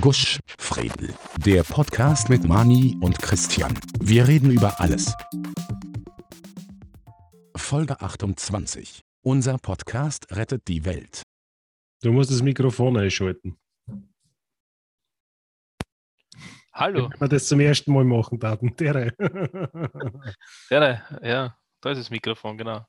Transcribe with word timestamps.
Gusch, 0.00 0.40
Fredel. 0.58 1.14
Der 1.38 1.62
Podcast 1.62 2.28
mit 2.28 2.44
Mani 2.44 2.98
und 3.00 3.18
Christian. 3.18 3.78
Wir 4.00 4.26
reden 4.26 4.50
über 4.50 4.80
alles. 4.80 5.14
Folge 7.56 8.00
28. 8.00 9.00
Unser 9.22 9.58
Podcast 9.58 10.26
rettet 10.32 10.66
die 10.68 10.84
Welt. 10.84 11.22
Du 12.02 12.12
musst 12.12 12.30
das 12.30 12.42
Mikrofon 12.42 12.96
einschalten. 12.96 13.56
Hallo. 16.72 17.08
Wenn 17.10 17.20
wir 17.20 17.28
das 17.28 17.46
zum 17.46 17.60
ersten 17.60 17.92
Mal 17.92 18.04
machen, 18.04 18.38
Daten. 18.38 18.76
Dere. 18.76 19.12
Dere, 20.70 21.02
ja, 21.22 21.56
da 21.80 21.90
ist 21.90 21.98
das 21.98 22.10
Mikrofon, 22.10 22.58
genau. 22.58 22.84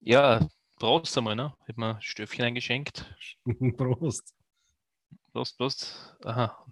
Ja, 0.00 0.48
Prost 0.76 1.16
einmal, 1.16 1.36
ne? 1.36 1.54
Ich 1.62 1.68
habe 1.68 1.80
mir 1.80 1.94
ein 1.96 2.02
Stöfchen 2.02 2.44
eingeschenkt. 2.44 3.14
Prost. 3.76 4.34
Prost, 5.34 5.58
Prost. 5.58 6.16
Aha. 6.22 6.64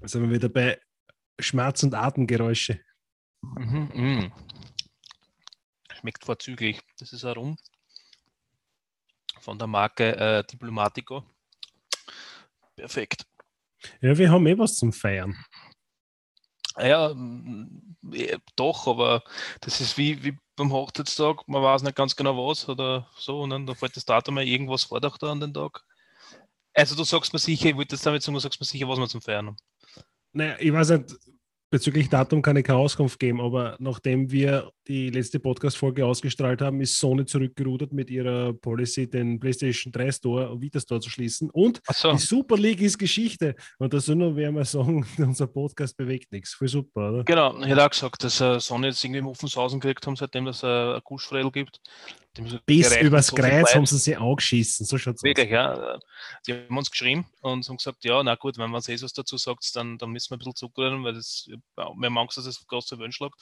Jetzt 0.00 0.12
sind 0.12 0.22
wir 0.22 0.30
wieder 0.30 0.48
bei 0.48 0.80
Schmerz- 1.40 1.82
und 1.82 1.94
Atemgeräusche. 1.94 2.78
Mhm, 3.40 3.90
mm. 3.92 4.32
Schmeckt 5.98 6.24
vorzüglich. 6.24 6.80
Das 6.96 7.12
ist 7.12 7.24
ein 7.24 7.32
Rum 7.32 7.56
von 9.40 9.58
der 9.58 9.66
Marke 9.66 10.16
äh, 10.16 10.44
Diplomatico. 10.44 11.24
Perfekt. 12.76 13.26
Ja, 14.00 14.16
wir 14.16 14.30
haben 14.30 14.46
eh 14.46 14.56
was 14.56 14.76
zum 14.76 14.92
Feiern. 14.92 15.36
Ja, 16.78 17.12
mm, 17.12 17.96
eh, 18.12 18.38
doch, 18.54 18.86
aber 18.86 19.24
das 19.60 19.80
ist 19.80 19.98
wie, 19.98 20.22
wie 20.22 20.38
beim 20.54 20.70
Hochzeitstag, 20.70 21.48
man 21.48 21.64
weiß 21.64 21.82
nicht 21.82 21.96
ganz 21.96 22.14
genau 22.14 22.36
was 22.48 22.68
oder 22.68 23.10
so, 23.16 23.40
und 23.40 23.50
dann 23.50 23.66
da 23.66 23.74
fällt 23.74 23.96
das 23.96 24.04
Datum 24.04 24.36
mal 24.36 24.46
irgendwas 24.46 24.84
vordacht 24.84 25.24
an 25.24 25.40
den 25.40 25.52
Tag. 25.52 25.84
Also 26.74 26.94
du 26.94 27.04
sagst 27.04 27.32
mir 27.32 27.38
sicher, 27.38 27.70
ich 27.70 27.76
wollte 27.76 27.90
das 27.90 28.02
damit 28.02 28.22
sagen, 28.22 28.34
du 28.34 28.40
sagst 28.40 28.60
mir 28.60 28.66
sicher, 28.66 28.88
was 28.88 28.98
wir 28.98 29.08
zum 29.08 29.20
Feiern 29.20 29.48
haben. 29.48 29.56
Naja, 30.32 30.56
ich 30.60 30.72
weiß 30.72 30.90
nicht, 30.90 31.16
bezüglich 31.70 32.08
Datum 32.08 32.42
kann 32.42 32.56
ich 32.56 32.64
keine 32.64 32.78
Auskunft 32.78 33.18
geben, 33.18 33.40
aber 33.40 33.76
nachdem 33.78 34.30
wir 34.30 34.70
die 34.88 35.08
letzte 35.08 35.38
Podcast-Folge 35.38 36.04
ausgestrahlt 36.04 36.60
haben, 36.60 36.80
ist 36.80 36.98
Sony 36.98 37.24
zurückgerudert 37.24 37.92
mit 37.92 38.10
ihrer 38.10 38.52
Policy, 38.52 39.08
den 39.08 39.38
PlayStation 39.38 39.92
3 39.92 40.12
Store 40.12 40.50
und 40.50 40.62
Vita 40.62 40.80
Store 40.80 41.00
zu 41.00 41.08
schließen. 41.08 41.48
Und 41.50 41.80
so. 41.92 42.12
die 42.12 42.18
Super 42.18 42.56
League 42.56 42.80
ist 42.80 42.98
Geschichte. 42.98 43.54
Und 43.78 43.94
da 43.94 44.00
soll 44.00 44.16
nur 44.16 44.34
wer 44.34 44.50
mal 44.50 44.64
sagen, 44.64 45.06
unser 45.18 45.46
Podcast 45.46 45.96
bewegt 45.96 46.32
nichts. 46.32 46.54
Voll 46.54 46.68
super, 46.68 47.12
oder? 47.12 47.24
Genau, 47.24 47.56
ich 47.60 47.68
hätte 47.68 47.84
auch 47.84 47.90
gesagt, 47.90 48.24
dass 48.24 48.40
äh, 48.40 48.58
Sony 48.58 48.88
jetzt 48.88 49.04
irgendwie 49.04 49.20
im 49.20 49.28
Offenshausen 49.28 49.78
gekriegt 49.78 50.06
haben, 50.06 50.16
seitdem 50.16 50.48
es 50.48 50.62
äh, 50.62 50.66
ein 50.66 51.00
Guschfredel 51.04 51.52
gibt. 51.52 51.80
Bis 52.64 52.96
übers 52.96 53.26
so 53.26 53.36
Kreuz 53.36 53.74
haben 53.74 53.86
sie 53.86 53.98
sich 53.98 54.16
angeschissen. 54.16 54.86
So 54.86 54.98
schaut's 54.98 55.18
aus. 55.18 55.24
Wirklich, 55.24 55.50
ja. 55.50 55.98
Die 56.46 56.52
haben 56.52 56.78
uns 56.78 56.90
geschrieben 56.90 57.26
und 57.40 57.68
haben 57.68 57.76
gesagt, 57.76 58.04
ja, 58.04 58.22
na 58.22 58.36
gut, 58.36 58.56
wenn 58.56 58.70
man 58.70 58.82
eh 58.86 59.02
was 59.02 59.12
dazu 59.12 59.36
sagt, 59.36 59.74
dann, 59.74 59.98
dann 59.98 60.10
müssen 60.10 60.30
wir 60.30 60.36
ein 60.36 60.38
bisschen 60.38 60.54
zuckern, 60.54 61.02
weil 61.02 61.14
das, 61.14 61.48
wir 61.48 61.84
haben 61.84 62.18
Angst, 62.18 62.38
dass 62.38 62.46
es 62.46 62.64
groß 62.66 62.86
zu 62.86 63.10
schlagt. 63.10 63.34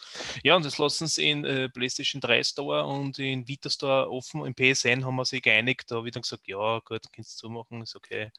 Ja, 0.43 0.57
und 0.57 0.65
das 0.65 0.79
lassen 0.79 1.07
sie 1.07 1.29
in 1.31 1.45
äh, 1.45 1.69
PlayStation 1.69 2.21
3 2.21 2.43
Store 2.43 2.87
und 2.87 3.19
in 3.19 3.47
Vita 3.47 3.69
Store 3.69 4.11
offen. 4.11 4.47
Im 4.47 4.55
PSN 4.55 5.05
haben 5.05 5.17
wir 5.17 5.25
sich 5.27 5.43
geeinigt. 5.43 5.91
Da 5.91 5.97
habe 5.97 6.09
ich 6.09 6.15
dann 6.15 6.23
gesagt, 6.23 6.49
ja, 6.49 6.79
gut, 6.79 7.03
kannst 7.13 7.43
du 7.43 7.49
zumachen, 7.49 7.83
ist 7.83 7.95
okay. 7.95 8.31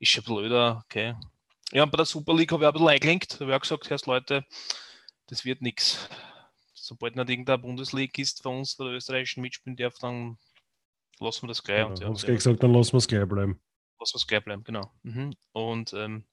Ist 0.00 0.10
schon 0.10 0.24
blöder, 0.24 0.82
okay. 0.84 1.14
Ja, 1.70 1.84
bei 1.86 1.96
der 1.96 2.06
Super 2.06 2.34
League 2.34 2.50
habe 2.50 2.64
ich 2.64 2.66
auch 2.66 2.72
ein 2.72 2.74
bisschen 2.74 2.88
eingelenkt. 2.88 3.34
Da 3.34 3.46
habe 3.46 3.52
ich 3.52 3.72
auch 3.72 3.80
gesagt, 3.80 4.06
Leute, 4.06 4.44
das 5.28 5.44
wird 5.44 5.62
nichts. 5.62 6.08
Sobald 6.86 7.16
nicht 7.16 7.30
irgendein 7.30 7.62
Bundesliga 7.62 8.20
ist 8.20 8.42
für 8.42 8.50
uns, 8.50 8.76
der 8.76 8.88
österreichischen 8.88 9.40
mitspielen 9.40 9.74
darf, 9.74 9.96
dann 10.00 10.36
lassen 11.18 11.44
wir 11.44 11.48
das 11.48 11.62
gleich. 11.62 11.78
Ja, 11.78 11.86
und 11.86 11.98
ja, 11.98 12.08
ja, 12.08 12.12
gleich 12.12 12.36
gesagt, 12.36 12.62
dann 12.62 12.74
lassen 12.74 12.92
wir 12.92 12.98
es 12.98 13.08
gleich 13.08 13.26
bleiben. 13.26 13.58
lassen 13.98 14.14
wir 14.14 14.18
es 14.18 14.26
gleich 14.26 14.44
bleiben, 14.44 14.64
genau. 14.64 14.92
Mhm. 15.02 15.34
Und 15.52 15.94
ähm, 15.94 16.24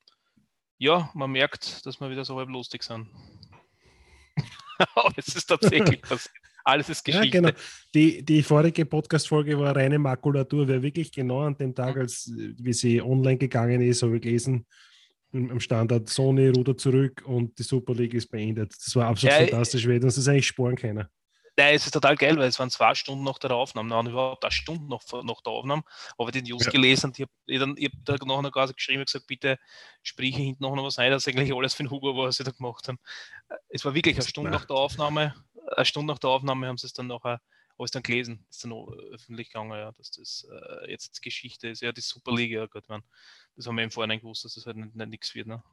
ja, 0.78 1.10
man 1.14 1.32
merkt, 1.32 1.86
dass 1.86 2.02
wir 2.02 2.10
wieder 2.10 2.26
so 2.26 2.38
halb 2.38 2.50
lustig 2.50 2.84
sind. 2.84 3.08
Aber 4.96 5.14
es 5.16 5.34
ist 5.34 5.46
tatsächlich 5.46 6.02
passiert. 6.02 6.36
Alles 6.66 6.90
ist 6.90 7.08
Ja, 7.08 7.20
Geschichte. 7.20 7.42
genau. 7.42 7.52
Die, 7.96 8.22
die 8.24 8.44
vorige 8.44 8.86
Podcast-Folge 8.86 9.58
war 9.58 9.74
reine 9.76 9.98
Makulatur, 9.98 10.68
weil 10.68 10.84
wirklich 10.84 11.12
genau 11.12 11.42
an 11.42 11.58
dem 11.58 11.74
Tag, 11.74 11.96
als 11.96 12.28
äh, 12.28 12.54
wie 12.58 12.74
sie 12.74 13.02
online 13.02 13.38
gegangen 13.38 13.82
ist, 13.82 14.04
habe 14.04 14.18
ich 14.18 14.22
gelesen, 14.22 14.68
im 15.34 15.52
am 15.52 15.60
Standard 15.60 16.10
Sony 16.10 16.50
rudert 16.50 16.80
zurück 16.80 17.24
und 17.26 17.58
die 17.58 17.64
Super 17.64 17.94
League 17.94 18.14
ist 18.14 18.30
beendet. 18.30 18.74
Das 18.74 18.96
war 18.96 19.08
absolut 19.08 19.34
Ja, 19.34 19.40
fantastisch, 19.40 19.88
weil 19.88 20.00
das 20.00 20.28
eigentlich 20.28 20.48
sparen 20.48 20.76
können. 20.76 21.08
Nein, 21.58 21.76
es 21.76 21.86
ist 21.86 21.92
total 21.92 22.16
geil, 22.16 22.38
weil 22.38 22.48
es 22.48 22.58
waren 22.60 22.70
zwei 22.70 22.96
Stunden 22.96 23.24
nach 23.26 23.38
der 23.38 23.52
Aufnahme, 23.52 23.90
nein, 23.90 24.08
überhaupt 24.08 24.44
eine 24.44 24.52
Stunde 24.52 24.88
nach, 24.88 25.02
nach 25.24 25.42
der 25.42 25.52
Aufnahme, 25.54 25.84
habe 26.18 26.32
ich 26.32 26.42
die 26.42 26.50
News 26.50 26.66
Ja. 26.66 26.72
gelesen 26.72 27.08
und 27.08 27.20
ich 27.20 27.26
habe 27.26 27.76
ich 27.78 27.86
hab 27.86 27.92
da 28.06 28.26
nachher 28.26 28.52
quasi 28.52 28.74
geschrieben 28.74 29.00
und 29.02 29.06
gesagt, 29.08 29.28
bitte 29.28 29.60
sprich 30.02 30.36
hinten 30.36 30.64
noch 30.64 30.76
was 30.84 30.98
ein, 30.98 31.12
dass 31.12 31.28
eigentlich 31.28 31.54
alles 31.54 31.74
für 31.74 31.84
den 31.84 31.92
Hugo 31.92 32.16
war, 32.16 32.28
was 32.28 32.38
sie 32.38 32.44
da 32.44 32.52
gemacht 32.52 32.88
haben. 32.88 33.00
Es 33.70 33.84
war 33.84 33.94
wirklich 33.94 34.16
eine 34.16 34.26
Stunde 34.26 34.50
nach 34.50 34.66
der 34.66 34.78
Aufnahme, 34.78 35.36
eine 35.76 35.86
Stunde 35.86 36.14
nach 36.14 36.20
der 36.20 36.30
Aufnahme 36.30 36.68
haben 36.68 36.78
sie 36.78 36.88
es 36.88 36.94
dann 36.94 37.08
nachher, 37.08 37.42
habe 37.82 37.88
ich 37.88 37.92
dann 37.92 38.04
gelesen, 38.04 38.46
ist 38.50 38.64
dann 38.64 38.74
öffentlich 39.12 39.50
gegangen, 39.50 39.72
ja, 39.72 39.92
dass 39.94 40.12
das 40.12 40.48
äh, 40.52 40.92
jetzt 40.92 41.22
Geschichte 41.22 41.70
ist. 41.70 41.82
Ja, 41.82 41.92
die 41.92 42.02
Superliga, 42.02 42.60
ja 42.60 42.66
Gott, 42.68 42.88
man, 42.88 43.02
das 43.56 43.66
haben 43.66 43.76
wir 43.76 43.84
im 43.84 43.92
Vorhinein 43.92 44.20
gewusst, 44.20 44.46
dass 44.46 44.54
das 44.54 44.66
halt 44.66 44.78
nicht, 44.78 44.96
nicht 44.96 45.10
nichts 45.10 45.36
wird. 45.36 45.48
Ne? 45.48 45.64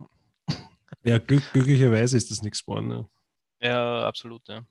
Ja, 1.04 1.18
glück, 1.18 1.42
glücklicherweise 1.52 2.16
ist 2.16 2.30
das 2.30 2.42
nichts 2.42 2.64
geworden. 2.64 2.88
Ne? 2.88 3.08
Ja, 3.60 4.06
absolut, 4.06 4.48
ja. 4.48 4.64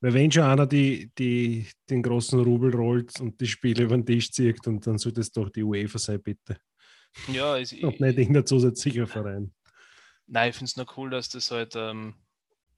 Weil 0.00 0.14
wenn 0.14 0.32
schon 0.32 0.42
einer 0.42 0.66
die, 0.66 1.12
die, 1.16 1.68
den 1.88 2.02
großen 2.02 2.40
Rubel 2.40 2.74
rollt 2.74 3.20
und 3.20 3.40
die 3.40 3.46
Spiele 3.46 3.84
über 3.84 3.96
den 3.96 4.06
Tisch 4.06 4.32
zieht, 4.32 4.66
und 4.66 4.86
dann 4.86 4.98
sollte 4.98 5.20
es 5.20 5.30
doch 5.30 5.50
die 5.50 5.62
UEFA 5.62 5.98
sein, 5.98 6.22
bitte. 6.22 6.58
Ja, 7.28 7.58
es, 7.58 7.72
Und 7.72 8.00
nicht 8.00 8.18
irgendein 8.18 8.46
zusätzlicher 8.46 9.06
Verein. 9.06 9.54
Nein, 10.26 10.50
ich 10.50 10.56
finde 10.56 10.70
es 10.70 10.76
nur 10.76 10.86
cool, 10.96 11.10
dass 11.10 11.28
das 11.28 11.50
halt, 11.50 11.74
ähm, 11.76 12.14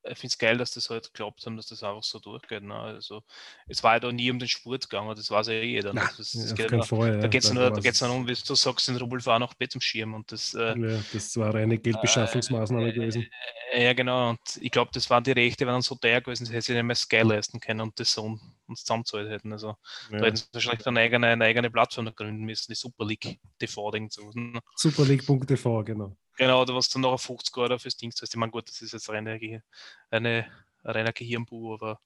ich 0.04 0.18
finde 0.18 0.26
es 0.32 0.38
geil, 0.38 0.58
dass 0.58 0.72
das 0.72 0.90
halt 0.90 1.06
geglaubt 1.12 1.44
haben, 1.46 1.56
dass 1.56 1.66
das 1.66 1.82
einfach 1.82 2.02
so 2.04 2.18
durchgeht. 2.18 2.62
Ne? 2.62 2.74
Also, 2.74 3.22
es 3.68 3.82
war 3.82 3.94
ja 3.94 4.00
da 4.00 4.12
nie 4.12 4.30
um 4.30 4.38
den 4.38 4.48
Sport 4.48 4.88
gegangen, 4.88 5.14
das 5.16 5.30
weiß 5.30 5.48
ja 5.48 5.54
eh 5.54 5.64
jeder. 5.64 5.92
ne? 5.92 6.00
Nein, 6.00 6.10
das, 6.16 6.32
das 6.32 6.54
geht 6.54 6.72
nur, 6.72 6.86
Fall, 6.86 7.20
da 7.20 7.28
geht 7.28 7.42
es 7.42 7.48
Da 7.48 7.54
nur, 7.54 7.70
da 7.70 8.08
nur 8.08 8.16
um, 8.16 8.28
wie 8.28 8.34
du 8.34 8.54
sagst, 8.54 8.88
den 8.88 8.96
Rubelfahrer 8.96 9.38
noch 9.38 9.54
Bett 9.54 9.72
zum 9.72 9.80
Schirm 9.80 10.14
und 10.14 10.30
das, 10.32 10.54
äh, 10.54 10.76
Ja, 10.76 11.02
das 11.10 11.36
war 11.36 11.54
eine 11.54 11.78
Geldbeschaffungsmaßnahme 11.78 12.88
äh, 12.88 12.92
gewesen. 12.92 13.30
äh, 13.72 13.84
ja 13.84 13.92
genau, 13.92 14.30
und 14.30 14.40
ich 14.60 14.70
glaube, 14.70 14.90
das 14.94 15.08
waren 15.10 15.24
die 15.24 15.32
Rechte, 15.32 15.66
wenn 15.66 15.72
dann 15.74 15.82
so 15.82 15.94
teuer 15.96 16.20
gewesen, 16.20 16.46
sie 16.46 16.52
hätten 16.52 16.62
sich 16.62 16.74
nicht 16.74 16.84
mehr 16.84 16.96
Sky 16.96 17.20
leisten 17.22 17.60
können 17.60 17.80
und 17.80 17.98
das 18.00 18.12
so 18.12 18.38
uns 18.66 18.80
zusammenzahlt 18.84 19.28
hätten. 19.30 19.52
Also, 19.52 19.76
da 20.16 20.26
Ja. 20.26 20.26
hätten 20.26 20.36
sie 20.36 20.44
wahrscheinlich 20.52 20.86
eine 20.86 21.00
eigene, 21.00 21.26
eine 21.28 21.44
eigene 21.44 21.70
Plattform 21.70 22.04
noch 22.06 22.14
gründen 22.16 22.44
müssen, 22.44 22.72
die 22.72 22.76
Super 22.76 23.04
League 23.06 23.38
TV, 23.58 23.90
so. 24.10 24.30
Ne? 24.34 24.60
Superleague.tv, 24.76 25.84
genau. 25.84 26.16
Genau, 26.37 26.65
du 26.65 26.75
hast 26.75 26.94
dann 26.94 27.03
noch 27.03 27.19
50 27.19 27.56
Euro 27.59 27.78
fürs 27.78 27.97
Ding 27.97 28.10
zahlst. 28.10 28.34
Ich 28.34 28.38
meine, 28.38 28.53
gut, 28.53 28.69
das 28.69 28.81
ist 28.81 28.93
jetzt 28.93 29.09
reine, 29.10 29.32
eine, 29.32 29.62
ein 30.10 30.47
reiner 30.82 31.12
Gehirnbu, 31.12 31.75
aber 31.75 32.00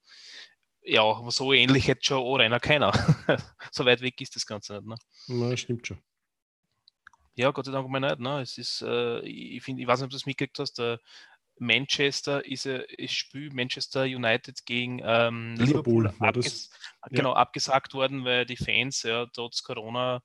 ja, 0.83 1.03
aber 1.03 1.31
so 1.31 1.53
ähnlich 1.53 1.89
hätte 1.89 2.05
schon 2.05 2.19
auch 2.19 2.37
reiner 2.37 2.61
keiner. 2.61 2.93
so 3.73 3.85
weit 3.85 4.01
weg 4.01 4.21
ist 4.21 4.37
das 4.37 4.47
Ganze 4.47 4.75
nicht. 4.75 4.87
Ne? 4.87 4.97
Na, 5.29 5.57
stimmt 5.57 5.87
schon. 5.87 5.99
Ja, 7.35 7.51
Gott 7.51 7.67
sei 7.67 7.73
Dank 7.73 7.89
mal 7.89 8.01
nicht. 8.01 8.19
Ne? 8.19 8.41
Es 8.41 8.57
ist, 8.57 8.83
äh, 8.83 9.21
ich, 9.21 9.63
find, 9.63 9.81
ich 9.81 9.87
weiß 9.87 10.01
nicht, 10.01 10.07
ob 10.07 10.11
du 10.11 10.17
das 10.17 10.27
mitgekriegt 10.27 10.59
hast, 10.59 10.79
der 10.79 11.01
Manchester 11.59 12.45
ist 12.45 12.67
ein 12.67 12.85
Spiel 13.07 13.51
Manchester 13.53 14.03
United 14.03 14.65
gegen 14.67 15.01
ähm, 15.03 15.55
Liverpool, 15.57 16.05
Liverpool, 16.05 16.29
abges 16.29 16.71
genau, 17.11 17.33
abgesagt 17.33 17.95
worden, 17.95 18.25
weil 18.25 18.45
die 18.45 18.57
Fans 18.59 19.03
ja 19.03 19.27
trotz 19.33 19.63
Corona 19.63 20.23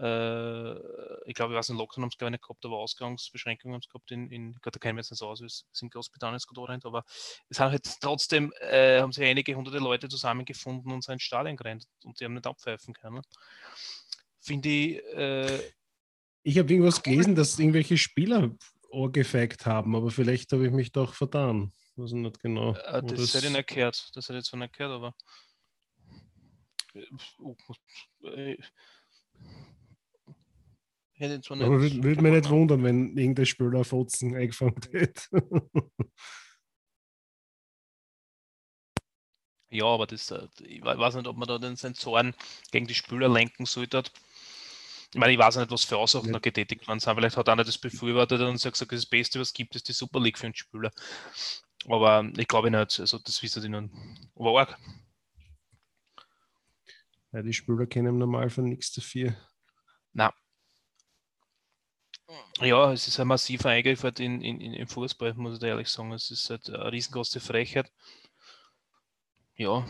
äh, 0.00 1.28
ich 1.28 1.34
glaube, 1.34 1.52
ich 1.52 1.58
weiß 1.58 1.70
nicht, 1.70 1.78
Lockdown 1.78 2.04
haben 2.04 2.10
sie 2.10 2.18
gar 2.18 2.30
nicht 2.30 2.42
gehabt, 2.42 2.64
aber 2.64 2.78
Ausgangsbeschränkungen 2.78 3.74
haben 3.74 3.82
sie 3.82 3.88
gehabt. 3.88 4.10
In, 4.10 4.30
in 4.30 4.54
Gott, 4.62 4.74
da 4.74 4.78
kennen 4.78 4.96
wir 4.96 5.00
jetzt 5.00 5.10
nicht 5.10 5.18
so 5.18 5.28
aus, 5.28 5.40
wie 5.40 5.46
es 5.46 5.64
in 5.80 5.90
Großbritannien 5.90 6.36
ist 6.36 6.46
gerade 6.46 6.72
rennt, 6.72 6.86
aber 6.86 7.04
es 7.48 7.58
haben 7.58 7.72
halt 7.72 7.88
trotzdem, 8.00 8.52
äh, 8.60 9.00
haben 9.00 9.12
sich 9.12 9.24
einige 9.24 9.54
hunderte 9.54 9.78
Leute 9.78 10.08
zusammengefunden 10.08 10.92
und 10.92 11.02
sein 11.02 11.18
Stadion 11.18 11.56
gerannt 11.56 11.86
und 12.04 12.20
die 12.20 12.24
haben 12.24 12.34
nicht 12.34 12.46
abpfeifen 12.46 12.94
können. 12.94 13.22
Finde 14.40 14.68
ich, 14.68 15.02
äh, 15.14 15.58
Ich 16.42 16.58
habe 16.58 16.72
irgendwas 16.72 17.02
gelesen, 17.02 17.34
dass 17.34 17.58
irgendwelche 17.58 17.98
Spieler 17.98 18.50
gefakt 19.12 19.66
haben, 19.66 19.96
aber 19.96 20.10
vielleicht 20.10 20.52
habe 20.52 20.66
ich 20.66 20.72
mich 20.72 20.92
doch 20.92 21.12
vertan. 21.12 21.72
Weiß 21.96 22.12
ich 22.12 22.16
nicht 22.16 22.40
genau. 22.40 22.74
äh, 22.74 23.02
wo 23.02 23.08
das, 23.08 23.34
hätte 23.34 23.48
ich 23.48 23.52
nicht 23.52 23.68
gehört, 23.68 24.10
das 24.14 24.28
hätte 24.28 24.38
ich 24.38 24.44
zwar 24.44 24.60
nicht 24.60 24.72
gehört, 24.74 24.92
aber 24.92 25.14
äh, 26.94 27.06
uh, 27.40 27.56
äh, 28.22 28.56
hätte 31.18 31.34
ich 31.36 31.42
zwar 31.42 31.56
nicht. 31.56 31.66
aber 31.66 31.80
würde 31.80 32.02
würd 32.02 32.20
mich 32.22 32.32
nicht 32.32 32.48
wundern, 32.50 32.82
wenn 32.84 33.16
irgendein 33.16 33.46
Spieler 33.46 33.84
Fotzen 33.84 34.34
eingefangen 34.34 34.80
hätte. 34.92 35.28
Ja, 39.70 39.84
aber 39.84 40.06
das, 40.06 40.30
äh, 40.30 40.46
ich 40.60 40.80
we- 40.82 40.98
weiß 40.98 41.14
nicht, 41.16 41.26
ob 41.26 41.36
man 41.36 41.46
da 41.46 41.58
den 41.58 41.76
Sensoren 41.76 42.34
gegen 42.72 42.86
die 42.86 42.94
Spieler 42.94 43.28
lenken 43.28 43.66
sollte. 43.66 44.02
Ich 45.12 45.18
meine, 45.18 45.32
ich 45.32 45.38
weiß 45.38 45.56
nicht, 45.56 45.70
was 45.70 45.84
für 45.84 45.98
Aussagen 45.98 46.28
Ja. 46.28 46.32
da 46.34 46.38
getätigt 46.38 46.86
worden 46.88 47.00
sind. 47.00 47.14
Vielleicht 47.14 47.36
hat 47.36 47.48
einer 47.48 47.64
das 47.64 47.76
befürwortet 47.78 48.40
und 48.40 48.58
sagt, 48.58 48.74
gesagt, 48.74 48.92
das 48.92 49.06
Beste, 49.06 49.38
was 49.40 49.48
es 49.48 49.54
gibt, 49.54 49.74
ist 49.76 49.88
die 49.88 49.92
Super 49.92 50.20
League 50.20 50.38
für 50.38 50.46
einen 50.46 50.54
Spieler. 50.54 50.90
Aber 51.86 52.26
ich 52.36 52.48
glaube 52.48 52.70
nicht. 52.70 52.98
Also, 53.00 53.18
das 53.18 53.42
wissen 53.42 53.62
die 53.62 53.68
nun. 53.68 53.90
Aber 54.34 54.58
arg. 54.58 54.78
Ja, 57.32 57.42
die 57.42 57.52
Spieler 57.52 57.86
kennen 57.86 58.08
im 58.08 58.18
Normalfall 58.18 58.64
nichts 58.64 58.92
dafür. 58.92 59.36
Na. 60.14 60.32
Ja, 62.60 62.92
es 62.92 63.08
ist 63.08 63.18
ein 63.20 63.28
massiver 63.28 63.70
Eingriff 63.70 64.02
halt 64.02 64.20
in, 64.20 64.42
in, 64.42 64.60
in, 64.60 64.74
im 64.74 64.88
Fußball, 64.88 65.34
muss 65.34 65.58
ich 65.58 65.62
ehrlich 65.62 65.88
sagen. 65.88 66.12
Es 66.12 66.30
ist 66.30 66.50
halt 66.50 66.68
eine 66.68 66.92
riesengroße 66.92 67.40
Frechheit. 67.40 67.90
Ja, 69.56 69.86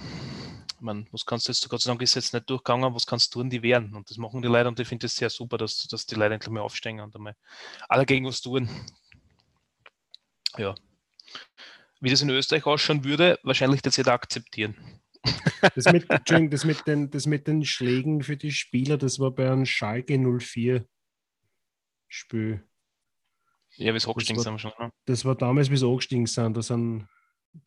man, 0.80 1.08
was 1.10 1.26
kannst 1.26 1.48
du 1.48 1.52
jetzt, 1.52 1.68
Gott 1.68 1.80
sei 1.80 1.90
Dank 1.90 2.02
ist 2.02 2.14
jetzt 2.14 2.32
nicht 2.32 2.48
durchgegangen, 2.48 2.94
was 2.94 3.06
kannst 3.06 3.34
du 3.34 3.40
tun, 3.40 3.50
die 3.50 3.62
wehren. 3.62 3.94
Und 3.94 4.10
das 4.10 4.16
machen 4.16 4.42
die 4.42 4.48
Leute 4.48 4.68
und 4.68 4.78
ich 4.78 4.88
finde 4.88 5.06
es 5.06 5.16
sehr 5.16 5.30
super, 5.30 5.58
dass, 5.58 5.86
dass 5.88 6.06
die 6.06 6.14
Leute 6.14 6.34
endlich 6.34 6.50
mal 6.50 6.60
aufstehen 6.60 7.00
und 7.00 7.14
einmal 7.16 7.34
alle 7.88 8.06
gegen 8.06 8.26
was 8.26 8.40
tun. 8.40 8.68
Ja. 10.56 10.74
Wie 12.00 12.10
das 12.10 12.22
in 12.22 12.30
Österreich 12.30 12.64
ausschauen 12.64 13.04
würde, 13.04 13.38
wahrscheinlich 13.42 13.82
das 13.82 13.96
jeder 13.96 14.12
akzeptieren. 14.12 14.76
Das 15.74 15.92
mit, 15.92 16.06
das, 16.52 16.64
mit 16.64 16.86
den, 16.86 17.10
das 17.10 17.26
mit 17.26 17.48
den 17.48 17.64
Schlägen 17.64 18.22
für 18.22 18.36
die 18.36 18.52
Spieler, 18.52 18.96
das 18.96 19.18
war 19.18 19.32
bei 19.32 19.50
einem 19.50 19.66
Schalke 19.66 20.16
04 20.16 20.86
Spiel. 22.08 22.64
Ja, 23.76 23.92
bis 23.92 24.08
angestiegen 24.08 24.42
sind 24.42 24.54
wir 24.54 24.58
schon. 24.58 24.72
Ne? 24.78 24.90
Das 25.06 25.24
war 25.24 25.34
damals, 25.34 25.68
bis 25.68 25.82
angestiegen 25.82 26.26
sind. 26.26 26.56
Da 26.56 26.62
sind 26.62 27.06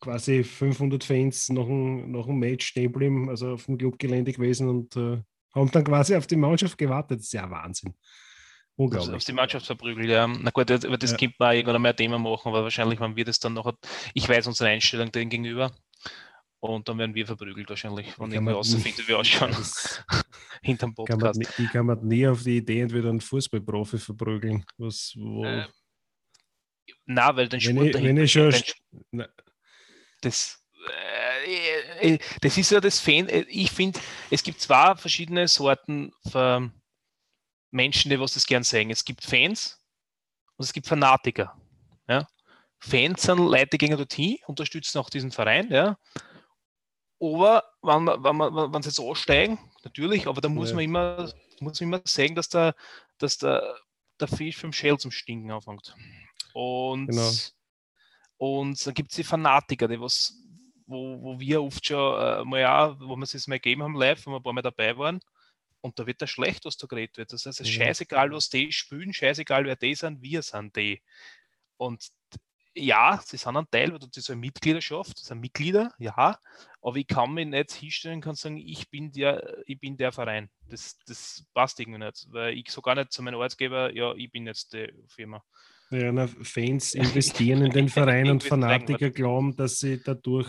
quasi 0.00 0.44
500 0.44 1.02
Fans 1.02 1.48
nach 1.48 1.64
dem, 1.64 2.12
nach 2.12 2.26
dem 2.26 2.38
Match 2.38 2.66
stehen 2.66 2.92
geblieben, 2.92 3.28
also 3.28 3.52
auf 3.52 3.66
dem 3.66 3.78
Clubgelände 3.78 4.32
gewesen 4.32 4.68
und 4.68 4.96
äh, 4.96 5.22
haben 5.54 5.70
dann 5.70 5.84
quasi 5.84 6.16
auf 6.16 6.26
die 6.26 6.36
Mannschaft 6.36 6.76
gewartet. 6.76 7.20
Das 7.20 7.26
ist 7.26 7.32
ja 7.32 7.50
Wahnsinn. 7.50 7.94
Unglaublich. 8.76 9.08
Also 9.08 9.16
auf 9.16 9.24
die 9.24 9.32
Mannschaft 9.32 9.66
verprügelt, 9.66 10.08
ja. 10.08 10.26
Na 10.26 10.50
gut, 10.50 10.70
das, 10.70 10.80
das 10.80 11.10
ja. 11.10 11.16
könnte 11.16 11.34
man 11.38 11.56
irgendwann 11.56 11.82
mehr 11.82 11.96
Thema 11.96 12.18
machen, 12.18 12.48
aber 12.48 12.62
wahrscheinlich, 12.62 13.00
wenn 13.00 13.16
wir 13.16 13.24
das 13.24 13.38
dann 13.38 13.54
noch, 13.54 13.72
ich 14.14 14.28
weiß 14.28 14.46
unsere 14.46 14.70
Einstellung 14.70 15.12
denen 15.12 15.30
gegenüber 15.30 15.72
und 16.62 16.88
dann 16.88 16.96
werden 16.98 17.14
wir 17.14 17.26
verprügelt 17.26 17.68
wahrscheinlich, 17.68 18.18
wenn 18.20 18.32
ich 18.32 18.40
mal 18.40 18.54
rausfinde, 18.54 19.02
wie 19.02 19.08
wir 19.08 19.18
ausschauen 19.18 19.50
hinterm 20.62 20.94
Podcast. 20.94 21.20
Kann 21.20 21.32
man, 21.32 21.40
ich 21.40 21.72
kann 21.72 21.86
man 21.86 22.06
nie 22.06 22.26
auf 22.26 22.44
die 22.44 22.58
Idee 22.58 22.82
entweder 22.82 23.10
einen 23.10 23.20
Fußballprofi 23.20 23.98
verprügeln. 23.98 24.64
Was, 24.78 25.12
wo, 25.16 25.44
äh, 25.44 25.66
na, 27.06 27.34
weil 27.34 27.48
den 27.48 27.60
Sport 27.60 27.96
ich, 27.96 28.02
wenn 28.02 28.16
ich 28.16 28.32
schon, 28.32 28.54
das, 30.20 30.64
äh, 31.44 32.14
äh, 32.14 32.18
das 32.40 32.56
ist 32.56 32.70
ja 32.70 32.80
das 32.80 33.00
Fan. 33.00 33.28
Äh, 33.28 33.44
ich 33.48 33.72
finde, 33.72 33.98
es 34.30 34.44
gibt 34.44 34.60
zwei 34.60 34.94
verschiedene 34.94 35.48
Sorten 35.48 36.12
von 36.30 36.72
Menschen, 37.72 38.10
die 38.10 38.20
was 38.20 38.34
das 38.34 38.46
gern 38.46 38.62
sehen. 38.62 38.90
Es 38.90 39.04
gibt 39.04 39.24
Fans 39.24 39.80
und 40.56 40.64
es 40.64 40.72
gibt 40.72 40.86
Fanatiker. 40.86 41.60
Ja? 42.06 42.28
Fans 42.78 43.22
sind 43.22 43.38
Leute, 43.38 43.70
die 43.72 43.78
gehen 43.78 43.96
dorthin, 43.96 44.38
unterstützen 44.46 44.98
auch 44.98 45.10
diesen 45.10 45.32
Verein. 45.32 45.68
Ja? 45.70 45.98
Aber 47.22 47.62
wenn, 47.82 48.06
wenn, 48.06 48.38
wenn, 48.38 48.72
wenn 48.72 48.82
sie 48.82 48.88
jetzt 48.88 48.98
aussteigen, 48.98 49.56
natürlich, 49.84 50.26
aber 50.26 50.40
da 50.40 50.48
muss 50.48 50.70
ja. 50.70 50.74
man 50.74 50.84
immer, 50.84 51.32
muss 51.60 51.80
man 51.80 51.88
immer 51.88 52.00
sagen, 52.04 52.34
dass 52.34 52.48
der, 52.48 52.74
dass 53.18 53.38
der, 53.38 53.76
der 54.18 54.26
Fisch 54.26 54.56
vom 54.56 54.72
Shell 54.72 54.98
zum 54.98 55.12
Stinken 55.12 55.52
anfängt. 55.52 55.94
Und 56.52 57.06
genau. 57.06 57.30
Und 58.38 58.84
dann 58.84 58.94
gibt 58.94 59.12
es 59.12 59.16
die 59.16 59.22
Fanatiker, 59.22 59.86
die 59.86 60.00
was, 60.00 60.34
wo, 60.88 61.22
wo 61.22 61.38
wir 61.38 61.62
oft 61.62 61.86
schon 61.86 62.20
äh, 62.20 62.44
mal 62.44 62.66
auch, 62.66 62.98
wo 62.98 63.14
wir 63.14 63.22
es 63.22 63.46
mal 63.46 63.60
gegeben 63.60 63.84
haben 63.84 63.94
live, 63.94 64.26
wo 64.26 64.32
wir 64.32 64.38
ein 64.38 64.42
paar 64.42 64.52
Mal 64.52 64.62
dabei 64.62 64.98
waren. 64.98 65.20
Und 65.80 65.96
da 66.00 66.08
wird 66.08 66.20
da 66.20 66.26
schlecht, 66.26 66.64
was 66.64 66.76
da 66.76 66.88
geredet 66.88 67.18
wird. 67.18 67.32
Das 67.32 67.46
heißt, 67.46 67.60
es 67.60 67.68
ist 67.68 67.76
ja. 67.76 67.84
scheißegal, 67.84 68.32
was 68.32 68.48
die 68.48 68.72
spielen, 68.72 69.12
scheißegal, 69.12 69.64
wer 69.64 69.76
die 69.76 69.94
sind, 69.94 70.22
wir 70.22 70.42
sind 70.42 70.74
die. 70.74 71.00
Und 71.76 72.08
ja, 72.74 73.20
sie 73.24 73.36
sind 73.36 73.56
ein 73.56 73.66
Teil, 73.70 73.92
weil 73.92 73.98
das 73.98 74.16
ist 74.16 74.30
eine 74.30 74.40
Mitgliedschaft, 74.40 75.18
das 75.18 75.26
sind 75.26 75.40
Mitglieder, 75.40 75.92
ja, 75.98 76.38
aber 76.80 76.96
ich 76.96 77.06
kann 77.06 77.34
mich 77.34 77.46
nicht 77.46 77.72
hinstellen 77.72 78.22
und 78.24 78.36
sagen, 78.36 78.56
ich 78.56 78.88
bin 78.90 79.12
der, 79.12 79.58
ich 79.66 79.78
bin 79.78 79.96
der 79.96 80.12
Verein. 80.12 80.48
Das, 80.68 80.98
das 81.06 81.44
passt 81.52 81.80
irgendwie 81.80 82.04
nicht, 82.04 82.26
weil 82.30 82.56
ich 82.56 82.70
so 82.70 82.80
gar 82.80 82.94
nicht 82.94 83.12
zu 83.12 83.22
meinem 83.22 83.34
Arbeitgeber, 83.34 83.94
ja, 83.94 84.14
ich 84.14 84.30
bin 84.30 84.46
jetzt 84.46 84.72
die 84.72 84.92
Firma. 85.08 85.42
Ja, 85.90 86.10
na, 86.10 86.26
Fans 86.26 86.94
investieren 86.94 87.66
in 87.66 87.72
den 87.72 87.88
Verein 87.90 88.30
und 88.30 88.42
Fanatiker 88.42 89.10
glauben, 89.10 89.54
dass 89.54 89.78
sie 89.78 90.02
dadurch, 90.02 90.48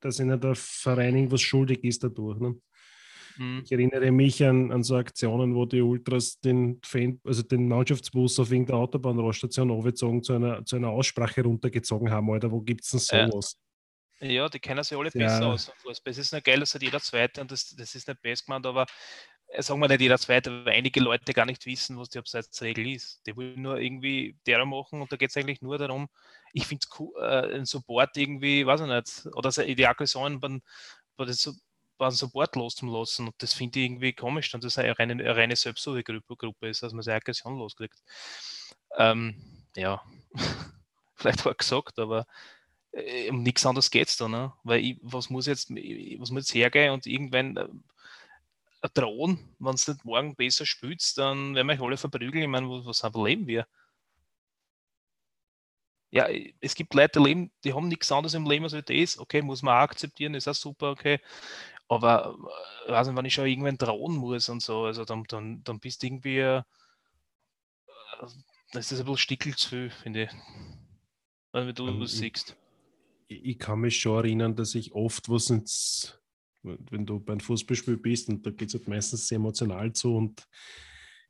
dass 0.00 0.20
ihnen 0.20 0.38
der 0.38 0.54
Verein 0.54 1.16
irgendwas 1.16 1.40
schuldig 1.40 1.82
ist 1.84 2.04
dadurch. 2.04 2.38
Ne? 2.38 2.56
Mhm. 3.36 3.62
Ich 3.64 3.72
erinnere 3.72 4.10
mich 4.10 4.44
an, 4.44 4.70
an 4.70 4.82
so 4.82 4.96
Aktionen, 4.96 5.54
wo 5.54 5.66
die 5.66 5.80
Ultras 5.80 6.40
den 6.40 6.80
Fan, 6.84 7.20
also 7.24 7.42
den 7.42 7.68
Mannschaftsbus 7.68 8.38
auf 8.38 8.50
irgendeiner 8.50 8.78
Autobahnroststation 8.78 9.70
aufgezogen 9.70 10.22
zu 10.22 10.34
einer, 10.34 10.64
zu 10.64 10.76
einer 10.76 10.88
Aussprache 10.88 11.42
runtergezogen 11.42 12.10
haben, 12.10 12.30
Alter. 12.30 12.50
Wo 12.50 12.60
gibt 12.60 12.84
es 12.84 12.90
denn 12.90 13.00
sowas? 13.00 13.58
Ja. 14.20 14.28
ja, 14.28 14.48
die 14.48 14.60
kennen 14.60 14.82
sich 14.84 14.96
alle 14.96 15.10
ja. 15.14 15.26
besser 15.26 15.46
aus. 15.46 15.72
Es 16.04 16.18
ist 16.18 16.32
nicht 16.32 16.44
geil, 16.44 16.60
dass 16.60 16.72
jeder 16.80 17.00
Zweite 17.00 17.40
und 17.40 17.50
das, 17.50 17.74
das 17.76 17.94
ist 17.94 18.08
nicht 18.08 18.22
best 18.22 18.46
gemeint, 18.46 18.66
aber 18.66 18.86
äh, 19.48 19.62
sagen 19.62 19.80
wir 19.80 19.88
nicht 19.88 20.00
jeder 20.00 20.18
zweite, 20.18 20.64
weil 20.64 20.74
einige 20.74 21.00
Leute 21.00 21.32
gar 21.32 21.46
nicht 21.46 21.66
wissen, 21.66 21.98
was 21.98 22.08
die 22.10 22.18
Abseitsregel 22.18 22.86
ist. 22.88 23.20
Die 23.26 23.36
wollen 23.36 23.60
nur 23.60 23.78
irgendwie 23.78 24.36
derer 24.46 24.64
machen 24.64 25.00
und 25.00 25.12
da 25.12 25.16
geht 25.16 25.30
es 25.30 25.36
eigentlich 25.36 25.62
nur 25.62 25.78
darum, 25.78 26.08
ich 26.52 26.66
finde 26.66 26.86
es 26.88 27.00
cool, 27.00 27.12
äh, 27.20 27.56
ein 27.56 27.64
Support 27.64 28.16
irgendwie, 28.16 28.64
weiß 28.64 28.82
ich 28.82 28.86
nicht, 28.86 29.36
oder 29.36 29.50
die 29.50 29.86
Aggression 29.86 30.40
beim, 30.40 30.62
bei 31.16 31.24
den 31.24 31.34
Support 31.98 32.56
loszulassen 32.56 33.26
und 33.28 33.34
das 33.38 33.54
finde 33.54 33.80
ich 33.80 33.86
irgendwie 33.86 34.12
komisch, 34.12 34.50
dann 34.50 34.60
das 34.60 34.78
eine 34.78 34.98
reine, 34.98 35.12
eine 35.12 35.36
reine 35.36 35.56
Selbstsuche-Gruppe 35.56 36.68
ist, 36.68 36.82
dass 36.82 36.92
man 36.92 37.02
seine 37.02 37.16
Aggression 37.16 37.58
loskriegt. 37.58 38.02
Ähm, 38.96 39.36
ja, 39.76 40.02
vielleicht 41.14 41.44
war 41.44 41.54
gesagt, 41.54 41.98
aber 41.98 42.26
äh, 42.92 43.30
um 43.30 43.42
nichts 43.42 43.66
anderes 43.66 43.90
geht 43.90 44.08
es 44.08 44.16
da, 44.16 44.28
ne? 44.28 44.52
weil 44.64 44.80
ich, 44.80 44.98
was 45.02 45.30
muss 45.30 45.46
jetzt, 45.46 45.70
was 45.70 46.30
muss 46.30 46.48
jetzt 46.48 46.54
hergehen 46.54 46.92
und 46.92 47.06
irgendwann 47.06 47.56
äh, 47.56 47.68
drohen, 48.94 49.38
wenn 49.58 49.74
es 49.74 49.88
nicht 49.88 50.04
morgen 50.04 50.36
besser 50.36 50.66
spielt, 50.66 51.16
dann 51.16 51.54
werden 51.54 51.66
wir 51.68 51.74
euch 51.74 51.80
alle 51.80 51.96
verprügeln. 51.96 52.42
Ich 52.42 52.48
meine, 52.48 52.68
was, 52.68 53.02
was 53.02 53.14
leben 53.14 53.46
wir? 53.46 53.66
Ja, 56.10 56.28
es 56.60 56.76
gibt 56.76 56.94
Leute, 56.94 57.18
die, 57.18 57.26
leben, 57.26 57.50
die 57.64 57.72
haben 57.74 57.88
nichts 57.88 58.12
anderes 58.12 58.34
im 58.34 58.48
Leben 58.48 58.64
als 58.64 58.76
das. 58.86 59.18
Okay, 59.18 59.42
muss 59.42 59.62
man 59.62 59.74
auch 59.74 59.80
akzeptieren, 59.80 60.34
ist 60.34 60.46
auch 60.46 60.54
super, 60.54 60.90
okay. 60.90 61.18
Aber 61.94 62.36
äh, 62.86 62.92
weiß 62.92 63.06
nicht, 63.08 63.16
wenn 63.16 63.24
ich 63.24 63.34
schon 63.34 63.46
irgendwann 63.46 63.78
drohen 63.78 64.16
muss 64.16 64.48
und 64.48 64.62
so, 64.62 64.84
also 64.84 65.04
dann, 65.04 65.24
dann, 65.28 65.62
dann 65.64 65.80
bist 65.80 66.02
du 66.02 66.06
irgendwie, 66.06 66.38
äh, 66.38 66.62
das 68.72 68.90
ist 68.90 69.00
ein 69.00 69.04
bisschen 69.04 69.18
stickel 69.18 69.56
zu 69.56 69.68
viel, 69.68 69.90
finde 69.90 70.24
ich. 70.24 70.30
Wenn 71.52 71.74
du 71.74 72.00
das 72.00 72.12
siehst. 72.12 72.56
Ich, 73.28 73.44
ich 73.44 73.58
kann 73.58 73.80
mich 73.80 73.98
schon 73.98 74.24
erinnern, 74.24 74.56
dass 74.56 74.74
ich 74.74 74.92
oft 74.92 75.28
was 75.28 75.50
ins 75.50 76.18
wenn 76.64 77.04
du 77.04 77.20
beim 77.20 77.40
Fußballspiel 77.40 77.96
bist 77.96 78.28
und 78.28 78.44
da 78.44 78.50
geht 78.50 78.68
es 78.68 78.74
halt 78.74 78.88
meistens 78.88 79.28
sehr 79.28 79.36
emotional 79.36 79.92
zu 79.92 80.16
und 80.16 80.46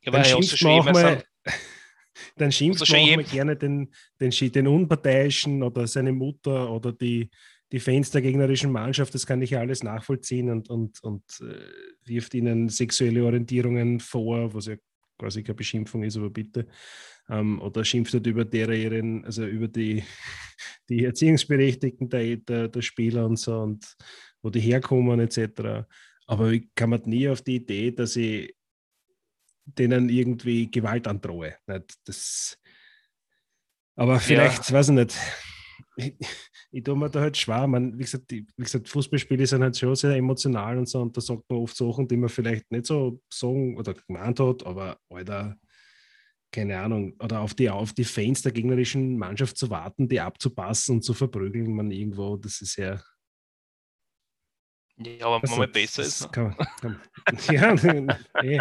ja, 0.02 0.12
dann 0.12 0.24
schimpft 0.24 0.62
man 0.62 0.80
auch 0.80 0.92
mal, 0.92 1.24
dann 2.36 2.52
schimpft 2.52 2.88
man 2.88 3.00
auch 3.00 3.16
mal 3.16 3.24
gerne 3.24 3.56
den, 3.56 3.92
den, 4.20 4.30
den 4.30 4.66
Unparteiischen 4.66 5.62
oder 5.62 5.86
seine 5.86 6.12
Mutter 6.12 6.70
oder 6.70 6.92
die, 6.92 7.30
die 7.74 7.80
Fans 7.80 8.12
der 8.12 8.22
gegnerischen 8.22 8.70
Mannschaft, 8.70 9.12
das 9.16 9.26
kann 9.26 9.42
ich 9.42 9.50
ja 9.50 9.58
alles 9.58 9.82
nachvollziehen 9.82 10.48
und, 10.48 10.70
und, 10.70 11.02
und 11.02 11.24
äh, 11.40 11.58
wirft 12.04 12.32
ihnen 12.34 12.68
sexuelle 12.68 13.24
Orientierungen 13.24 13.98
vor, 13.98 14.54
was 14.54 14.66
ja 14.66 14.76
quasi 15.18 15.42
keine 15.42 15.56
Beschimpfung 15.56 16.04
ist, 16.04 16.16
aber 16.16 16.30
bitte. 16.30 16.68
Ähm, 17.28 17.60
oder 17.60 17.84
schimpft 17.84 18.14
halt 18.14 18.28
über 18.28 18.44
deren, 18.44 19.24
also 19.24 19.44
über 19.44 19.66
die, 19.66 20.04
die 20.88 21.04
Erziehungsberechtigten 21.04 22.08
der, 22.08 22.36
der, 22.36 22.68
der 22.68 22.80
Spieler 22.80 23.26
und 23.26 23.40
so 23.40 23.58
und 23.58 23.96
wo 24.40 24.50
die 24.50 24.60
herkommen 24.60 25.18
etc. 25.18 25.84
Aber 26.28 26.52
ich 26.52 26.68
komme 26.76 27.02
nie 27.06 27.28
auf 27.28 27.42
die 27.42 27.56
Idee, 27.56 27.90
dass 27.90 28.14
ich 28.14 28.54
denen 29.64 30.10
irgendwie 30.10 30.70
Gewalt 30.70 31.08
androhe. 31.08 31.56
Das, 32.04 32.56
aber 33.96 34.20
vielleicht, 34.20 34.70
ja. 34.70 34.76
weiß 34.76 34.90
ich 34.90 34.94
nicht, 34.94 35.18
ich, 36.74 36.84
tue 36.84 36.96
mir 36.96 37.10
da 37.10 37.20
halt 37.20 37.36
schwer. 37.36 37.66
Man, 37.66 37.98
wie, 37.98 38.02
gesagt, 38.02 38.30
die, 38.30 38.46
wie 38.56 38.62
gesagt, 38.64 38.88
Fußballspiele 38.88 39.46
sind 39.46 39.62
halt 39.62 39.76
schon 39.76 39.94
sehr 39.94 40.16
emotional 40.16 40.78
und 40.78 40.88
so, 40.88 41.00
und 41.00 41.16
da 41.16 41.20
sagt 41.20 41.42
man 41.48 41.60
oft 41.60 41.76
Sachen, 41.76 42.08
die 42.08 42.16
man 42.16 42.28
vielleicht 42.28 42.70
nicht 42.70 42.86
so 42.86 43.20
sagen 43.32 43.76
oder 43.78 43.94
gemeint 43.94 44.40
hat, 44.40 44.64
aber 44.66 44.98
Alter, 45.08 45.56
keine 46.52 46.78
Ahnung, 46.78 47.14
oder 47.20 47.40
auf 47.40 47.54
die, 47.54 47.70
auf 47.70 47.92
die 47.92 48.04
Fans 48.04 48.42
der 48.42 48.52
gegnerischen 48.52 49.18
Mannschaft 49.18 49.56
zu 49.56 49.70
warten, 49.70 50.08
die 50.08 50.20
abzupassen 50.20 50.96
und 50.96 51.02
zu 51.02 51.14
verprügeln, 51.14 51.74
man 51.74 51.90
irgendwo, 51.90 52.36
das 52.36 52.60
ist 52.60 52.76
ja 52.76 53.00
ja, 54.96 55.26
aber 55.26 55.42
also, 55.42 55.56
mal 55.56 55.68
besser 55.68 56.02
ist. 56.02 56.20
Ne? 56.22 56.28
Kann, 56.30 56.56
kann, 56.80 57.00
ja, 57.50 57.74
nee. 58.42 58.60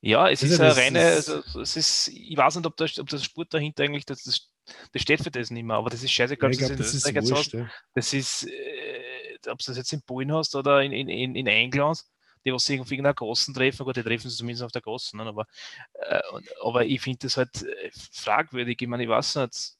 ja, 0.00 0.28
es 0.30 0.42
ist, 0.42 0.52
ist 0.52 0.60
eine 0.60 0.76
reine, 0.76 1.00
also, 1.00 1.60
es 1.60 1.76
ist, 1.76 2.08
ich 2.08 2.36
weiß 2.36 2.56
nicht, 2.56 2.66
ob 2.66 2.76
das, 2.76 2.96
ob 2.98 3.08
das 3.08 3.24
Sport 3.24 3.52
dahinter 3.52 3.82
eigentlich, 3.82 4.06
das, 4.06 4.22
das, 4.22 4.52
das 4.92 5.02
steht 5.02 5.22
für 5.22 5.30
das 5.30 5.50
nicht 5.50 5.64
mehr, 5.64 5.76
aber 5.76 5.90
das 5.90 6.02
ist 6.02 6.12
scheißegal, 6.12 6.52
ja, 6.52 6.66
glaub, 6.66 6.78
das, 6.78 6.94
ist 6.94 7.14
wurscht, 7.14 7.32
hast, 7.32 7.52
ja. 7.52 7.70
das 7.94 8.12
ist, 8.12 8.44
äh, 8.44 9.50
ob 9.50 9.58
du 9.58 9.64
das 9.66 9.76
jetzt 9.76 9.92
in 9.92 10.02
Polen 10.02 10.32
hast 10.32 10.54
oder 10.54 10.82
in, 10.82 10.92
in, 10.92 11.34
in 11.34 11.46
England, 11.46 12.02
die 12.44 12.52
was 12.52 12.64
sich 12.64 12.80
auf 12.80 12.90
irgendeiner 12.90 13.14
Gassen 13.14 13.54
treffen, 13.54 13.84
gut, 13.84 13.96
die 13.96 14.02
treffen 14.02 14.28
sich 14.28 14.38
zumindest 14.38 14.64
auf 14.64 14.72
der 14.72 14.82
Gassen, 14.82 15.18
ne, 15.18 15.26
aber, 15.26 15.46
äh, 15.94 16.20
aber 16.62 16.84
ich 16.84 17.00
finde 17.00 17.18
das 17.22 17.36
halt 17.36 17.62
äh, 17.62 17.90
fragwürdig, 18.12 18.80
ich 18.80 18.88
meine, 18.88 19.02
ich 19.02 19.08
weiß 19.08 19.36
nicht, 19.36 19.76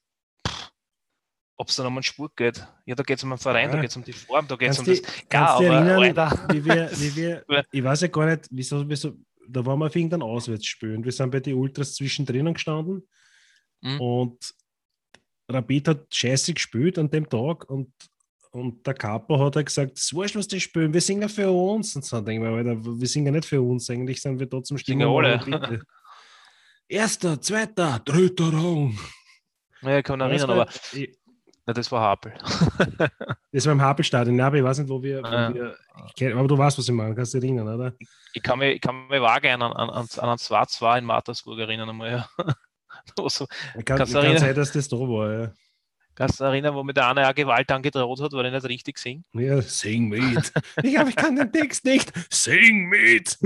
ob 1.57 1.69
es 1.69 1.77
dann 1.77 1.87
um 1.87 1.93
einen 1.93 2.03
Sport 2.03 2.37
geht. 2.37 2.67
Ja, 2.87 2.95
da 2.95 3.03
geht 3.03 3.19
es 3.19 3.25
um 3.25 3.33
einen 3.33 3.39
Verein, 3.39 3.69
ja. 3.69 3.77
da 3.77 3.81
geht 3.83 3.91
es 3.91 3.97
um 3.97 4.03
die 4.03 4.15
Form, 4.15 4.49
da 4.49 4.57
geht 4.57 4.71
es 4.71 4.79
um 4.79 4.87
die, 4.87 5.03
das. 5.03 5.13
Ja, 5.31 5.47
aber 5.57 5.67
erinnern, 5.67 6.49
wie 6.49 6.65
wir, 6.65 6.91
wie 6.93 7.17
wir, 7.17 7.45
ich 7.71 7.85
weiß 7.85 8.01
ja 8.01 8.09
gar 8.09 8.25
nicht, 8.25 8.47
wieso, 8.51 8.89
wieso 8.89 9.13
da 9.47 9.67
waren 9.67 9.79
wir 9.79 9.87
auf 9.87 9.97
irgendein 9.97 10.23
Auswärtsspiel 10.23 10.95
und 10.95 11.05
wir 11.05 11.13
sind 11.13 11.31
bei 11.31 11.41
den 11.41 11.57
Ultras 11.57 11.95
zwischendrin 11.95 12.55
gestanden 12.55 13.07
Mhm. 13.83 14.01
und 14.01 14.55
Rapid 15.51 15.89
hat 15.89 16.15
scheiße 16.15 16.55
gespielt 16.55 16.99
an 16.99 17.11
dem 17.11 17.29
Tag 17.29 17.69
und, 17.71 17.93
und 18.53 18.87
der 18.87 18.95
Kapo 18.95 19.39
hat 19.39 19.57
halt 19.57 19.67
gesagt, 19.67 19.99
es 19.99 20.13
wurscht, 20.15 20.37
was 20.37 20.49
die 20.49 20.61
spielen, 20.61 20.93
wir 20.93 21.01
singen 21.01 21.29
für 21.29 21.51
uns. 21.51 21.95
Und 21.97 22.05
so 22.05 22.21
denken 22.21 22.45
wir, 22.45 22.51
Alter, 22.51 22.77
wir 22.85 23.07
singen 23.09 23.35
nicht 23.35 23.47
für 23.47 23.61
uns, 23.61 23.89
eigentlich 23.91 24.21
sind 24.21 24.39
wir 24.39 24.47
da 24.47 24.63
zum 24.63 24.79
Singen 24.79 25.03
Stimmen. 25.09 25.55
alle. 25.55 25.81
Erster, 26.89 27.41
zweiter, 27.41 28.01
dritter 28.05 28.53
Rang. 28.53 28.99
Ja, 29.83 29.99
ich 29.99 30.05
kann 30.05 30.19
mich 30.19 30.29
erinnern, 30.29 30.51
aber 30.51 30.69
na, 31.67 31.73
das 31.75 31.91
war 31.93 32.01
Hapel. 32.01 32.35
Das 33.53 33.67
war 33.67 33.73
im 33.73 33.81
Hapelstadion, 33.83 34.39
ja, 34.39 34.47
aber 34.47 34.57
ich 34.59 34.65
weiß 34.65 34.79
nicht, 34.79 34.89
wo 34.89 35.03
wir. 35.03 35.23
Wo 35.23 35.27
Ah. 35.27 35.53
wir 35.53 35.77
ich 36.07 36.15
kenn, 36.15 36.37
aber 36.39 36.47
du 36.47 36.57
weißt, 36.57 36.79
was 36.79 36.89
ich 36.89 36.95
meine, 36.95 37.15
kannst 37.17 37.35
du 37.35 37.41
dich 37.41 37.51
erinnern, 37.51 37.75
oder? 37.75 37.95
Ich 38.33 38.43
kann 38.43 38.59
mich, 38.61 38.77
ich 38.77 38.81
kann 38.81 39.09
mich 39.09 39.21
vage 39.21 39.53
an, 39.53 39.61
an, 39.63 39.73
an, 39.73 39.89
an 39.91 40.29
einen 40.29 40.39
2-2 40.39 40.99
in 40.99 41.05
Mattersburg 41.05 41.59
erinnern 41.59 41.89
einmal. 41.91 42.11
Ja. 42.13 42.29
Wo 43.17 43.29
so, 43.29 43.47
Ich 43.79 43.85
kann, 43.85 43.99
Kannst 43.99 44.13
kann 44.15 44.39
sein, 44.39 44.55
dass 44.55 44.73
das 44.73 44.89
da 44.89 44.97
war, 44.97 45.33
ja. 45.33 45.53
kannst 46.15 46.41
du 46.41 46.45
erinnern, 46.45 46.75
wo 46.75 46.83
mir 46.83 46.93
der 46.95 47.09
eine 47.09 47.29
auch 47.29 47.35
Gewalt 47.35 47.71
angedroht 47.71 48.21
hat, 48.21 48.33
weil 48.33 48.45
er 48.47 48.51
nicht 48.53 48.65
richtig 48.69 48.99
singt? 48.99 49.27
Ja, 49.35 49.61
sing 49.63 50.09
mit. 50.09 50.53
ich 50.83 50.93
glaube, 50.95 51.11
ich 51.11 51.17
kann 51.17 51.37
den 51.37 51.51
Text 51.53 51.85
nicht. 51.85 52.13
Sing 52.33 52.89
mit. 52.89 53.39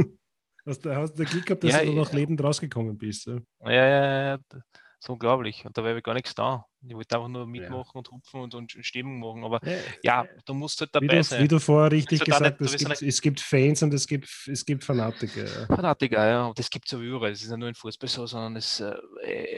Hast 0.66 0.84
du, 0.84 0.94
hast 0.96 1.18
du 1.18 1.24
Glück 1.24 1.44
gehabt, 1.46 1.62
dass 1.64 1.72
Ja, 1.72 1.84
du 1.84 1.92
noch 1.92 2.10
ja. 2.10 2.16
lebend 2.16 2.42
rausgekommen 2.42 2.96
bist? 2.96 3.26
Ja? 3.26 3.38
Ja, 3.64 3.70
ja, 3.72 4.22
ja. 4.30 4.38
Das 4.48 4.62
ist 5.00 5.08
unglaublich. 5.10 5.64
Und 5.66 5.76
da 5.76 5.84
war 5.84 5.94
ich 5.94 6.02
gar 6.02 6.14
nichts 6.14 6.34
da. 6.34 6.64
Ich 6.86 6.94
wollte 6.94 7.16
einfach 7.16 7.28
nur 7.28 7.46
mitmachen 7.46 7.96
und 7.98 8.10
hupfen 8.10 8.40
und, 8.40 8.54
und 8.54 8.72
Stimmung 8.80 9.20
machen. 9.20 9.44
Aber 9.44 9.60
ja, 10.02 10.26
du 10.44 10.54
musst 10.54 10.80
halt 10.80 10.90
Wie 10.94 11.06
dabei 11.06 11.16
du, 11.16 11.24
sein. 11.24 11.42
wie 11.42 11.48
du 11.48 11.58
vorher 11.58 11.92
richtig 11.92 12.20
Also 12.20 12.44
da 12.44 12.50
gesagt 12.50 12.60
hast, 12.60 12.70
du 12.70 12.76
es 12.76 12.98
gibt, 12.98 13.02
es 13.02 13.22
gibt 13.22 13.40
Fans 13.40 13.82
und 13.82 13.94
es 13.94 14.06
gibt, 14.06 14.28
es 14.46 14.64
gibt 14.64 14.84
Fanatiker. 14.84 15.44
Ja. 15.44 15.66
Fanatiker, 15.66 16.26
ja. 16.26 16.46
Und 16.46 16.58
das 16.58 16.68
gibt 16.68 16.86
es 16.86 16.92
ja 16.92 16.98
überall. 16.98 17.32
Es 17.32 17.42
ist 17.42 17.50
ja 17.50 17.56
nur 17.56 17.68
in 17.68 17.74
Fußball 17.74 18.08
so, 18.08 18.26
sondern 18.26 18.56
es, 18.56 18.80
äh, 18.80 18.94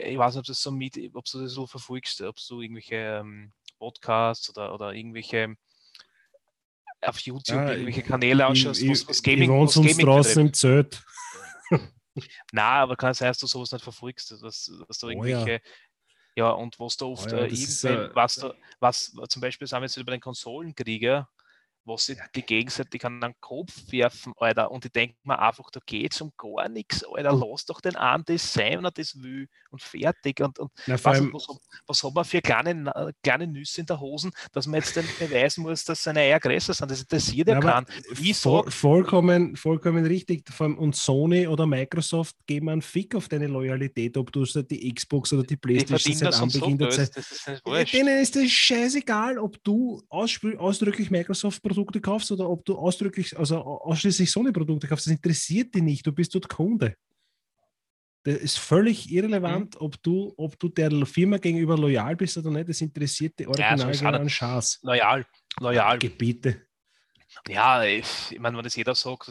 ich 0.09 0.17
weiß 0.17 0.35
nicht, 0.35 0.39
ob, 0.39 0.45
das 0.45 0.61
so 0.61 0.71
mit, 0.71 0.97
ob 1.13 1.25
du 1.25 1.41
das 1.41 1.51
so 1.51 1.67
verfolgst, 1.67 2.21
ob 2.21 2.37
du 2.47 2.61
irgendwelche 2.61 2.95
ähm, 2.95 3.51
Podcasts 3.77 4.49
oder, 4.49 4.73
oder 4.73 4.93
irgendwelche 4.93 5.55
auf 7.01 7.19
YouTube 7.19 7.55
Ja, 7.55 7.71
irgendwelche 7.71 8.03
Kanäle 8.03 8.47
ausschaust, 8.47 8.81
ich, 8.81 8.89
was, 8.89 9.07
was 9.07 9.21
Gaming, 9.21 9.51
was 9.51 9.77
uns 9.77 9.87
Gaming 9.87 10.05
draußen 10.05 10.47
im 10.47 10.53
Zelt. 10.53 11.03
Nein, 12.51 12.81
aber 12.81 12.95
kann 12.95 13.13
sein, 13.13 13.27
dass 13.27 13.37
du 13.37 13.47
sowas 13.47 13.71
nicht 13.71 13.83
verfolgst, 13.83 14.31
dass, 14.31 14.41
dass 14.41 14.97
du 14.99 15.07
Oh 15.07 15.23
ja. 15.23 15.45
Ja. 16.37 16.51
und 16.51 16.79
was 16.79 16.97
da 16.97 17.05
oft, 17.05 17.31
ja, 17.31 17.39
äh, 17.39 17.49
das 17.49 17.59
ist, 17.59 17.83
irgendwann, 17.83 18.11
äh, 18.11 18.15
was, 18.15 18.35
da, 18.35 18.53
was 18.79 19.13
zum 19.29 19.41
Beispiel 19.41 19.67
sind 19.67 19.79
wir 19.79 19.85
jetzt 19.85 20.05
bei 20.05 20.11
den 20.11 20.21
Konsolenkriegen, 20.21 21.25
was 21.87 22.05
sie 22.05 22.17
die 22.35 22.41
gegenseitig 22.43 23.03
an 23.05 23.21
den 23.21 23.33
Kopf 23.39 23.73
werfen, 23.89 24.33
Alter, 24.37 24.71
und 24.71 24.85
ich 24.85 24.91
denke 24.91 25.15
mir 25.23 25.39
einfach, 25.39 25.69
da 25.71 25.79
geht 25.85 26.13
es 26.13 26.21
um 26.21 26.31
gar 26.37 26.69
nichts, 26.69 27.03
Alter, 27.03 27.33
lass 27.33 27.65
doch 27.65 27.81
den 27.81 27.95
einen 27.95 28.23
das 28.25 28.53
sein, 28.53 28.77
wenn 28.77 28.85
er 28.85 28.91
das 28.91 29.21
will 29.21 29.47
und 29.71 29.81
fertig 29.81 30.41
und, 30.41 30.59
und 30.59 30.71
Na, 30.85 30.93
was, 31.03 31.21
was, 31.33 31.47
was 31.87 32.03
hat 32.03 32.13
man 32.13 32.25
für 32.25 32.41
kleine, 32.41 33.13
kleine 33.23 33.47
Nüsse 33.47 33.81
in 33.81 33.87
der 33.87 33.99
Hosen, 33.99 34.31
dass 34.51 34.67
man 34.67 34.81
jetzt 34.81 34.95
dann 34.95 35.05
beweisen 35.19 35.63
muss, 35.63 35.83
dass 35.83 36.03
seine 36.03 36.19
Eier 36.19 36.39
größer 36.39 36.73
sind, 36.73 36.91
das 36.91 37.01
interessiert 37.01 37.47
ja 37.47 37.59
keinen. 37.59 37.85
Voll, 38.33 38.69
vollkommen, 38.71 39.55
vollkommen 39.55 40.05
richtig. 40.05 40.43
Und 40.59 40.95
Sony 40.95 41.47
oder 41.47 41.65
Microsoft 41.65 42.35
geben 42.45 42.69
einen 42.69 42.81
Fick 42.81 43.15
auf 43.15 43.27
deine 43.27 43.47
Loyalität, 43.47 44.17
ob 44.17 44.31
du 44.31 44.43
die 44.43 44.93
Xbox 44.93 45.33
oder 45.33 45.43
die 45.43 45.57
Playstation 45.57 46.15
seit 46.15 46.27
das 46.27 46.37
so 46.37 46.43
Anbeginn 46.43 46.77
der 46.77 46.89
Zeit. 46.89 47.15
Das 47.15 47.31
ist. 47.31 47.93
Denen 47.93 48.19
ist 48.19 48.35
es 48.35 48.51
scheißegal, 48.51 49.37
ob 49.37 49.63
du 49.63 50.01
ausdrücklich 50.09 51.11
Microsoft-Produkte 51.77 52.01
kaufst 52.01 52.31
oder 52.31 52.49
ob 52.49 52.65
du 52.65 52.75
ausdrücklich, 52.77 53.37
also 53.37 53.57
au- 53.57 53.77
ausschließlich 53.85 54.31
Sony-Produkte 54.31 54.87
kaufst. 54.87 55.05
Das 55.07 55.13
interessiert 55.13 55.73
dich 55.75 55.83
nicht. 55.83 56.05
Du 56.05 56.11
bist 56.11 56.33
dort 56.35 56.49
Kunde. 56.49 56.95
Das 58.23 58.35
ist 58.37 58.57
völlig 58.59 59.09
irrelevant, 59.11 59.75
Mhm. 59.75 59.81
ob, 59.85 60.03
du, 60.03 60.33
ob 60.37 60.59
du 60.59 60.67
der 60.69 60.91
Firma 61.05 61.37
gegenüber 61.37 61.77
loyal 61.77 62.15
bist 62.15 62.37
oder 62.37 62.49
nicht. 62.51 62.67
Das 62.69 62.81
interessiert 62.81 63.39
dich 63.39 63.47
original 63.47 63.77
so 63.79 63.89
ist 63.89 63.99
genau 63.99 64.11
auch 64.11 64.19
einen 64.19 64.29
Schaß. 64.29 64.79
Loyal, 64.83 65.25
loyal. 65.59 65.99
Gebiete. 65.99 66.61
Ja, 67.47 67.83
ich, 67.83 68.05
ich 68.31 68.39
meine, 68.39 68.57
wenn 68.57 68.63
das 68.63 68.75
jeder 68.75 68.95
sagt, 68.95 69.29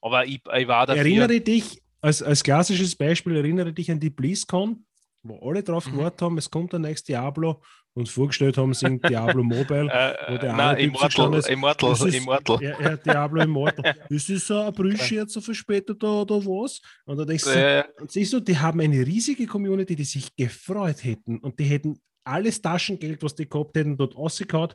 aber 0.00 0.24
ich, 0.26 0.40
ich 0.56 0.68
war 0.68 0.86
dafür. 0.86 1.02
Erinnere 1.02 1.40
dich, 1.40 1.82
als, 2.00 2.22
als 2.22 2.42
klassisches 2.42 2.96
Beispiel, 2.96 3.36
erinnere 3.36 3.72
dich 3.72 3.90
an 3.90 4.00
die 4.00 4.10
BlizzCon, 4.10 4.86
wo 5.22 5.38
alle 5.48 5.62
drauf 5.62 5.86
Mhm. 5.86 5.92
gewartet 5.98 6.22
haben, 6.22 6.38
es 6.38 6.50
kommt 6.50 6.72
der 6.72 6.80
nächste 6.80 7.12
Diablo 7.12 7.62
und 7.94 8.08
vorgestellt 8.08 8.56
haben 8.56 8.72
in 8.72 9.00
Diablo 9.00 9.42
Mobile. 9.42 9.88
äh, 9.92 10.32
wo 10.32 10.38
der 10.38 10.52
nein, 10.54 10.78
Immortal, 10.78 11.34
ist, 11.34 11.48
Immortal, 11.48 11.92
ist- 11.92 12.14
Immortal. 12.14 12.62
Ja, 12.62 12.80
ja, 12.80 12.96
Diablo 12.96 13.42
Immortal. 13.42 13.94
Ist 14.08 14.28
das 14.30 14.46
so 14.46 14.58
ein 14.58 14.66
Aprilscherz 14.66 15.32
so 15.32 15.40
verspätet 15.40 16.02
oder, 16.02 16.22
oder 16.22 16.46
was? 16.46 16.80
Und 17.04 17.16
da 17.18 17.24
denkst 17.24 17.44
du, 17.44 17.50
Äh, 17.50 17.84
und 18.00 18.10
siehst 18.10 18.32
du, 18.32 18.40
die 18.40 18.56
haben 18.58 18.80
eine 18.80 19.04
riesige 19.06 19.46
Community, 19.46 19.96
die 19.96 20.04
sich 20.04 20.34
gefreut 20.36 21.02
hätten 21.04 21.38
und 21.38 21.58
die 21.58 21.64
hätten 21.64 22.00
alles 22.24 22.60
Taschengeld, 22.62 23.22
was 23.22 23.34
die 23.34 23.48
gehabt 23.48 23.76
hätten, 23.76 23.96
dort 23.96 24.16
rausgehauen. 24.16 24.74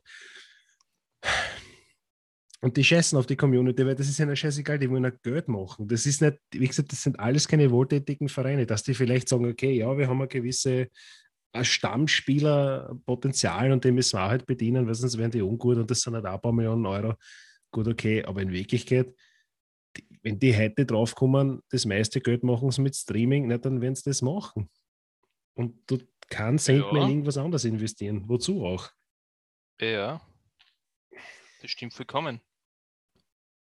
Und 2.62 2.78
die 2.78 2.84
scheißen 2.84 3.18
auf 3.18 3.28
die 3.28 3.36
Community, 3.36 3.86
weil 3.86 3.96
das 3.96 4.10
ist 4.10 4.20
ihnen 4.20 4.36
scheißegal, 4.36 4.80
die 4.80 4.90
wollen 4.90 5.04
ja 5.04 5.12
Geld 5.12 5.48
machen. 5.48 5.88
Das 5.88 6.06
ist 6.06 6.22
nicht, 6.22 6.38
wie 6.52 6.68
gesagt, 6.68 6.92
das 6.92 7.04
sind 7.04 7.20
alles 7.20 7.48
keine 7.48 7.70
wohltätigen 7.70 8.28
Vereine, 8.28 8.66
dass 8.66 8.82
die 8.82 8.96
vielleicht 8.96 9.30
sagen, 9.30 9.46
okay, 9.46 9.72
ja, 9.74 9.96
wir 9.96 10.08
haben 10.08 10.20
eine 10.20 10.28
gewisse 10.28 10.90
Stammspielerpotenzial 11.64 13.72
und 13.72 13.84
den 13.84 13.96
müssen 13.96 14.18
wir 14.18 14.24
auch 14.26 14.30
halt 14.30 14.46
bedienen, 14.46 14.88
weil 14.88 14.96
sonst 14.96 15.18
werden 15.18 15.32
die 15.32 15.42
ungut 15.42 15.78
und 15.78 15.90
das 15.90 16.02
sind 16.02 16.14
halt 16.16 16.26
auch 16.26 16.34
ein 16.36 16.42
paar 16.42 16.52
Millionen 16.52 16.86
Euro. 16.86 17.16
Gut, 17.72 17.88
okay, 17.88 18.24
aber 18.24 18.42
in 18.42 18.52
Wirklichkeit, 18.52 19.14
wenn 20.22 20.40
die 20.40 20.56
heute 20.56 20.86
draufkommen, 20.86 21.62
das 21.70 21.86
meiste 21.86 22.22
Geld 22.22 22.44
machen 22.44 22.72
sie 22.72 22.82
mit 22.82 22.96
Streaming, 22.96 23.48
nicht, 23.48 23.66
dann 23.66 23.82
werden 23.82 23.96
sie 23.96 24.10
das 24.10 24.22
machen. 24.22 24.70
Und 25.54 25.90
du 25.90 26.00
kannst 26.30 26.68
Ja. 26.68 26.76
in 26.76 26.96
irgendwas 26.96 27.38
anderes 27.38 27.66
investieren. 27.66 28.28
Wozu 28.28 28.66
auch? 28.66 28.90
ja, 29.80 30.22
das 31.62 31.72
stimmt 31.72 31.94
vollkommen. 31.94 32.42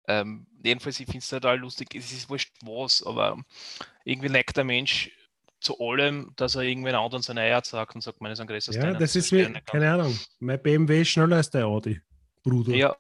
Ähm, 0.09 0.47
jedenfalls, 0.63 0.99
ich 1.01 1.07
finde 1.07 1.19
es 1.19 1.29
total 1.29 1.59
lustig, 1.59 1.95
es 1.95 2.13
ist 2.13 2.29
wurscht 2.29 2.53
was, 2.63 3.03
aber 3.05 3.43
irgendwie 4.05 4.29
neigt 4.29 4.57
der 4.57 4.65
Mensch 4.65 5.11
zu 5.63 5.79
allem, 5.81 6.33
dass 6.37 6.55
er 6.57 6.63
irgendwen 6.63 6.95
anderen 6.95 7.23
seine 7.23 7.41
Eier 7.43 7.63
sagt 7.65 7.95
und 7.95 8.01
sagt, 8.03 8.21
meine 8.21 8.37
sind 8.37 8.47
größer 8.47 8.71
als 8.71 8.77
Ja, 8.77 8.93
das 8.95 9.17
ist 9.17 9.33
wie, 9.33 9.47
keine 9.67 9.93
Ahnung, 9.93 10.19
mein 10.41 10.61
BMW 10.63 11.03
ist 11.03 11.09
schneller 11.09 11.37
als 11.37 11.51
der 11.51 11.67
Audi, 11.67 12.01
Bruder. 12.43 12.75
Ja, 12.75 12.95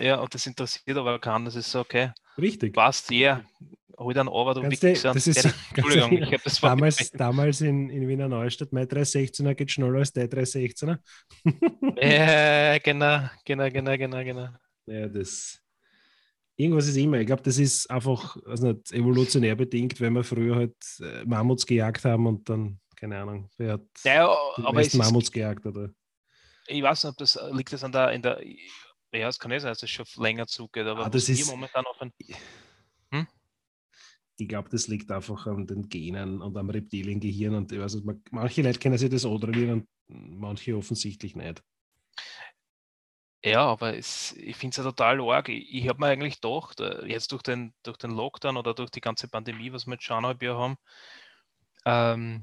ja, 0.00 0.16
und 0.20 0.32
das 0.34 0.46
interessiert 0.46 0.96
aber 0.96 1.18
keinen. 1.18 1.44
Das 1.46 1.54
ist 1.56 1.70
so, 1.70 1.80
okay, 1.80 2.10
Richtig. 2.38 2.74
passt, 2.74 3.10
ja, 3.10 3.42
hol 3.98 4.12
dann 4.14 4.28
aber, 4.28 4.54
du 4.54 4.62
Kannst 4.62 4.82
Wichser. 4.82 5.12
das 5.14 5.26
ist- 5.26 5.44
du- 5.44 5.48
Entschuldigung, 5.76 6.12
ich 6.22 6.32
habe 6.32 6.42
das 6.44 6.60
Damals, 6.60 7.10
damals 7.12 7.60
in, 7.60 7.90
in 7.90 8.06
Wiener 8.08 8.28
Neustadt, 8.28 8.72
mein 8.72 8.86
316er 8.86 9.54
geht 9.54 9.70
schneller 9.70 9.98
als 9.98 10.12
der 10.12 10.28
316er. 10.28 10.98
Ja, 12.00 12.78
genau, 12.78 13.28
genau, 13.44 13.70
genau, 13.70 13.96
genau, 13.96 14.24
genau. 14.24 14.48
Ja, 14.86 15.08
das. 15.08 15.60
Irgendwas 16.60 16.88
ist 16.88 16.96
immer. 16.96 17.18
Ich 17.20 17.26
glaube, 17.26 17.42
das 17.42 17.56
ist 17.56 17.88
einfach 17.88 18.36
also 18.44 18.72
nicht, 18.72 18.90
evolutionär 18.92 19.54
bedingt, 19.54 20.00
weil 20.00 20.10
wir 20.10 20.24
früher 20.24 20.56
halt 20.56 20.74
äh, 21.00 21.24
Mammuts 21.24 21.64
gejagt 21.64 22.04
haben 22.04 22.26
und 22.26 22.48
dann, 22.48 22.80
keine 22.96 23.16
Ahnung, 23.20 23.48
wer 23.56 23.74
hat 23.74 23.86
Ja, 24.04 24.36
die 24.56 24.64
aber 24.64 24.80
ist, 24.80 24.94
Mammuts 24.94 25.30
gejagt 25.30 25.64
oder. 25.66 25.90
ich 26.66 26.82
weiß 26.82 27.04
nicht, 27.04 27.12
ob 27.12 27.16
das 27.18 27.38
liegt 27.52 27.72
das 27.72 27.84
an 27.84 27.92
der, 27.92 28.10
in 28.10 28.22
der, 28.22 28.44
ja, 29.12 29.28
es 29.28 29.38
kann 29.38 29.52
ja 29.52 29.60
sein, 29.60 29.70
dass 29.70 29.82
es 29.84 29.90
schon 29.90 30.04
länger 30.16 30.48
zugeht, 30.48 30.84
aber 30.86 31.06
Ah, 31.06 31.08
das 31.08 31.28
ist- 31.28 31.48
momentan 31.48 31.84
auf 31.86 32.00
ein, 32.02 32.12
Ich 34.40 34.48
glaube, 34.48 34.68
das 34.68 34.86
liegt 34.86 35.10
einfach 35.10 35.46
an 35.48 35.66
den 35.66 35.88
Genen 35.88 36.40
und 36.42 36.56
am 36.56 36.70
Reptiliengehirn. 36.70 37.54
Und 37.56 37.72
nicht, 37.72 38.04
man, 38.04 38.22
manche 38.30 38.62
Leute 38.62 38.78
können 38.78 38.96
sich 38.96 39.10
das 39.10 39.24
antrainieren 39.24 39.84
und 40.08 40.38
manche 40.38 40.76
offensichtlich 40.76 41.34
nicht. 41.34 41.62
Ja, 43.44 43.60
aber 43.64 43.96
es, 43.96 44.32
ich 44.36 44.56
finde 44.56 44.72
es 44.72 44.76
ja 44.78 44.82
total 44.84 45.20
arg. 45.20 45.48
Ich, 45.48 45.72
ich 45.74 45.88
habe 45.88 46.00
mir 46.00 46.06
eigentlich 46.06 46.40
gedacht, 46.40 46.80
äh, 46.80 47.06
jetzt 47.06 47.32
durch 47.32 47.42
den, 47.42 47.72
durch 47.82 47.96
den 47.96 48.10
Lockdown 48.10 48.56
oder 48.56 48.74
durch 48.74 48.90
die 48.90 49.00
ganze 49.00 49.28
Pandemie, 49.28 49.72
was 49.72 49.86
wir 49.86 49.94
jetzt 49.94 50.04
schon 50.04 50.24
haben, 50.26 50.76
ähm, 51.84 52.42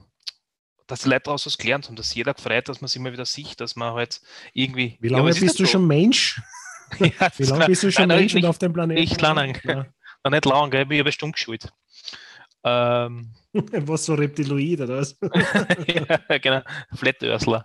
dass 0.88 1.02
die 1.02 1.10
Leute 1.10 1.24
daraus 1.24 1.46
was 1.46 1.58
gelernt 1.58 1.88
haben, 1.88 1.96
dass 1.96 2.14
jeder 2.14 2.34
gefreut, 2.34 2.70
dass 2.70 2.82
man 2.82 2.88
sich 2.88 3.02
mal 3.02 3.12
wieder 3.12 3.26
sieht, 3.26 3.60
dass 3.60 3.76
man 3.76 3.94
halt 3.94 4.22
irgendwie. 4.54 4.98
Wie 5.02 5.10
Ja, 5.10 5.18
lange 5.18 5.32
ist 5.32 5.40
bist 5.40 5.60
du 5.60 5.66
so. 5.66 5.72
schon 5.74 5.88
Mensch? 5.88 6.40
Ja, 7.00 7.30
Wie 7.38 7.44
lange 7.44 7.66
bist 7.66 7.82
du 7.82 7.92
schon 7.92 8.08
Nein, 8.08 8.20
Mensch 8.20 8.34
und 8.36 8.42
nicht- 8.42 8.50
auf 8.50 8.60
dem 8.60 8.72
Planeten? 8.72 9.02
nicht 9.02 9.20
lang. 9.20 9.60
Ja. 9.64 9.88
Nicht 10.30 10.46
lang, 10.46 10.70
gell? 10.72 10.84
ich 10.84 10.88
bin 10.88 11.00
aber 11.02 11.12
stumm 11.12 11.32
geschult. 11.32 11.68
Ähm, 12.64 13.34
Was 13.54 14.06
so 14.06 14.14
Reptiloid 14.16 14.82
oder 14.82 14.98
was? 14.98 15.18
ja, 15.88 16.38
genau, 16.40 16.62
Flat 16.96 17.22
Earthler. 17.24 17.64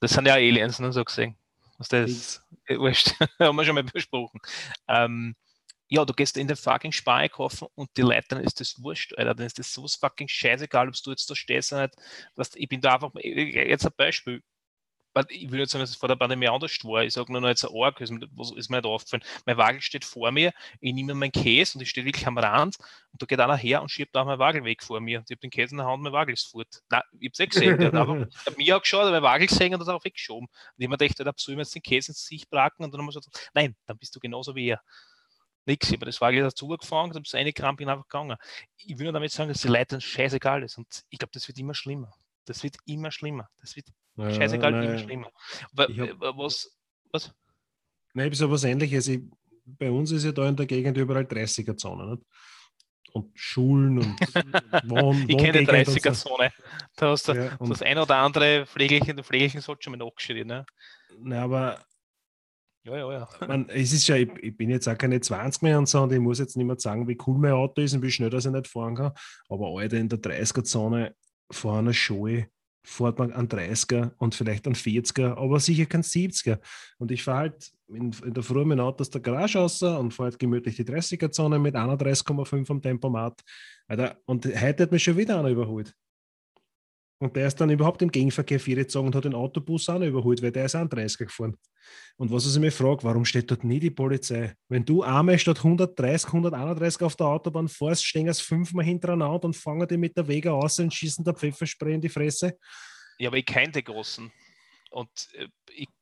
Das 0.00 0.12
sind 0.12 0.26
ja 0.26 0.34
Aliens, 0.34 0.78
ne, 0.80 0.92
so 0.92 1.04
gesehen. 1.04 1.36
Was 1.78 1.88
das 1.88 2.10
ist, 2.10 2.42
wurscht, 2.68 3.14
haben 3.38 3.56
wir 3.56 3.64
schon 3.64 3.74
mal 3.74 3.84
besprochen. 3.84 4.40
Ähm, 4.88 5.34
ja, 5.88 6.04
du 6.04 6.14
gehst 6.14 6.36
in 6.36 6.48
den 6.48 6.56
fucking 6.56 6.92
Spar 6.92 7.28
kaufen 7.28 7.68
und 7.74 7.90
die 7.96 8.02
Leute, 8.02 8.26
dann 8.30 8.44
ist 8.44 8.60
das 8.60 8.82
wurscht, 8.82 9.14
Alter, 9.16 9.34
dann 9.34 9.46
ist 9.46 9.58
das 9.58 9.72
so 9.72 9.86
fucking 9.86 10.28
scheißegal, 10.28 10.88
ob 10.88 10.94
du 10.94 11.10
jetzt 11.10 11.30
da 11.30 11.34
stehst 11.36 11.72
oder 11.72 11.82
nicht. 11.82 11.96
Weißt, 12.36 12.56
ich 12.56 12.68
bin 12.68 12.80
da 12.80 12.94
einfach, 12.94 13.12
jetzt 13.14 13.86
ein 13.86 13.92
Beispiel. 13.96 14.42
Ich 15.28 15.50
will 15.50 15.60
nicht 15.60 15.70
sagen, 15.70 15.82
dass 15.82 15.90
es 15.90 15.96
vor 15.96 16.08
der 16.08 16.16
Pandemie 16.16 16.48
anders 16.48 16.72
war. 16.84 17.04
Ich 17.04 17.14
sage 17.14 17.30
nur 17.30 17.40
noch 17.40 17.48
jetzt 17.48 17.64
ein 17.64 17.74
Arg, 17.74 18.00
ist 18.00 18.10
mir, 18.10 18.26
ist 18.56 18.70
mir 18.70 18.78
nicht 18.78 18.86
aufgefallen. 18.86 19.22
Mein 19.46 19.56
Wagel 19.56 19.80
steht 19.80 20.04
vor 20.04 20.30
mir, 20.32 20.52
ich 20.80 20.92
nehme 20.92 21.14
meinen 21.14 21.32
Käse 21.32 21.78
und 21.78 21.82
ich 21.82 21.90
stehe 21.90 22.04
wirklich 22.04 22.26
am 22.26 22.38
Rand 22.38 22.76
und 23.12 23.22
da 23.22 23.26
geht 23.26 23.38
einer 23.40 23.56
her 23.56 23.82
und 23.82 23.90
schiebt 23.90 24.16
auch 24.16 24.24
mein 24.24 24.38
Wagel 24.38 24.64
weg 24.64 24.82
vor 24.82 25.00
mir. 25.00 25.18
Und 25.18 25.30
ich 25.30 25.34
habe 25.36 25.40
den 25.40 25.50
Käse 25.50 25.72
in 25.72 25.78
der 25.78 25.86
Hand 25.86 26.02
mein 26.02 26.12
Wagel 26.12 26.34
ist 26.34 26.50
fort. 26.50 26.82
Nein, 26.90 27.02
ich 27.20 27.28
habe 27.28 27.32
es 27.32 27.40
eh 27.40 27.46
gesehen. 27.46 27.96
Einfach, 27.96 28.26
hat 28.46 28.58
mir 28.58 28.76
auch 28.76 28.82
geschaut, 28.82 29.10
mein 29.10 29.22
Wagel 29.22 29.46
gesehen 29.46 29.74
und 29.74 29.80
hat 29.80 29.88
auch 29.88 30.04
weggeschoben. 30.04 30.48
Und 30.48 30.74
ich 30.76 30.84
habe 30.86 30.92
mir 30.92 30.98
gedacht, 30.98 31.20
da 31.20 31.32
soll 31.36 31.52
ich 31.52 31.56
mir 31.56 31.62
jetzt 31.62 31.74
den 31.74 31.82
Käse 31.82 32.10
ins 32.10 32.22
Gesicht 32.22 32.50
bracken 32.50 32.84
und 32.84 32.92
dann 32.92 33.00
haben 33.00 33.06
wir 33.06 33.12
gesagt, 33.12 33.50
nein, 33.54 33.76
dann 33.86 33.98
bist 33.98 34.14
du 34.16 34.20
genauso 34.20 34.54
wie 34.54 34.68
er. 34.68 34.80
Nix, 35.66 35.88
ich 35.88 35.94
habe 35.94 36.06
das 36.06 36.20
Wagel 36.20 36.42
dazu 36.42 36.68
gefangen, 36.68 37.14
habe 37.14 37.22
es 37.24 37.34
eine 37.34 37.52
Krampe 37.52 37.88
einfach 37.88 38.06
gegangen. 38.06 38.36
Ich 38.76 38.98
will 38.98 39.04
nur 39.04 39.14
damit 39.14 39.32
sagen, 39.32 39.48
dass 39.48 39.62
die 39.62 39.68
Leute 39.68 40.00
scheißegal 40.00 40.62
ist 40.62 40.76
und 40.76 41.04
ich 41.08 41.18
glaube, 41.18 41.30
das 41.32 41.48
wird 41.48 41.58
immer 41.58 41.74
schlimmer. 41.74 42.12
Das 42.44 42.62
wird 42.62 42.76
immer 42.84 43.10
schlimmer. 43.10 43.48
Das 43.60 43.74
wird 43.74 43.86
ja, 44.16 44.30
scheißegal, 44.30 44.84
immer 44.84 44.98
schlimmer. 44.98 45.30
Aber, 45.72 45.84
hab, 45.84 46.38
was, 46.38 46.76
was? 47.12 47.34
Nein, 48.12 48.26
ich 48.26 48.30
habe 48.30 48.36
so 48.36 48.50
was 48.50 48.64
ähnliches. 48.64 49.08
Ich, 49.08 49.22
bei 49.66 49.90
uns 49.90 50.10
ist 50.10 50.24
ja 50.24 50.32
da 50.32 50.48
in 50.48 50.56
der 50.56 50.66
Gegend 50.66 50.96
überall 50.96 51.24
30er-Zone. 51.24 52.18
Und 53.12 53.30
Schulen 53.34 53.98
und 53.98 54.20
Wohn 54.90 55.24
Ich 55.28 55.38
kenne 55.38 55.60
die 55.60 55.66
30er-Zone. 55.66 56.52
Da 56.96 57.10
hast 57.10 57.28
du 57.28 57.32
ja, 57.32 57.56
das 57.60 57.82
ein 57.82 57.98
oder 57.98 58.16
andere 58.16 58.66
Pflegelchen, 58.66 59.22
Pflegelchen 59.22 59.60
sollte 59.60 59.84
schon 59.84 59.96
mal 59.96 60.04
nachgeschrieben. 60.04 60.48
Ne? 60.48 60.66
Nein, 61.20 61.38
aber 61.38 61.84
ja, 62.84 62.96
ja, 62.96 63.12
ja. 63.12 63.28
Man, 63.46 63.68
es 63.70 63.92
ist 63.92 64.06
ja, 64.08 64.16
ich, 64.16 64.30
ich, 64.42 64.56
bin 64.56 64.68
jetzt 64.68 64.88
auch 64.88 64.98
keine 64.98 65.20
20 65.20 65.62
mehr 65.62 65.78
und 65.78 65.88
so, 65.88 66.02
und 66.02 66.12
ich 66.12 66.20
muss 66.20 66.38
jetzt 66.38 66.56
nicht 66.56 66.66
mehr 66.66 66.78
sagen, 66.78 67.08
wie 67.08 67.16
cool 67.26 67.38
mein 67.38 67.52
Auto 67.52 67.80
ist 67.80 67.94
und 67.94 68.02
wie 68.02 68.10
schnell 68.10 68.30
dass 68.30 68.44
ich 68.44 68.52
nicht 68.52 68.68
fahren 68.68 68.94
kann. 68.94 69.12
Aber 69.48 69.68
Alter, 69.68 69.96
in 69.96 70.08
der 70.08 70.20
30er-Zone 70.20 71.14
vor 71.50 71.78
einer 71.78 71.94
Schule 71.94 72.48
fährt 72.84 73.18
man 73.18 73.32
an 73.32 73.48
30er 73.48 74.12
und 74.18 74.34
vielleicht 74.34 74.66
an 74.66 74.74
40er, 74.74 75.36
aber 75.36 75.58
sicher 75.58 75.86
kein 75.86 76.02
70er. 76.02 76.58
Und 76.98 77.10
ich 77.10 77.24
fahre 77.24 77.38
halt 77.38 77.72
in, 77.88 78.12
in 78.24 78.34
der 78.34 78.42
Früh 78.42 78.64
mein 78.64 78.80
Auto 78.80 79.00
aus 79.00 79.10
der 79.10 79.22
Garage 79.22 79.58
raus 79.58 79.82
und 79.82 80.12
fahre 80.12 80.30
halt 80.30 80.38
gemütlich 80.38 80.76
die 80.76 80.84
30er-Zone 80.84 81.58
mit 81.58 81.74
31,5 81.74 82.70
am 82.70 82.82
Tempomat. 82.82 83.42
Alter, 83.88 84.18
und 84.26 84.46
heute 84.46 84.82
hat 84.84 84.92
mich 84.92 85.02
schon 85.02 85.16
wieder 85.16 85.38
einer 85.38 85.48
überholt. 85.48 85.94
Und 87.24 87.34
der 87.36 87.46
ist 87.46 87.58
dann 87.58 87.70
überhaupt 87.70 88.02
im 88.02 88.10
Gegenverkehr 88.10 88.58
gezogen 88.58 89.06
und 89.06 89.14
hat 89.14 89.24
den 89.24 89.32
Autobus 89.32 89.88
auch 89.88 89.98
noch 89.98 90.06
überholt, 90.06 90.42
weil 90.42 90.52
der 90.52 90.66
ist 90.66 90.74
an 90.74 90.90
30er 90.90 91.24
gefahren. 91.24 91.56
Und 92.18 92.30
was 92.30 92.44
ich 92.44 92.60
mich 92.60 92.74
frage, 92.74 93.02
warum 93.02 93.24
steht 93.24 93.50
dort 93.50 93.64
nie 93.64 93.80
die 93.80 93.90
Polizei? 93.90 94.52
Wenn 94.68 94.84
du 94.84 95.02
einmal 95.02 95.38
statt 95.38 95.56
130, 95.56 96.26
131 96.26 97.00
auf 97.00 97.16
der 97.16 97.28
Autobahn 97.28 97.66
fährst, 97.66 98.04
stehen 98.04 98.28
es 98.28 98.42
fünfmal 98.42 98.84
hintereinander 98.84 99.42
und 99.42 99.56
fangen 99.56 99.88
die 99.88 99.96
mit 99.96 100.14
der 100.18 100.28
Wege 100.28 100.52
aus 100.52 100.78
und 100.80 100.92
schießen 100.92 101.24
der 101.24 101.32
Pfefferspray 101.32 101.94
in 101.94 102.02
die 102.02 102.10
Fresse. 102.10 102.58
Ja, 103.18 103.30
aber 103.30 103.38
ich 103.38 103.46
kenne 103.46 103.72
die 103.72 103.84
Großen. 103.84 104.30
Und 104.94 105.10
äh, 105.32 105.48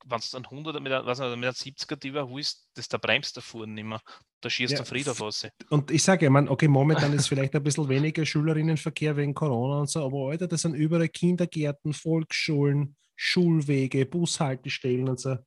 wenn 0.04 0.20
du 0.20 0.26
dann 0.32 0.44
100 0.44 0.82
mit, 0.82 0.92
was 0.92 1.18
nicht, 1.18 1.36
mit 1.36 1.44
einer 1.44 1.52
70er 1.52 1.96
die 1.96 2.08
überholst, 2.08 2.68
das 2.74 2.88
da 2.88 2.98
bremst 2.98 3.34
der 3.36 3.42
Fuhren 3.42 3.72
nicht 3.72 3.84
mehr. 3.84 4.02
Da 4.42 4.50
schießt 4.50 4.72
ja, 4.72 4.78
der 4.78 4.86
Frieder 4.86 5.18
was. 5.18 5.48
Und 5.70 5.90
ich 5.90 6.02
sage, 6.02 6.26
ich 6.26 6.30
meine, 6.30 6.50
okay, 6.50 6.68
momentan 6.68 7.14
ist 7.14 7.26
vielleicht 7.26 7.54
ein 7.54 7.62
bisschen 7.62 7.88
weniger 7.88 8.26
Schülerinnenverkehr 8.26 9.16
wegen 9.16 9.32
Corona 9.32 9.80
und 9.80 9.90
so, 9.90 10.04
aber 10.04 10.30
Alter, 10.30 10.46
das 10.46 10.60
sind 10.62 10.74
überall 10.74 11.08
Kindergärten, 11.08 11.94
Volksschulen, 11.94 12.94
Schulwege, 13.16 14.04
Bushaltestellen 14.04 15.08
und 15.08 15.18
so. 15.18 15.38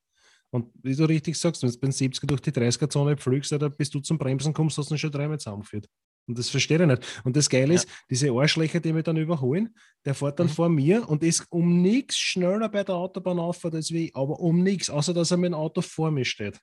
Und 0.50 0.72
wie 0.82 0.96
du 0.96 1.06
richtig 1.06 1.38
sagst, 1.38 1.62
wenn 1.62 1.70
du 1.70 1.80
beim 1.80 1.92
70er 1.92 2.26
durch 2.26 2.42
die 2.42 2.52
30er-Zone 2.52 3.18
pflügst, 3.18 3.56
bis 3.78 3.90
du 3.92 4.00
zum 4.00 4.18
Bremsen 4.18 4.54
kommst, 4.54 4.78
hast 4.80 4.90
du 4.90 4.96
ihn 4.96 5.00
schon 5.00 5.12
dreimal 5.12 5.40
zusammengeführt. 5.40 5.88
Und 6.28 6.38
das 6.40 6.50
verstehe 6.50 6.82
ich 6.82 6.88
nicht. 6.88 7.22
Und 7.24 7.36
das 7.36 7.50
Geile 7.50 7.74
ist, 7.74 7.88
diese 8.10 8.32
Arschlöcher, 8.32 8.80
die 8.80 8.94
mich 8.94 9.04
dann 9.04 9.18
überholen, 9.18 9.76
der 10.06 10.16
fährt 10.16 10.40
dann 10.40 10.48
mhm. 10.48 10.52
vor 10.52 10.70
mir 10.70 11.08
und 11.08 11.24
ist 11.24 11.46
um 11.50 11.82
nichts 11.82 12.18
schneller 12.18 12.70
bei 12.70 12.84
der 12.84 12.96
Autobahn 12.96 13.40
auf 13.40 13.64
als 13.66 13.92
wie 13.92 14.08
ich, 14.08 14.16
aber 14.16 14.40
um 14.40 14.64
nichts, 14.64 14.90
außer 14.90 15.14
dass 15.14 15.32
er 15.32 15.38
mit 15.38 15.52
dem 15.52 15.54
Auto 15.54 15.82
vor 15.82 16.12
mir 16.12 16.26
steht. 16.26 16.60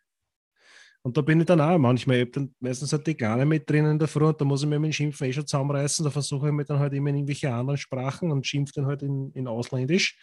Und 1.05 1.17
da 1.17 1.21
bin 1.21 1.41
ich 1.41 1.47
dann 1.47 1.61
auch 1.61 1.79
manchmal, 1.79 2.17
ich 2.17 2.23
habe 2.23 2.31
dann 2.31 2.55
meistens 2.61 2.93
halt 2.93 3.07
die 3.07 3.15
Kleine 3.15 3.45
mit 3.45 3.69
drinnen 3.69 3.93
in 3.93 3.99
der 3.99 4.07
Früh 4.07 4.25
und 4.25 4.41
da 4.41 4.45
muss 4.45 4.63
ich 4.63 4.69
mir 4.69 4.79
mit 4.79 4.91
dem 4.91 4.93
Schimpfen 4.93 5.27
eh 5.27 5.33
schon 5.33 5.47
zusammenreißen, 5.47 6.05
da 6.05 6.11
versuche 6.11 6.47
ich 6.47 6.53
mir 6.53 6.65
dann 6.65 6.79
halt 6.79 6.93
immer 6.93 7.11
in 7.11 7.17
irgendwelche 7.17 7.53
anderen 7.53 7.77
Sprachen 7.77 8.31
und 8.31 8.47
schimpfe 8.47 8.75
dann 8.77 8.87
halt 8.87 9.03
in, 9.03 9.33
in 9.33 9.49
Ausländisch. 9.49 10.17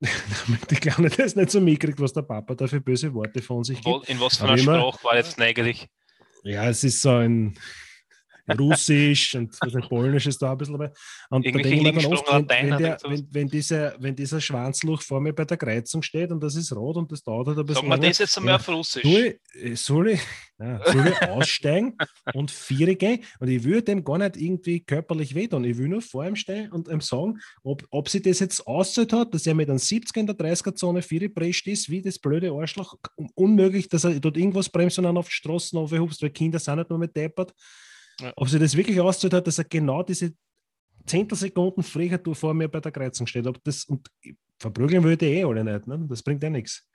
damit 0.46 0.70
die 0.70 0.76
Kleine 0.76 1.10
das 1.10 1.36
nicht 1.36 1.50
so 1.50 1.60
mitkriegt, 1.60 2.00
was 2.00 2.14
der 2.14 2.22
Papa 2.22 2.54
da 2.54 2.66
für 2.66 2.80
böse 2.80 3.12
Worte 3.12 3.42
von 3.42 3.64
sich 3.64 3.82
gibt. 3.82 4.08
In 4.08 4.18
was 4.18 4.38
für 4.38 4.44
einer 4.44 4.56
Sprache 4.56 5.04
war 5.04 5.16
jetzt 5.16 5.38
eigentlich? 5.38 5.88
Ja, 6.42 6.68
es 6.70 6.82
ist 6.84 7.02
so 7.02 7.10
ein 7.10 7.54
Russisch 8.48 9.34
und 9.34 9.56
also 9.60 9.78
Polnisch 9.80 10.26
ist 10.26 10.40
da 10.40 10.52
ein 10.52 10.58
bisschen 10.58 10.78
dabei. 10.78 10.92
Und 11.30 11.46
da 11.46 11.50
denke 11.50 11.68
ich 11.68 11.82
mir 11.82 11.92
dann 11.92 12.06
oft, 12.06 12.26
wenn, 12.32 12.48
wenn, 12.48 12.78
der, 12.78 12.98
wenn, 13.04 13.28
wenn, 13.30 13.48
dieser, 13.48 13.94
wenn 13.98 14.16
dieser 14.16 14.40
Schwanzluch 14.40 15.02
vor 15.02 15.20
mir 15.20 15.32
bei 15.32 15.44
der 15.44 15.56
Kreuzung 15.56 16.02
steht 16.02 16.30
und 16.30 16.42
das 16.42 16.56
ist 16.56 16.74
rot 16.74 16.96
und 16.96 17.10
das 17.10 17.22
dauert 17.22 17.48
halt 17.48 17.58
ein 17.58 17.66
bisschen. 17.66 17.82
Sag 17.82 17.88
mal 17.88 17.98
das 17.98 18.18
jetzt 18.18 18.36
einmal 18.38 18.52
ja, 18.52 18.56
auf 18.56 18.68
Russisch. 18.68 19.02
Soll 19.02 19.38
ich, 19.54 19.80
soll 19.80 20.08
ich, 20.10 20.20
ja, 20.58 20.80
soll 20.92 21.08
ich 21.08 21.28
aussteigen 21.28 21.96
und 22.34 22.50
vier 22.50 22.94
gehen? 22.96 23.24
Und 23.38 23.48
ich 23.48 23.64
würde 23.64 23.82
dem 23.82 24.04
gar 24.04 24.18
nicht 24.18 24.36
irgendwie 24.36 24.80
körperlich 24.80 25.34
wehtun. 25.34 25.64
Ich 25.64 25.78
will 25.78 25.88
nur 25.88 26.02
vor 26.02 26.26
ihm 26.26 26.36
stehen 26.36 26.70
und 26.72 26.88
ihm 26.88 27.00
sagen, 27.00 27.40
ob, 27.62 27.86
ob 27.90 28.08
sie 28.08 28.22
das 28.22 28.40
jetzt 28.40 28.66
auszahlt 28.66 29.12
hat, 29.12 29.34
dass 29.34 29.46
er 29.46 29.54
mit 29.54 29.68
einem 29.68 29.78
70er 29.78 30.18
in 30.18 30.26
der 30.26 30.36
30er-Zone 30.36 31.02
vier 31.02 31.32
prescht 31.32 31.66
ist, 31.66 31.88
wie 31.90 32.02
das 32.02 32.18
blöde 32.18 32.50
Arschloch. 32.52 32.96
Unmöglich, 33.34 33.88
dass 33.88 34.04
er 34.04 34.18
dort 34.20 34.36
irgendwas 34.36 34.68
bremst 34.68 34.98
und 34.98 35.04
dann 35.04 35.16
auf 35.16 35.28
die 35.28 35.34
Straßen 35.34 35.78
aufhubst, 35.78 36.22
weil 36.22 36.30
Kinder 36.30 36.58
sind 36.58 36.76
nicht 36.76 36.90
nur 36.90 36.98
mit 36.98 37.16
deppert. 37.16 37.54
Ob 38.36 38.48
sie 38.48 38.58
das 38.58 38.76
wirklich 38.76 39.00
auszahlt 39.00 39.34
hat, 39.34 39.46
dass 39.46 39.58
er 39.58 39.64
genau 39.64 40.02
diese 40.02 40.32
Zehntelsekunden 41.06 41.82
früher 41.82 42.20
vor 42.34 42.54
mir 42.54 42.68
bei 42.68 42.80
der 42.80 42.92
Kreuzung 42.92 43.26
steht. 43.26 43.46
Ob 43.46 43.62
das, 43.64 43.84
und 43.84 44.08
verprügeln 44.58 45.02
würde 45.02 45.26
ich 45.26 45.38
eh 45.38 45.44
alle 45.44 45.64
nicht, 45.64 45.86
ne? 45.86 46.06
das 46.08 46.22
bringt 46.22 46.42
ja 46.42 46.50
nichts. 46.50 46.86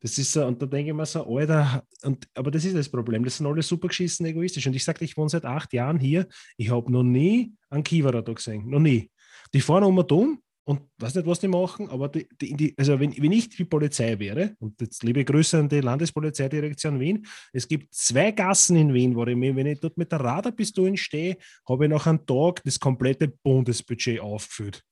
Das 0.00 0.18
ist 0.18 0.36
und 0.36 0.60
da 0.60 0.66
denke 0.66 0.90
ich 0.90 0.96
mir 0.96 1.06
so, 1.06 1.24
Alter, 1.24 1.82
und, 2.02 2.28
aber 2.34 2.50
das 2.50 2.66
ist 2.66 2.76
das 2.76 2.90
Problem. 2.90 3.24
Das 3.24 3.38
sind 3.38 3.46
alle 3.46 3.62
super 3.62 3.88
geschissen 3.88 4.26
egoistisch. 4.26 4.66
Und 4.66 4.76
ich 4.76 4.84
sagte, 4.84 5.02
ich 5.02 5.16
wohne 5.16 5.30
seit 5.30 5.46
acht 5.46 5.72
Jahren 5.72 5.98
hier. 5.98 6.26
Ich 6.58 6.70
habe 6.70 6.92
noch 6.92 7.02
nie 7.02 7.54
einen 7.70 7.84
Kiewerer 7.84 8.20
da 8.20 8.34
gesehen. 8.34 8.68
Noch 8.68 8.80
nie. 8.80 9.10
Die 9.54 9.62
fahren 9.62 9.84
um 9.84 9.96
und 9.96 10.12
um 10.12 10.42
und 10.64 10.80
weiß 10.98 11.14
nicht, 11.14 11.26
was 11.26 11.40
die 11.40 11.48
machen, 11.48 11.88
aber 11.90 12.08
die, 12.08 12.26
die, 12.40 12.54
die, 12.54 12.74
also 12.78 12.98
wenn, 12.98 13.14
wenn 13.16 13.32
ich 13.32 13.50
die 13.50 13.64
Polizei 13.64 14.18
wäre, 14.18 14.56
und 14.60 14.80
jetzt 14.80 15.02
liebe 15.02 15.24
Grüße 15.24 15.58
an 15.58 15.68
die 15.68 15.80
Landespolizeidirektion 15.80 16.98
Wien, 16.98 17.26
es 17.52 17.68
gibt 17.68 17.94
zwei 17.94 18.30
Gassen 18.32 18.76
in 18.76 18.94
Wien, 18.94 19.14
wo 19.14 19.26
ich 19.26 19.36
mir, 19.36 19.54
wenn 19.54 19.66
ich 19.66 19.80
dort 19.80 19.98
mit 19.98 20.10
der 20.10 20.20
Radarpistole 20.20 20.96
stehe, 20.96 21.36
habe 21.68 21.84
ich 21.84 21.90
nach 21.90 22.06
einem 22.06 22.24
Tag 22.24 22.62
das 22.64 22.80
komplette 22.80 23.28
Bundesbudget 23.28 24.20
aufgefüllt. 24.20 24.82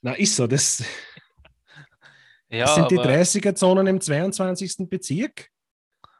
Na, 0.00 0.12
ist 0.12 0.36
so. 0.36 0.46
Das, 0.46 0.82
ja, 2.48 2.60
das 2.64 2.74
sind 2.74 2.90
die 2.90 2.98
30er-Zonen 2.98 3.86
im 3.86 4.00
22. 4.00 4.88
Bezirk. 4.88 5.50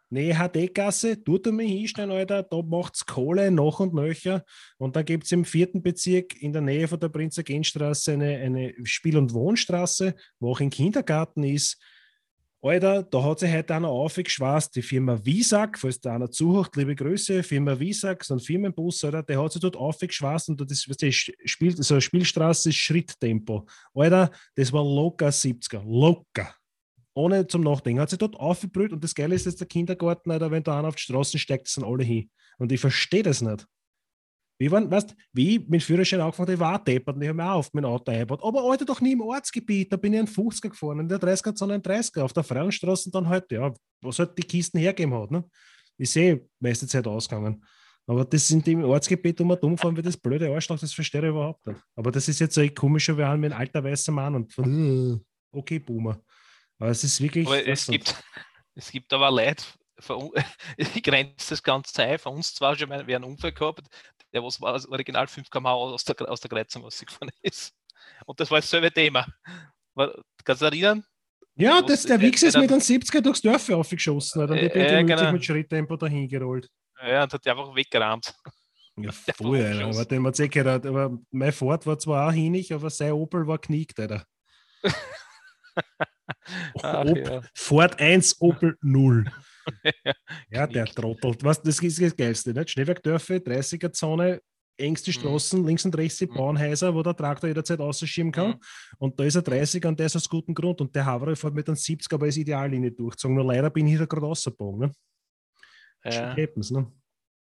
Nee, 0.09 0.35
HD-Gasse, 0.35 1.25
tut 1.25 1.47
er 1.47 1.53
mich 1.53 1.69
hinstellen, 1.69 2.12
Alter, 2.12 2.45
da 2.45 2.62
macht 2.62 2.95
es 2.95 3.07
Kohle 3.07 3.51
noch 3.51 3.81
und 3.81 3.92
nöcher. 3.92 4.45
Und 4.79 4.95
dann 4.95 5.05
gibt 5.05 5.25
es 5.25 5.33
im 5.33 5.45
vierten 5.45 5.83
Bezirk 5.83 6.40
in 6.40 6.53
der 6.53 6.62
Nähe 6.62 6.87
von 6.87 7.01
der 7.01 7.09
Prinzer-Genstraße 7.09 8.12
eine, 8.12 8.37
eine 8.37 8.75
Spiel- 8.85 9.19
und 9.19 9.35
Wohnstraße, 9.35 10.14
wo 10.38 10.53
auch 10.53 10.61
ein 10.61 10.71
Kindergarten 10.71 11.42
ist. 11.42 11.83
Alter, 12.62 13.03
da 13.03 13.23
hat 13.23 13.40
sich 13.40 13.53
heute 13.53 13.75
einer 13.75 13.88
aufgeschwast, 13.88 14.75
die 14.77 14.83
Firma 14.83 15.25
Visak, 15.25 15.79
falls 15.79 16.01
da 16.01 16.14
einer 16.14 16.31
zuhört, 16.31 16.75
liebe 16.77 16.95
Grüße, 16.95 17.42
Firma 17.42 17.79
Visak, 17.79 18.25
so 18.25 18.35
ein 18.35 18.40
Firmenbus, 18.40 19.05
Alter, 19.05 19.23
der 19.25 19.42
hat 19.42 19.53
sich 19.53 19.61
dort 19.61 19.77
aufgeschwast 19.77 20.49
und 20.49 20.61
das, 20.61 20.88
was 20.88 20.97
die 20.97 21.12
spielt, 21.12 21.83
so 21.85 21.95
eine 21.95 22.01
Spielstraße 22.01 22.71
ist 22.71 22.77
Schritttempo. 22.77 23.66
Alter, 23.95 24.31
das 24.55 24.73
war 24.73 24.85
locker 24.85 25.29
70er, 25.29 25.83
locker 25.85 26.55
ohne 27.16 27.46
zum 27.46 27.62
Nachdenken. 27.62 28.00
Hat 28.00 28.11
sich 28.11 28.18
dort 28.18 28.37
aufgebrüht 28.37 28.92
und 28.92 29.02
das 29.02 29.14
Geile 29.14 29.35
ist 29.35 29.46
jetzt 29.46 29.61
der 29.61 29.66
Kindergarten, 29.66 30.31
Alter, 30.31 30.50
wenn 30.50 30.62
da 30.62 30.79
einer 30.79 30.88
auf 30.88 30.96
die 30.96 31.02
Straßen 31.02 31.40
steigt, 31.40 31.66
sind 31.66 31.85
alle 31.85 32.05
hin. 32.05 32.31
Und 32.59 32.70
ich 32.70 32.81
verstehe 32.81 33.22
das 33.22 33.40
nicht. 33.40 33.66
Wie, 34.59 34.70
waren, 34.70 34.90
weißt, 34.90 35.14
wie 35.33 35.57
ich 35.57 35.68
mit 35.68 35.83
Führerschein 35.83 36.20
angefangen 36.20 36.55
ich 36.55 36.61
war 36.61 36.83
deppert 36.83 37.16
und 37.16 37.22
ich 37.22 37.29
habe 37.29 37.37
mir 37.37 37.50
auch 37.50 37.59
auf 37.59 37.74
mein 37.74 37.85
Auto 37.85 38.11
eingebaut. 38.11 38.40
Aber 38.42 38.62
Alter, 38.64 38.85
doch 38.85 39.00
nie 39.00 39.12
im 39.12 39.20
Ortsgebiet, 39.20 39.92
da 39.92 39.96
bin 39.96 40.14
ich 40.14 40.20
ein 40.20 40.26
50er 40.26 40.70
gefahren, 40.70 41.00
in 41.00 41.09
der 41.09 41.18
30er, 41.18 41.57
sondern 41.57 41.81
ein 41.81 41.83
30er, 41.83 42.22
auf 42.22 42.33
der 42.33 42.42
freien 42.42 42.72
Straße 42.72 43.11
dann 43.11 43.29
halt, 43.29 43.50
ja, 43.50 43.72
was 44.02 44.18
halt 44.18 44.37
die 44.38 44.42
Kisten 44.42 44.79
hergeben 44.79 45.14
hat. 45.14 45.31
Ne? 45.31 45.44
Ich 45.98 46.11
sehe 46.11 46.46
meiste 46.61 46.87
Zeit 46.87 47.07
ausgegangen. 47.07 47.62
Aber 48.07 48.24
das 48.24 48.46
sind 48.46 48.66
im 48.68 48.85
Ortsgebiet 48.85 49.40
um 49.40 49.50
und 49.50 49.62
umfahren 49.62 49.96
wie 49.96 50.02
das 50.02 50.16
blöde 50.16 50.50
Arschloch, 50.55 50.79
das 50.79 50.92
verstehe 50.92 51.22
ich 51.22 51.29
überhaupt 51.29 51.66
nicht. 51.66 51.81
Aber 51.94 52.11
das 52.11 52.29
ist 52.29 52.38
jetzt 52.38 52.55
so 52.55 52.66
komischer, 52.74 53.16
wir 53.18 53.26
haben 53.26 53.44
ein 53.44 53.52
alter 53.52 53.83
weißer 53.83 54.12
Mann 54.12 54.35
und 54.35 54.55
okay, 55.50 55.79
Boomer. 55.79 56.20
Aber 56.79 56.91
es 56.91 57.05
ist 57.05 57.21
wirklich. 57.21 57.47
Aber 57.47 57.67
es, 57.67 57.87
gibt, 57.87 58.15
es 58.75 58.91
gibt 58.91 59.12
aber 59.12 59.31
Leute, 59.31 59.65
ich 60.77 61.03
grenze 61.03 61.51
das 61.51 61.62
Ganze 61.62 62.03
ein. 62.03 62.19
Von 62.19 62.37
uns 62.37 62.55
zwar 62.55 62.77
schon 62.77 62.91
wer 62.91 63.17
einen 63.17 63.25
Unfall 63.25 63.53
gehabt, 63.53 63.87
der 64.33 64.43
was 64.43 64.61
war 64.61 64.75
original 64.91 65.27
5 65.27 65.49
km 65.51 65.67
aus 65.67 66.05
der, 66.05 66.31
aus 66.31 66.41
der 66.41 66.51
Kreuzung 66.51 66.83
rausgefahren 66.83 67.31
ist. 67.43 67.75
Und 68.27 68.39
das 68.41 68.51
war 68.51 68.61
dasselbe 68.61 68.93
Thema. 68.93 69.27
kannst 70.45 70.62
du 70.62 70.67
erinnern? 70.67 71.05
Ja, 71.59 71.81
das, 71.81 72.03
der 72.03 72.21
Wichs 72.21 72.43
ist 72.43 72.57
mit 72.59 72.71
einem 72.71 72.83
70er 72.83 73.23
durchs 73.23 73.41
Dorf 73.41 73.69
aufgeschossen. 73.71 74.43
Oder? 74.43 74.53
Und 74.53 74.61
der 74.61 74.99
äh, 74.99 75.05
genau. 75.05 75.33
mit 75.33 75.45
Schritttempo 75.45 75.97
dahin 75.97 76.29
gerollt. 76.29 76.69
Ja, 77.03 77.25
und 77.25 77.33
hat 77.33 77.47
einfach 77.47 77.75
weggerammt. 77.75 78.35
Ja, 78.99 79.11
voll, 79.37 79.65
Alter. 79.65 79.87
Aber 79.87 80.05
den 80.05 80.23
man 80.23 80.35
eh 80.35 80.49
gehört, 80.49 80.85
aber 80.85 81.19
mein 81.31 81.53
Ford 81.53 81.87
war 81.87 81.99
zwar 81.99 82.29
auch 82.29 82.33
hinig, 82.33 82.73
aber 82.73 82.91
sein 82.91 83.12
Opel 83.12 83.47
war 83.47 83.59
knickt, 83.59 83.99
Alter. 83.99 84.27
Ach, 86.83 87.05
Op 87.05 87.17
ja. 87.17 87.43
Ford 87.55 88.01
1, 88.01 88.41
Opel 88.41 88.77
0. 88.83 89.25
Ja, 90.49 90.67
der 90.69 90.85
Knickt. 90.85 90.97
Trottel. 90.99 91.35
Was, 91.43 91.61
das 91.61 91.81
ist 91.81 92.01
das 92.01 92.17
Geilste. 92.17 92.53
Nicht? 92.55 92.71
Schneebergdörfer, 92.71 93.35
30er-Zone, 93.41 94.41
engste 94.79 95.11
Mhm. 95.11 95.15
Straßen, 95.15 95.67
links 95.67 95.85
und 95.85 95.97
rechts 95.97 96.19
die 96.19 96.27
Mhm. 96.27 96.35
Bauernhäuser, 96.35 96.95
wo 96.95 97.03
der 97.03 97.17
Traktor 97.17 97.49
jederzeit 97.49 97.81
ausschieben 97.81 98.31
kann. 98.31 98.51
Mhm. 98.51 98.61
Und 98.99 99.19
da 99.19 99.25
ist 99.25 99.35
er 99.35 99.43
30 99.43 99.85
und 99.85 99.99
der 99.99 100.07
ist 100.07 100.15
aus 100.15 100.29
gutem 100.29 100.55
Grund. 100.55 100.81
Und 100.81 100.95
der 100.95 101.05
Haverer 101.05 101.35
fährt 101.35 101.55
mit 101.55 101.67
einem 101.69 101.75
70 101.77 102.12
aber 102.12 102.29
ist 102.29 102.37
Ideallinie 102.37 102.93
durchgezogen. 102.93 103.35
Nur 103.37 103.45
leider 103.47 103.71
bin 103.71 103.89
ich 103.89 103.99
da 103.99 104.05
gerade 104.05 104.27
rausgebogen. 104.27 104.89
Ne? 104.89 104.93
Ja, 106.05 106.37
happens, 106.37 106.71
ne? 106.71 106.87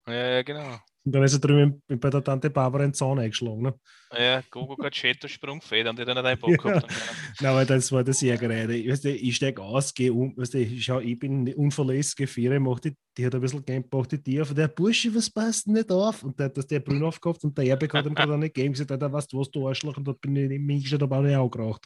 ja, 0.08 0.13
ja, 0.38 0.42
genau. 0.42 0.80
Und 1.08 1.13
dann 1.13 1.24
ist 1.24 1.32
er 1.36 1.39
drüben 1.39 1.82
bei 1.88 2.10
der 2.10 2.22
Tante 2.22 2.50
Barbara 2.50 2.84
in 2.84 2.89
den 2.89 2.93
Zaun 2.93 3.17
eingeschlagen. 3.17 3.62
Ne? 3.62 3.74
Ja, 4.12 4.43
Gogo 4.52 4.76
Gachetto 4.76 5.30
Sprungfeder 5.30 5.91
und 5.91 5.98
die 5.98 6.04
dann 6.04 6.17
einen 6.17 6.38
Bock 6.38 6.58
gehabt. 6.62 6.84
haben. 6.84 6.96
Nein, 7.39 7.52
aber 7.52 7.63
das 7.63 7.89
war 7.93 8.04
das 8.04 8.22
Ärgere. 8.22 8.70
Ich, 8.74 8.89
weißt 8.89 9.06
du, 9.06 9.12
ich 9.15 9.38
steige 9.38 9.62
aus, 9.62 9.93
gehe 9.93 10.12
um, 10.12 10.36
weißt 10.36 10.56
du, 10.56 10.58
ich, 10.58 10.84
schau, 10.84 11.00
ich 11.00 11.17
bin 11.17 11.54
unverlässige 11.54 12.28
Viere, 12.28 12.60
mach 12.60 12.82
die, 12.82 12.93
die 13.17 13.26
hat 13.26 13.34
ein 13.34 13.39
bisschen 13.39 13.65
Game, 13.65 13.86
macht 13.89 14.12
die. 14.12 14.41
Und 14.41 14.58
der 14.58 14.67
Bursche, 14.67 15.15
was 15.15 15.30
passt 15.30 15.67
denn 15.67 15.76
nicht 15.76 15.89
auf? 15.89 16.24
Und 16.24 16.38
der 16.38 16.48
hat 16.48 16.58
das 16.58 16.67
der 16.67 16.82
Brünn 16.82 17.02
aufgehabt 17.02 17.41
und 17.46 17.58
der 17.58 17.67
Erbeck 17.67 17.93
hat 17.93 18.06
ihm 18.06 18.13
gerade 18.13 18.34
eine 18.34 18.50
gegeben. 18.50 18.74
Ich 18.74 18.80
gesagt, 18.82 19.02
da 19.02 19.10
weißt 19.10 19.32
du 19.32 19.39
was, 19.39 19.50
du 19.50 19.65
Arschloch. 19.65 19.96
Und 19.96 20.04
dort 20.04 20.20
bin 20.20 20.36
ich 20.36 20.52
in 20.52 20.65
mich 20.65 20.89
schon 20.89 21.00
dabei 21.00 21.22
nicht 21.22 21.38
angeraucht. 21.38 21.86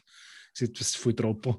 Ich 0.52 0.58
gesagt, 0.58 0.80
das 0.80 0.88
ist 0.88 0.96
voll 0.96 1.14
Troppel. 1.14 1.54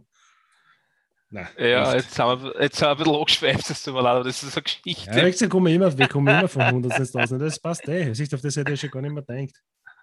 Nein, 1.34 1.48
Ja, 1.58 1.96
jetzt 1.96 2.14
sind, 2.14 2.26
wir, 2.44 2.62
jetzt 2.62 2.78
sind 2.78 2.88
wir 2.88 2.92
ein 2.92 2.98
bisschen 2.98 3.16
angeschweift, 3.16 3.70
das 3.70 3.84
tut 3.84 3.94
mir 3.96 4.02
leid, 4.04 4.16
aber 4.16 4.24
das 4.24 4.44
ist 4.44 4.56
eine 4.56 4.64
Geschichte. 4.64 5.12
Ja, 5.20 5.26
ich 5.26 5.50
komme 5.50 5.74
immer, 5.74 5.98
wir 5.98 6.08
kommen 6.08 6.28
immer 6.28 6.48
von 6.48 6.62
100 6.62 7.00
ins 7.00 7.16
1000. 7.16 7.42
Das 7.42 7.60
passt 7.60 7.88
eh. 7.88 8.14
Siehst 8.14 8.32
du, 8.32 8.36
auf 8.36 8.42
das 8.42 8.56
hätte 8.56 8.72
ich 8.74 8.80
schon 8.80 8.92
gar 8.92 9.02
nicht 9.02 9.14
mehr 9.14 9.24
gedacht. 9.24 9.56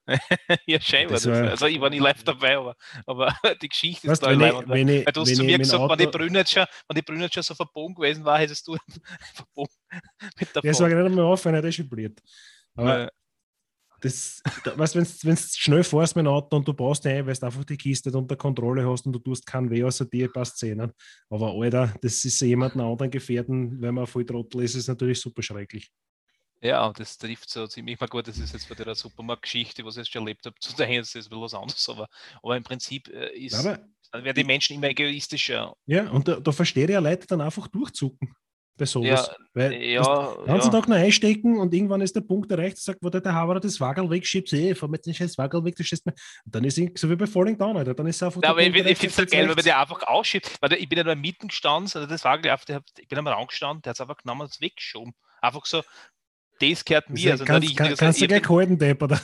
Ja, 0.66 0.81
scheinbar. 0.81 1.14
Das 1.14 1.23
Das 1.23 1.40
war- 1.40 1.51
also 1.51 1.66
ich 1.66 1.81
war 1.81 1.88
nicht 1.90 2.03
live 2.03 2.25
dabei, 2.25 2.57
aber, 2.57 2.75
aber 3.07 3.33
die 3.62 3.69
Geschichte 3.69 4.09
Weißt, 4.09 4.23
ist 4.23 4.29
wenn, 4.29 4.38
da 4.40 4.61
ich, 4.61 4.69
wenn, 4.69 4.88
ich, 4.88 5.05
du 5.05 5.21
hast 5.21 5.29
wenn 5.29 5.37
zu 5.37 5.45
mir 5.45 5.59
gesagt, 5.59 5.88
wenn 5.90 5.99
die 5.99 6.07
Auto, 6.09 6.19
Brüne 6.19 6.38
jetzt 6.38 6.53
schon, 6.53 6.64
wenn 6.88 6.95
die 6.97 7.03
Brüne 7.03 7.23
jetzt 7.25 7.35
schon 7.35 7.43
so 7.45 7.55
verbogen 7.55 7.95
gewesen 7.95 8.25
war, 8.25 8.38
hättest 8.38 8.66
du 8.66 8.77
verbogen 9.35 9.73
mit 10.40 10.57
der 10.57 10.62
ja, 10.64 10.75
sage 10.75 10.95
ich 10.95 10.99
nicht 10.99 11.07
einmal 11.07 11.25
auf, 11.27 11.45
wenn 11.45 11.55
er 11.55 11.62
das 11.62 11.75
schon 11.77 11.88
blieb. 11.88 12.21
Aber 12.75 13.05
Äh, 13.05 13.09
das, 14.00 14.42
da, 14.64 14.78
weißt, 14.78 14.96
wenn 14.96 15.04
du 15.04 15.36
schnell 15.36 15.84
fährst 15.84 16.16
mit 16.16 16.24
dem 16.24 16.32
Auto 16.32 16.56
und 16.56 16.66
du 16.66 16.74
brauchst 16.74 17.06
ein, 17.06 17.26
weil 17.26 17.34
du 17.34 17.46
einfach 17.46 17.64
die 17.64 17.76
Kiste 17.76 18.08
nicht 18.08 18.16
unter 18.16 18.36
Kontrolle 18.36 18.88
hast 18.88 19.06
und 19.06 19.12
du 19.12 19.18
tust 19.18 19.46
keinen 19.46 19.70
weh 19.70 19.84
außer 19.84 20.04
dir, 20.06 20.30
passt 20.32 20.58
Zähnen. 20.58 20.92
Aber 21.28 21.52
Alter, 21.52 21.94
das 22.00 22.24
ist 22.24 22.40
jemanden 22.40 22.80
anderen 22.80 23.10
gefährden, 23.10 23.80
wenn 23.80 23.94
man 23.94 24.06
voll 24.06 24.24
Trottel 24.24 24.62
ist, 24.62 24.74
ist 24.74 24.88
natürlich 24.88 25.20
super 25.20 25.42
schrecklich. 25.42 25.90
Ja, 26.62 26.92
das 26.92 27.16
trifft 27.16 27.48
so 27.48 27.66
ziemlich 27.66 27.98
mal 27.98 28.06
gut. 28.06 28.28
Das 28.28 28.38
ist 28.38 28.52
jetzt 28.52 28.68
bei 28.68 28.74
der 28.74 28.94
Supermarktgeschichte, 28.94 29.84
was 29.84 29.94
ich 29.94 30.00
jetzt 30.00 30.12
schon 30.12 30.22
erlebt 30.22 30.44
habe, 30.44 30.56
zu 30.60 30.76
daher 30.76 31.00
ist 31.00 31.14
das 31.14 31.26
bisschen 31.26 31.42
was 31.42 31.54
anderes. 31.54 31.88
Aber, 31.88 32.06
aber 32.42 32.56
im 32.56 32.62
Prinzip 32.62 33.08
äh, 33.08 33.34
ist, 33.34 33.54
Aber 33.54 33.78
werden 34.12 34.34
die 34.34 34.44
Menschen 34.44 34.76
immer 34.76 34.88
egoistischer. 34.88 35.74
ja, 35.86 36.10
und 36.10 36.28
da, 36.28 36.38
da 36.38 36.52
verstehe 36.52 36.84
ich 36.84 36.90
ja 36.90 36.98
Leute 36.98 37.26
dann 37.26 37.40
einfach 37.40 37.66
durchzucken 37.68 38.34
bei 38.76 38.87
sowas. 38.87 39.28
Ja, 39.28 39.37
weil 39.54 39.72
Ja, 39.74 40.35
den 40.35 40.46
ganzen 40.46 40.72
ja. 40.72 40.80
Tag 40.80 40.88
noch 40.88 40.96
einstecken 40.96 41.59
und 41.59 41.74
irgendwann 41.74 42.00
ist 42.00 42.16
der 42.16 42.22
Punkt 42.22 42.50
erreicht, 42.50 42.78
sagt, 42.78 42.98
wo 43.02 43.11
der, 43.11 43.20
der 43.20 43.35
Haberer 43.35 43.61
das 43.61 43.80
Wagel 43.80 44.09
wegschiebt, 44.11 44.52
eh, 44.52 44.74
fahr 44.74 44.88
mit 44.88 45.04
den 45.04 45.14
scheiß 45.14 45.37
Wagel 45.38 45.64
weg, 45.64 45.76
das 45.76 45.87
schießt 45.87 46.06
mir. 46.06 46.12
Und 46.44 46.54
dann 46.54 46.64
ist 46.64 46.78
es 46.78 47.00
so 47.00 47.11
wie 47.11 47.16
bei 47.16 47.26
Falling 47.26 47.59
Down, 47.59 47.76
Alter. 47.76 47.94
Dann 47.94 48.06
ist 48.06 48.22
einfach 48.22 48.37
Ja, 48.37 48.40
der 48.40 48.50
aber 48.50 48.62
ich, 48.62 48.66
Punkt 48.66 48.78
ich 48.78 48.83
erreicht, 48.85 49.00
finde 49.00 49.11
es 49.11 49.16
so 49.16 49.37
geil, 49.37 49.48
weil 49.48 49.54
man 49.54 49.64
der 49.64 49.80
einfach 49.80 50.02
ausschiebt. 50.04 50.56
Weil 50.61 50.70
der, 50.70 50.80
ich 50.80 50.88
bin 50.88 50.98
ja 50.98 51.04
nur 51.04 51.14
mitten 51.16 51.48
gestanden, 51.48 51.90
also 51.94 52.06
das 52.06 52.24
der, 52.64 52.83
ich 52.98 53.09
bin 53.09 53.18
einmal 53.18 53.35
angestanden, 53.35 53.83
der 53.83 53.90
hat 53.90 53.96
es 53.96 54.00
einfach 54.00 54.16
genommen 54.16 54.42
und 54.42 54.50
es 54.50 54.61
weggeschoben. 54.61 55.14
Einfach 55.42 55.66
so, 55.66 55.83
das 56.61 56.85
gehört 56.85 57.11
mir. 57.11 57.33
Also, 57.33 57.44
kannst, 57.44 57.61
nicht 57.61 57.70
ich, 57.72 57.76
kann, 57.76 57.87
also, 57.88 57.96
kannst 57.98 58.20
du 58.20 58.24
ich 58.24 58.28
gleich 58.28 58.48
halten, 58.48 58.78
Depp, 58.78 59.02
oder? 59.02 59.20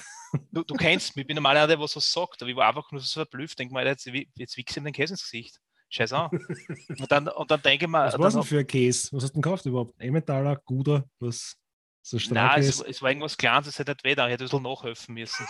du, 0.52 0.64
du 0.64 0.74
kennst 0.74 1.16
mich, 1.16 1.22
ich 1.22 1.26
bin 1.26 1.36
normal 1.36 1.56
einer, 1.56 1.66
der 1.66 1.80
was 1.80 1.96
was 1.96 2.10
sagt, 2.10 2.42
aber 2.42 2.50
ich 2.50 2.56
war 2.56 2.68
einfach 2.68 2.90
nur 2.90 3.00
so 3.00 3.20
verblüfft, 3.20 3.58
denke 3.58 3.74
mal, 3.74 3.86
jetzt, 3.86 4.06
jetzt 4.06 4.56
wichse 4.56 4.72
ich 4.72 4.76
ihm 4.76 4.84
den 4.84 4.92
Käse 4.92 5.14
ins 5.14 5.22
Gesicht. 5.22 5.60
Scheiß 5.88 6.12
an. 6.12 6.30
Und 6.98 7.12
dann, 7.12 7.28
und 7.28 7.50
dann 7.50 7.62
denke 7.62 7.84
ich 7.84 7.90
mir, 7.90 8.06
Was 8.06 8.18
war 8.18 8.30
denn 8.30 8.42
für 8.42 8.58
ein 8.58 8.66
Käse? 8.66 9.08
Was 9.12 9.22
hast 9.24 9.30
du 9.30 9.34
denn 9.34 9.42
gekauft 9.42 9.66
überhaupt? 9.66 9.94
Emmentaler, 10.00 10.56
Guder, 10.64 11.04
was? 11.20 11.56
So 12.02 12.18
Nein, 12.30 12.60
es, 12.60 12.80
es 12.80 13.02
war 13.02 13.10
irgendwas 13.10 13.36
Kleines, 13.36 13.66
das 13.66 13.80
hätte 13.80 13.90
nicht 13.90 14.04
weh, 14.04 14.14
da 14.14 14.28
hätte 14.28 14.44
ich 14.44 14.52
ein 14.52 14.62
bisschen 14.62 14.62
nachhelfen 14.62 15.14
müssen. 15.14 15.44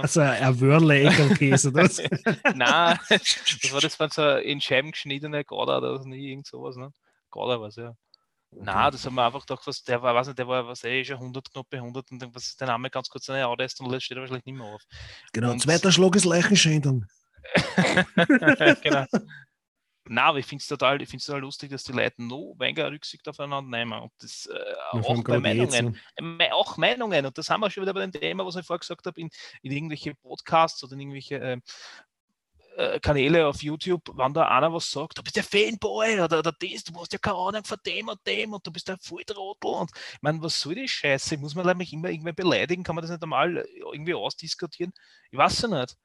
Also 0.00 0.20
ein 0.22 0.58
Wörle-Ekelkäse, 0.60 1.72
das? 1.72 1.98
Nein, 2.54 2.98
das 3.10 3.70
war 3.70 3.80
das 3.82 4.00
war 4.00 4.08
so 4.10 4.36
in 4.36 4.62
Scheiben 4.62 4.92
geschnittene 4.92 5.44
Gouda 5.44 5.76
oder 5.76 5.98
so, 6.02 6.08
nie 6.08 6.30
irgend 6.30 6.46
sowas, 6.46 6.76
ne? 6.76 6.90
Gouda 7.30 7.60
was, 7.60 7.76
ja. 7.76 7.94
Nein, 8.50 8.92
das 8.92 9.04
haben 9.04 9.14
wir 9.14 9.26
einfach 9.26 9.44
gedacht, 9.44 9.66
was, 9.66 9.82
der 9.82 10.00
war, 10.00 10.14
weiß 10.14 10.28
nicht, 10.28 10.38
der 10.38 10.48
war, 10.48 10.66
was 10.66 10.84
eh 10.84 11.04
schon 11.04 11.16
100 11.16 11.52
knapp 11.52 11.66
bei 11.68 11.76
100 11.76 12.10
und 12.12 12.22
dann, 12.22 12.34
was 12.34 12.46
ist 12.46 12.60
der 12.60 12.68
Name 12.68 12.88
ganz 12.88 13.10
kurz 13.10 13.28
eine 13.28 13.46
Auto 13.46 13.62
ist 13.62 13.78
und 13.80 13.92
das 13.92 14.02
steht 14.02 14.16
vielleicht 14.16 14.46
nicht 14.46 14.56
mehr 14.56 14.66
auf. 14.66 14.80
Genau, 15.34 15.50
Und- 15.50 15.60
zweiter 15.60 15.92
Schlag 15.92 16.16
ist 16.16 16.24
Leichenschändung. 16.24 17.04
genau. 18.82 19.04
Nein, 20.06 20.24
aber 20.24 20.38
ich 20.38 20.46
finde 20.46 20.60
es 20.60 20.68
total, 20.68 21.00
ich 21.00 21.08
find's 21.08 21.24
total 21.24 21.40
lustig, 21.40 21.70
dass 21.70 21.82
die 21.82 21.92
Leute 21.92 22.22
noch 22.22 22.54
weniger 22.58 22.90
Rücksicht 22.90 23.26
aufeinander 23.26 23.78
nehmen. 23.78 24.00
Und 24.02 24.12
das 24.20 24.46
äh, 24.46 24.74
auch 24.90 25.22
bei 25.24 25.38
Meinungen. 25.40 25.98
Me- 26.20 26.54
Auch 26.54 26.76
Meinungen. 26.76 27.24
Und 27.24 27.38
das 27.38 27.48
haben 27.48 27.60
wir 27.60 27.70
schon 27.70 27.82
wieder 27.82 27.94
bei 27.94 28.06
dem 28.06 28.12
Thema, 28.12 28.44
was 28.44 28.56
ich 28.56 28.66
vorher 28.66 28.80
gesagt 28.80 29.06
habe, 29.06 29.18
in, 29.20 29.30
in 29.62 29.72
irgendwelche 29.72 30.14
Podcasts 30.14 30.84
oder 30.84 30.92
in 30.92 31.00
irgendwelche 31.00 31.36
äh, 31.36 31.60
äh, 32.76 33.00
Kanäle 33.00 33.46
auf 33.46 33.62
YouTube, 33.62 34.02
wenn 34.14 34.34
da 34.34 34.48
einer 34.48 34.72
was 34.72 34.90
sagt, 34.90 35.16
du 35.16 35.22
bist 35.22 35.36
der 35.36 35.44
Fanboy 35.44 36.20
oder, 36.20 36.40
oder 36.40 36.52
das, 36.52 36.84
du 36.84 37.00
hast 37.00 37.12
ja 37.12 37.18
keine 37.18 37.36
Ahnung 37.36 37.64
von 37.64 37.78
dem 37.86 38.08
und 38.08 38.26
dem 38.26 38.52
und 38.52 38.66
du 38.66 38.72
bist 38.72 38.90
ein 38.90 38.98
Volltrottel. 39.00 39.70
Und 39.70 39.90
ich 39.94 40.22
meine, 40.22 40.42
was 40.42 40.60
soll 40.60 40.74
die 40.74 40.88
Scheiße? 40.88 41.38
Muss 41.38 41.54
man 41.54 41.76
mich 41.76 41.92
immer 41.92 42.10
irgendwie 42.10 42.32
beleidigen? 42.32 42.82
Kann 42.82 42.94
man 42.94 43.02
das 43.02 43.10
nicht 43.10 43.22
einmal 43.22 43.56
irgendwie 43.92 44.14
ausdiskutieren? 44.14 44.92
Ich 45.30 45.38
weiß 45.38 45.62
ja 45.62 45.68
nicht. 45.68 45.96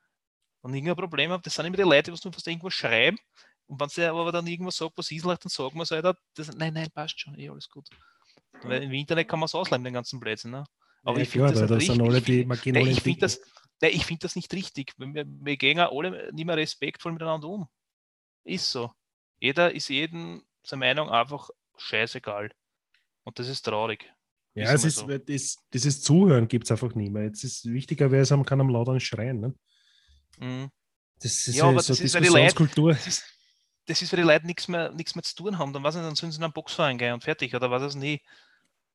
Ich 0.62 0.73
irgendein 0.73 0.95
Problem 0.95 1.31
habe, 1.31 1.41
das 1.41 1.55
sind 1.55 1.65
immer 1.65 1.77
die 1.77 1.83
Leute, 1.83 2.12
die 2.12 2.19
nur 2.23 2.33
fast 2.33 2.47
irgendwas 2.47 2.73
schreiben. 2.73 3.17
Und 3.69 3.79
wenn 3.79 3.89
sie 3.89 4.03
aber 4.03 4.32
dann 4.32 4.47
irgendwas 4.47 4.77
sagt, 4.77 4.97
was 4.97 5.12
ist, 5.12 5.23
dann 5.23 5.38
sagen 5.45 5.77
wir 5.77 5.86
so, 5.86 5.95
Alter, 5.95 6.17
das, 6.36 6.55
nein, 6.55 6.73
nein, 6.73 6.89
passt 6.91 7.19
schon, 7.19 7.38
eh, 7.38 7.49
alles 7.49 7.69
gut. 7.69 7.88
Weil 8.63 8.84
im 8.84 8.91
Internet 8.91 9.29
kann 9.29 9.39
man 9.39 9.45
es 9.45 9.53
ausleihen, 9.53 9.84
den 9.84 9.93
ganzen 9.93 10.19
Blödsinn. 10.19 10.51
Ne? 10.51 10.63
Aber 11.03 11.17
ja, 11.17 11.23
ich 11.23 11.29
finde 11.29 11.53
das, 11.53 11.60
das 11.60 11.86
sind 11.86 12.01
richtig. 12.01 12.01
alle 12.01 12.21
die 12.58 12.71
Nein, 12.71 12.88
ich 12.88 13.01
finde 13.01 13.19
das, 13.19 13.39
nein, 13.79 13.91
ich 13.93 14.05
find 14.05 14.23
das 14.23 14.36
nicht 14.36 14.51
richtig. 14.53 14.93
Wir, 14.97 15.25
wir 15.27 15.58
gehen 15.58 15.79
alle 15.79 16.34
nicht 16.34 16.45
mehr 16.45 16.58
respektvoll 16.58 17.12
miteinander 17.12 17.47
um. 17.47 17.67
Ist 18.43 18.71
so. 18.71 18.91
Jeder 19.39 19.73
ist 19.73 19.88
jedem 19.89 20.43
seine 20.63 20.79
Meinung 20.79 21.10
einfach 21.10 21.49
scheißegal. 21.77 22.51
Und 23.23 23.38
das 23.38 23.47
ist 23.47 23.62
traurig. 23.62 24.12
Ja, 24.55 24.73
es 24.73 24.84
Ist 24.84 25.08
weil 25.08 25.19
das, 25.19 25.58
dieses 25.71 26.01
Zuhören 26.01 26.47
gibt 26.47 26.65
es 26.65 26.71
einfach 26.71 26.95
nicht 26.95 27.12
mehr. 27.12 27.25
Jetzt 27.25 27.43
ist 27.43 27.65
wichtiger, 27.65 28.12
wer 28.12 28.23
es 28.23 28.32
haben 28.32 28.45
kann 28.45 28.60
am 28.60 28.69
lauteren 28.69 28.99
Schreien. 28.99 29.39
Ne? 29.39 29.55
Mhm. 30.39 30.71
Das 31.21 31.47
ist 31.47 31.55
Ja, 31.55 31.65
aber 31.65 31.82
so 31.82 31.93
das 31.93 31.99
Diskussionskultur. 31.99 32.91
Ist, 32.91 33.23
das 33.89 34.02
ist, 34.04 34.13
weil 34.13 34.17
die 34.21 34.28
Leute 34.28 34.45
nichts 34.45 34.67
mehr, 34.67 34.91
nichts 34.91 35.15
mehr 35.15 35.23
zu 35.23 35.36
tun 35.36 35.58
haben. 35.58 35.73
Dann, 35.73 35.82
nicht, 35.82 35.95
dann 35.95 36.15
sollen 36.15 36.32
sie 36.32 36.38
in 36.38 36.43
einen 36.43 36.54
Boxverein 36.54 36.97
gehen 36.97 37.13
und 37.13 37.23
fertig. 37.23 37.56
Oder 37.56 37.71
was 37.71 37.82
es 37.82 37.95
nie. 37.95 38.21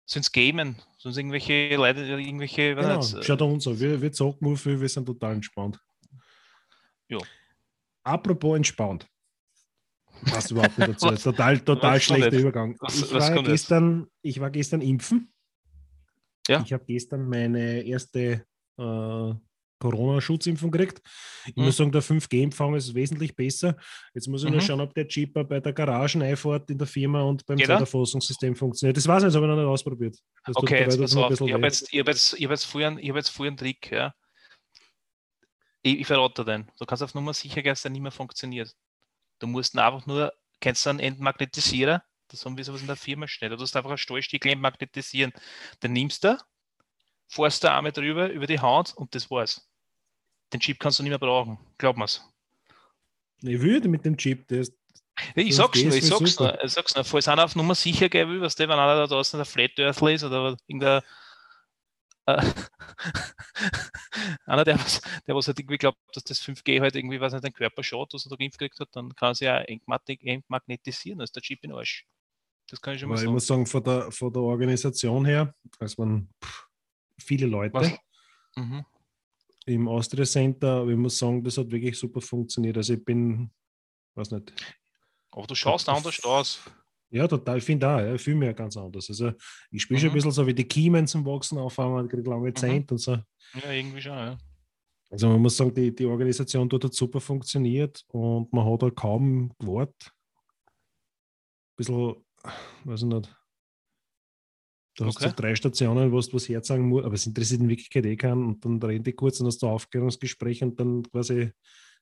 Sollen 0.06 0.22
sie 0.22 0.30
gamen. 0.30 0.76
Sie 0.98 1.08
irgendwelche 1.08 1.74
Leute, 1.76 2.00
irgendwelche. 2.04 2.74
Genau, 2.74 2.98
nicht, 2.98 3.14
äh, 3.14 3.22
schaut 3.22 3.42
uns 3.42 3.66
an. 3.66 3.80
Wir, 3.80 4.00
wir 4.00 4.12
zocken 4.12 4.46
nur 4.48 4.56
viel, 4.56 4.80
wir 4.80 4.88
sind 4.88 5.06
total 5.06 5.34
entspannt. 5.34 5.80
Ja. 7.08 7.18
Apropos 8.04 8.56
entspannt. 8.56 9.06
Passt 10.26 10.50
überhaupt 10.50 10.78
nicht 10.78 10.90
dazu. 10.90 11.06
Was- 11.10 11.22
total 11.22 11.58
total 11.60 11.96
was 11.96 12.04
schlechter? 12.04 12.38
Übergang. 12.38 12.76
Was- 12.78 12.96
ich, 12.96 13.12
was 13.12 13.30
war 13.30 13.36
jetzt? 13.38 13.46
gestern, 13.46 14.06
ich 14.22 14.40
war 14.40 14.50
gestern 14.50 14.80
impfen. 14.80 15.32
Ja. 16.46 16.62
Ich 16.64 16.72
habe 16.72 16.84
gestern 16.84 17.28
meine 17.28 17.82
erste 17.82 18.46
äh, 18.78 19.34
Corona-Schutzimpfung 19.78 20.70
gekriegt. 20.70 21.00
Ich 21.46 21.56
Mhm. 21.56 21.64
muss 21.64 21.76
sagen, 21.76 21.92
der 21.92 22.02
5G-Empfang 22.02 22.74
ist 22.74 22.94
wesentlich 22.94 23.34
besser. 23.36 23.76
Jetzt 24.14 24.28
muss 24.28 24.42
ich 24.44 24.50
nur 24.50 24.60
Mhm. 24.60 24.64
schauen, 24.64 24.80
ob 24.80 24.94
der 24.94 25.06
Chipper 25.08 25.44
bei 25.44 25.60
der 25.60 25.72
Garageneinfahrt 25.72 26.70
in 26.70 26.78
der 26.78 26.86
Firma 26.86 27.22
und 27.22 27.44
beim 27.46 27.58
er? 27.58 27.66
Zeiterfassungssystem 27.66 28.54
funktioniert. 28.56 28.96
Das 28.96 29.06
weiß 29.06 29.22
ich 29.22 29.26
das 29.28 29.34
habe 29.36 29.46
ich 29.46 29.50
noch 29.50 29.56
nicht 29.56 29.66
ausprobiert. 29.66 30.16
Das 30.44 30.56
Okay, 30.56 30.80
jetzt 30.80 30.98
pass 31.00 31.16
auf. 31.16 31.40
Ich 31.40 31.52
habe 31.52 31.64
jetzt, 31.66 31.92
ich 31.92 31.98
hab 32.00 32.08
jetzt, 32.08 32.32
ich 32.34 32.44
hab 32.44 32.50
jetzt, 32.50 32.64
vorher, 32.64 32.96
ich 32.98 33.08
hab 33.10 33.16
jetzt 33.16 33.40
einen 33.40 33.56
Trick. 33.56 33.90
Ja. 33.90 34.14
Ich, 35.82 36.00
ich 36.00 36.06
verrate 36.06 36.44
dir 36.44 36.52
den. 36.52 36.70
Du 36.78 36.86
kannst 36.86 37.02
auf 37.02 37.14
Nummer 37.14 37.34
sicher 37.34 37.62
gehen, 37.62 37.72
dass 37.72 37.82
der 37.82 37.90
nicht 37.90 38.00
mehr 38.00 38.10
funktioniert. 38.10 38.74
Du 39.38 39.46
musst 39.46 39.76
einfach 39.76 40.06
nur, 40.06 40.32
kennst 40.60 40.86
du 40.86 40.90
einen 40.90 41.00
Entmagnetisierer? 41.00 42.02
Das 42.28 42.44
haben 42.44 42.56
wir 42.56 42.64
sowas 42.64 42.80
in 42.80 42.86
der 42.86 42.96
Firma 42.96 43.28
steht. 43.28 43.52
Du 43.52 43.56
musst 43.56 43.76
einfach 43.76 43.90
ein 43.90 43.98
Stahlstiel 43.98 44.40
entmagnetisieren. 44.42 45.32
Den 45.82 45.92
nimmst 45.92 46.24
du, 46.24 46.38
fährst 47.28 47.64
du 47.64 47.72
einmal 47.72 47.92
drüber, 47.92 48.30
über 48.30 48.46
die 48.46 48.60
Haut 48.60 48.92
und 48.94 49.14
das 49.14 49.30
war's. 49.30 49.66
Den 50.52 50.60
Chip 50.60 50.78
kannst 50.78 50.98
du 50.98 51.02
nicht 51.02 51.10
mehr 51.10 51.18
brauchen. 51.18 51.58
Glaub 51.78 51.96
mir's. 51.96 52.22
Ich 53.42 53.60
würde 53.60 53.88
mit 53.88 54.04
dem 54.04 54.16
Chip, 54.16 54.50
Nee, 55.36 55.42
Ich 55.42 55.54
5G 55.54 55.54
sag's 55.54 55.82
nur, 55.82 55.94
ich 55.94 56.06
sag's 56.06 56.38
nur, 56.40 56.64
ich 56.64 56.72
sag's 56.72 56.94
nur. 56.94 57.04
Falls 57.04 57.28
einer 57.28 57.44
auf 57.44 57.54
Nummer 57.54 57.74
sicher 57.74 58.08
gehen 58.08 58.28
will, 58.28 58.40
was 58.40 58.56
der, 58.56 58.68
wenn 58.68 58.78
einer 58.78 58.96
da 58.96 59.06
draußen 59.06 59.38
der 59.38 59.44
Flat 59.44 59.78
Earthler 59.78 60.12
ist 60.12 60.24
oder 60.24 60.56
irgendein 60.66 61.02
äh, 62.26 62.26
einer, 64.46 64.64
der 64.64 64.78
was, 64.78 65.00
der 65.26 65.34
was 65.34 65.46
halt 65.46 65.58
irgendwie 65.58 65.78
glaubt, 65.78 65.98
dass 66.14 66.24
das 66.24 66.40
5G 66.42 66.80
halt 66.80 66.96
irgendwie, 66.96 67.20
was 67.20 67.32
nicht, 67.32 67.44
den 67.44 67.52
Körper 67.52 67.82
schaut, 67.82 68.12
was 68.14 68.26
er 68.26 68.30
da 68.30 68.36
geimpft 68.36 68.58
gekriegt 68.58 68.80
hat, 68.80 68.88
dann 68.92 69.14
kann 69.14 69.30
er 69.30 69.34
sich 69.34 69.46
ja 69.46 69.58
entmagnet- 69.58 70.22
entmagnetisieren, 70.22 71.18
das 71.18 71.28
ist 71.28 71.36
der 71.36 71.42
Chip 71.42 71.62
in 71.62 71.72
Arsch. 71.72 72.06
Das 72.70 72.80
kann 72.80 72.94
ich 72.94 73.00
schon 73.00 73.08
mal 73.10 73.14
Aber 73.14 73.20
ich 73.22 73.26
sagen. 73.26 73.34
muss 73.34 73.46
sagen, 73.46 73.66
von 73.66 73.84
der, 73.84 74.10
von 74.10 74.32
der 74.32 74.42
Organisation 74.42 75.24
her, 75.26 75.54
als 75.78 75.98
man 75.98 76.28
pff, 76.42 76.63
viele 77.18 77.46
Leute? 77.46 77.96
Mhm. 78.56 78.84
im 79.66 79.88
Austria 79.88 80.24
Center, 80.24 80.80
aber 80.82 80.90
ich 80.90 80.96
muss 80.96 81.18
sagen, 81.18 81.42
das 81.42 81.56
hat 81.58 81.70
wirklich 81.70 81.98
super 81.98 82.20
funktioniert. 82.20 82.76
Also 82.76 82.94
ich 82.94 83.04
bin, 83.04 83.50
weiß 84.14 84.30
nicht. 84.32 84.52
Aber 85.30 85.46
du 85.46 85.54
schaust 85.54 85.88
anders 85.88 86.22
aus. 86.24 86.60
Ja, 87.10 87.26
total. 87.26 87.58
Ich 87.58 87.64
finde 87.64 87.88
auch, 87.88 87.98
ja, 87.98 88.14
ich 88.14 88.22
fühle 88.22 88.36
mich 88.36 88.46
ja 88.46 88.52
ganz 88.52 88.76
anders. 88.76 89.08
Also 89.08 89.32
ich 89.70 89.82
spiele 89.82 89.98
schon 90.00 90.08
ein 90.08 90.12
Mhm. 90.12 90.14
bisschen 90.16 90.30
so 90.32 90.46
wie 90.46 90.54
die 90.54 90.64
Kiemen 90.68 91.06
zum 91.06 91.24
Wachsen 91.26 91.58
auffangen, 91.58 92.08
kriege 92.08 92.28
lange 92.28 92.52
Zeit 92.54 92.90
und 92.92 92.98
so. 92.98 93.12
Ja, 93.54 93.70
irgendwie 93.72 94.00
schon, 94.02 94.12
ja. 94.12 94.38
Also 95.10 95.28
man 95.28 95.40
muss 95.42 95.56
sagen, 95.56 95.72
die, 95.74 95.94
die 95.94 96.06
Organisation 96.06 96.68
dort 96.68 96.84
hat 96.84 96.94
super 96.94 97.20
funktioniert 97.20 98.04
und 98.08 98.52
man 98.52 98.64
hat 98.70 98.82
da 98.82 98.90
kaum 98.90 99.52
gewartet. 99.58 100.10
Ein 100.66 101.76
bisschen, 101.76 102.14
weiß 102.84 103.02
ich 103.02 103.06
nicht. 103.08 103.36
Du 104.96 105.04
hast 105.06 105.20
Okay. 105.20 105.22
so 105.22 105.30
drei 105.34 105.54
Stationen, 105.56 106.12
wo 106.12 106.20
du 106.20 106.32
was 106.34 106.48
herzagen 106.48 106.88
musst, 106.88 107.04
aber 107.04 107.14
es 107.14 107.26
interessiert 107.26 107.60
in 107.60 107.68
Wirklichkeit 107.68 108.06
eh 108.06 108.16
keinen. 108.16 108.44
Und 108.46 108.64
dann 108.64 108.80
reden 108.82 109.04
die 109.04 109.12
kurz 109.12 109.40
und 109.40 109.46
hast 109.46 109.62
du 109.62 109.66
Aufklärungsgespräch 109.68 110.62
und 110.62 110.78
dann 110.80 111.02
quasi 111.04 111.52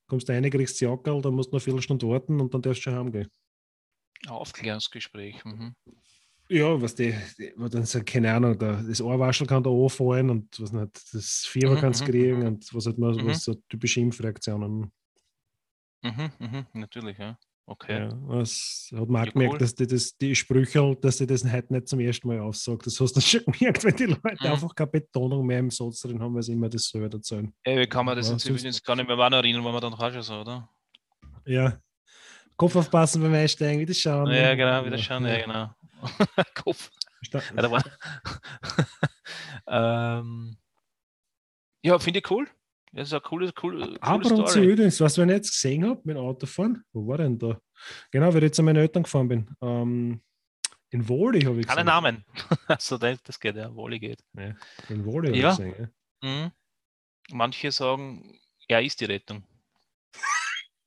kommst 0.08 0.28
du 0.28 0.32
rein, 0.34 0.48
kriegst 0.50 0.80
die 0.80 0.84
Jackerl, 0.86 1.22
dann 1.22 1.34
musst 1.34 1.50
du 1.52 1.56
noch 1.56 1.60
eine 1.60 1.64
Viertelstunde 1.64 2.08
warten 2.08 2.40
und 2.40 2.52
dann 2.54 2.62
darfst 2.62 2.80
du 2.80 2.90
schon 2.90 2.94
heimgehen. 2.96 3.28
Aufklärungsgespräch. 4.26 5.44
Mhm. 5.44 5.76
Ja, 6.48 6.80
was 6.82 6.94
die, 6.94 7.14
die 7.38 7.52
dann 7.70 7.86
so, 7.86 8.02
keine 8.04 8.32
Ahnung, 8.34 8.58
da, 8.58 8.82
das 8.82 9.00
Ohrwaschel 9.00 9.46
kann 9.46 9.62
da 9.62 9.70
anfallen 9.70 10.28
und 10.28 10.60
was 10.60 10.72
nicht, 10.72 11.14
das 11.14 11.46
Fieber 11.46 11.76
Mhm, 11.76 11.78
kannst 11.78 12.06
du 12.06 12.10
mhm, 12.10 12.12
kriegen 12.12 12.42
mhm. 12.44 12.46
und 12.46 12.74
was 12.74 12.86
halt 12.86 12.98
mal 12.98 13.14
Mhm. 13.16 13.24
was 13.24 13.44
so 13.44 13.54
typische 13.68 14.00
Impfreaktionen. 14.00 14.92
Mhm, 16.02 16.32
mhm, 16.38 16.66
natürlich, 16.74 17.18
ja. 17.18 17.38
Okay. 17.64 18.08
Ja, 18.08 18.40
es 18.40 18.90
hat 18.94 19.08
man 19.08 19.22
auch 19.22 19.26
Ja, 19.26 19.32
gemerkt, 19.32 19.52
cool. 19.54 19.58
dass 19.58 19.74
die, 19.74 19.86
das, 19.86 20.16
die 20.18 20.34
Sprüche, 20.34 20.96
dass 21.00 21.18
sie 21.18 21.26
das 21.26 21.44
heute 21.44 21.72
nicht 21.72 21.88
zum 21.88 22.00
ersten 22.00 22.26
Mal 22.28 22.40
aussagt. 22.40 22.86
Das 22.86 22.98
hast 23.00 23.14
du 23.16 23.20
schon 23.20 23.44
gemerkt, 23.52 23.84
wenn 23.84 23.94
die 23.96 24.04
Leute 24.06 24.36
Mhm. 24.40 24.46
einfach 24.46 24.74
keine 24.74 24.90
Betonung 24.90 25.46
mehr 25.46 25.60
im 25.60 25.70
Satz 25.70 26.00
drin 26.00 26.20
haben, 26.20 26.34
weil 26.34 26.42
sie 26.42 26.52
immer 26.52 26.68
das 26.68 26.82
selber 26.82 27.14
erzählen. 27.14 27.52
Ey, 27.62 27.78
wie 27.78 27.86
kann 27.86 28.04
man 28.04 28.16
das 28.16 28.36
Zivildienst 28.36 28.84
gar 28.84 28.96
nicht 28.96 29.06
mehr 29.06 29.16
wann 29.16 29.32
erinnern, 29.32 29.64
weil 29.64 29.72
man 29.72 29.80
dann 29.80 30.12
schon 30.12 30.22
so, 30.22 30.40
oder? 30.40 30.68
Ja. 31.46 31.78
Kopf 32.56 32.76
aufpassen 32.76 33.22
beim 33.22 33.32
Einsteigen, 33.34 33.80
wieder 33.80 33.94
schauen. 33.94 34.30
Ja, 34.32 34.54
genau, 34.54 34.84
wieder 34.84 34.98
schauen, 34.98 35.24
ja, 35.26 35.40
genau. 35.40 35.70
Kopf. 36.54 36.90
Ja, 37.32 37.40
ähm, 40.18 40.56
ja, 41.82 41.98
finde 41.98 42.18
ich 42.18 42.30
cool. 42.30 42.48
Das 42.94 43.08
ist 43.08 43.12
eine 43.14 43.22
coole, 43.22 43.50
coole, 43.52 43.78
coole 43.86 44.02
Aber 44.02 44.30
und 44.30 44.48
Story. 44.48 44.66
übrigens, 44.66 45.00
was 45.00 45.16
ich 45.16 45.26
jetzt 45.26 45.50
gesehen 45.52 45.84
habe 45.86 46.00
mit 46.04 46.16
dem 46.16 46.22
Autofahren, 46.22 46.84
wo 46.92 47.06
war 47.06 47.18
denn 47.18 47.38
da? 47.38 47.58
Genau, 48.10 48.28
weil 48.28 48.36
ich 48.36 48.42
jetzt 48.44 48.58
an 48.58 48.66
meine 48.66 48.80
Eltern 48.80 49.02
gefahren 49.04 49.28
bin. 49.28 49.50
Ähm, 49.62 50.20
in 50.90 51.08
Woli 51.08 51.40
habe 51.40 51.60
ich 51.60 51.66
Keine 51.66 51.76
gesehen. 51.82 51.86
Namen. 51.86 52.24
Also 52.68 52.98
das, 52.98 53.40
geht 53.40 53.56
ja, 53.56 53.74
Woli 53.74 53.98
geht. 53.98 54.22
In 54.90 55.04
Woli 55.06 55.28
habe 55.28 55.38
Ja. 55.38 55.50
ich 55.52 55.56
gesehen. 55.56 55.90
Ja. 56.22 56.28
Mhm. 56.46 56.52
Manche 57.32 57.72
sagen, 57.72 58.38
er 58.68 58.82
ist 58.82 59.00
die 59.00 59.06
Rettung. 59.06 59.42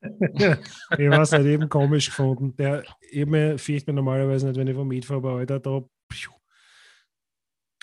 ich 0.02 1.10
weiß 1.10 1.32
nicht, 1.32 1.46
eben 1.46 1.68
komisch 1.68 2.06
gefunden. 2.06 2.54
Der 2.56 2.84
eben 3.10 3.58
fürcht 3.58 3.86
mir 3.88 3.92
normalerweise 3.94 4.46
nicht, 4.46 4.56
wenn 4.56 4.68
ich 4.68 4.76
vom 4.76 4.86
Miet 4.86 5.04
fahre, 5.04 5.18
aber 5.18 5.32
Alter, 5.38 5.58
da. 5.58 5.82
pfiuh. 6.12 6.32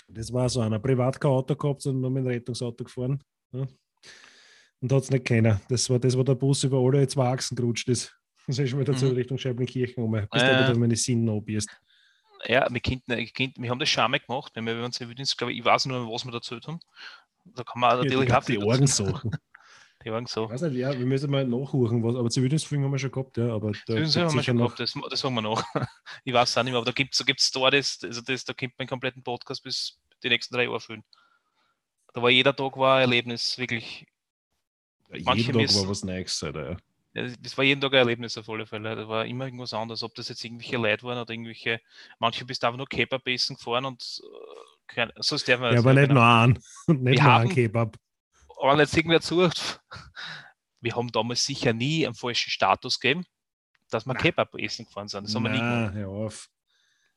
Das 0.08 0.32
war 0.32 0.48
so 0.48 0.60
einer. 0.60 0.78
Privat 0.78 1.20
kein 1.20 1.30
Auto 1.30 1.54
gehabt 1.54 1.84
und 1.86 2.00
nur 2.00 2.10
mit 2.10 2.24
dem 2.24 2.28
Rettungsauto 2.28 2.84
gefahren. 2.84 3.22
Ja. 3.52 3.66
Und 4.80 4.92
hat 4.92 5.02
es 5.04 5.10
nicht 5.10 5.24
kennen. 5.24 5.60
Das 5.68 5.88
war 5.88 5.98
das, 5.98 6.16
wo 6.16 6.22
der 6.22 6.34
Bus 6.34 6.62
über 6.64 6.78
alle 6.78 7.06
zwei 7.08 7.28
Achsen 7.30 7.56
gerutscht 7.56 7.88
ist. 7.88 8.14
So 8.46 8.62
ist 8.62 8.74
mir 8.74 8.84
dazu 8.84 9.06
Mhm. 9.06 9.12
Richtung 9.12 9.38
Scheiblinkirchen 9.38 10.04
um. 10.04 10.10
Bis 10.12 10.20
Ja, 10.34 10.48
du 10.48 10.52
ja. 10.60 10.68
wieder 10.68 10.78
meine 10.78 10.96
Sinnen 10.96 11.30
abierst. 11.30 11.70
Ja, 12.46 12.66
wir, 12.70 12.80
könnten, 12.80 13.16
wir 13.62 13.70
haben 13.70 13.78
das 13.78 13.88
schon 13.88 14.04
einmal 14.04 14.20
gemacht, 14.20 14.52
wenn 14.54 14.66
wir 14.66 14.84
uns 14.84 14.96
Zivildienst, 14.96 15.38
glaube 15.38 15.54
ich, 15.54 15.60
ich 15.60 15.64
weiß 15.64 15.86
nur, 15.86 16.06
was 16.12 16.26
wir 16.26 16.32
dazu 16.32 16.56
haben. 16.66 16.78
Da 17.46 17.64
kann 17.64 17.80
man 17.80 17.90
Ja, 17.96 18.04
natürlich 18.04 18.26
die, 18.28 18.34
auch 18.34 18.40
die 18.44 18.52
viel 18.52 18.62
Orgensachen. 18.64 19.30
Die 20.04 20.10
Augen 20.10 20.26
so. 20.26 20.44
Ich 20.44 20.50
weiß 20.50 20.60
nicht, 20.62 20.74
ja, 20.76 20.92
wir 20.92 21.06
müssen 21.06 21.30
mal 21.30 21.46
nachhuchen, 21.46 22.04
was, 22.04 22.16
aber 22.16 22.28
Zivildienstführung 22.28 22.84
haben 22.84 22.92
wir 22.92 22.98
schon 22.98 23.12
gehabt, 23.12 23.38
ja. 23.38 23.48
Aber 23.54 23.72
da 23.86 23.94
Das 23.94 24.14
haben 24.14 24.34
wir 24.34 24.42
schon 24.42 24.56
noch- 24.58 24.74
gehabt, 24.76 24.80
das, 24.80 24.92
das 25.08 25.20
sagen 25.20 25.34
wir 25.36 25.40
noch. 25.40 25.64
Ich 26.24 26.34
weiß 26.34 26.50
es 26.50 26.58
auch 26.58 26.62
nicht 26.64 26.72
mehr, 26.72 26.78
aber 26.80 26.84
da 26.86 26.92
gibt 26.92 27.14
es 27.14 27.18
da 27.18 27.24
gibt's 27.24 27.46
Stories, 27.46 28.00
also 28.02 28.20
das, 28.20 28.44
da 28.44 28.52
könnte 28.52 28.74
man 28.78 28.86
kompletten 28.86 29.22
Podcast 29.22 29.62
bis 29.62 29.98
die 30.22 30.28
nächsten 30.28 30.54
drei 30.54 30.64
Jahre 30.64 30.80
füllen. 30.80 31.02
Da 32.12 32.20
war 32.20 32.28
jeder 32.28 32.54
Tag 32.54 32.76
war 32.76 32.96
ein 32.96 33.02
Erlebnis, 33.02 33.56
wirklich. 33.56 34.06
Jeden 35.12 35.24
Tag 35.46 35.54
müssen- 35.54 35.82
war 35.82 35.88
was 35.88 36.04
Neues. 36.04 36.40
Ja, 36.40 37.28
Das 37.40 37.56
war 37.56 37.64
jeden 37.64 37.80
Tag 37.80 37.92
ein 37.92 37.98
Erlebnis 37.98 38.36
auf 38.38 38.48
alle 38.48 38.66
Fälle. 38.66 38.96
Da 38.96 39.08
war 39.08 39.24
immer 39.24 39.44
irgendwas 39.44 39.72
anderes, 39.72 40.02
ob 40.02 40.14
das 40.16 40.28
jetzt 40.28 40.44
irgendwelche 40.44 40.76
Leute 40.76 41.04
waren 41.04 41.18
oder 41.18 41.30
irgendwelche, 41.32 41.80
manche 42.18 42.44
bist 42.44 42.64
einfach 42.64 42.76
nur 42.78 42.88
Kebab 42.88 43.26
essen 43.28 43.56
gefahren 43.56 43.84
und 43.84 44.20
äh, 44.24 44.92
kein, 44.92 45.12
so 45.16 45.36
ist 45.36 45.46
der 45.46 45.58
Ja, 45.60 45.78
aber 45.78 45.94
nicht 45.94 46.10
nur 46.10 46.24
einen. 46.24 46.58
Und 46.86 47.02
nicht 47.04 47.22
nur 47.22 47.32
haben- 47.32 47.48
Kebab. 47.48 47.96
Aber 48.60 48.78
jetzt 48.80 48.96
irgendwer 48.96 49.20
zu. 49.20 49.48
Wir 50.80 50.94
haben 50.96 51.10
damals 51.12 51.44
sicher 51.44 51.72
nie 51.72 52.04
einen 52.04 52.14
falschen 52.14 52.50
Status 52.50 53.00
gegeben, 53.00 53.24
dass 53.90 54.04
wir. 54.06 54.14
Kebab 54.14 54.54
essen 54.56 54.84
gefahren 54.84 55.08
sind. 55.08 55.24
Das 55.26 55.34
haben 55.34 55.44
wir 55.44 55.50
nie 55.50 55.58
gemacht. 55.58 55.94
Hör 55.94 56.08
auf. 56.08 56.48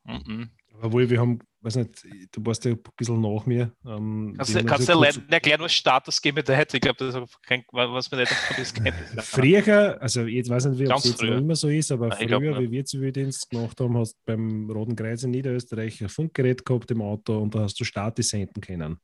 Mhm. 0.07 0.49
Obwohl, 0.79 1.09
wir 1.09 1.19
haben, 1.19 1.39
weiß 1.61 1.75
nicht, 1.77 2.05
du 2.31 2.45
warst 2.45 2.63
ja 2.65 2.71
ein 2.71 2.79
bisschen 2.95 3.19
nach 3.19 3.47
mir. 3.47 3.73
Ähm, 3.83 4.35
Kannst 4.37 4.53
wir 4.53 4.61
du 4.61 4.67
kannst 4.67 4.85
so 4.85 4.93
du 4.93 4.99
Leuten 4.99 5.27
erklären, 5.27 5.59
was 5.61 5.73
Status 5.73 6.21
geben 6.21 6.35
bedeutet? 6.35 6.75
Ich 6.75 6.81
glaube, 6.81 6.97
das 6.99 7.15
ist 7.15 7.43
kein, 7.43 7.63
was 7.71 8.11
man 8.11 8.19
nicht 8.19 8.31
das 8.57 8.73
kennt. 8.75 8.93
Früher, 9.23 9.97
also 9.99 10.21
jetzt 10.21 10.49
weiß 10.51 10.65
ich 10.65 10.71
nicht, 10.71 10.79
wie 10.81 10.93
es 10.93 11.03
jetzt 11.05 11.21
noch 11.23 11.37
immer 11.37 11.55
so 11.55 11.67
ist, 11.69 11.91
aber 11.91 12.09
Nein, 12.09 12.27
glaub 12.27 12.41
früher, 12.43 12.59
nicht. 12.59 12.69
wie 12.69 12.71
wir 12.73 12.85
Zivildienst 12.85 13.49
gemacht 13.49 13.79
haben, 13.81 13.97
hast 13.97 14.13
du 14.13 14.19
beim 14.27 14.69
Roten 14.69 14.95
Kreuz 14.95 15.23
in 15.23 15.31
Niederösterreich 15.31 15.99
ein 16.01 16.09
Funkgerät 16.09 16.63
gehabt 16.63 16.91
im 16.91 17.01
Auto 17.01 17.39
und 17.39 17.55
da 17.55 17.61
hast 17.61 17.79
du 17.79 17.83
Status 17.83 18.29
senden 18.29 18.61
können. 18.61 18.91
Mhm. 18.91 18.97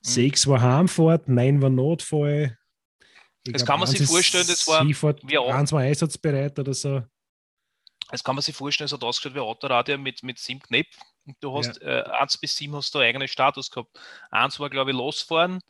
Sechs 0.00 0.46
war 0.46 0.62
Heimfahrt, 0.62 1.28
neun 1.28 1.60
war 1.60 1.68
Notfall. 1.70 2.56
Ich 3.46 3.52
Das 3.52 3.62
glaub, 3.64 3.74
kann 3.74 3.80
man 3.80 3.88
sich 3.90 4.06
vorstellen, 4.06 4.46
das 4.48 4.66
war 4.66 4.86
Seefahrt, 4.86 5.20
wie 5.28 5.36
auch- 5.36 5.52
eins 5.52 5.70
war 5.70 5.80
einsatzbereit 5.82 6.58
oder 6.58 6.72
so. 6.72 7.02
Das 8.10 8.24
kann 8.24 8.34
man 8.34 8.42
sich 8.42 8.54
vorstellen, 8.54 8.86
es 8.86 8.92
hat 8.92 9.02
ausgeschaut 9.02 9.34
wie 9.34 9.40
ein 9.40 9.44
Autoradio 9.44 9.98
mit, 9.98 10.22
mit 10.22 10.38
sieben 10.38 10.60
Knöpfen. 10.60 11.02
Und 11.26 11.36
du 11.40 11.56
hast 11.56 11.80
äh, 11.82 12.02
eins 12.10 12.38
bis 12.38 12.56
sieben 12.56 12.74
hast 12.74 12.94
du 12.94 12.98
eigenen 12.98 13.28
Status 13.28 13.70
gehabt. 13.70 13.90
Eins 14.30 14.58
war, 14.58 14.70
glaube 14.70 14.90
ich, 14.90 14.96
losfahren, 14.96 15.60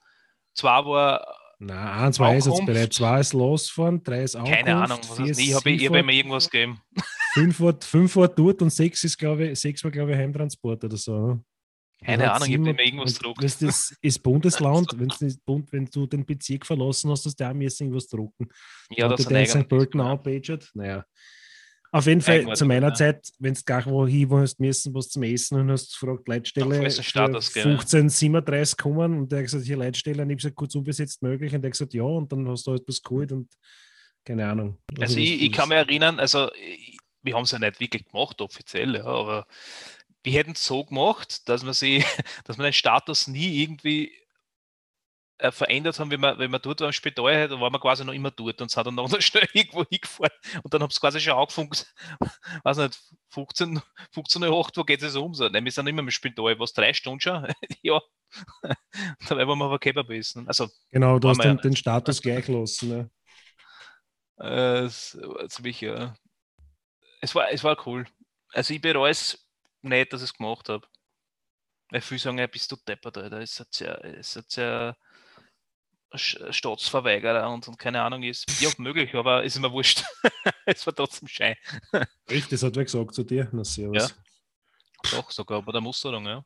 zwei 0.54 0.84
war, 0.84 1.26
Nein, 1.62 1.76
eins 1.76 2.18
war 2.18 2.30
einsatzbereit, 2.30 2.92
zwei 2.94 3.20
ist 3.20 3.34
losfahren, 3.34 4.02
drei 4.02 4.22
ist 4.22 4.34
Ankunft, 4.34 4.58
keine 4.60 4.76
Ahnung, 4.76 4.98
was 5.06 5.18
ist 5.18 5.38
nie, 5.38 5.52
habe 5.52 5.70
ich, 5.70 5.86
hab 5.86 5.94
immer 5.94 6.12
irgendwas 6.12 6.48
gegeben. 6.48 6.80
fünf, 7.34 7.60
war, 7.60 7.74
fünf 7.78 8.16
war 8.16 8.28
dort 8.28 8.62
und 8.62 8.70
sechs 8.70 9.04
ist, 9.04 9.18
glaube 9.18 9.48
ich, 9.48 9.60
sechs 9.60 9.84
war, 9.84 9.90
glaube 9.90 10.12
ich, 10.12 10.16
Heimtransport 10.16 10.84
oder 10.84 10.96
so. 10.96 11.26
ne? 11.26 11.44
Keine 12.02 12.26
hat 12.26 12.36
Ahnung, 12.36 12.48
ich 12.48 12.58
habe 12.58 12.70
immer 12.70 12.80
irgendwas 12.80 13.12
und 13.12 13.18
gedruckt. 13.18 13.44
Das 13.44 13.60
ist, 13.60 13.94
ist 14.00 14.22
Bundesland, 14.22 14.88
wenn 15.70 15.86
du 15.86 16.06
den 16.06 16.24
Bezirk 16.24 16.64
verlassen 16.64 17.10
hast, 17.10 17.26
hast 17.26 17.38
du 17.38 17.46
auch 17.46 17.52
müssen 17.52 17.84
irgendwas 17.84 18.08
drucken. 18.08 18.48
Ja, 18.90 19.08
das 19.08 19.26
der 19.26 19.46
sind 19.46 19.70
in 19.70 19.90
St. 19.90 20.00
Auch 20.00 20.22
paged? 20.22 20.70
Naja. 20.72 21.04
Auf 21.92 22.06
jeden 22.06 22.20
Fall, 22.20 22.36
Eigenartig, 22.36 22.58
zu 22.58 22.66
meiner 22.66 22.88
ja. 22.88 22.94
Zeit, 22.94 23.28
wenn 23.40 23.54
du 23.54 23.60
gar 23.64 23.84
wo 23.86 24.06
hin 24.06 24.30
hast 24.30 24.60
müssen, 24.60 24.94
was 24.94 25.08
zum 25.08 25.24
Essen 25.24 25.58
und 25.60 25.70
hast 25.72 25.98
gefragt, 25.98 26.28
Leitstelle 26.28 26.68
Dann 26.68 26.82
falls 26.82 26.98
ein 26.98 27.04
Status, 27.04 27.48
für 27.48 27.54
gell, 27.54 27.72
ja. 27.72 27.78
1537 27.78 28.76
kommen 28.76 29.18
und 29.18 29.32
der 29.32 29.40
hat 29.40 29.46
gesagt, 29.46 29.64
hier 29.64 29.76
Leitstelle, 29.76 30.22
und 30.22 30.30
ich 30.30 30.34
habe 30.34 30.36
gesagt, 30.36 30.56
kurz 30.56 30.74
unbesetzt 30.76 31.20
möglich 31.22 31.52
und 31.52 31.62
der 31.62 31.68
hat 31.68 31.72
gesagt, 31.72 31.94
ja, 31.94 32.04
und 32.04 32.30
dann 32.30 32.48
hast 32.48 32.66
du 32.66 32.72
halt 32.72 32.84
was 32.86 33.02
geholt 33.02 33.32
und 33.32 33.50
keine 34.24 34.46
Ahnung. 34.46 34.78
Also 35.00 35.14
das- 35.14 35.16
ich, 35.16 35.42
ich 35.42 35.52
kann 35.52 35.68
mich 35.68 35.78
erinnern, 35.78 36.20
also 36.20 36.48
ich, 36.54 36.96
wir 37.22 37.34
haben 37.34 37.42
es 37.42 37.50
ja 37.50 37.58
nicht 37.58 37.80
wirklich 37.80 38.06
gemacht, 38.06 38.40
offiziell, 38.40 38.94
ja, 38.94 39.04
aber 39.04 39.46
wir 40.22 40.32
hätten 40.32 40.52
es 40.52 40.64
so 40.64 40.84
gemacht, 40.84 41.48
dass 41.48 41.64
man 41.64 41.74
sie, 41.74 42.04
dass 42.44 42.56
man 42.56 42.64
den 42.66 42.72
Status 42.72 43.26
nie 43.26 43.62
irgendwie 43.62 44.12
äh, 45.40 45.52
verändert 45.52 45.98
haben, 45.98 46.10
wenn 46.10 46.20
man, 46.20 46.38
wenn 46.38 46.50
man 46.50 46.60
dort 46.62 46.80
im 46.80 46.92
Spital, 46.92 47.48
da 47.48 47.60
waren 47.60 47.72
wir 47.72 47.80
quasi 47.80 48.04
noch 48.04 48.12
immer 48.12 48.30
dort 48.30 48.60
und 48.60 48.70
sind 48.70 48.86
dann 48.86 48.94
noch 48.96 49.20
schnell 49.20 49.48
irgendwo 49.52 49.84
hingefahren 49.88 50.32
und 50.62 50.72
dann 50.72 50.82
haben 50.82 50.90
sie 50.90 51.00
quasi 51.00 51.20
schon 51.20 51.34
angefangen, 51.34 51.70
weiß 52.64 52.78
nicht, 52.78 53.00
15, 53.30 53.80
15 54.12 54.42
Uhr 54.44 54.60
8, 54.66 54.76
wo 54.76 54.84
geht 54.84 55.02
es 55.02 55.16
um? 55.16 55.34
So, 55.34 55.48
nein, 55.48 55.64
wir 55.64 55.72
sind 55.72 55.86
immer 55.86 56.00
im 56.00 56.10
Spital, 56.10 56.58
was, 56.58 56.72
drei 56.72 56.92
Stunden 56.92 57.20
schon? 57.20 57.46
ja. 57.82 58.00
Dabei 59.28 59.46
waren 59.46 59.58
wir 59.58 59.64
aber 59.64 59.78
Kebab 59.78 60.10
essen. 60.10 60.46
Also, 60.48 60.68
Genau, 60.90 61.18
du 61.18 61.28
hast 61.28 61.42
ja 61.44 61.54
den, 61.54 61.62
den 61.62 61.76
Status 61.76 62.20
gleich 62.22 62.48
lassen. 62.48 62.88
Ne? 62.88 63.10
Äh, 64.40 64.84
es 64.84 65.16
war 65.22 65.48
ziemlich, 65.48 65.80
ja. 65.80 66.14
Es 67.22 67.34
war, 67.34 67.50
es 67.50 67.64
war 67.64 67.76
cool. 67.86 68.06
Also 68.52 68.74
ich 68.74 68.80
bereue 68.80 69.10
es 69.10 69.46
nicht, 69.82 70.12
dass 70.12 70.22
ich 70.22 70.30
es 70.30 70.36
gemacht 70.36 70.68
habe. 70.68 70.86
Weil 71.90 72.00
viele 72.00 72.20
sagen, 72.20 72.38
ja, 72.38 72.46
bist 72.46 72.70
du 72.72 72.76
deppert, 72.76 73.18
Alter. 73.18 73.40
Es 73.40 73.58
hat 73.60 73.78
ja, 73.80 73.94
es 73.96 74.36
hat 74.36 74.54
ja 74.56 74.90
Sch- 74.90 74.96
Staatsverweigerer 76.14 77.50
und, 77.50 77.66
und 77.68 77.78
keine 77.78 78.02
Ahnung 78.02 78.22
ist. 78.22 78.60
Ja, 78.60 78.70
möglich, 78.78 79.14
aber 79.14 79.44
ist 79.44 79.58
mir 79.58 79.70
wurscht. 79.70 80.02
es 80.66 80.84
war 80.86 80.94
trotzdem 80.94 81.28
Schein. 81.28 81.56
Echt, 82.26 82.50
das 82.50 82.62
hat 82.62 82.74
wer 82.76 82.84
gesagt 82.84 83.14
zu 83.14 83.22
dir? 83.22 83.48
Na, 83.52 83.64
servus. 83.64 84.14
Doch, 85.12 85.30
sogar 85.30 85.62
bei 85.62 85.72
der 85.72 85.80
Musterung, 85.80 86.26
ja. 86.26 86.44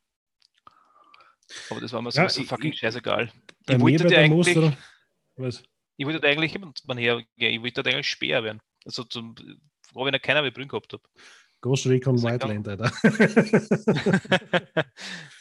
Aber 1.71 1.81
das 1.81 1.93
war 1.93 2.03
mir 2.03 2.11
Ja, 2.11 2.29
so, 2.29 2.41
ich- 2.43 2.49
fucking 2.49 2.73
ich- 2.73 2.79
scheißegal. 2.79 3.31
Ich 3.69 3.81
wollte 3.81 4.07
dir 4.07 4.19
eigentlich, 4.19 4.31
Musterung. 4.31 4.77
Was? 5.37 5.63
ich 5.97 6.07
wollte 6.07 6.27
eigentlich, 6.27 6.59
man 6.85 6.99
her, 6.99 7.23
ja, 7.37 7.49
ich 7.49 7.63
wollte 7.63 7.81
eigentlich 7.85 8.09
Speer 8.09 8.43
werden. 8.45 8.61
Also 8.85 9.05
zum, 9.05 9.35
wo 9.93 10.07
ich 10.07 10.13
noch 10.13 10.21
keiner 10.21 10.43
mit 10.43 10.55
Brünn 10.55 10.69
gehabt 10.69 10.93
habe. 10.93 11.03
Ghost 11.61 11.87
Recon 11.87 12.19
Sag 12.19 12.35
Whiteland, 12.35 12.69
Alter. 12.69 12.93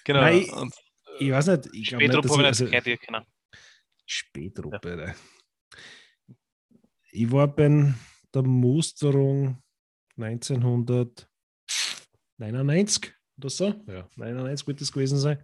genau. 0.06 0.22
Nein, 0.22 0.50
und 0.52 0.74
ich 1.20 1.32
weiß 1.32 1.48
nicht, 1.48 1.70
ich 1.74 1.90
glaube 1.90 2.08
nicht, 2.08 2.16
dass 2.16 2.26
ich, 2.26 2.32
ich 2.32 2.46
also, 2.46 2.64
nicht 2.64 2.74
kennt 2.74 2.88
ihr 2.88 2.98
kennen. 2.98 3.26
Spätruppe. 4.06 5.08
Ja. 5.08 5.16
Ich 7.12 7.32
war 7.32 7.48
bei 7.48 7.94
der 8.34 8.44
Musterung 8.44 9.64
1999 10.18 13.14
oder 13.38 13.50
so. 13.50 13.74
Ja, 13.88 14.10
99 14.16 14.68
wird 14.68 14.82
das 14.82 14.92
gewesen 14.92 15.18
sein. 15.18 15.42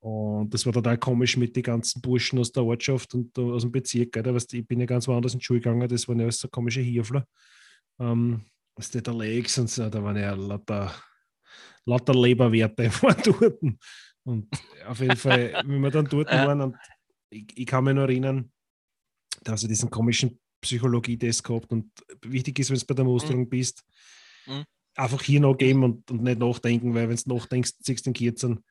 Und 0.00 0.54
das 0.54 0.64
war 0.64 0.72
total 0.72 0.98
komisch 0.98 1.36
mit 1.36 1.56
den 1.56 1.64
ganzen 1.64 2.00
Burschen 2.00 2.38
aus 2.38 2.52
der 2.52 2.62
Ortschaft 2.62 3.12
und 3.14 3.36
aus 3.38 3.62
dem 3.62 3.72
Bezirk. 3.72 4.12
Gell? 4.12 4.32
Weißt, 4.32 4.54
ich 4.54 4.66
bin 4.66 4.78
ja 4.78 4.86
ganz 4.86 5.08
woanders 5.08 5.32
in 5.32 5.40
die 5.40 5.44
Schule 5.44 5.60
gegangen, 5.60 5.88
das 5.88 6.06
waren 6.06 6.20
ja 6.20 6.26
alles 6.26 6.38
so 6.38 6.48
komische 6.48 6.80
Hirfler. 6.80 7.26
Ähm, 7.98 8.44
was 8.76 8.90
der 8.90 9.02
Legs 9.12 9.58
und 9.58 9.68
so, 9.68 9.88
da 9.88 10.02
waren 10.02 10.16
ja 10.16 10.34
lauter, 10.34 10.94
lauter 11.86 12.14
Leberwerte 12.14 12.90
vor 12.90 13.14
dort. 13.14 13.58
Und 14.26 14.48
auf 14.86 14.98
jeden 15.00 15.16
Fall, 15.16 15.62
wenn 15.64 15.80
wir 15.80 15.90
dann 15.90 16.06
dort 16.06 16.28
waren, 16.30 16.60
und 16.60 16.76
ich, 17.30 17.46
ich 17.54 17.66
kann 17.66 17.84
mich 17.84 17.94
noch 17.94 18.02
erinnern, 18.02 18.50
dass 19.44 19.62
ich 19.62 19.68
diesen 19.68 19.88
komischen 19.88 20.40
Psychologie-Test 20.60 21.44
gehabt 21.44 21.70
und 21.70 21.90
wichtig 22.22 22.58
ist, 22.58 22.70
wenn 22.70 22.78
du 22.78 22.86
bei 22.86 22.94
der 22.94 23.04
Musterung 23.04 23.42
mhm. 23.42 23.48
bist, 23.48 23.84
mhm. 24.46 24.64
einfach 24.96 25.22
hier 25.22 25.40
noch 25.40 25.56
geben 25.56 25.84
und, 25.84 26.10
und 26.10 26.24
nicht 26.24 26.40
nachdenken, 26.40 26.92
weil 26.94 27.08
wenn 27.08 27.16
du 27.16 27.34
nachdenkst, 27.34 27.74
siehst 27.80 28.04
du 28.04 28.10
den 28.10 28.14
Kürzen 28.14 28.64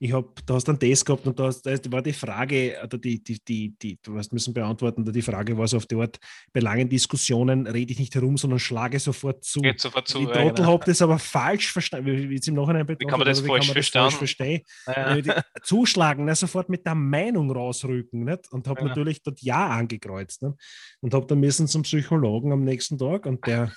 ich 0.00 0.12
habe, 0.12 0.28
da 0.46 0.54
hast 0.54 0.68
du 0.68 0.72
einen 0.72 0.78
Test 0.78 1.04
gehabt 1.04 1.26
und 1.26 1.38
da, 1.38 1.44
hast, 1.44 1.66
da 1.66 1.72
war 1.90 2.02
die 2.02 2.12
Frage, 2.12 2.76
oder 2.82 2.98
die, 2.98 3.22
die, 3.22 3.38
die, 3.44 3.74
die, 3.76 3.98
du 4.00 4.16
hast 4.16 4.32
müssen 4.32 4.54
beantworten, 4.54 5.04
die 5.04 5.22
Frage 5.22 5.58
war 5.58 5.66
so 5.66 5.76
auf 5.76 5.86
die 5.86 5.96
Art, 5.96 6.18
bei 6.52 6.60
langen 6.60 6.88
Diskussionen 6.88 7.66
rede 7.66 7.92
ich 7.92 7.98
nicht 7.98 8.14
herum, 8.14 8.36
sondern 8.36 8.60
schlage 8.60 9.00
sofort 9.00 9.44
zu. 9.44 9.60
Geht 9.60 9.80
sofort 9.80 10.06
zu. 10.06 10.18
Die 10.20 10.24
ja, 10.26 10.32
Trottel 10.32 10.54
genau. 10.54 10.72
habe 10.72 10.84
das 10.84 11.02
aber 11.02 11.18
falsch 11.18 11.72
verstanden, 11.72 12.30
wie 12.30 12.34
es 12.36 12.46
im 12.46 12.54
Nachhinein 12.54 12.86
betrachtet, 12.86 13.00
wie 13.00 13.10
kann 13.10 13.18
man 13.18 13.26
das, 13.26 13.40
falsch, 13.40 13.66
kann 13.66 13.74
man 13.74 13.82
das 13.82 13.88
falsch 13.88 14.14
verstehen? 14.14 14.62
Ja. 14.86 15.42
Zuschlagen, 15.62 16.24
ne, 16.24 16.34
sofort 16.34 16.68
mit 16.68 16.86
der 16.86 16.94
Meinung 16.94 17.50
rausrücken 17.50 18.24
nicht? 18.24 18.52
und 18.52 18.68
habe 18.68 18.80
ja. 18.82 18.88
natürlich 18.88 19.22
dort 19.22 19.40
Ja 19.42 19.68
angekreuzt 19.68 20.42
nicht? 20.42 20.54
und 21.00 21.12
habe 21.12 21.26
dann 21.26 21.40
müssen 21.40 21.66
zum 21.66 21.82
Psychologen 21.82 22.52
am 22.52 22.62
nächsten 22.64 22.98
Tag 22.98 23.26
und 23.26 23.44
der 23.46 23.72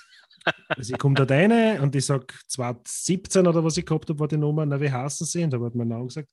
also 0.68 0.92
ich 0.92 0.98
komme 0.98 1.14
da 1.14 1.24
rein 1.24 1.80
und 1.80 1.94
ich 1.94 2.06
sage 2.06 2.26
2017 2.48 3.46
oder 3.46 3.62
was 3.64 3.76
ich 3.76 3.86
gehabt 3.86 4.08
habe, 4.08 4.18
war 4.18 4.28
die 4.28 4.36
Nummer, 4.36 4.66
na, 4.66 4.80
wie 4.80 4.90
heißen 4.90 5.26
sie? 5.26 5.44
Und 5.44 5.52
da 5.52 5.60
hat 5.60 5.74
mein 5.74 5.88
Name 5.88 6.06
gesagt. 6.06 6.28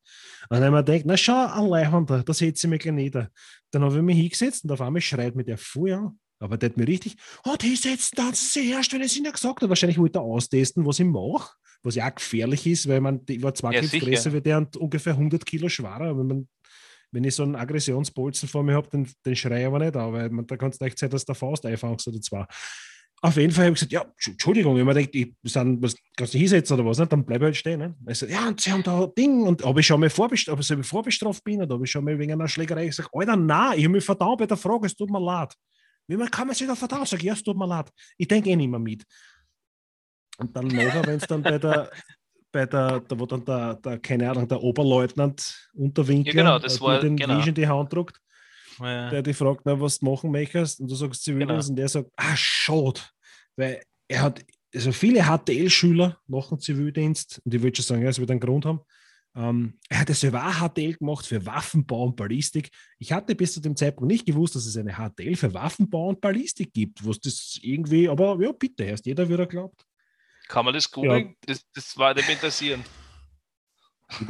Und 0.50 0.60
dann 0.60 0.64
habe 0.64 0.68
ich 0.68 0.72
mir 0.72 0.84
gedacht, 0.84 1.06
na 1.06 1.18
schau, 1.18 1.46
ein 1.48 1.70
Leihwander, 1.70 2.24
da 2.24 2.34
setze 2.34 2.68
ich 2.68 2.72
mich 2.72 2.82
gleich 2.82 2.94
nieder. 2.94 3.30
Dann 3.72 3.84
habe 3.84 3.96
ich 3.96 4.02
mich 4.02 4.18
hingesetzt 4.18 4.64
und 4.64 4.72
auf 4.72 4.82
einmal 4.82 5.02
schreit 5.02 5.36
mir 5.36 5.44
der 5.44 5.58
Fuhr 5.58 5.96
an. 5.96 6.20
Aber 6.40 6.58
der 6.58 6.70
hat 6.70 6.78
mir 6.78 6.88
richtig, 6.88 7.18
oh, 7.46 7.56
die 7.60 7.76
setzen 7.76 8.16
dann 8.16 8.34
sie 8.34 8.72
erst, 8.72 8.94
wenn 8.94 9.02
ich 9.02 9.08
es 9.08 9.18
ihnen 9.18 9.32
gesagt 9.32 9.62
habe. 9.62 9.70
Wahrscheinlich 9.70 9.98
wollte 9.98 10.20
er 10.20 10.24
austesten, 10.24 10.86
was 10.86 11.00
ich 11.00 11.06
mache, 11.06 11.54
was 11.84 11.96
ja 11.96 12.10
auch 12.10 12.16
gefährlich 12.16 12.66
ist, 12.66 12.88
weil 12.88 13.02
man, 13.02 13.22
ich 13.28 13.44
war 13.44 13.54
zwei 13.54 13.74
ja, 13.74 13.82
Kilo 13.82 14.06
größer 14.06 14.32
wie 14.32 14.42
der 14.42 14.58
und 14.58 14.78
ungefähr 14.78 15.14
100 15.14 15.46
Kilo 15.46 15.68
schwerer. 15.68 16.18
Wenn, 16.18 16.28
man, 16.28 16.48
wenn 17.12 17.26
ich 17.26 17.36
so 17.36 17.44
einen 17.44 17.56
Aggressionsbolzen 17.56 18.48
vor 18.48 18.64
mir 18.64 18.76
habe, 18.76 18.88
dann, 18.90 19.08
dann 19.24 19.36
schreie 19.36 19.62
ich 19.62 19.68
aber 19.68 19.80
nicht 19.80 19.98
an, 19.98 20.14
weil 20.14 20.30
man, 20.30 20.48
da 20.48 20.56
kann 20.56 20.70
es 20.70 20.80
nicht 20.80 20.98
sein, 20.98 21.10
dass 21.10 21.26
der 21.26 21.36
Faust 21.36 21.66
einfangst 21.66 22.08
oder 22.08 22.22
zwei. 22.22 22.46
Auf 23.22 23.36
jeden 23.36 23.52
Fall 23.52 23.66
habe 23.66 23.74
ich 23.74 23.80
gesagt, 23.80 23.92
ja, 23.92 24.06
Entschuldigung, 24.26 24.78
wenn 24.78 24.86
man 24.86 24.96
denkt, 24.96 25.14
ich 25.14 25.34
sind, 25.44 25.82
was, 25.82 25.96
kannst 26.16 26.34
du 26.34 26.38
hinsetzen 26.38 26.80
oder 26.80 26.90
was, 26.90 27.00
nicht? 27.00 27.12
dann 27.12 27.26
bleibe 27.26 27.46
ich 27.46 27.48
halt 27.48 27.58
stehen. 27.58 27.80
Ne? 27.80 27.96
Also, 28.06 28.26
ja, 28.26 28.48
und 28.48 28.62
sie 28.62 28.72
haben 28.72 28.84
da 28.84 29.04
ein 29.04 29.14
Ding, 29.18 29.44
und 29.44 29.64
ob 29.64 29.78
ich 29.78 29.88
schon 29.88 30.00
mal 30.00 30.10
vorbestraft, 30.10 30.72
ob 30.72 30.80
ich 30.80 30.88
vorbestraft 30.88 31.44
bin 31.44 31.62
oder 31.62 31.76
ob 31.76 31.84
ich 31.84 31.92
schon 31.92 32.06
mal 32.06 32.18
wegen 32.18 32.32
einer 32.32 32.48
Schlägerei 32.48 32.86
gesagt 32.86 33.10
Alter, 33.12 33.36
nein, 33.36 33.78
ich 33.78 33.84
habe 33.84 33.94
mich 33.94 34.06
verdammt 34.06 34.38
bei 34.38 34.46
der 34.46 34.56
Frage, 34.56 34.86
es 34.86 34.96
tut 34.96 35.10
mir 35.10 35.20
leid. 35.20 35.54
Wie 36.08 36.16
man 36.16 36.32
kann 36.32 36.48
man 36.48 36.56
sich 36.56 36.66
da 36.66 36.76
verdammt 36.76 37.10
sagen, 37.10 37.26
ja, 37.26 37.34
es 37.34 37.44
tut 37.44 37.58
mir 37.58 37.68
leid. 37.68 37.90
Ich 38.18 38.28
denke 38.28 38.50
eh 38.50 38.56
nicht 38.56 38.70
mehr 38.70 38.80
mit. 38.80 39.04
Und 40.38 40.56
dann 40.56 40.68
nachher, 40.68 41.06
wenn 41.06 41.18
es 41.18 41.28
dann 41.28 41.44
bei 41.44 41.58
der, 41.58 41.92
bei 42.52 42.66
der, 42.66 43.02
da 43.02 43.20
wo 43.20 43.26
dann 43.26 43.44
der, 43.44 43.76
der, 43.76 44.00
keine 44.00 44.30
Ahnung, 44.32 44.48
der 44.48 44.64
Oberleutnant 44.64 45.70
Unterwinkler 45.74 46.34
ja, 46.34 46.42
genau, 46.42 46.60
das 46.60 46.80
war, 46.80 47.00
den 47.00 47.18
genau. 47.18 47.40
in 47.40 47.54
die 47.54 47.68
Hand 47.68 47.92
druckt, 47.92 48.20
ja. 48.80 49.10
der 49.10 49.22
dich 49.22 49.38
fragt, 49.38 49.62
na, 49.66 49.80
was 49.80 50.00
du 50.00 50.06
machen 50.06 50.32
möchtest, 50.32 50.80
und 50.80 50.90
du 50.90 50.96
sagst 50.96 51.24
Zivildienst, 51.24 51.68
genau. 51.68 51.70
und 51.70 51.76
der 51.76 51.90
sagt, 51.90 52.10
ah, 52.16 52.36
schade, 52.36 53.02
weil 53.56 53.82
er 54.08 54.22
hat, 54.22 54.46
also 54.74 54.92
viele 54.92 55.24
HTL-Schüler 55.24 56.20
machen 56.28 56.60
Zivildienst, 56.60 57.42
und 57.44 57.54
ich 57.54 57.62
würde 57.62 57.76
schon 57.76 57.86
sagen, 57.86 58.02
ja, 58.02 58.10
es 58.10 58.20
wird 58.20 58.32
einen 58.32 58.40
Grund 58.40 58.66
haben. 58.66 58.82
Ähm, 59.36 59.78
er 59.90 60.00
hat 60.00 60.10
selber 60.10 60.46
auch 60.46 60.70
HTL 60.70 60.96
gemacht 60.96 61.26
für 61.26 61.46
Waffenbau 61.46 62.06
und 62.06 62.16
Ballistik. 62.16 62.72
Ich 62.98 63.12
hatte 63.12 63.36
bis 63.36 63.54
zu 63.54 63.60
dem 63.60 63.76
Zeitpunkt 63.76 64.12
nicht 64.12 64.26
gewusst, 64.26 64.56
dass 64.56 64.66
es 64.66 64.76
eine 64.76 64.94
HTL 64.94 65.36
für 65.36 65.54
Waffenbau 65.54 66.10
und 66.10 66.20
Ballistik 66.20 66.74
gibt, 66.74 67.06
was 67.06 67.20
das 67.20 67.60
irgendwie, 67.62 68.10
aber 68.10 68.38
ja, 68.42 68.52
bitte, 68.52 68.84
erst 68.84 69.06
jeder 69.06 69.30
wieder 69.30 69.46
glaubt. 69.46 69.86
Kann 70.48 70.66
man 70.66 70.74
das 70.74 70.90
googeln? 70.90 71.28
Ja. 71.28 71.34
Das, 71.46 71.64
das 71.74 71.96
war 71.96 72.14
dem 72.16 72.28
interessieren. 72.28 72.84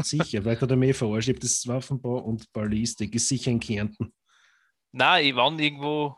Sicher, 0.03 0.41
vielleicht 0.41 0.61
hat 0.61 0.69
er 0.69 0.75
mehr 0.75 0.93
verarscht. 0.93 1.41
Das 1.41 1.65
Waffenbau 1.65 2.19
und 2.19 2.51
Ballistik 2.51 3.15
ist 3.15 3.29
sicher 3.29 3.51
in 3.51 3.59
Kärnten. 3.61 4.13
Nein, 4.91 5.25
ich 5.25 5.35
war 5.35 5.51
irgendwo 5.59 6.15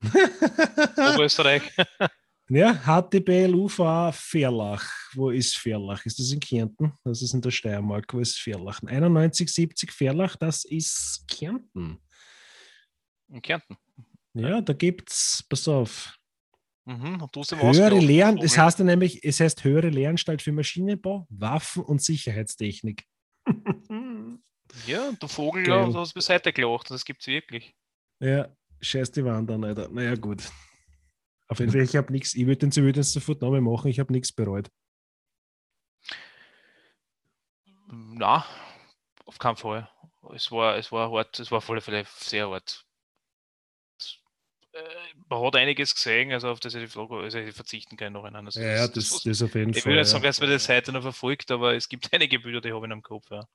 Oberösterreich. 0.96 1.62
ja, 2.48 2.74
HTBL 2.74 3.54
UVA 3.54 4.12
Ferlach. 4.12 4.84
Wo 5.14 5.30
ist 5.30 5.56
Ferlach? 5.56 6.04
Ist 6.06 6.18
das 6.18 6.32
in 6.32 6.40
Kärnten? 6.40 6.92
Das 7.04 7.22
ist 7.22 7.34
in 7.34 7.40
der 7.40 7.50
Steiermark. 7.50 8.12
Wo 8.12 8.20
ist 8.20 8.38
Ferlach? 8.38 8.80
9170 8.82 9.90
Ferlach, 9.90 10.36
das 10.36 10.64
ist 10.64 11.24
Kärnten. 11.28 11.98
In 13.28 13.42
Kärnten. 13.42 13.76
Ja, 14.34 14.60
da 14.60 14.72
gibt 14.72 15.10
es, 15.10 15.44
pass 15.48 15.66
auf. 15.66 16.14
Mhm, 16.84 17.20
höhere 17.60 17.98
Lehren, 17.98 18.36
das 18.36 18.56
heißt 18.56 18.78
nämlich, 18.78 19.22
es 19.22 19.40
heißt 19.40 19.62
höhere 19.62 19.90
Lehranstalt 19.90 20.40
für 20.40 20.52
Maschinenbau, 20.52 21.26
Waffen 21.28 21.82
und 21.82 22.00
Sicherheitstechnik. 22.02 23.04
Ja, 24.86 25.12
du 25.18 25.28
Vogel, 25.28 25.66
ja, 25.66 25.86
du 25.86 25.98
hast 25.98 26.14
beiseite 26.14 26.52
gelacht, 26.52 26.90
das 26.90 27.04
gibt 27.04 27.22
es 27.22 27.26
wirklich. 27.26 27.74
Ja, 28.20 28.48
scheiß 28.80 29.10
die 29.12 29.24
Wand 29.24 29.50
an, 29.50 29.64
Alter. 29.64 29.88
Naja, 29.88 30.14
gut. 30.14 30.42
Auf 31.48 31.60
jeden 31.60 31.72
Fall, 31.72 31.82
ich 31.82 31.96
habe 31.96 32.12
nichts, 32.12 32.34
ich 32.34 32.46
würde 32.46 32.58
den 32.58 32.72
Zivildienst 32.72 33.12
sofort 33.12 33.40
nochmal 33.40 33.60
machen, 33.60 33.90
ich 33.90 33.98
habe 33.98 34.12
nichts 34.12 34.32
bereut. 34.32 34.70
Na, 37.90 38.44
auf 39.24 39.38
keinen 39.38 39.56
Fall. 39.56 39.88
Es 40.34 40.50
war, 40.52 40.76
es 40.76 40.92
war 40.92 41.10
hart, 41.10 41.38
es 41.40 41.50
war 41.50 41.62
alle 41.68 41.80
Fälle 41.80 42.04
sehr 42.06 42.50
hart. 42.50 42.84
Äh, 44.72 44.80
man 45.28 45.42
hat 45.42 45.56
einiges 45.56 45.94
gesehen, 45.94 46.32
also 46.32 46.50
auf 46.50 46.60
das 46.60 46.74
ich, 46.74 46.90
Frage, 46.90 47.16
also 47.16 47.38
ich 47.38 47.54
verzichten 47.54 47.96
kann 47.96 48.12
noch 48.12 48.24
einen. 48.24 48.44
Also 48.44 48.60
ja, 48.60 48.86
das, 48.86 49.08
das, 49.10 49.22
das, 49.22 49.42
auf 49.42 49.54
jeden 49.54 49.70
ich 49.70 49.76
Fall. 49.76 49.78
Ich 49.78 49.86
will 49.86 49.96
nicht 49.96 50.08
sagen, 50.08 50.24
dass 50.24 50.40
man 50.40 50.50
das 50.50 50.68
heute 50.68 50.92
noch 50.92 51.02
verfolgt, 51.02 51.50
aber 51.50 51.74
es 51.74 51.88
gibt 51.88 52.08
einige 52.12 52.38
Bilder, 52.40 52.60
die 52.60 52.72
habe 52.72 52.86
ich 52.86 52.92
im 52.92 53.02
Kopf. 53.02 53.30
Ja. 53.30 53.48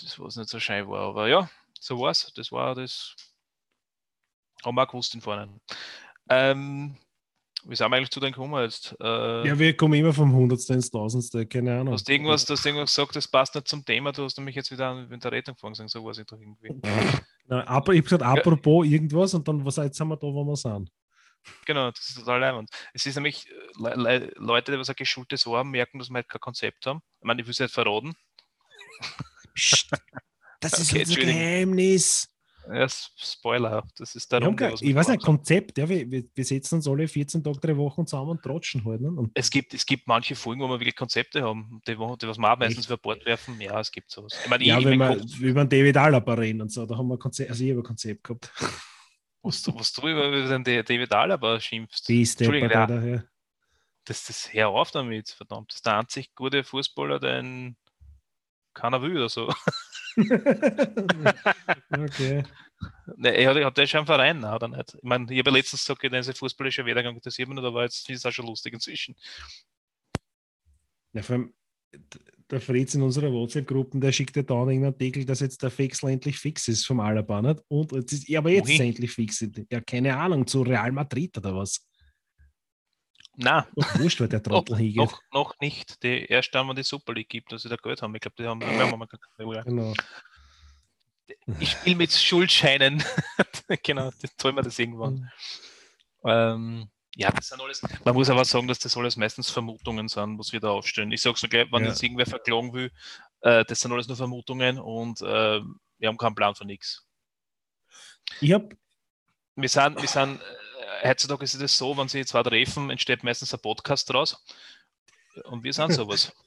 Das, 0.00 0.18
was 0.18 0.36
nicht 0.36 0.50
so 0.50 0.60
schein 0.60 0.88
war. 0.88 1.08
Aber 1.08 1.28
ja, 1.28 1.48
so 1.80 1.98
war 1.98 2.10
es. 2.10 2.32
Das 2.34 2.52
war 2.52 2.74
das 2.74 3.16
haben 4.64 4.74
wir 4.74 4.82
auch 4.82 4.88
gewusst 4.88 5.14
in 5.14 5.20
vorne. 5.20 5.48
Ähm, 6.28 6.96
wie 7.64 7.74
sind 7.74 7.90
wir 7.90 7.96
eigentlich 7.96 8.10
zu 8.10 8.20
deinem 8.20 8.32
gekommen 8.32 8.62
jetzt? 8.62 8.96
Äh, 9.00 9.48
ja, 9.48 9.58
wir 9.58 9.76
kommen 9.76 9.94
immer 9.94 10.12
vom 10.12 10.32
Hundertste 10.32 10.74
ins 10.74 10.90
Tausendste, 10.90 11.46
keine 11.46 11.72
Ahnung. 11.72 11.86
Du 11.86 11.92
hast 11.92 12.08
irgendwas, 12.08 12.44
du 12.44 12.52
hast 12.52 12.64
irgendwas 12.64 12.94
gesagt, 12.94 13.16
das 13.16 13.28
passt 13.28 13.54
nicht 13.54 13.68
zum 13.68 13.84
Thema, 13.84 14.12
du 14.12 14.24
hast 14.24 14.36
nämlich 14.38 14.54
jetzt 14.56 14.70
wieder 14.70 14.94
mit 14.94 15.22
der 15.22 15.32
Rettung 15.32 15.54
gefangen, 15.54 15.74
so 15.88 16.04
was 16.04 16.18
ich 16.18 16.26
doch 16.26 16.38
irgendwie. 16.38 16.70
Na, 17.46 17.62
ich 17.62 17.68
habe 17.68 18.02
gesagt, 18.02 18.22
apropos 18.22 18.86
ja. 18.86 18.92
irgendwas 18.92 19.34
und 19.34 19.46
dann, 19.46 19.64
was 19.64 19.76
jetzt 19.76 19.96
sind 19.96 20.08
wir 20.08 20.16
da, 20.16 20.26
wo 20.26 20.44
wir 20.44 20.56
sind. 20.56 20.90
Genau, 21.64 21.92
das 21.92 22.08
ist 22.08 22.18
total 22.18 22.40
leibend. 22.40 22.70
Es 22.92 23.06
ist 23.06 23.14
nämlich 23.14 23.48
Le 23.78 23.94
Le 23.94 24.32
Leute, 24.36 24.72
die 24.72 24.78
was 24.78 24.88
ein 24.88 24.96
geschultes 24.96 25.46
Ohr 25.46 25.58
haben, 25.58 25.70
merken, 25.70 26.00
dass 26.00 26.08
wir 26.08 26.16
halt 26.16 26.28
kein 26.28 26.40
Konzept 26.40 26.86
haben. 26.86 27.02
Ich 27.20 27.24
meine, 27.24 27.40
ich 27.40 27.46
will 27.46 27.52
es 27.52 27.60
nicht 27.60 27.72
verraten. 27.72 28.16
Das 30.60 30.78
ist 30.78 30.92
okay, 30.92 31.00
unser 31.02 31.20
Geheimnis. 31.20 32.28
Ja, 32.68 32.86
Spoiler, 32.88 33.86
das 33.96 34.16
ist 34.16 34.32
der 34.32 34.42
Ich 34.80 34.94
weiß 34.94 35.08
nicht, 35.08 35.22
Konzept, 35.22 35.78
ja, 35.78 35.88
wir, 35.88 36.10
wir 36.10 36.44
setzen 36.44 36.76
uns 36.76 36.88
alle 36.88 37.06
14 37.06 37.44
Tage, 37.44 37.60
drei 37.60 37.76
Wochen 37.76 38.06
zusammen 38.06 38.30
und 38.30 38.42
trotschen 38.42 38.84
halt. 38.84 39.02
Ne? 39.02 39.08
Und 39.08 39.30
es, 39.34 39.50
gibt, 39.50 39.72
es 39.72 39.86
gibt 39.86 40.08
manche 40.08 40.34
Folgen, 40.34 40.62
wo 40.62 40.68
wir 40.68 40.80
wirklich 40.80 40.96
Konzepte 40.96 41.42
haben, 41.42 41.80
die, 41.86 41.92
die 41.92 41.98
was 41.98 42.38
wir 42.38 42.52
auch 42.52 42.58
meistens 42.58 42.86
über 42.86 42.96
Bord 42.96 43.24
werfen. 43.24 43.60
Ja, 43.60 43.78
es 43.78 43.92
gibt 43.92 44.10
sowas. 44.10 44.36
Ich 44.42 44.50
meine, 44.50 44.64
ja, 44.64 44.78
ich, 44.78 44.84
wenn 44.84 44.98
wir 44.98 45.20
über 45.40 45.64
David 45.64 45.96
Alaba 45.96 46.34
reden 46.34 46.62
und 46.62 46.72
so, 46.72 46.86
da 46.86 46.96
haben 46.96 47.08
wir 47.08 47.18
Konzept, 47.18 47.50
also 47.50 47.62
ich 47.62 47.70
habe 47.70 47.80
ein 47.80 47.84
Konzept 47.84 48.24
gehabt. 48.24 48.50
Was 49.42 49.62
du, 49.62 49.72
was 49.76 49.92
du 49.92 50.08
über 50.08 50.28
den 50.30 50.64
David 50.64 51.12
Alaba 51.12 51.60
schimpfst. 51.60 52.08
Wie 52.08 52.22
ist 52.22 52.40
der 52.40 52.52
ja. 52.68 53.22
Das, 54.04 54.24
das 54.24 54.52
hör 54.52 54.70
auf 54.70 54.90
damit, 54.90 55.30
verdammt. 55.30 55.70
Das 55.70 55.76
ist 55.76 55.86
der 55.86 55.98
einzig 55.98 56.34
gute 56.34 56.64
Fußballer, 56.64 57.20
den 57.20 57.76
keiner 58.76 59.02
will 59.02 59.16
oder 59.16 59.28
so. 59.28 59.48
okay. 61.90 62.44
Ne, 63.16 63.30
er 63.30 63.50
hat, 63.50 63.64
hat 63.64 63.76
der 63.76 63.86
schon 63.86 63.98
einen 63.98 64.06
Verein, 64.06 64.44
hat 64.46 64.62
er 64.62 64.68
nicht. 64.68 64.94
Ich 64.94 65.02
meine, 65.02 65.32
ich 65.32 65.38
habe 65.38 65.50
ja 65.50 65.56
letztens 65.56 65.84
gesagt, 65.84 66.02
dieser 66.02 66.34
fußballische 66.34 66.84
Werdegang 66.84 67.14
interessiert 67.14 67.48
mich 67.48 67.56
nicht, 67.56 67.64
aber 67.64 67.82
jetzt 67.82 68.08
ist 68.08 68.18
es 68.18 68.26
auch 68.26 68.32
schon 68.32 68.46
lustig 68.46 68.74
inzwischen. 68.74 69.16
Ja, 71.12 71.22
vor 71.22 71.36
allem, 71.36 71.54
der 72.50 72.60
Fritz 72.60 72.94
in 72.94 73.02
unserer 73.02 73.32
WhatsApp-Gruppe, 73.32 73.98
der 73.98 74.12
schickt 74.12 74.36
ja 74.36 74.42
da 74.42 74.62
einen 74.62 74.84
Artikel, 74.84 75.24
dass 75.24 75.40
jetzt 75.40 75.62
der 75.62 75.76
Wechsel 75.76 76.10
endlich 76.10 76.38
fix 76.38 76.68
ist 76.68 76.86
vom 76.86 77.00
Alaba. 77.00 77.42
Nicht? 77.42 77.62
Und 77.68 77.92
jetzt 77.92 78.12
ist, 78.12 78.28
ja, 78.28 78.38
aber 78.40 78.50
jetzt 78.50 78.70
ist 78.70 78.80
endlich 78.80 79.12
fix. 79.12 79.44
Ja, 79.70 79.80
keine 79.80 80.16
Ahnung, 80.16 80.46
zu 80.46 80.62
Real 80.62 80.92
Madrid 80.92 81.36
oder 81.38 81.56
was? 81.56 81.84
Na, 83.36 83.66
wurscht, 83.94 84.20
weil 84.20 84.28
der 84.28 84.42
Trottel 84.42 84.78
noch, 84.94 85.12
noch, 85.12 85.20
noch 85.32 85.60
nicht. 85.60 86.02
Die, 86.02 86.24
erst 86.24 86.54
dann, 86.54 86.68
wenn 86.68 86.76
die 86.76 86.82
Super 86.82 87.12
League 87.12 87.28
gibt, 87.28 87.52
dass 87.52 87.62
sie 87.62 87.68
da 87.68 87.76
Geld 87.76 88.00
haben. 88.00 88.14
Ich 88.14 88.20
glaube, 88.22 88.36
die 88.38 88.46
haben, 88.46 88.60
wir 88.60 88.68
haben 88.68 88.98
mal 88.98 89.08
Genau. 89.64 89.94
ich 91.60 91.70
spiele 91.70 91.96
mit 91.96 92.12
Schuldscheinen. 92.12 93.02
genau, 93.82 94.10
das 94.22 94.36
tun 94.36 94.56
wir 94.56 94.62
das 94.62 94.78
irgendwann. 94.78 95.30
Ähm, 96.24 96.88
ja, 97.14 97.30
das 97.30 97.48
sind 97.48 97.60
alles. 97.60 97.82
Man 98.04 98.14
muss 98.14 98.30
aber 98.30 98.44
sagen, 98.44 98.68
dass 98.68 98.78
das 98.78 98.96
alles 98.96 99.16
meistens 99.16 99.50
Vermutungen 99.50 100.08
sind, 100.08 100.38
was 100.38 100.52
wir 100.52 100.60
da 100.60 100.70
aufstellen. 100.70 101.12
Ich 101.12 101.22
sage 101.22 101.38
so 101.38 101.48
gleich, 101.48 101.70
wenn 101.72 101.82
Ja. 101.82 101.90
jetzt 101.90 102.02
irgendwer 102.02 102.26
verklagen 102.26 102.72
will, 102.72 102.90
äh, 103.40 103.64
das 103.64 103.80
sind 103.80 103.92
alles 103.92 104.08
nur 104.08 104.16
Vermutungen 104.16 104.78
und 104.78 105.20
äh, 105.20 105.60
wir 105.98 106.08
haben 106.08 106.18
keinen 106.18 106.34
Plan 106.34 106.54
von 106.54 106.66
nichts. 106.66 107.06
Ich 108.40 108.52
habe 108.52 108.68
Wir 109.54 109.68
sind, 109.68 110.00
wir 110.00 110.08
sind, 110.08 110.40
äh, 110.40 110.44
heutzutage 111.08 111.44
ist 111.44 111.54
es 111.54 111.76
so, 111.78 111.96
wenn 111.96 112.08
sie 112.08 112.24
zwei 112.24 112.42
treffen, 112.42 112.90
entsteht 112.90 113.22
meistens 113.24 113.52
ein 113.54 113.60
Podcast 113.60 114.10
draus. 114.12 114.42
Und 115.44 115.62
wir 115.64 115.72
sind 115.72 115.92
sowas. 115.92 116.32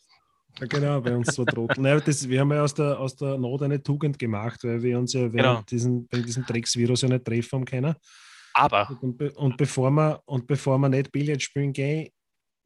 Ja, 0.59 0.65
genau, 0.65 0.99
bei 0.99 1.15
uns 1.15 1.27
zwei 1.27 1.45
Trottel. 1.45 1.79
Nein, 1.81 2.01
das, 2.03 2.27
wir 2.27 2.39
haben 2.39 2.51
ja 2.51 2.63
aus 2.63 2.73
der, 2.73 2.99
aus 2.99 3.15
der 3.15 3.37
Not 3.37 3.61
eine 3.61 3.81
Tugend 3.81 4.17
gemacht, 4.17 4.63
weil 4.63 4.81
wir 4.81 4.97
uns 4.97 5.13
ja 5.13 5.21
während 5.21 5.33
Genau. 5.35 5.61
diesen, 5.61 6.07
bei 6.07 6.21
diesem 6.21 6.43
Drecksvirus 6.43 7.03
ja 7.03 7.07
nicht 7.07 7.23
treffen 7.23 7.59
haben 7.59 7.65
können. 7.65 7.95
Aber 8.55 8.89
Und, 9.01 9.15
be 9.15 9.31
und, 9.33 9.57
bevor 9.57 9.91
wir, 9.91 10.21
und 10.25 10.47
bevor 10.47 10.79
wir 10.79 10.89
nicht 10.89 11.11
Billard 11.11 11.41
spielen 11.41 11.71
gehen, 11.71 12.09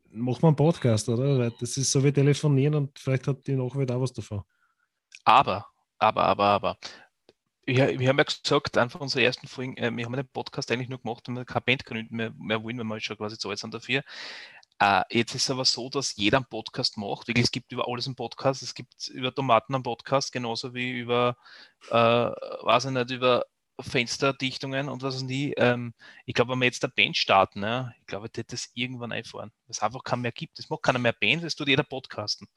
machen 0.09 0.43
wir 0.43 0.47
einen 0.47 0.55
Podcast, 0.55 1.09
oder? 1.09 1.37
Weil 1.37 1.51
das 1.59 1.75
ist 1.75 1.91
so 1.91 2.01
wie 2.03 2.13
telefonieren 2.13 2.75
und 2.75 2.97
vielleicht 2.97 3.27
hat 3.27 3.45
die 3.45 3.55
Nachwelt 3.55 3.91
auch 3.91 4.01
was 4.01 4.13
davon. 4.13 4.41
Aber, 5.25 5.67
aber, 5.99 6.23
aber, 6.23 6.45
aber. 6.45 6.77
Wir, 7.65 7.97
wir 7.97 8.09
haben 8.09 8.17
ja 8.17 8.23
gesagt, 8.23 8.77
einfach 8.77 8.99
unsere 8.99 9.23
ersten 9.23 9.47
Folgen, 9.47 9.77
äh, 9.77 9.91
wir 9.95 10.05
haben 10.05 10.13
den 10.13 10.27
Podcast 10.27 10.69
eigentlich 10.71 10.89
nur 10.89 10.99
gemacht, 11.01 11.27
wenn 11.27 11.35
wir 11.35 11.45
keine 11.45 11.61
Band 11.61 11.85
gründen 11.85 12.15
mehr, 12.15 12.33
mehr 12.37 12.61
wollen, 12.63 12.77
wenn 12.77 12.87
wir 12.87 12.99
schon 12.99 13.17
quasi 13.17 13.37
zu 13.37 13.49
alt 13.49 13.59
sind 13.59 13.73
dafür. 13.73 14.03
Äh, 14.79 15.03
jetzt 15.11 15.35
ist 15.35 15.43
es 15.43 15.49
aber 15.51 15.65
so, 15.65 15.89
dass 15.89 16.15
jeder 16.17 16.37
einen 16.37 16.45
Podcast 16.45 16.97
macht. 16.97 17.27
Wirklich, 17.27 17.45
es 17.45 17.51
gibt 17.51 17.71
über 17.71 17.87
alles 17.87 18.05
einen 18.07 18.15
Podcast. 18.15 18.63
Es 18.63 18.73
gibt 18.75 19.07
über 19.09 19.33
Tomaten 19.33 19.75
einen 19.75 19.83
Podcast, 19.83 20.31
genauso 20.33 20.73
wie 20.73 20.91
über, 20.91 21.37
äh, 21.89 21.93
weiß 21.93 22.85
ich 22.85 22.91
nicht, 22.91 23.11
über 23.11 23.45
Fensterdichtungen 23.79 24.89
und 24.89 25.01
was 25.03 25.21
nie. 25.21 25.53
Ähm, 25.57 25.93
ich 26.25 26.33
glaube, 26.33 26.51
wenn 26.51 26.59
wir 26.59 26.65
jetzt 26.65 26.83
eine 26.83 26.93
Band 26.93 27.17
starten, 27.17 27.61
ne, 27.61 27.95
ich 28.01 28.05
glaube, 28.07 28.29
wird 28.35 28.51
das 28.53 28.71
irgendwann 28.73 29.11
einfahren, 29.11 29.51
weil 29.65 29.71
es 29.71 29.81
einfach 29.81 30.03
keinen 30.03 30.21
mehr 30.21 30.31
gibt. 30.31 30.59
Es 30.59 30.69
macht 30.69 30.83
keiner 30.83 30.99
mehr 30.99 31.13
Band, 31.13 31.43
es 31.43 31.55
tut 31.55 31.67
jeder 31.69 31.83
Podcasten. 31.83 32.47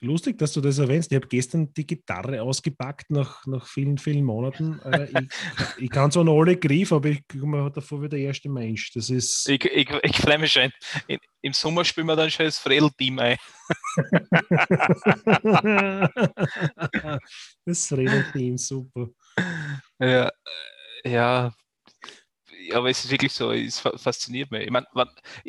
Lustig, 0.00 0.38
dass 0.38 0.52
du 0.52 0.60
das 0.60 0.78
erwähnst. 0.78 1.10
Ich 1.10 1.16
habe 1.16 1.26
gestern 1.26 1.72
die 1.72 1.86
Gitarre 1.86 2.42
ausgepackt 2.42 3.10
nach, 3.10 3.46
nach 3.46 3.66
vielen, 3.66 3.98
vielen 3.98 4.24
Monaten. 4.24 4.80
Äh, 4.86 5.08
ich, 5.10 5.28
ich 5.84 5.90
kann 5.90 6.10
zwar 6.10 6.24
noch 6.24 6.38
alle 6.38 6.56
Griff, 6.56 6.92
aber 6.92 7.08
ich 7.08 7.22
mir 7.32 7.70
davor 7.70 8.02
wie 8.02 8.08
der 8.08 8.18
erste 8.20 8.48
Mensch. 8.48 8.92
Das 8.92 9.10
ist. 9.10 9.48
Ich, 9.48 9.64
ich, 9.64 9.88
ich 10.02 10.16
freue 10.18 10.38
mich 10.38 10.52
schon. 10.52 10.70
In, 11.08 11.18
Im 11.42 11.52
Sommer 11.52 11.84
spielen 11.84 12.06
wir 12.06 12.16
dann 12.16 12.30
schon 12.30 12.46
das 12.46 12.58
Fredel-Team 12.58 13.18
ein. 13.18 13.36
das 17.64 17.92
Redelteam, 17.92 18.58
super. 18.58 19.08
Ja, 19.98 20.28
äh, 20.28 21.10
ja, 21.10 21.52
aber 22.72 22.90
es 22.90 23.04
ist 23.04 23.10
wirklich 23.10 23.32
so, 23.32 23.52
es 23.52 23.78
fa- 23.78 23.96
fasziniert 23.96 24.50
mich. 24.50 24.64
Ich 24.64 24.70
meine, 24.70 24.86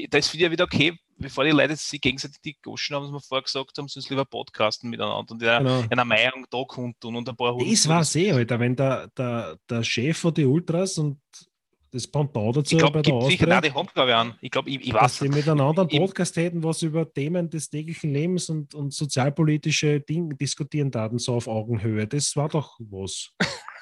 da 0.09 0.17
ist 0.17 0.33
wieder 0.33 0.51
wieder 0.51 0.65
okay, 0.65 0.97
bevor 1.17 1.43
die 1.43 1.51
Leute 1.51 1.75
sich 1.75 1.99
gegenseitig 2.01 2.37
die 2.41 2.57
Goschen 2.61 2.95
haben, 2.95 3.03
was 3.05 3.11
wir 3.11 3.19
vorher 3.21 3.43
gesagt 3.43 3.77
haben, 3.77 3.87
sollen 3.87 4.03
sie 4.03 4.09
lieber 4.09 4.25
podcasten 4.25 4.89
miteinander 4.89 5.31
und 5.31 5.41
ja, 5.41 5.59
Genau. 5.59 5.83
eine 5.89 6.05
Meinung 6.05 6.45
da 6.49 6.63
kundtun 6.67 7.15
und 7.15 7.27
ein 7.29 7.35
paar 7.35 7.57
Das 7.57 7.87
war 7.87 8.03
sehr, 8.03 8.35
Alter, 8.35 8.59
wenn 8.59 8.75
der, 8.75 9.07
der, 9.17 9.57
der 9.69 9.83
Chef 9.83 10.17
von 10.17 10.33
die 10.33 10.45
Ultras 10.45 10.97
und 10.97 11.19
das 11.89 12.05
Pendant 12.05 12.55
dazu 12.57 12.75
Ich 12.75 12.79
glaube, 12.79 12.99
bei 12.99 13.01
der 13.01 13.13
sicher, 13.21 13.25
Austria, 13.27 13.47
nein, 13.47 13.61
die 13.63 13.71
haben 13.73 13.87
glaube 13.93 14.09
ich 14.09 14.15
an. 14.15 14.35
Ich 14.41 14.51
glaube, 14.51 14.69
ich, 14.69 14.81
ich 14.81 14.91
dass 14.91 15.01
weiß 15.01 15.19
die 15.19 15.29
nicht. 15.29 15.35
miteinander 15.37 15.81
einen 15.83 15.89
Ich- 15.91 15.99
Podcast 15.99 16.35
hätten, 16.35 16.61
was 16.63 16.81
über 16.81 17.11
Themen 17.11 17.49
des 17.49 17.69
täglichen 17.69 18.11
Lebens 18.13 18.49
und, 18.49 18.75
und 18.75 18.93
sozialpolitische 18.93 20.01
Dinge 20.01 20.35
diskutieren 20.35 20.91
taten, 20.91 21.17
so 21.17 21.35
auf 21.35 21.47
Augenhöhe. 21.47 22.05
Das 22.05 22.35
war 22.35 22.49
doch 22.49 22.77
was. 22.79 23.31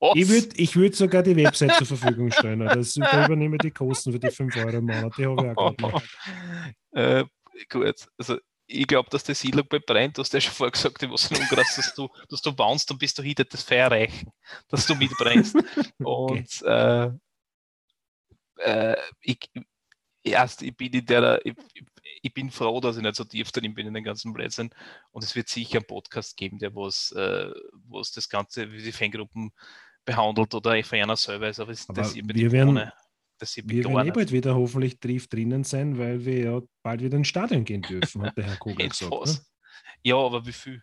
Was? 0.00 0.12
Ich 0.14 0.28
würde 0.28 0.48
ich 0.56 0.76
würd 0.76 0.94
sogar 0.94 1.22
die 1.22 1.36
Website 1.36 1.74
zur 1.74 1.86
Verfügung 1.86 2.30
stellen. 2.30 2.60
Das, 2.60 2.94
da 2.94 3.26
übernehme 3.26 3.56
ich 3.56 3.62
die 3.62 3.70
Kosten 3.70 4.12
für 4.12 4.18
die 4.18 4.30
5 4.30 4.56
Euro 4.56 4.78
im 4.78 4.84
Monat. 4.84 5.12
Die 5.16 5.26
habe 5.26 5.50
ich 5.50 5.58
auch 5.58 5.76
gemacht. 5.76 6.18
äh, 6.92 7.24
gut, 7.68 8.06
also 8.16 8.38
ich 8.68 8.86
glaube, 8.86 9.08
dass 9.10 9.24
Siedlung 9.24 9.66
bei 9.68 9.78
brennt, 9.78 10.18
du 10.18 10.22
hast 10.22 10.32
ja 10.34 10.40
schon 10.40 10.52
vorher 10.52 10.72
gesagt, 10.72 11.02
ich 11.02 11.10
was 11.10 11.30
in 11.30 11.38
Ungarn, 11.38 11.64
dass 11.76 11.94
du, 11.94 12.08
dass 12.28 12.42
du 12.42 12.52
bounst 12.54 12.90
und 12.90 12.98
bist 12.98 13.18
du 13.18 13.22
hinter 13.22 13.44
das 13.44 13.62
Feuer 13.62 13.84
erreichen, 13.84 14.30
dass 14.68 14.86
du 14.86 14.94
mitbrennst. 14.94 15.56
Und 15.98 16.62
äh, 16.62 17.10
äh, 18.58 18.96
ich, 19.22 19.50
erst, 20.22 20.62
ich 20.62 20.76
bin 20.76 20.92
in 20.92 21.06
der, 21.06 21.40
ich, 21.44 21.54
ich 22.22 22.32
bin 22.34 22.50
froh, 22.50 22.80
dass 22.80 22.96
ich 22.96 23.02
nicht 23.02 23.14
so 23.16 23.24
tief 23.24 23.50
drin 23.52 23.74
bin 23.74 23.86
in 23.86 23.94
den 23.94 24.04
ganzen 24.04 24.32
Blödsinn. 24.32 24.70
Und 25.10 25.24
es 25.24 25.34
wird 25.36 25.48
sicher 25.48 25.78
einen 25.78 25.86
Podcast 25.86 26.36
geben, 26.36 26.58
der 26.58 26.74
was, 26.74 27.12
äh, 27.12 27.50
was 27.88 28.12
das 28.12 28.28
Ganze, 28.28 28.70
wie 28.72 28.82
die 28.82 28.92
Fangruppen 28.92 29.50
behandelt 30.04 30.54
oder 30.54 30.82
von 30.84 30.98
einer 30.98 31.16
selber 31.16 31.48
ist. 31.48 31.60
Aber 31.60 31.72
das, 31.72 31.88
Aber 31.88 32.02
das 32.02 32.14
wir 32.14 32.52
werden- 32.52 32.68
ohne. 32.70 32.92
Das 33.40 33.56
Wir 33.56 33.68
werden 33.68 34.08
eh 34.08 34.10
bald 34.10 34.32
wieder 34.32 34.56
hoffentlich 34.56 34.98
tief 34.98 35.28
drinnen 35.28 35.62
sein, 35.62 35.96
weil 35.96 36.24
wir 36.24 36.38
ja 36.42 36.60
bald 36.82 37.02
wieder 37.02 37.16
ins 37.18 37.28
Stadion 37.28 37.64
gehen 37.64 37.82
dürfen, 37.82 38.22
hat 38.22 38.36
der 38.36 38.44
Herr 38.46 38.56
Kogel 38.56 38.88
gesagt. 38.88 39.12
Ne? 39.12 39.38
Ja, 40.02 40.16
aber 40.16 40.44
wie 40.44 40.52
viel? 40.52 40.82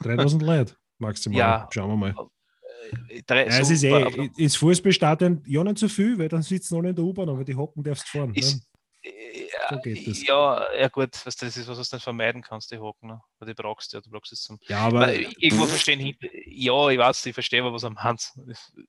3000 0.00 0.42
Leute 0.42 0.76
maximal. 0.98 1.38
Ja. 1.38 1.68
Schauen 1.72 1.88
wir 1.88 1.96
mal. 2.12 2.28
Äh, 3.08 3.22
Drei, 3.26 3.46
Ja, 3.46 3.58
es 3.60 3.68
so- 3.68 3.72
ist 3.74 3.84
eh, 3.84 4.30
ins 4.36 4.56
Fußballstadion 4.56 5.42
ja 5.46 5.64
nicht 5.64 5.78
so 5.78 5.88
viel, 5.88 6.18
weil 6.18 6.28
dann 6.28 6.42
sitzen 6.42 6.76
alle 6.76 6.90
in 6.90 6.96
der 6.96 7.04
U-Bahn, 7.06 7.28
aber 7.30 7.42
die 7.44 7.54
hocken 7.54 7.82
darfst 7.82 8.06
du 8.12 8.18
fahren. 8.18 8.34
Ist- 8.34 8.56
ne? 8.56 8.62
Ja, 9.02 9.78
So 10.14 10.24
ja, 10.26 10.74
ja 10.74 10.88
gut, 10.88 11.10
das 11.24 11.42
ist 11.42 11.68
was, 11.68 11.78
was 11.78 11.88
du 11.90 11.96
nicht 11.96 12.04
vermeiden 12.04 12.42
kannst, 12.42 12.70
die 12.70 12.78
Hocken. 12.78 13.08
Ne? 13.08 13.20
Brauchst 13.56 13.92
du 13.92 13.96
ja, 13.96 14.00
du 14.00 14.10
brauchst 14.10 14.32
es 14.32 14.42
zum. 14.42 14.58
Ja, 14.68 14.78
aber 14.80 15.14
irgendwo 15.14 15.64
verstehen, 15.66 16.14
ja, 16.46 16.88
ich 16.90 16.98
weiß, 16.98 17.26
ich 17.26 17.34
verstehe, 17.34 17.60
aber 17.62 17.72
was 17.72 17.84
am 17.84 17.96
Hans. 17.96 18.36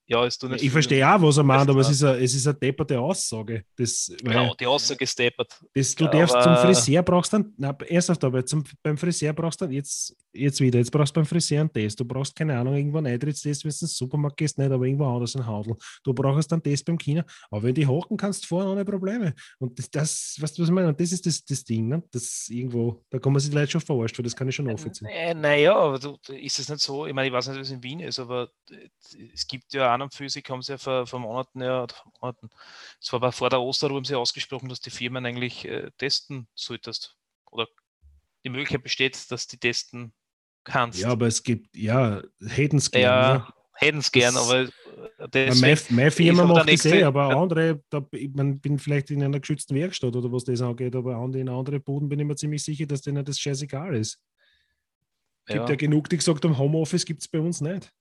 Ja, 0.07 0.25
es 0.25 0.37
tut 0.37 0.51
nicht 0.51 0.63
ich 0.63 0.71
verstehe 0.71 1.07
auch, 1.07 1.21
was 1.21 1.37
er 1.37 1.43
meint, 1.43 1.69
aber 1.69 1.81
es 1.81 1.89
ist, 1.89 2.03
eine, 2.03 2.17
es 2.17 2.33
ist 2.33 2.47
eine 2.47 2.57
depperte 2.57 2.99
Aussage. 2.99 3.63
Das, 3.75 4.11
Ja, 4.23 4.51
die 4.59 4.65
Aussage 4.65 5.03
ist 5.03 5.17
deppert. 5.19 5.59
das, 5.73 5.93
du 5.93 6.05
Ja, 6.05 6.09
darfst 6.11 6.35
aber- 6.35 6.43
zum 6.57 6.65
Friseur 6.65 7.03
brauchst 7.03 7.31
dann, 7.33 7.53
na, 7.57 7.69
ernsthaft, 7.87 8.23
aber 8.23 8.43
zum, 8.45 8.63
beim 8.81 8.97
Friseur 8.97 9.33
brauchst 9.33 9.61
du 9.61 9.65
dann 9.65 9.73
jetzt, 9.73 10.15
jetzt 10.33 10.59
wieder, 10.61 10.79
jetzt 10.79 10.91
brauchst 10.91 11.15
du 11.15 11.19
beim 11.19 11.25
Friseur 11.27 11.61
einen 11.61 11.71
Test. 11.71 11.99
Du 11.99 12.05
brauchst 12.05 12.35
keine 12.35 12.57
Ahnung, 12.57 12.75
irgendwo 12.75 12.97
einen 12.97 13.07
Eintrittstest, 13.13 13.63
wenn 13.63 13.69
du 13.71 13.77
ins 13.85 13.95
Supermarkt 13.97 14.37
gehst, 14.37 14.57
nicht, 14.57 14.71
aber 14.71 14.83
irgendwo 14.85 15.05
anders 15.05 15.35
ein 15.35 15.45
Handel. 15.45 15.75
Du 16.03 16.13
brauchst 16.13 16.51
einen 16.51 16.63
Test 16.63 16.85
beim 16.85 16.97
Kino, 16.97 17.21
aber 17.51 17.63
wenn 17.63 17.75
die 17.75 17.85
hocken 17.85 18.17
kannst, 18.17 18.43
du 18.43 18.47
fahren 18.47 18.67
ohne 18.67 18.83
Probleme. 18.83 19.33
Und 19.59 19.77
das, 19.77 19.89
das 19.91 20.37
weißt 20.39 20.57
du, 20.57 20.61
was 20.63 20.69
ich 20.69 20.73
meine? 20.73 20.87
Und 20.89 20.99
das 20.99 21.11
ist 21.11 21.25
das, 21.25 21.43
das 21.45 21.63
Ding, 21.63 21.87
ne? 21.87 22.03
Das 22.11 22.47
irgendwo, 22.49 23.03
da 23.11 23.19
kann 23.19 23.31
man 23.31 23.39
sich 23.39 23.53
Leute 23.53 23.71
schon 23.71 23.81
verarscht, 23.81 24.17
weil 24.17 24.23
das 24.23 24.35
kann 24.39 24.47
ich 24.47 24.55
schon 24.55 24.67
nachvollziehen. 24.67 25.09
Äh, 25.09 25.33
naja, 25.33 25.75
aber 25.75 25.99
du, 25.99 26.17
ist 26.29 26.59
es 26.59 26.69
nicht 26.69 26.79
so, 26.79 27.05
ich 27.05 27.13
meine, 27.13 27.27
ich 27.27 27.33
weiß 27.33 27.49
nicht, 27.49 27.57
wie 27.57 27.61
es 27.61 27.71
in 27.71 27.83
Wien 27.83 27.99
ist, 27.99 28.19
aber 28.19 28.49
äh, 28.71 28.87
es 29.33 29.45
gibt 29.47 29.73
ja 29.73 29.93
an 29.93 30.01
und 30.01 30.13
für 30.13 30.29
sich, 30.29 30.45
haben 30.49 30.61
sie 30.61 30.71
ja 30.71 30.77
vor, 30.77 31.05
vor 31.05 31.19
Monaten, 31.19 31.61
ja, 31.61 31.85
Monaten, 32.21 32.49
es 33.01 33.11
war 33.11 33.17
aber 33.17 33.33
vor 33.33 33.49
der 33.49 33.59
Osterruhe, 33.59 33.97
haben 33.97 34.05
sie 34.05 34.15
ausgesprochen, 34.15 34.69
dass 34.69 34.79
die 34.79 34.91
Firmen 34.91 35.25
eigentlich 35.25 35.65
äh, 35.65 35.91
testen 35.97 36.47
solltest. 36.55 37.17
Oder 37.51 37.67
die 38.45 38.49
Möglichkeit 38.49 38.81
besteht, 38.81 39.29
dass 39.29 39.45
die 39.47 39.57
testen 39.57 40.13
kannst. 40.63 40.99
Ja, 40.99 41.09
aber 41.09 41.27
es 41.27 41.43
gibt, 41.43 41.75
ja, 41.75 42.21
hätten 42.41 42.77
es 42.77 42.91
gerne. 42.91 43.05
Ja, 43.27 43.33
ne? 43.39 43.53
hätten 43.73 43.97
es 43.97 44.09
gern, 44.13 44.35
Das- 44.35 44.47
aber 44.49 44.59
äh, 44.61 44.69
deswegen, 45.33 45.95
Meine, 45.95 46.11
Firma 46.11 46.45
macht 46.45 46.71
das 46.71 46.85
eh, 46.85 47.03
aber 47.03 47.35
andere, 47.35 47.81
da, 47.89 48.05
ich 48.11 48.29
mein, 48.33 48.59
bin 48.59 48.79
vielleicht 48.79 49.11
in 49.11 49.23
einer 49.23 49.39
geschützten 49.39 49.75
Werkstatt 49.75 50.15
oder 50.15 50.31
was 50.31 50.43
das 50.43 50.61
angeht, 50.61 50.95
aber 50.95 51.15
an- 51.15 51.33
in 51.33 51.49
andere 51.49 51.79
Buden 51.79 52.09
bin 52.09 52.19
ich 52.19 52.25
mir 52.25 52.35
ziemlich 52.35 52.63
sicher, 52.63 52.85
dass 52.85 53.01
denen 53.01 53.23
das 53.25 53.39
scheißegal 53.39 53.95
ist. 53.95 54.19
Es 55.45 55.53
gibt 55.53 55.65
ja 55.65 55.69
ja, 55.69 55.75
genug, 55.75 56.09
die 56.09 56.17
gesagt 56.17 56.43
haben, 56.45 56.57
Homeoffice 56.57 57.05
gibt 57.05 57.21
es 57.21 57.27
bei 57.27 57.39
uns 57.39 57.59
nicht. 57.61 57.91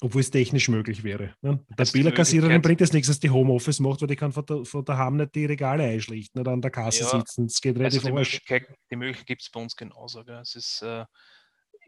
Obwohl 0.00 0.20
es 0.20 0.30
technisch 0.30 0.68
möglich 0.68 1.02
wäre. 1.02 1.34
Ne? 1.42 1.58
Der 1.70 1.80
Also 1.80 1.92
Billerkassiererin 1.92 2.62
bringt 2.62 2.80
es 2.80 2.92
nichts, 2.92 3.08
dass 3.08 3.18
die 3.18 3.30
Homeoffice 3.30 3.80
macht, 3.80 4.00
weil 4.00 4.06
die 4.06 4.14
kann 4.14 4.30
von, 4.30 4.46
der, 4.46 4.64
von 4.64 4.84
daheim 4.84 5.16
nicht 5.16 5.34
die 5.34 5.44
Regale 5.44 5.82
einschlichten 5.82 6.40
oder 6.40 6.52
an 6.52 6.62
der 6.62 6.70
Kasse 6.70 7.00
Ja, 7.00 7.10
sitzen. 7.18 7.48
Das 7.48 7.60
geht 7.60 7.72
also 7.76 7.80
relativ 7.80 8.02
die 8.02 8.08
falsch. 8.12 8.32
Möglichkeit, 8.34 8.78
die 8.92 8.96
Möglichkeit 8.96 9.26
gibt 9.26 9.42
es 9.42 9.50
bei 9.50 9.60
uns 9.60 9.74
genauso. 9.74 10.24
Gell? 10.24 10.38
Es 10.38 10.54
ist, 10.54 10.82
äh, 10.82 11.04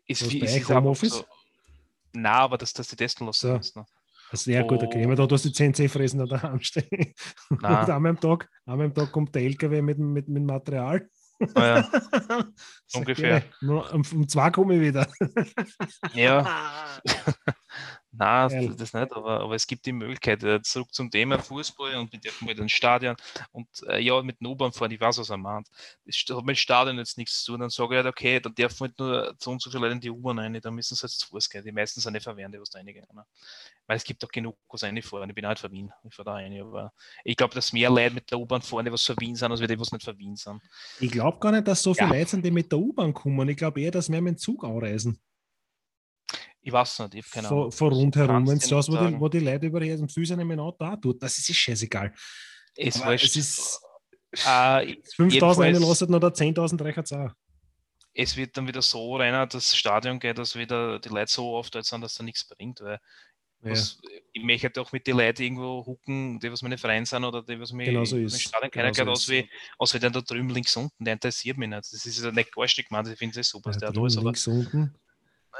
ist, 0.06 0.28
wie- 0.28 0.40
ist 0.40 0.54
einfach 0.56 0.74
Homeoffice? 0.74 1.18
So, 1.18 1.24
Nein, 2.12 2.26
aber 2.32 2.58
dass, 2.58 2.72
dass 2.72 2.88
die 2.88 2.96
testen 2.96 3.26
lassen 3.28 3.46
So. 3.46 3.56
müssen. 3.56 3.78
ne? 3.78 3.86
Gut, 4.62 4.82
okay. 4.82 5.06
Oh. 5.06 5.14
Da, 5.14 5.26
du 5.26 5.34
hast 5.34 5.44
die 5.44 5.52
10 5.52 5.74
C-Fressen 5.74 6.26
der 6.26 6.42
Hand 6.42 6.64
stehen. 6.64 7.14
Und 7.50 7.64
einmal 7.64 8.10
am 8.10 8.20
Tag, 8.20 8.48
einmal 8.66 8.86
am 8.86 8.94
Tag 8.94 9.10
kommt 9.12 9.34
der 9.34 9.42
LKW 9.42 9.82
mit, 9.82 9.98
mit, 9.98 10.28
mit 10.28 10.44
Material. 10.44 11.08
Ah, 11.54 11.64
ja. 11.64 11.90
Ungefähr. 12.94 13.42
Um, 13.62 14.04
um 14.12 14.28
zwei 14.28 14.50
komme 14.50 14.74
ich 14.74 14.80
wieder. 14.82 15.06
Ja, 16.12 17.00
nein, 18.12 18.48
Geil. 18.48 18.74
das 18.76 18.92
nicht, 18.92 19.12
aber, 19.12 19.40
aber 19.40 19.54
es 19.54 19.66
gibt 19.66 19.86
die 19.86 19.92
Möglichkeit. 19.92 20.42
Äh, 20.42 20.62
Zurück 20.62 20.92
zum 20.92 21.10
Thema 21.10 21.38
Fußball 21.38 21.96
und 21.96 22.12
wir 22.12 22.20
dürfen 22.20 22.46
mal 22.46 22.58
ins 22.58 22.72
Stadion 22.72 23.16
und 23.52 23.68
äh, 23.88 24.00
ja, 24.00 24.20
mit 24.22 24.40
den 24.40 24.46
U-Bahn 24.46 24.72
fahren, 24.72 24.90
ich 24.90 25.00
weiß, 25.00 25.18
was 25.18 25.30
er 25.30 25.36
meint. 25.36 25.68
Das 26.04 26.16
hat 26.16 26.44
mit 26.44 26.56
dem 26.56 26.56
Stadion 26.56 26.98
jetzt 26.98 27.18
nichts 27.18 27.42
zu 27.44 27.52
tun. 27.52 27.60
Dann 27.60 27.70
sage 27.70 27.94
ich 27.94 27.96
halt, 28.04 28.06
okay, 28.06 28.40
dann 28.40 28.54
dürfen 28.54 28.80
halt 28.80 28.98
nur 28.98 29.34
so 29.38 29.50
und 29.50 29.62
so 29.62 29.70
viele 29.70 29.82
Leute 29.82 29.94
in 29.94 30.00
die 30.00 30.10
U-Bahn 30.10 30.38
rein, 30.38 30.58
dann 30.60 30.74
müssen 30.74 30.94
sie 30.94 31.04
jetzt 31.06 31.20
zu 31.20 31.28
Fuß 31.28 31.48
gehen. 31.48 31.64
Die 31.64 31.72
meisten 31.72 32.00
sind 32.00 32.12
nicht 32.12 32.24
verwehren, 32.24 32.52
die 32.52 32.60
was 32.60 32.70
da 32.70 32.78
reingehen. 32.78 33.06
Ne? 33.14 33.24
Weil 33.86 33.96
es 33.96 34.04
gibt 34.04 34.24
auch 34.24 34.28
genug, 34.28 34.56
was 34.68 34.82
reinfahren. 34.82 35.28
Ich 35.28 35.34
bin 35.34 35.46
halt 35.46 35.58
von 35.58 35.70
Wien, 35.72 35.90
ich 36.04 36.14
fahre 36.14 36.26
da 36.26 36.32
rein, 36.34 36.60
aber 36.60 36.92
ich 37.24 37.36
glaube, 37.36 37.54
dass 37.54 37.72
mehr 37.72 37.90
Leute 37.90 38.14
mit 38.14 38.30
der 38.30 38.38
U-Bahn 38.38 38.62
fahren, 38.62 38.84
die 38.84 38.92
was 38.92 39.02
von 39.04 39.16
Wien 39.20 39.34
sind, 39.34 39.50
als 39.50 39.60
die, 39.60 39.80
was 39.80 39.92
nicht 39.92 40.04
von 40.04 40.18
Wien 40.18 40.36
sind. 40.36 40.62
Ich 41.00 41.10
glaube 41.10 41.38
gar 41.38 41.52
nicht, 41.52 41.66
dass 41.66 41.82
so 41.82 41.94
viele 41.94 42.08
Ja. 42.10 42.14
Leute 42.16 42.30
sind, 42.30 42.44
die 42.44 42.50
mit 42.50 42.70
der 42.70 42.78
U-Bahn 42.78 43.12
kommen. 43.14 43.48
Ich 43.48 43.56
glaube 43.56 43.80
eher, 43.80 43.90
dass 43.90 44.08
mehr 44.08 44.20
mit 44.20 44.34
dem 44.36 44.38
Zug 44.38 44.64
anreisen. 44.64 45.18
Ich 46.62 46.72
weiß 46.72 46.98
nicht, 47.00 47.14
ich 47.14 47.22
habe 47.24 47.30
keine 47.32 47.48
Ahnung. 47.48 47.72
von 47.72 47.92
rundherum. 47.92 48.46
Wenn 48.46 48.58
es 48.58 48.64
dir 48.68 48.76
das, 48.76 48.88
wo 48.90 48.96
die, 48.96 49.18
wo 49.20 49.28
die 49.28 49.38
Leute 49.40 49.66
über 49.66 49.80
die 49.80 49.96
Füße 50.08 50.36
nehmen, 50.36 50.60
auch 50.60 50.76
da 50.78 50.96
tut, 50.96 51.22
das 51.22 51.38
ist 51.38 51.54
scheißegal. 51.56 52.12
Es 52.76 53.00
Aber 53.00 53.14
es 53.14 53.34
ist 53.36 53.80
Äh, 54.46 54.96
5000 55.16 55.32
Jedenfalls- 55.32 55.58
einlassen 55.60 56.14
oder 56.14 56.28
10.000 56.28 56.84
reicht 56.84 57.12
auch. 57.14 57.30
es 58.14 58.36
wird 58.36 58.56
dann 58.56 58.66
wieder 58.68 58.82
so 58.82 59.16
rein, 59.16 59.48
das 59.48 59.74
Stadion 59.74 60.18
geht, 60.20 60.36
dass 60.38 60.54
wieder 60.56 60.98
die 60.98 61.08
Leute 61.08 61.30
so 61.32 61.54
oft 61.54 61.74
dort 61.74 61.84
sind, 61.86 62.00
dass 62.02 62.14
da 62.16 62.22
nichts 62.24 62.46
bringt. 62.46 62.80
Weil 62.80 62.98
Ja. 63.62 63.70
was, 63.72 63.98
ich 64.32 64.42
möchte 64.42 64.70
doch 64.70 64.92
mit 64.92 65.06
den 65.06 65.16
Leuten 65.16 65.42
irgendwo 65.42 65.84
hucken, 65.86 66.38
die 66.40 66.50
was 66.52 66.62
meine 66.62 66.78
Freunde 66.78 67.06
sind 67.08 67.24
oder 67.24 67.42
die 67.42 67.58
was 67.58 67.72
mich 67.72 67.86
Genau 67.88 68.04
so 68.04 68.16
ist. 68.18 68.40
Stadion 68.40 68.70
Genau 68.70 68.90
kennen, 68.92 69.06
so 69.06 69.10
aus 69.12 69.22
ist. 69.22 69.28
wie, 69.30 69.50
aus 69.78 69.94
wie 69.94 69.98
der 69.98 70.10
da 70.10 70.20
drüben 70.20 70.50
links 70.50 70.76
unten, 70.76 71.04
der 71.04 71.14
interessiert 71.14 71.56
mich 71.58 71.68
nicht. 71.68 71.78
Das 71.92 72.04
ist 72.06 72.22
ja 72.22 72.30
nicht 72.30 72.52
garstig 72.54 72.88
gemeint, 72.88 73.08
ich 73.08 73.18
finde 73.18 73.36
das 73.40 73.48
super, 73.48 73.70
Ja, 73.72 73.78
der 73.78 73.92
da 73.92 74.06
ist, 74.06 74.16
aber 74.16 74.24
links 74.26 74.46
unten. 74.46 74.94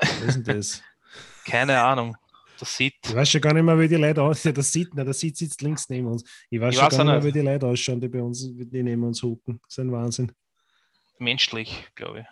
Was 0.00 0.22
ist 0.22 0.46
denn 0.46 0.56
das? 0.56 0.82
keine 1.44 1.80
Ahnung. 1.80 2.16
Das 2.58 2.76
sieht 2.76 2.94
Ich 3.06 3.14
weiß 3.14 3.30
schon 3.30 3.40
gar 3.40 3.54
nicht 3.54 3.62
mehr, 3.62 3.78
wie 3.78 3.88
die 3.88 3.94
Leute 3.94 4.22
aussehen. 4.22 4.54
Das 4.54 4.70
sieht 4.70 4.94
nicht, 4.94 5.08
das 5.08 5.18
sieht 5.18 5.36
sitzt 5.36 5.62
links 5.62 5.88
neben 5.88 6.06
uns. 6.08 6.24
Ich 6.50 6.60
weiß 6.60 6.74
Ich 6.74 6.78
schon 6.78 6.86
weiß 6.86 6.96
gar 6.98 7.04
nicht 7.04 7.12
mehr, 7.14 7.24
wie 7.24 7.32
die 7.32 7.40
Leute 7.40 7.66
ausschauen, 7.66 8.00
die 8.00 8.08
bei 8.08 8.20
uns, 8.20 8.46
die 8.54 8.82
neben 8.82 9.02
uns 9.02 9.22
hucken. 9.22 9.60
Das 9.64 9.78
ist 9.78 9.78
ein 9.78 9.92
Wahnsinn. 9.92 10.32
menschlich, 11.18 11.88
glaube 11.94 12.20
ich. 12.20 12.26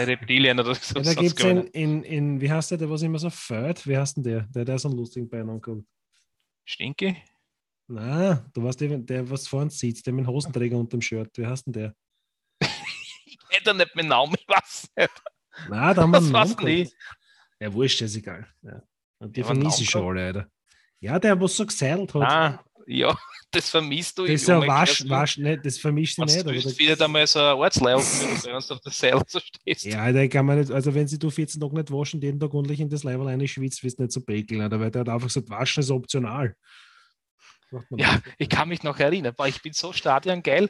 Reptilien 0.00 0.58
oder 0.58 0.74
so. 0.74 0.98
Ja, 0.98 1.02
da 1.02 1.14
gibt 1.14 1.38
es 1.38 1.44
in, 1.44 1.66
in, 1.68 2.02
in, 2.02 2.40
wie 2.40 2.50
heißt 2.50 2.72
der, 2.72 2.78
der 2.78 2.90
was 2.90 3.02
immer 3.02 3.18
so 3.18 3.30
fährt? 3.30 3.86
Wie 3.86 3.96
heißt 3.96 4.16
denn 4.16 4.24
der? 4.24 4.40
Der, 4.42 4.64
der 4.64 4.78
so 4.78 4.88
einen 4.88 4.98
lustigen 4.98 5.28
Bein 5.28 5.48
angehabt. 5.48 5.82
Stinky? 6.64 7.16
Nein, 7.86 8.44
du 8.52 8.62
weißt, 8.62 8.80
der, 8.80 8.98
der 8.98 9.30
was 9.30 9.48
vorne 9.48 9.70
sitzt, 9.70 10.06
der 10.06 10.12
mit 10.12 10.24
dem 10.24 10.28
Hosenträger 10.28 10.76
unter 10.76 10.96
dem 10.96 11.02
Shirt. 11.02 11.30
Wie 11.36 11.46
heißt 11.46 11.66
denn 11.66 11.72
der? 11.72 11.94
Ich 13.24 13.38
hätte 13.56 13.74
nicht 13.74 13.96
meinen 13.96 14.08
Namen, 14.08 14.34
ich 14.38 14.46
weiß 14.46 14.90
nicht. 14.96 15.10
Nein, 15.68 15.94
da 15.94 16.02
haben 16.02 16.10
wir 16.10 16.18
Das 16.20 16.24
einen 16.24 16.32
Namen 16.32 16.64
nicht. 16.64 16.94
Ja, 17.60 17.72
wurscht, 17.72 18.00
ist 18.02 18.16
egal. 18.16 18.46
Ja. 18.62 18.82
Und 19.18 19.36
die 19.36 19.42
vermisse 19.42 19.82
ich 19.82 19.90
schon 19.90 20.06
alle, 20.06 20.24
Alter. 20.26 20.46
Ja, 21.00 21.18
der, 21.18 21.38
was 21.40 21.56
so 21.56 21.66
gesettelt 21.66 22.12
hat. 22.14 22.22
Ah, 22.22 22.64
ja, 22.86 23.16
das 23.50 23.68
vermisst 23.70 24.18
du. 24.18 24.22
das 24.22 24.32
ist 24.42 24.48
ja 24.48 24.66
wasch, 24.66 25.08
wasch, 25.08 25.36
nicht, 25.38 25.64
das 25.64 25.76
sie 25.76 25.84
Wenn 25.84 26.54
nicht. 26.54 26.64
du 26.66 26.70
da- 26.70 26.74
findet 26.74 27.02
einmal 27.02 27.26
so 27.26 27.38
ein 27.38 27.54
Ortslaufen, 27.56 28.20
wenn 28.44 28.52
du 28.52 28.56
auf 28.74 28.80
der 28.80 28.92
Seil 28.92 29.22
so 29.26 29.38
stehst. 29.40 29.84
Ja, 29.84 30.10
der 30.10 30.28
kann 30.28 30.46
man 30.46 30.58
nicht, 30.58 30.70
also 30.70 30.94
wenn 30.94 31.06
sie 31.06 31.18
du 31.18 31.30
14 31.30 31.60
Tage 31.60 31.74
nicht 31.74 31.90
waschen, 31.92 32.20
jeden 32.20 32.40
Tag 32.40 32.52
ordentlich 32.54 32.80
in 32.80 32.88
das 32.88 33.04
Level 33.04 33.28
eine 33.28 33.46
schwitzt, 33.46 33.82
wirst 33.84 33.98
du 33.98 34.02
nicht 34.04 34.12
so 34.12 34.20
bekeln, 34.22 34.60
Alter, 34.62 34.80
weil 34.80 34.90
der 34.90 35.00
hat 35.00 35.08
einfach 35.08 35.28
gesagt, 35.28 35.50
waschen 35.50 35.80
ist 35.82 35.90
optional. 35.90 36.54
Ja, 37.90 38.20
ich 38.38 38.48
kann 38.48 38.68
mich 38.68 38.82
noch 38.82 38.98
erinnern, 38.98 39.34
ich 39.46 39.62
bin 39.62 39.72
so 39.72 39.92
stadiongeil. 39.92 40.68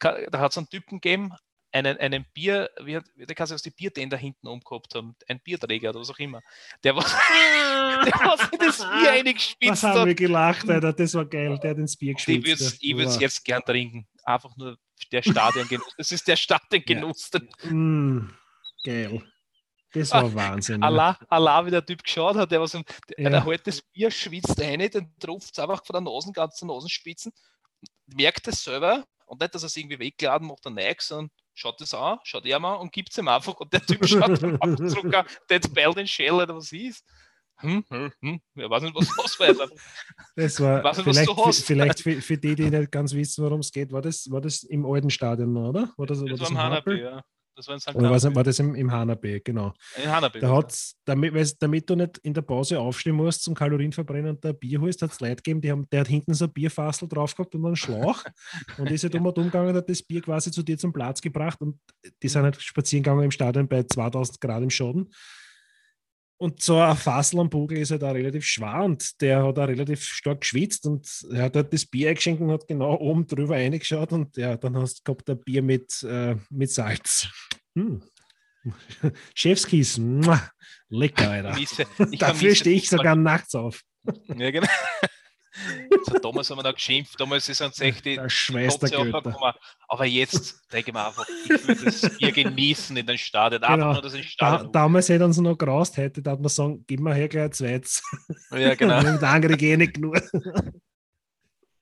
Da 0.00 0.18
da 0.30 0.38
hat 0.40 0.50
es 0.52 0.58
einen 0.58 0.68
Typen 0.68 1.00
gegeben, 1.00 1.32
einen, 1.72 1.96
einen 1.98 2.24
Bier, 2.34 2.70
wie, 2.82 2.96
hat- 2.96 3.06
der 3.16 3.34
kann 3.34 3.46
sich 3.46 3.54
aus 3.54 3.62
die 3.62 3.70
Bierden 3.70 4.10
da 4.10 4.16
hinten 4.16 4.46
umgehabt 4.46 4.94
haben, 4.94 5.16
ein 5.28 5.40
Bierträger 5.40 5.90
oder 5.90 6.00
was 6.00 6.10
auch 6.10 6.18
immer. 6.18 6.40
Der 6.84 6.94
war, 6.94 7.04
der 8.04 8.12
hat 8.14 8.38
sich 8.40 8.58
das 8.58 8.78
Bier 8.78 8.86
Was 8.90 9.08
eingespitzt 9.08 9.82
haben 9.82 10.00
hat. 10.00 10.06
wir 10.06 10.14
gelacht, 10.14 10.68
Alter, 10.68 10.92
das 10.92 11.14
war 11.14 11.24
geil, 11.26 11.58
der 11.62 11.70
hat 11.70 11.78
ins 11.78 11.96
Bier 11.96 12.10
Ich 12.12 12.16
geschwitzt. 12.18 12.82
würde 12.82 13.04
es 13.08 13.14
ich 13.16 13.20
jetzt 13.20 13.44
gern 13.44 13.62
trinken. 13.62 14.06
Einfach 14.24 14.56
nur 14.56 14.76
der 15.10 15.22
Stadiongenuss. 15.22 15.94
Das 15.96 16.12
ist 16.12 16.28
der 16.28 16.36
Stadiongenuss. 16.36 17.30
Ja. 17.64 17.70
Mm, 17.70 18.32
geil. 18.84 19.22
Das 19.94 20.10
war 20.12 20.32
Wahnsinn. 20.34 20.80
ja. 20.80 20.86
Allah, 20.86 21.18
Allah, 21.28 21.66
wie 21.66 21.70
der 21.70 21.84
Typ 21.84 22.02
geschaut 22.02 22.36
hat, 22.36 22.50
der, 22.50 22.60
was, 22.60 22.72
der, 22.72 22.82
Ja. 23.18 23.28
der 23.30 23.44
hält 23.44 23.66
das 23.66 23.82
Bier, 23.82 24.10
schwitzt 24.10 24.58
rein, 24.60 24.88
dann 24.90 25.12
tropft 25.18 25.52
es 25.52 25.58
einfach 25.58 25.84
von 25.84 25.92
der 25.92 26.00
Nase, 26.12 26.32
ganz 26.32 26.56
zur 26.56 26.68
Nasenspitzen, 26.68 27.32
merkt 28.06 28.46
es 28.48 28.62
selber 28.64 29.04
und 29.26 29.40
nicht, 29.40 29.54
dass 29.54 29.64
er 29.64 29.66
es 29.66 29.76
irgendwie 29.76 29.98
wegladen 29.98 30.48
macht, 30.48 30.64
der 30.64 30.72
Neig, 30.72 31.02
sondern 31.02 31.30
schaut 31.54 31.80
es 31.80 31.94
an, 31.94 32.18
schaut 32.24 32.46
er 32.46 32.58
mal 32.58 32.74
und 32.74 32.92
gibt 32.92 33.10
es 33.10 33.18
ihm 33.18 33.28
einfach 33.28 33.54
und 33.54 33.72
der 33.72 33.84
Typ 33.84 34.06
schaut 34.06 34.38
zurück 34.38 35.14
an, 35.14 35.26
der 35.48 35.56
jetzt 35.56 35.74
bald 35.74 35.96
den 35.96 36.06
Shell 36.06 36.32
oder 36.32 36.54
was 36.56 36.72
ist. 36.72 37.04
Hm, 37.56 37.84
hm, 37.90 38.12
hm, 38.20 38.40
ich 38.56 38.70
weiß 38.70 38.82
nicht, 38.82 38.94
was 38.94 39.16
los 39.16 39.38
war. 39.38 39.68
Das 40.34 40.60
war 40.60 40.82
nicht, 40.82 41.02
vielleicht, 41.02 41.28
du 41.28 41.44
hast. 41.46 41.64
vielleicht 41.64 42.00
für, 42.00 42.20
für 42.20 42.36
die, 42.36 42.56
die 42.56 42.70
nicht 42.70 42.90
ganz 42.90 43.12
wissen, 43.12 43.44
worum 43.44 43.60
es 43.60 43.70
geht, 43.70 43.92
war 43.92 44.02
das, 44.02 44.28
war 44.30 44.40
das 44.40 44.64
im 44.64 44.84
alten 44.84 45.10
Stadion 45.10 45.52
noch, 45.52 45.68
oder? 45.68 45.92
War 45.96 46.06
das, 46.06 46.20
war 46.20 46.28
Das 46.28 46.40
das 46.40 46.40
war 46.40 46.48
im 46.50 46.56
im 46.66 46.72
Happel? 46.72 47.00
ja. 47.00 47.22
Das 47.54 47.66
war 47.66 47.74
in 47.74 47.80
St. 47.80 47.94
Oder 47.94 48.10
war 48.10 48.34
war 48.34 48.44
das 48.44 48.58
im, 48.58 48.74
im 48.74 48.90
Hanabi, 48.90 49.40
genau. 49.44 49.74
In 50.02 50.10
Hanabi. 50.10 50.40
Da 50.40 50.56
hat's, 50.56 50.96
damit, 51.04 51.34
damit 51.60 51.88
du 51.88 51.96
nicht 51.96 52.18
in 52.18 52.32
der 52.32 52.42
Pause 52.42 52.80
aufstehen 52.80 53.16
musst 53.16 53.42
zum 53.42 53.54
Kalorien 53.54 53.92
verbrennen 53.92 54.30
und 54.30 54.44
da 54.44 54.52
Bier 54.52 54.80
holst, 54.80 55.02
hat 55.02 55.12
es 55.12 55.20
Leute 55.20 55.36
gegeben, 55.36 55.60
die 55.60 55.70
haben, 55.70 55.86
der 55.90 56.00
hat 56.00 56.08
hinten 56.08 56.34
so 56.34 56.46
ein 56.46 56.52
Bierfassel 56.52 57.08
drauf 57.08 57.34
gehabt 57.34 57.54
und 57.54 57.66
einen 57.66 57.76
Schlauch 57.76 58.24
und 58.78 58.90
ist 58.90 59.02
halt 59.04 59.14
um 59.14 59.26
und 59.26 59.36
umgegangen 59.36 59.70
und 59.70 59.76
hat 59.76 59.88
das 59.88 60.02
Bier 60.02 60.22
quasi 60.22 60.50
zu 60.50 60.62
dir 60.62 60.78
zum 60.78 60.92
Platz 60.92 61.20
gebracht 61.20 61.60
und 61.60 61.78
die 62.22 62.28
sind 62.28 62.42
halt 62.42 62.60
spazieren 62.60 63.02
gegangen 63.02 63.24
im 63.24 63.30
Stadion 63.30 63.68
bei 63.68 63.82
2000 63.82 64.40
Grad 64.40 64.62
im 64.62 64.70
Schaden. 64.70 65.10
Und 66.42 66.60
so 66.60 66.76
ein 66.80 66.96
Fassel 66.96 67.38
am 67.38 67.48
Bugel 67.48 67.78
ist 67.78 67.92
halt 67.92 68.02
auch 68.02 68.14
relativ 68.14 68.44
schwer 68.44 68.82
und 68.82 69.20
der 69.20 69.44
hat 69.44 69.60
auch 69.60 69.68
relativ 69.68 70.02
stark 70.02 70.40
geschwitzt 70.40 70.84
und 70.86 71.08
er 71.32 71.44
hat 71.44 71.54
halt 71.54 71.72
das 71.72 71.86
Bier 71.86 72.08
eingeschenkt 72.08 72.42
und 72.42 72.50
hat 72.50 72.66
genau 72.66 72.96
oben 72.96 73.28
drüber 73.28 73.54
reingeschaut 73.54 74.10
und 74.10 74.36
ja, 74.36 74.56
dann 74.56 74.76
hast 74.76 74.98
du 74.98 75.02
gehabt 75.04 75.30
ein 75.30 75.38
Bier 75.38 75.62
mit, 75.62 76.02
äh, 76.02 76.34
mit 76.50 76.72
Salz. 76.72 77.28
Hm. 77.76 78.02
Chefskiss, 79.36 79.98
muah, 79.98 80.50
lecker, 80.88 81.30
Alter. 81.30 81.56
Ich 81.58 82.18
Dafür 82.18 82.56
stehe 82.56 82.74
ich 82.74 82.88
sogar 82.88 83.14
nachts 83.14 83.54
auf. 83.54 83.80
Ja, 84.36 84.50
genau. 84.50 84.66
So, 86.06 86.18
damals 86.18 86.48
haben 86.50 86.58
wir 86.58 86.62
da 86.62 86.72
geschimpft, 86.72 87.20
damals 87.20 87.48
ist 87.48 87.60
uns 87.60 87.78
echt 87.80 88.04
die 88.04 88.18
aufgekommen. 88.18 89.54
Aber 89.88 90.04
jetzt 90.06 90.60
denke 90.72 90.90
ich 90.90 90.94
mir 90.94 91.06
einfach, 91.06 91.26
ich 91.28 91.48
will 91.68 91.84
das 91.84 92.16
Bier 92.18 92.32
genießen 92.32 92.96
in 92.96 93.06
den 93.06 93.18
Stadion. 93.18 93.62
Einfach 93.62 93.76
Genau. 93.76 93.92
nur, 93.92 94.02
dass 94.02 94.14
ich 94.14 94.36
Da, 94.36 94.62
damals 94.64 95.08
hätte 95.08 95.24
uns 95.24 95.36
noch 95.38 95.56
gerast 95.56 95.96
hätte, 95.98 96.22
da 96.22 96.32
hat 96.32 96.40
man 96.40 96.48
sagen, 96.48 96.84
gib 96.86 97.00
mir 97.00 97.14
her 97.14 97.28
gleich 97.28 97.44
ein 97.44 97.52
zweites. 97.52 98.02
Ja, 98.50 98.74
genau. 98.74 99.02
Der 99.18 99.28
andere 99.28 99.56
geht 99.56 99.78
nicht 99.78 99.94
genug. 99.94 100.16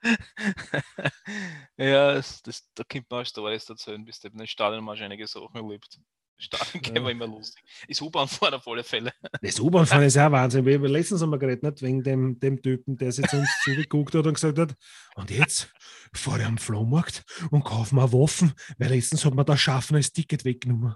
ja, 1.76 2.14
das, 2.14 2.42
das, 2.42 2.68
da 2.74 2.84
kommt 2.84 3.10
man 3.10 3.22
auch 3.22 3.26
Stories 3.26 3.66
dazu, 3.66 3.92
bis 4.04 4.20
du 4.20 4.28
in 4.28 4.38
den 4.38 4.46
Stadion 4.46 4.82
mal 4.84 4.96
einige 5.00 5.26
Sachen 5.26 5.54
erlebt. 5.54 5.98
Stadion 6.40 6.82
gehen 6.82 6.96
Ja. 6.96 7.02
wir 7.02 7.10
immer 7.10 7.26
lustig. 7.26 7.62
Ist 7.86 8.02
U-Bahn 8.02 8.28
fahren 8.28 8.54
auf 8.54 8.66
alle 8.66 8.82
Fälle. 8.84 9.12
Das 9.42 9.60
U-Bahn-Fahren 9.60 10.02
ist 10.04 10.14
ja 10.16 10.30
Wahnsinn. 10.32 10.64
Wir, 10.64 10.78
letztens 10.80 11.22
haben 11.22 11.30
wir 11.30 11.38
geredet, 11.38 11.62
nicht 11.62 11.82
wegen 11.82 12.02
dem, 12.02 12.38
dem 12.40 12.60
Typen, 12.62 12.96
der 12.96 13.12
sich 13.12 13.26
zu 13.26 13.36
uns 13.38 13.48
zugeguckt 13.64 14.14
hat 14.14 14.26
und 14.26 14.34
gesagt 14.34 14.58
hat, 14.58 14.74
und 15.16 15.30
jetzt 15.30 15.72
fahre 16.12 16.40
ich 16.40 16.46
am 16.46 16.58
Flohmarkt 16.58 17.24
und 17.50 17.64
kaufe 17.64 17.94
mir 17.94 18.12
Waffen, 18.12 18.52
weil 18.78 18.90
letztens 18.90 19.24
hat 19.24 19.34
mir 19.34 19.44
der 19.44 19.56
Schaffner 19.56 19.98
das 19.98 20.12
Ticket 20.12 20.44
weggenommen. 20.44 20.94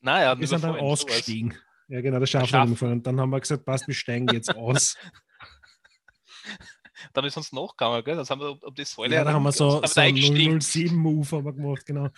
Naja, 0.00 0.38
Wir 0.38 0.46
sind 0.46 0.62
dann 0.64 0.76
ausgestiegen. 0.76 1.54
Ja, 1.88 2.00
genau, 2.00 2.18
der 2.18 2.26
Schaffner 2.26 2.62
umgefahren. 2.62 2.92
Und 2.94 3.06
dann 3.06 3.18
haben 3.20 3.30
wir 3.30 3.40
gesagt, 3.40 3.64
passt, 3.64 3.86
wir 3.88 3.94
steigen 3.94 4.28
jetzt 4.32 4.54
aus. 4.54 4.96
Dann 7.12 7.24
ist 7.24 7.36
uns 7.36 7.52
nachgegangen, 7.52 8.02
gell? 8.04 8.16
Das 8.16 8.30
haben 8.30 8.40
wir 8.40 8.62
um 8.62 8.74
die 8.74 8.84
Säule 8.84 9.14
Ja, 9.14 9.24
da 9.24 9.32
haben 9.32 9.42
wir 9.42 9.52
so, 9.52 9.82
so 9.84 10.00
eingestiegen. 10.00 10.58
007-Move 10.60 11.30
haben 11.36 11.44
wir 11.44 11.52
gemacht, 11.52 11.86
genau. 11.86 12.08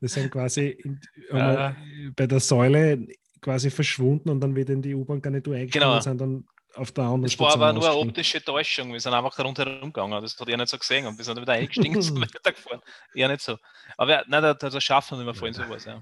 Wir 0.00 0.08
sind 0.08 0.30
quasi 0.30 0.68
in, 0.68 1.00
Ja. 1.32 1.74
bei 2.14 2.26
der 2.26 2.40
Säule 2.40 3.06
quasi 3.40 3.70
verschwunden 3.70 4.30
und 4.30 4.40
dann 4.40 4.54
wieder 4.56 4.72
in 4.72 4.82
die 4.82 4.94
U-Bahn-Garnitur 4.94 5.54
eingestiegen 5.54 5.84
Genau. 5.84 6.00
sind 6.00 6.20
dann 6.20 6.44
auf 6.74 6.92
der 6.92 7.04
anderen 7.04 7.22
Das 7.22 7.38
war 7.38 7.52
aber 7.54 7.72
nur 7.72 7.88
eine 7.88 7.96
optische 7.98 8.42
Täuschung. 8.44 8.92
Wir 8.92 9.00
sind 9.00 9.14
einfach 9.14 9.38
rundherum 9.38 9.92
gegangen. 9.92 10.20
Das 10.20 10.38
hat 10.38 10.46
er 10.48 10.56
nicht 10.58 10.68
so 10.68 10.76
gesehen. 10.76 11.06
Und 11.06 11.16
wir 11.16 11.24
sind 11.24 11.40
wieder 11.40 11.54
eingestiegen 11.54 11.96
und 11.96 12.02
sind 12.02 12.20
weitergefahren. 12.20 12.80
Eher 13.14 13.28
nicht 13.28 13.40
so. 13.40 13.56
Aber 13.96 14.10
ja, 14.10 14.22
nein, 14.28 14.42
der, 14.42 14.54
der, 14.54 14.68
der 14.70 14.80
Schaffner 14.80 15.16
nicht 15.16 15.24
mehr 15.24 15.34
vorhin 15.34 15.54
sowas. 15.54 15.86
Ja. 15.86 16.00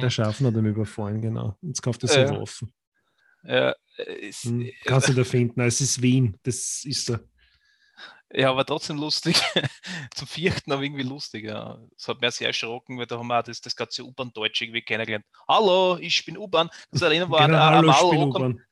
Der 0.00 0.08
Schaffner 0.08 0.48
hat 0.48 0.54
ihn 0.56 0.64
überfallen, 0.64 1.20
genau. 1.20 1.58
Jetzt 1.60 1.82
kauft 1.82 2.02
er 2.04 2.08
sich 2.08 2.16
Ja. 2.16 2.40
Waffen. 2.40 2.72
Ja, 3.42 3.74
ist, 3.98 4.44
Hm. 4.44 4.70
Kannst 4.86 5.08
du 5.08 5.12
da 5.14 5.24
finden. 5.24 5.60
Es 5.60 5.82
ist 5.82 6.00
Wien. 6.00 6.38
Das 6.42 6.84
ist 6.86 7.10
er. 7.10 7.20
Ja, 8.34 8.50
aber 8.50 8.64
trotzdem 8.64 8.96
lustig. 8.96 9.36
Zum 10.14 10.26
vierten 10.26 10.72
aber 10.72 10.82
irgendwie 10.82 11.02
lustig. 11.02 11.44
Ja. 11.44 11.78
Das 11.96 12.08
hat 12.08 12.20
mir 12.20 12.30
sehr 12.30 12.48
erschrocken, 12.48 12.98
weil 12.98 13.06
da 13.06 13.18
haben 13.18 13.28
wir 13.28 13.38
auch 13.38 13.44
das, 13.44 13.60
das 13.60 13.76
ganze 13.76 14.04
U-Bahn-Deutsch 14.04 14.60
irgendwie 14.62 14.82
kennengelernt. 14.82 15.24
Hallo, 15.48 15.96
ich 16.00 16.24
bin 16.24 16.36
U-Bahn. 16.36 16.68
Das 16.90 17.02
erinnern 17.02 17.30
war 17.30 17.46
Genau, 17.46 17.58
ein, 17.58 17.74
hallo, 17.76 17.90
ein, 17.90 17.94
Spiel 17.94 18.18
Mal, 18.18 18.28
U-Bahn. 18.28 18.62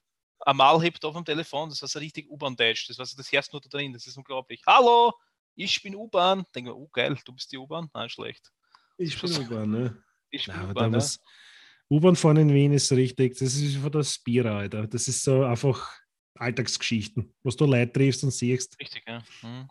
ein 0.41 0.57
Mal 0.57 0.83
hebt 0.83 1.05
auf 1.05 1.15
dem 1.15 1.25
Telefon. 1.25 1.69
Das 1.69 1.81
war 1.81 1.89
so 1.89 1.99
richtig 1.99 2.29
U-Bahn-Deutsch. 2.29 2.89
Das 2.89 2.99
war 2.99 3.07
so 3.07 3.17
das 3.17 3.33
erste 3.33 3.55
nur 3.55 3.61
da 3.61 3.69
drin. 3.69 3.93
Das 3.93 4.07
ist 4.07 4.17
unglaublich. 4.17 4.63
Hallo, 4.67 5.13
ich 5.55 5.81
bin 5.83 5.95
U-Bahn. 5.95 6.45
Denke 6.55 6.71
mir, 6.71 6.77
oh 6.77 6.89
geil, 6.93 7.17
du 7.25 7.33
bist 7.33 7.53
die 7.53 7.59
U-Bahn? 7.59 7.89
Nein, 7.95 8.09
schlecht. 8.09 8.51
Ich 8.99 9.21
bin. 9.21 9.33
U-Bahn, 9.33 9.71
ne? 9.71 10.03
Ich 10.31 10.47
bin 10.47 10.71
U-Bahn. 10.71 10.93
Ja. 10.93 11.01
U-Bahn 11.91 12.17
fahren 12.17 12.37
in 12.39 12.55
Wien 12.55 12.73
ist 12.73 12.91
richtig, 12.93 13.35
das 13.35 13.55
ist 13.55 13.77
von 13.77 13.93
der 13.93 14.03
Spira, 14.03 14.59
Alter. 14.59 14.87
Das 14.87 15.09
ist 15.09 15.23
so 15.23 15.45
einfach 15.45 15.91
Alltagsgeschichten, 16.35 17.33
was 17.43 17.57
du 17.57 17.66
Leute 17.66 17.93
triffst 17.93 18.24
und 18.24 18.30
siehst. 18.33 18.78
Richtig, 18.80 19.05
ja. 19.07 19.22
Hm. 19.41 19.68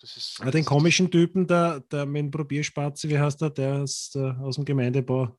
Das 0.00 0.16
ist, 0.16 0.38
Ja, 0.38 0.50
den 0.50 0.64
komischen 0.64 1.10
Typen, 1.10 1.46
der, 1.46 1.80
der 1.80 2.04
mit 2.06 2.20
dem 2.20 2.30
Probierspazi, 2.30 3.08
wie 3.08 3.18
heißt 3.18 3.40
der, 3.40 3.50
der 3.50 3.82
ist 3.82 4.14
äh, 4.16 4.30
aus 4.42 4.56
dem 4.56 4.64
Gemeindebau. 4.64 5.36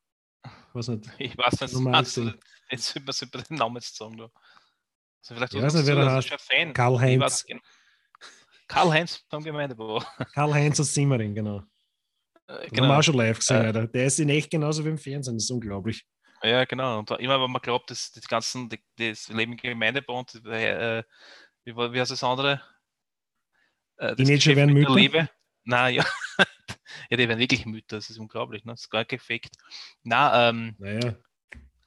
Weiß 0.73 0.88
nicht. 0.89 1.09
Ich 1.19 1.38
weiß 1.38 1.61
nicht, 1.61 1.73
Normal 1.73 2.03
gesehen. 2.03 2.34
jetzt 2.69 2.93
sollte 2.93 3.38
man 3.38 3.43
den 3.49 3.57
Namen 3.57 3.76
jetzt 3.76 3.95
sagen. 3.95 4.17
Du. 4.17 4.23
Also 4.23 5.36
vielleicht 5.36 5.53
Ich 5.53 5.61
weiß 5.61 5.73
nicht, 5.76 5.86
wer 5.88 6.17
ist 6.19 6.32
heißt. 6.32 6.41
Fan. 6.41 6.73
Karl-Heinz. 6.73 7.13
Ich 7.13 7.19
weiß 7.21 7.45
genau. 7.45 7.61
Karl-Heinz 8.67 9.23
vom 9.30 9.43
Gemeindebau. 9.43 10.03
Karl-Heinz 10.34 10.80
aus 10.80 10.93
Simmering, 10.93 11.36
genau. 11.36 11.63
Äh, 12.47 12.69
Den 12.69 12.82
haben 12.82 12.88
wir 12.89 12.97
auch 12.99 13.03
schon 13.03 13.15
live 13.15 13.39
gesehen, 13.39 13.57
Äh. 13.61 13.65
Alter. 13.67 13.88
Der 13.88 14.05
ist 14.05 14.19
in 14.19 14.30
echt 14.30 14.49
genauso 14.51 14.84
wie 14.86 14.89
im 14.89 14.97
Fernsehen, 14.97 15.36
das 15.36 15.43
ist 15.45 15.51
unglaublich. 15.51 16.05
Ja, 16.45 16.65
genau. 16.65 16.99
Und 16.99 17.11
immer, 17.11 17.41
wenn 17.41 17.51
man 17.51 17.61
glaubt, 17.61 17.89
dass 17.91 18.11
die 18.11 18.21
ganzen, 18.21 18.69
die, 18.69 18.79
das 18.97 19.29
Leben 19.29 19.53
im 19.53 19.57
Gemeindebund, 19.57 20.35
äh, 20.45 21.03
wie, 21.63 21.75
war- 21.75 21.91
wie 21.93 21.99
heißt 21.99 22.11
das 22.11 22.23
andere? 22.23 22.61
Äh, 23.97 24.15
das 24.15 24.27
Teenager 24.27 24.55
werden 24.55 24.73
Mütter? 24.73 24.93
Liebe. 24.95 25.29
Nein, 25.63 25.95
ja. 25.95 26.05
ja, 27.09 27.17
die 27.17 27.27
werden 27.27 27.39
wirklich 27.39 27.65
Mütter, 27.65 27.97
das 27.97 28.09
ist 28.09 28.19
unglaublich, 28.19 28.63
ne? 28.65 28.73
Das 28.73 28.81
ist 28.81 28.89
gar 28.89 29.05
kein 29.05 29.17
Effekt. 29.17 29.55
Na, 30.03 30.49
ähm, 30.49 30.75
Naja. 30.77 31.15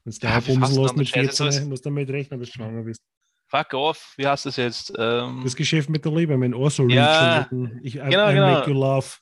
Wenn 0.04 0.12
du 0.12 0.26
Ja, 0.26 0.40
bumsen 0.40 0.82
lässt 0.82 0.96
mit 0.96 1.06
das 1.06 1.08
Scheiße? 1.10 1.32
So 1.32 1.44
14, 1.44 1.62
ist- 1.62 1.68
musst 1.68 1.84
du 1.84 1.90
damit 1.90 2.08
rechnen, 2.10 2.40
dass 2.40 2.48
du 2.48 2.54
schwanger 2.54 2.82
bist. 2.82 3.02
fuck 3.46 3.74
off, 3.74 4.14
wie 4.16 4.26
heißt 4.26 4.46
das 4.46 4.56
jetzt? 4.56 4.92
Ähm, 4.98 5.42
Das 5.44 5.54
Geschäft 5.54 5.88
mit 5.90 6.04
der 6.04 6.12
Liebe, 6.12 6.36
mein 6.36 6.54
Ohr 6.54 6.70
so 6.70 6.88
Ja. 6.88 7.48
Ich, 7.82 7.94
I, 7.96 7.98
genau, 7.98 8.28
I 8.30 8.34
genau. 8.34 8.54
make 8.58 8.70
you 8.70 8.78
laugh. 8.78 9.20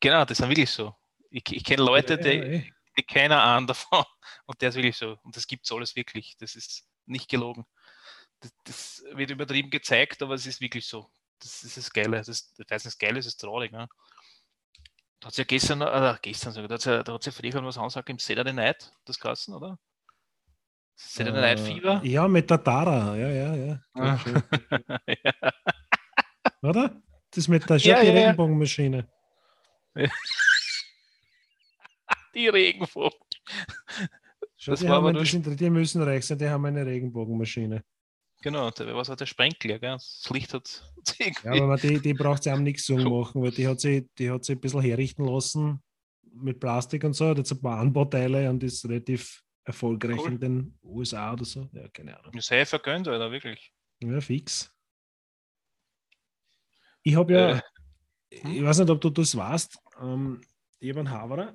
genau, 0.00 0.24
das 0.24 0.40
ist 0.40 0.48
wirklich 0.48 0.70
so. 0.70 0.94
Ich, 1.30 1.44
ich 1.52 1.62
kenne 1.64 1.82
Leute, 1.82 2.14
Ja, 2.14 2.16
die, 2.22 2.28
ja, 2.38 2.44
eh. 2.44 2.72
Die 2.98 3.02
keiner 3.04 3.42
an 3.42 3.66
davon. 3.66 4.04
Und 4.46 4.60
der 4.60 4.70
ist 4.70 4.74
wirklich 4.74 4.96
so. 4.96 5.16
Und 5.22 5.36
das 5.36 5.46
gibt 5.46 5.64
es 5.64 5.72
alles 5.72 5.96
wirklich. 5.96 6.36
Das 6.38 6.54
ist 6.54 6.84
nicht 7.06 7.28
gelogen. 7.30 7.64
Das, 8.40 8.52
das 8.64 9.04
wird 9.14 9.30
übertrieben 9.30 9.70
gezeigt, 9.70 10.22
aber 10.22 10.34
es 10.34 10.46
ist 10.46 10.60
wirklich 10.60 10.86
so. 10.86 11.10
Das 11.40 11.62
ist 11.64 11.76
das 11.76 11.90
Geile. 11.92 12.18
Das, 12.18 12.28
ist- 12.28 12.58
ich 12.58 12.70
weiß 12.70 12.84
nicht, 12.84 12.94
das 12.94 12.98
Geile 12.98 13.18
ist 13.18 13.26
es 13.26 13.36
traurig. 13.36 13.72
Ne? 13.72 13.88
Da 15.20 15.26
hat 15.26 15.32
es 15.32 15.38
ja 15.38 15.44
gestern, 15.44 15.80
äh, 15.82 16.16
gestern 16.22 16.52
sogar, 16.52 16.68
da 16.68 16.74
hat 16.74 16.80
es 16.80 16.84
ja, 16.84 17.02
da 17.02 17.12
hat's 17.14 17.26
ja 17.26 17.32
früher 17.32 17.64
was 17.64 17.78
ansagt 17.78 18.08
im 18.10 18.18
Saturday 18.18 18.52
Night, 18.52 18.92
das 19.04 19.18
Kassen, 19.18 19.54
oder? 19.54 19.78
Saturday 20.94 21.40
Night 21.40 21.60
Äh, 21.60 21.64
Fever? 21.74 22.00
Ja, 22.04 22.28
mit 22.28 22.48
der 22.50 22.62
Tara. 22.62 23.16
Ja, 23.16 23.28
ja, 23.28 23.54
ja. 23.54 23.80
Ah. 23.94 24.18
Ja. 25.06 25.32
Oder? 26.62 27.00
Das 27.30 27.46
mit 27.46 27.68
der 27.68 27.76
Ja, 27.76 27.96
schon 27.96 28.06
die 28.06 28.12
ja, 28.12 28.20
ja. 28.20 30.10
Die 32.34 32.48
Regenvogel. 32.48 33.18
Schau, 34.56 34.72
Das 34.72 34.80
die, 34.80 34.88
war 34.88 34.96
haben, 34.96 35.06
aber 35.06 35.24
sind, 35.24 35.60
die 35.60 35.70
müssen 35.70 36.02
reich 36.02 36.26
sein, 36.26 36.38
die 36.38 36.48
haben 36.48 36.64
eine 36.66 36.84
Regenbogenmaschine. 36.84 37.84
Genau, 38.42 38.70
der, 38.70 38.94
was 38.94 39.08
hat 39.08 39.20
der 39.20 39.26
Sprenkler, 39.26 39.78
gell? 39.78 39.92
Das 39.92 40.28
Licht 40.30 40.52
hat 40.54 40.92
Ja, 41.44 41.52
aber 41.62 41.76
die, 41.76 42.00
die 42.00 42.14
braucht 42.14 42.42
sie 42.44 42.52
auch 42.52 42.58
nichts 42.58 42.86
so 42.86 42.96
machen, 42.96 43.42
weil 43.42 43.50
die 43.50 43.66
hat 43.66 43.80
sie, 43.80 44.08
die 44.18 44.30
hat 44.30 44.44
sie 44.44 44.52
ein 44.52 44.60
bisschen 44.60 44.80
herrichten 44.80 45.24
lassen 45.24 45.82
mit 46.22 46.60
Plastik 46.60 47.02
und 47.04 47.14
so, 47.14 47.28
hat 47.28 47.38
jetzt 47.38 47.50
ein 47.52 47.60
paar 47.60 47.80
Anbauteile 47.80 48.48
und 48.48 48.62
ist 48.62 48.84
relativ 48.84 49.42
erfolgreich 49.64 50.18
Cool. 50.20 50.32
in 50.32 50.40
den 50.40 50.78
USA 50.84 51.32
oder 51.32 51.44
so. 51.44 51.68
Ja, 51.72 51.88
keine 51.88 52.18
Ahnung. 52.18 52.40
Sei 52.40 52.64
vergönnt, 52.64 53.08
Alter, 53.08 53.30
wirklich. 53.32 53.72
Ja, 54.00 54.20
fix. 54.20 54.72
Ich 57.02 57.16
habe 57.16 57.32
ja, 57.32 57.56
Äh, 57.56 57.60
ich 58.30 58.62
weiß 58.62 58.78
nicht, 58.78 58.90
ob 58.90 59.00
du 59.00 59.10
das 59.10 59.36
weißt, 59.36 59.78
ähm, 60.00 60.40
ich 60.78 60.90
habe 60.90 61.00
einen 61.00 61.10
Haverer, 61.10 61.54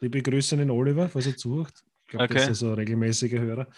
liebe 0.00 0.22
Grüße 0.22 0.54
an 0.54 0.60
den 0.60 0.70
Oliver, 0.70 1.08
falls 1.08 1.26
er 1.26 1.36
zuhört. 1.36 1.72
Ich 2.06 2.08
glaube, 2.10 2.26
das 2.26 2.42
Okay. 2.42 2.52
ist 2.52 2.62
also 2.62 2.68
ein 2.70 2.74
regelmäßiger 2.78 3.40
Hörer. 3.40 3.68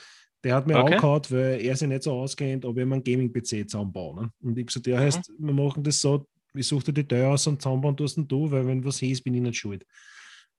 Der 0.45 0.55
hat 0.55 0.67
mir 0.67 0.77
Okay. 0.77 0.95
angehauen, 0.95 1.23
weil 1.31 1.61
er 1.61 1.77
sich 1.77 1.89
nicht 1.89 2.03
so 2.05 2.13
auskennt, 2.13 2.65
ob 2.65 2.79
ich 2.79 2.87
mir 2.87 2.95
einen 2.95 3.05
Gaming-PC 3.05 3.69
zusammenbaue. 3.69 4.15
Ne? 4.25 4.31
Und 4.41 4.53
ich 4.59 4.63
habe 4.63 4.65
gesagt, 4.67 4.87
ja, 4.87 4.99
heißt, 4.99 5.33
wir 5.39 5.53
machen 5.55 5.83
das 5.83 6.01
so, 6.01 6.27
ich 6.55 6.67
suche 6.67 6.85
dir 6.85 6.93
die 6.93 7.09
Teile 7.09 7.29
aus 7.29 7.47
und 7.47 7.61
zusammenbauen 7.63 7.97
tust 7.97 8.19
du, 8.27 8.51
weil 8.51 8.67
wenn 8.67 8.85
was 8.85 9.03
ist, 9.03 9.25
bin 9.25 9.35
ich 9.35 9.41
nicht 9.43 9.57
schuld. 9.59 9.85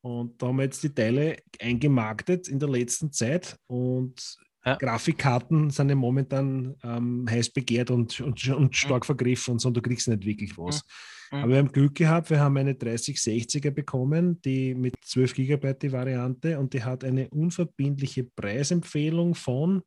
Und 0.01 0.41
da 0.41 0.47
haben 0.47 0.57
wir 0.57 0.63
jetzt 0.63 0.83
die 0.83 0.93
Teile 0.93 1.37
eingemarktet 1.59 2.47
in 2.47 2.59
der 2.59 2.69
letzten 2.69 3.11
Zeit 3.11 3.57
und 3.67 4.37
Ja. 4.65 4.75
Grafikkarten 4.75 5.69
sind 5.69 5.89
ja 5.89 5.95
momentan 5.95 6.75
ähm, 6.83 7.25
heiß 7.29 7.51
begehrt 7.51 7.91
und, 7.91 8.19
und, 8.19 8.45
und 8.49 8.75
stark 8.75 9.05
vergriffen 9.05 9.53
und 9.53 9.59
so, 9.59 9.69
und 9.69 9.77
du 9.77 9.81
kriegst 9.81 10.07
nicht 10.09 10.25
wirklich 10.25 10.57
was. 10.57 10.81
Mhm. 10.83 10.89
Aber 11.31 11.49
wir 11.49 11.57
haben 11.57 11.71
Glück 11.71 11.95
gehabt, 11.95 12.29
wir 12.29 12.39
haben 12.39 12.57
eine 12.57 12.73
3060er 12.73 13.71
bekommen, 13.71 14.41
die 14.41 14.73
mit 14.73 14.95
12 15.03 15.35
GB 15.35 15.73
die 15.75 15.91
Variante 15.91 16.57
und 16.59 16.73
die 16.73 16.83
hat 16.83 17.03
eine 17.03 17.29
unverbindliche 17.29 18.23
Preisempfehlung 18.23 19.35
von 19.35 19.83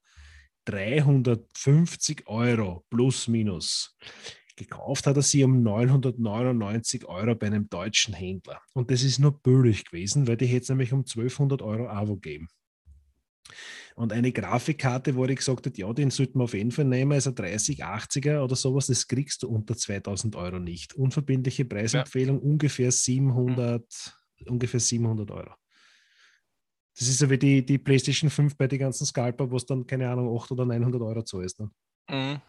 350 0.66 2.28
Euro 2.28 2.84
plus 2.88 3.26
minus. 3.26 3.96
Gekauft 4.54 5.06
hat 5.06 5.16
er 5.16 5.22
sie 5.22 5.42
um 5.44 5.62
999 5.62 7.06
Euro 7.06 7.34
bei 7.34 7.46
einem 7.46 7.68
deutschen 7.68 8.14
Händler. 8.14 8.60
Und 8.74 8.90
das 8.90 9.02
ist 9.02 9.18
nur 9.18 9.40
billig 9.40 9.84
gewesen, 9.86 10.28
weil 10.28 10.36
die 10.36 10.46
hätte 10.46 10.62
es 10.62 10.68
nämlich 10.68 10.92
um 10.92 11.00
1200 11.00 11.62
Euro 11.62 11.88
Avo 11.88 12.16
geben. 12.16 12.48
Und 13.94 14.12
eine 14.12 14.32
Grafikkarte, 14.32 15.14
wo 15.16 15.24
ich 15.26 15.36
gesagt 15.36 15.66
habe, 15.66 15.76
ja, 15.76 15.92
den 15.92 16.10
sollten 16.10 16.38
wir 16.38 16.44
auf 16.44 16.54
jeden 16.54 16.70
Fall 16.70 16.86
nehmen, 16.86 17.12
also 17.12 17.30
3080er 17.30 18.42
oder 18.42 18.56
sowas, 18.56 18.86
das 18.86 19.06
kriegst 19.06 19.42
du 19.42 19.48
unter 19.48 19.76
2000 19.76 20.34
Euro 20.36 20.58
nicht. 20.58 20.94
Unverbindliche 20.94 21.64
Preisempfehlung 21.64 22.38
ungefähr 22.40 22.90
700, 22.90 23.84
ungefähr 24.46 24.80
700 24.80 25.30
Euro. 25.30 25.54
Das 26.98 27.08
ist 27.08 27.20
ja 27.20 27.30
wie 27.30 27.38
die, 27.38 27.64
die 27.64 27.78
PlayStation 27.78 28.30
5 28.30 28.56
bei 28.56 28.66
den 28.66 28.78
ganzen 28.78 29.06
Scalper, 29.06 29.50
wo 29.50 29.56
es 29.56 29.66
dann, 29.66 29.86
keine 29.86 30.08
Ahnung, 30.08 30.28
800 30.36 30.50
oder 30.52 30.64
900 30.66 31.02
Euro 31.02 31.22
zahlst. 31.22 31.60
Ne? 31.60 31.70
Mhm. 32.08 32.40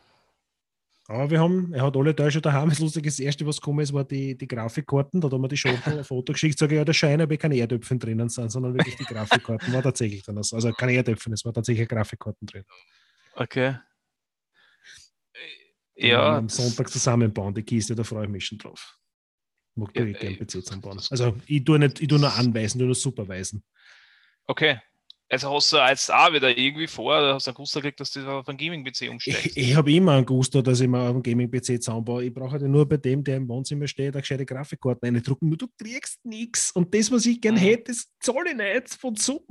Aber 1.08 1.30
wir 1.30 1.40
haben, 1.40 1.74
er 1.74 1.84
hat 1.84 1.98
alle 1.98 2.16
Teile 2.16 2.32
schon 2.32 2.42
daheim. 2.42 2.70
Das 2.70 2.80
Lustige, 2.80 3.10
das 3.10 3.20
erste, 3.20 3.46
was 3.46 3.60
gekommen 3.60 3.80
ist, 3.80 3.92
war 3.92 4.06
die, 4.06 4.38
die 4.38 4.48
Grafikkarten. 4.48 5.20
Da 5.20 5.26
hat 5.26 5.34
er 5.34 5.40
mir 5.40 5.50
die 5.50 5.58
Schachtel 5.58 5.98
ein 5.98 6.04
Foto 6.04 6.32
geschickt. 6.32 6.58
Sage 6.58 6.76
ich, 6.76 6.78
ja, 6.78 6.86
der 6.86 6.94
Schein, 6.94 7.20
aber 7.20 7.36
keine 7.36 7.58
Erdöpfen 7.58 8.00
drinnen 8.00 8.30
sind, 8.30 8.50
sondern 8.50 8.74
wirklich 8.74 8.96
die 8.96 9.04
Grafikkarten. 9.04 9.74
War 9.74 9.84
tatsächlich 9.84 10.24
dann. 10.24 10.38
das. 10.38 10.54
Also 10.54 10.72
keine 10.72 10.94
Erdöpfen, 10.94 11.34
es 11.34 11.44
war 11.44 11.54
tatsächlich 11.54 11.90
Grafikkarten 11.90 12.48
drin. 12.48 12.64
Okay. 13.36 13.76
Ja, 15.96 16.38
Am 16.38 16.50
Sonntag 16.50 16.90
zusammenbauen, 16.90 17.54
die 17.54 17.64
Kiste, 17.64 17.96
da 17.96 18.04
freue 18.04 18.26
ich 18.26 18.32
mich 18.32 18.46
schon 18.46 18.58
drauf. 18.58 18.98
Mag 19.76 19.96
Ja, 19.96 20.06
ja, 20.06 20.12
gerne 20.14 20.36
äh, 20.36 20.46
PC 20.46 20.52
zusammenbauen. 20.52 21.00
Also 21.10 21.36
ich 21.46 21.64
tue 21.64 21.80
nicht, 21.80 22.00
ich 22.02 22.08
tue 22.08 22.20
nur 22.20 22.34
anweisen, 22.34 22.84
nur 22.84 22.96
superweisen. 22.96 23.64
Okay. 24.46 24.80
Also 25.34 25.52
hast 25.52 25.74
du 25.74 25.78
jetzt 25.78 26.14
auch 26.14 26.32
wieder 26.32 26.56
irgendwie 26.56 26.86
vor, 26.86 27.18
oder 27.18 27.34
hast 27.34 27.48
du 27.48 27.50
einen 27.52 27.56
Guster 27.56 27.82
gekriegt, 27.82 28.00
dass 28.00 28.12
du 28.12 28.20
auf 28.30 28.48
einen 28.48 28.58
Gaming-PC 28.60 29.02
Ich, 29.02 29.10
umsteigst? 29.10 29.58
ich 29.58 29.76
habe 29.76 29.92
immer 29.92 30.12
einen 30.12 30.28
Gusto, 30.28 30.62
dass 30.62 30.80
ich 30.80 30.88
mir 30.88 31.00
auf 31.02 31.12
dem 31.14 31.24
Gaming-PC 31.24 31.82
zusammenbaue. 31.82 32.26
Ich 32.26 32.34
brauche 32.34 32.52
halt 32.52 32.62
nur 32.62 32.88
bei 32.88 32.98
dem, 32.98 33.24
der 33.24 33.38
im 33.38 33.48
Wohnzimmer 33.50 33.88
steht, 33.88 34.14
eine 34.14 34.22
gescheite 34.22 34.46
Grafikkarten 34.46 35.08
reindrucken. 35.16 35.48
Nur 35.50 35.58
du 35.58 35.68
kriegst 35.82 36.24
nichts. 36.24 36.70
Und 36.72 36.94
das, 36.94 37.12
was 37.12 37.26
ich 37.26 37.42
gern 37.42 37.56
Mhm. 37.56 37.60
hätte, 37.60 37.84
das 37.94 38.12
zahle 38.20 38.52
ich 38.52 38.56
nicht. 38.56 38.98
Wozu? 39.04 39.44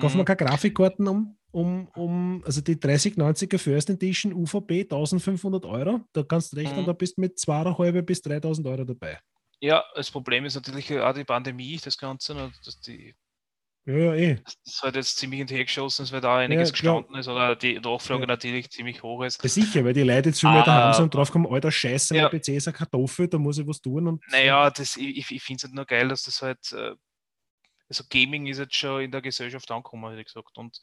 Kaufen 0.00 0.16
wir 0.18 0.22
Mhm. 0.22 0.26
keine 0.26 0.48
Grafikkarten 0.48 1.08
um, 1.08 1.36
um, 1.50 1.88
um, 1.96 2.42
also 2.46 2.60
die 2.60 2.76
3090er 2.76 3.58
First 3.58 3.90
Edition 3.90 4.32
UVP 4.32 4.84
1500 4.84 5.64
Euro. 5.64 6.02
Da 6.12 6.22
kannst 6.22 6.52
du 6.52 6.56
rechnen, 6.56 6.82
Mhm. 6.82 6.86
da 6.86 6.92
bist 6.92 7.16
du 7.16 7.20
mit 7.22 7.36
2,5 7.36 8.02
bis 8.02 8.22
3000 8.22 8.64
Euro 8.68 8.84
dabei. 8.84 9.18
Ja, 9.58 9.82
das 9.96 10.08
Problem 10.10 10.44
ist 10.44 10.54
natürlich 10.54 10.92
auch 11.00 11.14
die 11.14 11.24
Pandemie, 11.24 11.80
das 11.82 11.98
Ganze, 11.98 12.52
dass 12.64 12.78
die, 12.80 13.14
Ja, 13.86 13.94
ja, 13.96 14.14
eh. 14.14 14.34
das 14.42 14.56
ist 14.64 14.82
halt 14.82 14.96
jetzt 14.96 15.18
ziemlich 15.18 15.38
hinterhergeschossen 15.38 16.04
ist, 16.04 16.12
weil 16.12 16.22
da 16.22 16.38
einiges 16.38 16.68
Ja, 16.68 16.72
gestanden 16.72 17.16
ist 17.16 17.28
oder 17.28 17.54
die 17.54 17.78
Nachfrage 17.80 18.22
Ja. 18.22 18.26
natürlich 18.26 18.70
ziemlich 18.70 19.02
hoch 19.02 19.22
ist. 19.24 19.42
Ja, 19.42 19.48
sicher, 19.48 19.84
weil 19.84 19.92
die 19.92 20.02
Leute 20.02 20.30
jetzt 20.30 20.40
viel 20.40 20.50
mehr 20.50 20.62
daheim 20.64 20.92
sind 20.94 21.00
Ah. 21.00 21.04
und 21.04 21.14
drauf 21.14 21.30
kommen, 21.30 21.46
alter 21.46 21.70
Scheiße, 21.70 22.14
mein 22.14 22.30
PC 22.30 22.48
ist 22.56 22.66
eine 22.66 22.76
Kartoffel, 22.76 23.28
da 23.28 23.36
muss 23.38 23.58
ich 23.58 23.66
was 23.66 23.82
tun. 23.82 24.08
Und 24.08 24.22
Naja, 24.30 24.70
das, 24.70 24.96
ich, 24.96 25.30
ich- 25.30 25.42
finde 25.42 25.58
es 25.58 25.64
halt 25.64 25.74
nur 25.74 25.84
geil, 25.84 26.08
dass 26.08 26.22
das 26.22 26.40
halt, 26.40 26.72
äh, 26.72 26.92
also 27.90 28.04
Gaming 28.08 28.46
ist 28.46 28.56
jetzt 28.58 28.74
schon 28.74 29.02
in 29.02 29.10
der 29.10 29.20
Gesellschaft 29.20 29.70
angekommen, 29.70 30.08
hätte 30.08 30.20
ich 30.22 30.26
gesagt. 30.28 30.56
Und 30.56 30.80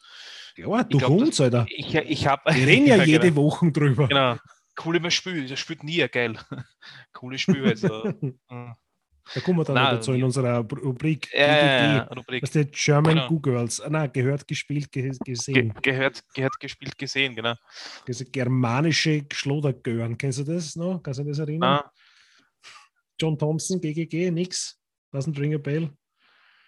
ja, 0.55 0.83
du 0.83 1.01
Hund, 1.01 1.39
Alter. 1.41 1.65
ich, 1.69 1.95
ich 1.95 2.27
habe. 2.27 2.53
Wir 2.53 2.67
reden 2.67 2.85
ja 2.85 3.03
jede 3.03 3.35
Woche 3.35 3.71
drüber. 3.71 4.07
Genau. 4.07 4.37
Cool 4.85 4.95
immer 4.97 5.09
Spiel, 5.11 5.47
das 5.47 5.59
spielt 5.59 5.83
nie, 5.83 6.07
geil. 6.07 6.37
Cooles 7.13 7.41
Spiel. 7.41 7.65
Also. 7.67 8.13
Da 9.33 9.41
kommen 9.41 9.59
wir 9.59 9.63
dann 9.63 9.75
Nein, 9.75 9.95
dazu 9.95 10.13
in 10.13 10.23
unserer 10.23 10.57
Rubrik. 10.59 11.29
ja, 11.33 11.93
ja. 11.95 12.03
Rubrik. 12.03 12.41
Das 12.41 12.49
ist 12.49 12.55
der 12.55 12.65
German 12.65 13.15
Genau. 13.15 13.27
Goo 13.27 13.39
Girls. 13.39 13.79
Ah, 13.81 13.89
nein, 13.89 14.11
gehört, 14.11 14.47
gespielt, 14.47 14.91
ge 14.91 15.09
Ge 15.09 15.17
gesehen. 15.25 15.73
gehört, 15.81 16.23
gehört 16.33 16.59
gespielt 16.59 16.97
gesehen, 16.97 17.35
genau. 17.35 17.53
Diese 18.07 18.25
germanische 18.25 19.25
Schlodergören. 19.31 20.17
Kennst 20.17 20.39
du 20.39 20.43
das 20.43 20.75
noch? 20.75 21.01
Kannst 21.01 21.19
du 21.19 21.23
dich 21.23 21.31
das 21.37 21.39
erinnern? 21.47 21.79
Ah, 21.83 21.91
John 23.19 23.37
Thompson, 23.37 23.79
GGG, 23.79 24.31
nix. 24.31 24.77
Doesn't 25.13 25.37
ring 25.39 25.53
a 25.53 25.57
bell. 25.57 25.89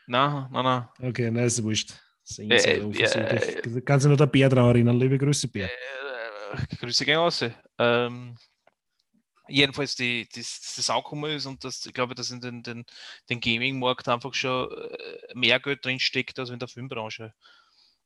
na, 0.07 0.49
na, 0.51 0.61
na. 0.61 0.93
Okay, 1.01 1.31
nein, 1.31 1.45
ist 1.45 1.63
wurscht. 1.63 1.93
Sehen 2.23 2.51
Äh, 2.51 2.59
Sie, 2.59 2.69
äh, 2.69 2.81
offensichtlich. 2.81 3.55
äh, 3.57 3.61
Da 3.75 3.81
Kannst 3.81 4.05
du 4.05 4.09
noch 4.09 4.17
der 4.17 4.27
Bär 4.27 4.49
daran 4.49 4.69
erinnern? 4.69 4.97
Liebe 4.99 5.17
Grüße, 5.17 5.47
Bär. 5.47 5.65
Äh, 5.65 6.75
Grüße 6.79 7.03
gehen 7.05 7.17
raus. 7.17 7.43
Ähm, 7.79 8.35
jedenfalls 9.47 9.95
die, 9.95 10.27
das, 10.33 10.73
das 10.75 10.89
Ankommen 10.89 11.31
ist 11.31 11.45
und 11.45 11.63
das, 11.63 11.85
ich 11.85 11.93
glaube, 11.93 12.15
dass 12.15 12.31
in 12.31 12.39
den, 12.41 12.63
den, 12.63 12.85
den 13.29 13.39
Gaming-Markt 13.39 14.07
einfach 14.07 14.33
schon 14.33 14.69
äh, 14.71 14.97
mehr 15.35 15.59
Geld 15.59 15.83
drin 15.85 15.99
steckt 15.99 16.39
als 16.39 16.49
in 16.49 16.59
der 16.59 16.67
Filmbranche. 16.67 17.33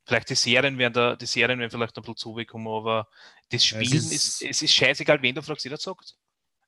Vielleicht 0.05 0.29
die 0.29 0.35
Serien 0.35 0.77
werden 0.77 0.93
da, 0.93 1.15
die 1.15 1.25
Serien 1.25 1.59
werden 1.59 1.71
vielleicht 1.71 1.97
ein 1.97 2.01
bisschen 2.01 2.15
zugekommen, 2.17 2.67
aber 2.67 3.07
das 3.49 3.69
Ja, 3.69 3.79
es 3.79 3.85
Spielen 3.87 3.97
ist- 3.97 4.11
ist, 4.13 4.41
es 4.41 4.61
ist 4.61 4.73
scheißegal, 4.73 5.21
wen 5.21 5.35
du 5.35 5.41
fragst, 5.41 5.65
jeder 5.65 5.77
sagt. 5.77 6.15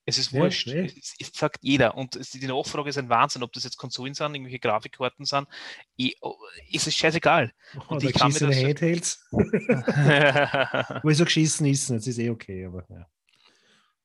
Es 0.06 0.18
ist 0.18 0.32
Ja, 0.32 0.40
wurscht. 0.42 0.68
eh. 0.68 0.86
Es, 0.86 1.14
es 1.20 1.32
sagt 1.34 1.60
jeder. 1.62 1.96
Und 1.96 2.16
es, 2.16 2.32
die 2.32 2.48
Nachfrage 2.48 2.90
ist 2.90 2.98
ein 2.98 3.10
Wahnsinn, 3.10 3.44
ob 3.44 3.54
das 3.54 3.64
jetzt 3.64 3.78
Konsolen 3.78 4.14
sind, 4.16 4.34
irgendwelche 4.34 4.58
Grafikkarten 4.60 5.24
sind. 5.26 5.48
Ich, 5.98 6.18
oh, 6.22 6.36
es 6.74 6.88
ist 6.88 6.98
scheißegal. 6.98 7.54
Oh, 7.78 7.94
Und 7.94 8.04
ich 8.04 8.14
kann 8.14 8.32
mir 8.32 8.40
das- 8.40 8.56
Handhelds. 8.56 9.24
Wo 11.04 11.12
so 11.12 11.26
geschissen 11.26 11.66
ist, 11.68 11.90
das 11.90 12.08
ist 12.08 12.18
eh 12.18 12.30
okay, 12.30 12.66
aber 12.66 12.86
ja. 12.90 13.08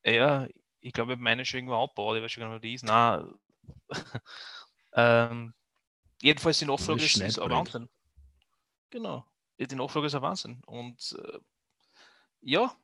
Ja, 0.04 0.46
ich 0.80 0.92
glaube, 0.92 1.12
ich 1.12 1.16
habe 1.16 1.22
meine 1.22 1.44
schon 1.44 1.58
irgendwo 1.58 1.82
abgebaut, 1.82 2.16
ich 2.16 2.22
weiß 2.22 2.32
schon 2.32 2.42
gar 2.42 2.48
nicht, 2.48 2.56
wo 2.56 2.60
die 2.60 2.74
ist. 2.74 2.84
Nein. 2.84 3.34
ähm, 4.94 5.54
jedenfalls 6.20 6.58
die 6.58 6.66
Nachfrage 6.66 7.04
ist, 7.04 7.16
ist 7.16 7.38
ein. 7.38 7.50
Wahnsinn. 7.50 7.88
genau. 8.90 9.26
Die 9.58 9.74
Nachfrage 9.74 10.06
ist 10.06 10.14
ein 10.14 10.22
Wahnsinn. 10.22 10.60
Und 10.66 11.16
äh, 11.18 11.38
ja, 12.40 12.76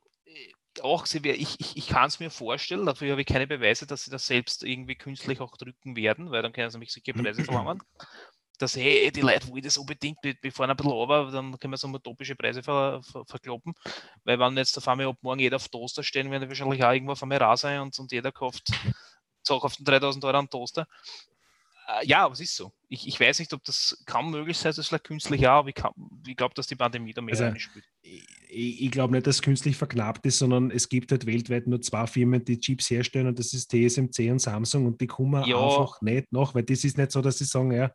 auch, 0.81 1.05
ich, 1.05 1.59
ich, 1.59 1.77
ich 1.77 1.87
kann 1.87 2.07
es 2.07 2.19
mir 2.19 2.29
vorstellen, 2.29 2.85
dafür 2.85 3.11
habe 3.11 3.21
ich 3.21 3.27
keine 3.27 3.45
Beweise, 3.45 3.85
dass 3.85 4.05
sie 4.05 4.11
das 4.11 4.25
selbst 4.25 4.63
irgendwie 4.63 4.95
künstlich 4.95 5.41
auch 5.41 5.57
drücken 5.57 5.95
werden, 5.95 6.31
weil 6.31 6.41
dann 6.41 6.53
können 6.53 6.69
sie 6.69 6.77
nämlich 6.77 6.93
sicher 6.93 7.13
Preise 7.13 7.43
verlangen. 7.43 7.83
Dass 8.61 8.75
hey, 8.75 9.11
die 9.11 9.21
Leute 9.21 9.47
wollen 9.49 9.63
das 9.63 9.77
unbedingt, 9.77 10.17
wir 10.23 10.51
fahren 10.51 10.69
ein 10.69 10.77
bisschen 10.77 10.91
runter, 10.91 11.31
dann 11.31 11.57
können 11.59 11.73
wir 11.73 11.77
so 11.77 11.87
utopische 11.87 12.35
Preise 12.35 12.61
ver, 12.61 13.01
ver, 13.03 13.25
verkloppen. 13.25 13.73
Weil 14.23 14.39
wenn 14.39 14.57
jetzt 14.57 14.77
auf 14.77 14.87
einmal 14.87 15.07
ab 15.07 15.17
morgen 15.21 15.39
jeder 15.39 15.55
auf 15.55 15.67
Toaster 15.69 16.03
stehen, 16.03 16.29
werden 16.29 16.47
wahrscheinlich 16.47 16.83
auch 16.83 16.91
irgendwo 16.91 17.13
auf 17.13 17.23
einmal 17.23 17.37
rar 17.39 17.57
sein 17.57 17.81
und, 17.81 17.97
und 17.97 18.11
jeder 18.11 18.31
kauft, 18.31 18.71
kauft 19.47 19.79
3000 19.83 20.23
Euro 20.25 20.37
an 20.37 20.49
Toaster. 20.49 20.87
Äh, 21.87 22.05
ja, 22.05 22.25
aber 22.25 22.33
es 22.33 22.39
ist 22.39 22.55
so. 22.55 22.71
Ich, 22.87 23.07
ich 23.07 23.19
weiß 23.19 23.39
nicht, 23.39 23.53
ob 23.53 23.63
das 23.63 24.03
kaum 24.05 24.31
möglich 24.31 24.57
sein, 24.57 24.69
das 24.69 24.77
ist 24.77 24.87
vielleicht 24.87 25.05
künstlich, 25.05 25.41
ja, 25.41 25.53
aber 25.53 25.69
ich, 25.69 25.75
ich 26.27 26.35
glaube, 26.35 26.53
dass 26.53 26.67
die 26.67 26.75
Pandemie 26.75 27.13
da 27.13 27.21
mehr 27.21 27.39
also, 27.39 27.59
spielt. 27.59 27.85
Ich, 28.01 28.81
ich 28.81 28.91
glaube 28.91 29.13
nicht, 29.13 29.27
dass 29.27 29.35
es 29.35 29.41
künstlich 29.41 29.77
verknappt 29.77 30.25
ist, 30.25 30.39
sondern 30.39 30.71
es 30.71 30.89
gibt 30.89 31.11
halt 31.11 31.25
weltweit 31.25 31.67
nur 31.67 31.81
zwei 31.81 32.05
Firmen, 32.07 32.43
die 32.43 32.59
Chips 32.59 32.89
herstellen 32.89 33.27
und 33.27 33.39
das 33.39 33.53
ist 33.53 33.71
TSMC 33.71 34.31
und 34.31 34.39
Samsung 34.39 34.85
und 34.85 35.01
die 35.01 35.07
kommen 35.07 35.43
ja. 35.45 35.57
einfach 35.57 36.01
nicht 36.01 36.31
nach, 36.31 36.53
weil 36.53 36.63
das 36.63 36.83
ist 36.83 36.97
nicht 36.97 37.11
so, 37.11 37.21
dass 37.21 37.37
sie 37.37 37.45
sagen, 37.45 37.71
ja, 37.71 37.91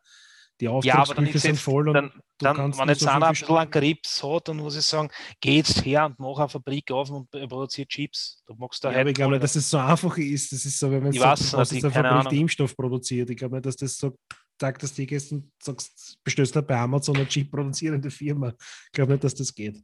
die 0.59 0.67
Auftragsbücher 0.67 1.33
ja, 1.33 1.39
sind 1.39 1.59
voll 1.59 1.89
und 1.89 1.93
dann, 1.93 2.11
dann 2.39 2.77
wenn 2.77 2.89
jetzt 2.89 3.01
so 3.01 3.09
einer 3.09 3.27
ein 3.27 3.33
bisschen 3.33 3.55
an 3.55 3.69
Krebs 3.69 4.23
hat, 4.23 4.47
dann 4.47 4.57
muss 4.57 4.75
ich 4.75 4.85
sagen, 4.85 5.09
geh 5.39 5.57
jetzt 5.57 5.85
her 5.85 6.05
und 6.05 6.19
mach 6.19 6.37
eine 6.37 6.49
Fabrik 6.49 6.91
auf 6.91 7.09
und 7.09 7.29
produziert 7.29 7.89
Chips. 7.89 8.43
Du 8.47 8.55
magst 8.55 8.83
da 8.83 8.91
ja, 8.91 9.01
aber 9.01 9.09
ich 9.09 9.15
glaube 9.15 9.33
nicht, 9.33 9.43
dass 9.43 9.55
es 9.55 9.69
so 9.69 9.77
einfach 9.77 10.17
ist. 10.17 10.51
Das 10.51 10.65
ist 10.65 10.79
so, 10.79 10.89
wenn 10.91 11.03
man 11.03 11.11
so, 11.11 11.21
weiß, 11.21 11.41
ist 11.53 11.83
eine 11.83 11.91
Fabrik, 11.91 12.29
die 12.29 12.41
Impfstoff 12.41 12.75
produziert. 12.75 13.29
Ich 13.29 13.37
glaube 13.37 13.55
nicht, 13.55 13.65
dass 13.65 13.75
das 13.75 13.97
so 13.97 14.15
sagt, 14.59 14.83
dass 14.83 14.93
die 14.93 15.05
gestern 15.05 15.51
sagst, 15.61 16.17
du 16.25 16.61
bei 16.63 16.77
Amazon 16.77 17.15
eine 17.15 17.27
Chip-produzierende 17.27 18.09
Firma. 18.09 18.49
Ich 18.49 18.91
glaube 18.91 19.13
nicht, 19.13 19.23
dass 19.23 19.35
das 19.35 19.53
geht. 19.53 19.83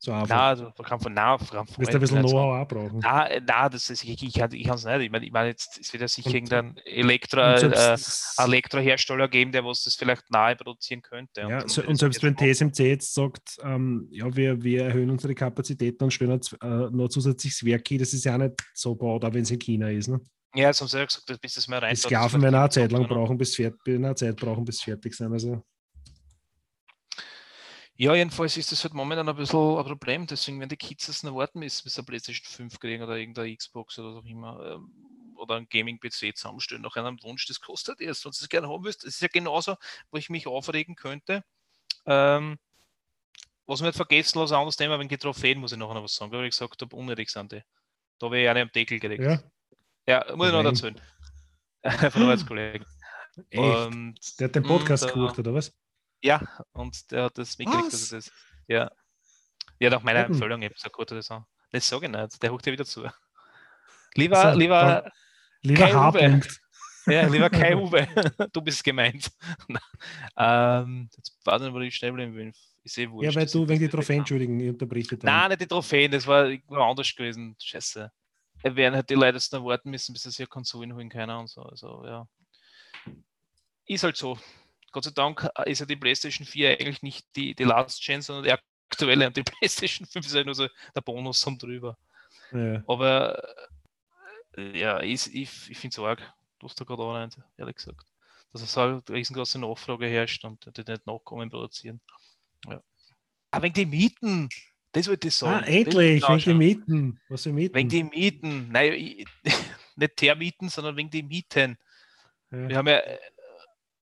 So 0.00 0.12
einfach. 0.12 0.28
Nein, 0.28 0.38
also, 0.38 0.64
man 0.64 0.86
kann 0.86 1.00
von 1.00 1.12
nah, 1.12 1.38
von 1.38 1.66
Du 1.66 1.78
wirst 1.78 1.92
ein 1.92 2.00
bisschen 2.00 2.22
Know-how 2.22 2.62
auch 2.62 2.68
brauchen. 2.68 3.00
Nein, 3.00 3.44
nein, 3.44 3.70
das 3.70 3.90
ist, 3.90 4.04
ich, 4.04 4.22
ich, 4.22 4.32
kann 4.34 4.48
es 4.52 4.84
nicht. 4.84 5.00
Ich 5.00 5.10
meine, 5.10 5.26
ich 5.26 5.32
mein, 5.32 5.46
jetzt 5.48 5.76
ist 5.76 5.92
wieder 5.92 6.06
sicher 6.06 6.32
irgendein 6.32 6.76
Elektro, 6.84 7.40
äh, 7.40 7.96
Elektrohersteller 8.36 9.26
geben, 9.26 9.50
der 9.50 9.64
was 9.64 9.82
das 9.82 9.96
vielleicht 9.96 10.30
nahe 10.30 10.54
produzieren 10.54 11.02
könnte. 11.02 11.40
Ja, 11.40 11.62
und, 11.62 11.70
so, 11.70 11.82
und 11.82 11.96
selbst 11.96 12.22
wenn 12.22 12.36
TSMC 12.36 12.78
jetzt 12.86 13.12
sagt, 13.12 13.56
ähm, 13.64 14.06
ja, 14.12 14.34
wir, 14.36 14.62
wir 14.62 14.84
erhöhen 14.84 15.10
unsere 15.10 15.34
Kapazitäten 15.34 16.04
und 16.04 16.12
stellen 16.12 16.40
äh, 16.62 16.66
noch 16.66 17.08
zusätzliches 17.08 17.64
Werk 17.64 17.88
das 17.98 18.12
ist 18.12 18.24
ja 18.24 18.38
nicht 18.38 18.54
so 18.74 18.94
baut, 18.94 19.24
auch 19.24 19.32
wenn 19.32 19.42
es 19.42 19.50
in 19.50 19.58
China 19.58 19.90
ist. 19.90 20.08
Ne? 20.08 20.20
Ja, 20.54 20.72
sonst 20.72 20.92
habe 20.94 21.04
ich 21.04 21.08
gesagt, 21.08 21.40
bis 21.40 21.54
das 21.54 21.66
mal 21.66 21.78
rein. 21.78 21.94
Die 21.94 22.00
Sklaven 22.00 22.40
werden 22.42 22.54
auch 22.54 22.60
eine 22.60 22.70
Zeit 22.70 22.92
lang 22.92 23.06
brauchen, 23.08 23.36
bis 23.36 23.56
fertig, 23.56 23.96
eine 23.96 24.14
Zeit 24.14 24.36
brauchen, 24.36 24.64
bis 24.64 24.80
fertig 24.80 25.14
sein. 25.14 25.32
Also. 25.32 25.62
Ja, 28.00 28.14
jedenfalls 28.14 28.56
ist 28.56 28.70
das 28.70 28.84
halt 28.84 28.94
momentan 28.94 29.28
ein 29.28 29.34
bisschen 29.34 29.76
ein 29.76 29.84
Problem. 29.84 30.24
Deswegen 30.28 30.60
werden 30.60 30.68
die 30.70 30.76
Kids 30.76 31.06
das 31.06 31.24
noch 31.24 31.34
warten 31.34 31.58
müssen, 31.58 31.82
bis 31.82 31.94
sie 31.94 32.02
PlayStation 32.04 32.46
5 32.46 32.78
kriegen 32.78 33.02
oder 33.02 33.16
irgendeine 33.16 33.54
Xbox 33.54 33.98
oder 33.98 34.12
so 34.12 34.20
immer. 34.20 34.74
Ähm, 34.74 34.92
oder 35.34 35.56
ein 35.56 35.68
Gaming-PC 35.68 36.36
zusammenstellen 36.36 36.82
nach 36.82 36.94
einem 36.94 37.20
Wunsch. 37.24 37.46
Das 37.46 37.60
kostet 37.60 38.00
erst, 38.00 38.24
wenn 38.24 38.30
du 38.30 38.36
es 38.40 38.48
gerne 38.48 38.68
haben 38.68 38.84
willst. 38.84 39.02
Das 39.02 39.14
ist 39.14 39.20
ja 39.20 39.28
genauso, 39.28 39.74
wo 40.12 40.18
ich 40.18 40.30
mich 40.30 40.46
aufregen 40.46 40.94
könnte. 40.94 41.42
Ähm, 42.06 42.58
was 43.66 43.80
wir 43.80 43.88
nicht 43.88 43.96
vergessen 43.96 44.38
lassen, 44.38 44.54
anderes 44.54 44.76
Thema, 44.76 44.98
wegen 44.98 45.08
die 45.08 45.18
Trophäen 45.18 45.58
muss 45.58 45.72
ich 45.72 45.78
noch 45.78 45.92
was 46.00 46.14
sagen, 46.14 46.30
weil 46.30 46.44
ich 46.44 46.50
gesagt 46.50 46.80
habe, 46.80 46.94
unnötig 46.94 47.30
sind 47.30 47.50
die. 47.50 47.62
Da 48.20 48.26
habe 48.26 48.38
ich 48.38 48.48
eine 48.48 48.62
am 48.62 48.70
Deckel 48.72 49.00
gekriegt. 49.00 49.24
Ja, 49.24 49.42
ja 50.06 50.36
muss 50.36 50.46
ich 50.46 50.52
noch 50.52 50.64
erzählen. 50.64 51.00
Von 52.12 52.22
Arbeitskollegen. 52.22 52.86
Echt? 53.50 54.40
Der 54.40 54.48
hat 54.48 54.54
den 54.54 54.62
Podcast 54.62 55.04
und, 55.04 55.14
geguckt, 55.14 55.38
oder 55.40 55.54
was? 55.54 55.76
Ja, 56.20 56.40
und 56.72 57.10
der 57.10 57.24
hat 57.24 57.38
das 57.38 57.58
mitgekriegt, 57.58 57.92
dass 57.92 58.08
das. 58.08 58.32
Ja. 58.66 58.90
Ja, 59.78 59.90
nach 59.90 60.02
meiner 60.02 60.24
Empfehlung 60.24 60.60
eben 60.62 60.74
so 60.76 60.90
gut 60.90 61.10
das 61.12 61.28
Das 61.70 61.88
sage 61.88 62.06
ich 62.06 62.12
nicht, 62.12 62.42
der 62.42 62.50
huckt 62.50 62.66
ja 62.66 62.72
wieder 62.72 62.84
zu. 62.84 63.08
Lieber, 64.14 64.38
also, 64.38 64.58
lieber, 64.58 65.10
lieber 65.62 65.92
H. 65.92 66.40
Ja, 67.08 67.26
lieber 67.26 67.48
Kai 67.48 67.74
Uwe, 67.76 68.06
du 68.52 68.60
bist 68.60 68.84
gemeint. 68.84 69.30
ähm, 70.36 71.08
jetzt 71.16 71.38
warte 71.44 71.68
ich, 71.68 71.72
wo 71.72 71.80
ich 71.80 71.94
schnell 71.94 72.12
bin. 72.12 72.52
Ich 72.82 72.92
sehe 72.92 73.10
wurscht. 73.10 73.32
Ja, 73.32 73.40
weil 73.40 73.46
du 73.46 73.68
wegen 73.68 73.80
die 73.80 73.88
Trophäen, 73.88 74.18
entschuldigen, 74.18 74.60
ich 74.60 74.68
unterbreche 74.68 75.16
dann. 75.16 75.26
Nein, 75.32 75.48
nicht 75.50 75.62
die 75.62 75.66
Trophäen, 75.66 76.10
das 76.10 76.26
war 76.26 76.46
irgendwo 76.48 76.76
anders 76.76 77.14
gewesen. 77.14 77.56
Scheiße. 77.58 78.10
Wir 78.62 78.76
werden 78.76 78.94
halt 78.94 79.08
die 79.08 79.14
Leute 79.14 79.36
jetzt 79.36 79.52
noch 79.52 79.64
warten 79.64 79.90
müssen, 79.90 80.12
bis 80.12 80.22
sie 80.22 80.30
sich 80.30 80.48
Konsolen 80.48 80.94
holen 80.94 81.08
können 81.08 81.36
und 81.36 81.48
so. 81.48 81.62
Also, 81.62 82.04
ja. 82.04 82.26
Ist 83.86 84.02
halt 84.04 84.16
so. 84.16 84.38
Gott 84.92 85.04
sei 85.04 85.10
Dank 85.10 85.48
äh, 85.56 85.70
ist 85.70 85.80
ja 85.80 85.86
die 85.86 85.96
PlayStation 85.96 86.46
4 86.46 86.70
eigentlich 86.70 87.02
nicht 87.02 87.26
die, 87.36 87.54
die 87.54 87.64
Last 87.64 88.04
Gen, 88.04 88.22
sondern 88.22 88.44
die 88.44 88.52
aktuelle 88.90 89.26
und 89.26 89.36
die 89.36 89.42
PlayStation 89.44 90.06
5 90.06 90.26
ist 90.26 90.34
ja 90.34 90.44
nur 90.44 90.54
so 90.54 90.68
der 90.94 91.00
Bonus 91.00 91.44
um 91.44 91.58
drüber. 91.58 91.96
Ja. 92.52 92.82
Aber 92.86 93.42
äh, 94.56 94.78
ja, 94.78 95.00
ich, 95.00 95.34
ich, 95.34 95.70
ich 95.70 95.78
finde 95.78 95.94
es 95.94 95.98
arg, 95.98 96.34
was 96.60 96.74
da 96.74 96.84
gerade 96.84 97.02
auch 97.02 97.24
nicht, 97.24 97.38
ehrlich 97.56 97.76
gesagt. 97.76 98.06
Dass 98.52 98.62
es 98.62 98.78
eine 98.78 99.02
riesengroße 99.08 99.58
Nachfrage 99.58 100.06
herrscht 100.06 100.44
und 100.44 100.64
die 100.76 100.90
nicht 100.90 101.06
nachkommen 101.06 101.50
produzieren. 101.50 102.00
Ja. 102.66 102.82
Aber 103.50 103.64
wegen 103.64 103.74
die 103.74 103.86
Mieten, 103.86 104.48
das 104.92 105.06
wollte 105.08 105.28
ich 105.28 105.34
sagen. 105.34 105.64
Ah, 105.64 105.66
endlich, 105.66 106.22
wegen 106.22 106.38
die 106.38 106.54
Mieten. 106.54 107.20
Was 107.28 107.42
für 107.42 107.52
Mieten? 107.52 107.74
Wegen 107.74 107.88
die 107.88 108.04
Mieten. 108.04 108.68
Nein, 108.70 109.24
nicht 109.96 110.20
der 110.20 110.34
Mieten, 110.34 110.68
sondern 110.70 110.96
wegen 110.96 111.10
die 111.10 111.22
Mieten. 111.22 111.76
Ja. 112.50 112.68
Wir 112.68 112.76
haben 112.78 112.88
ja 112.88 113.02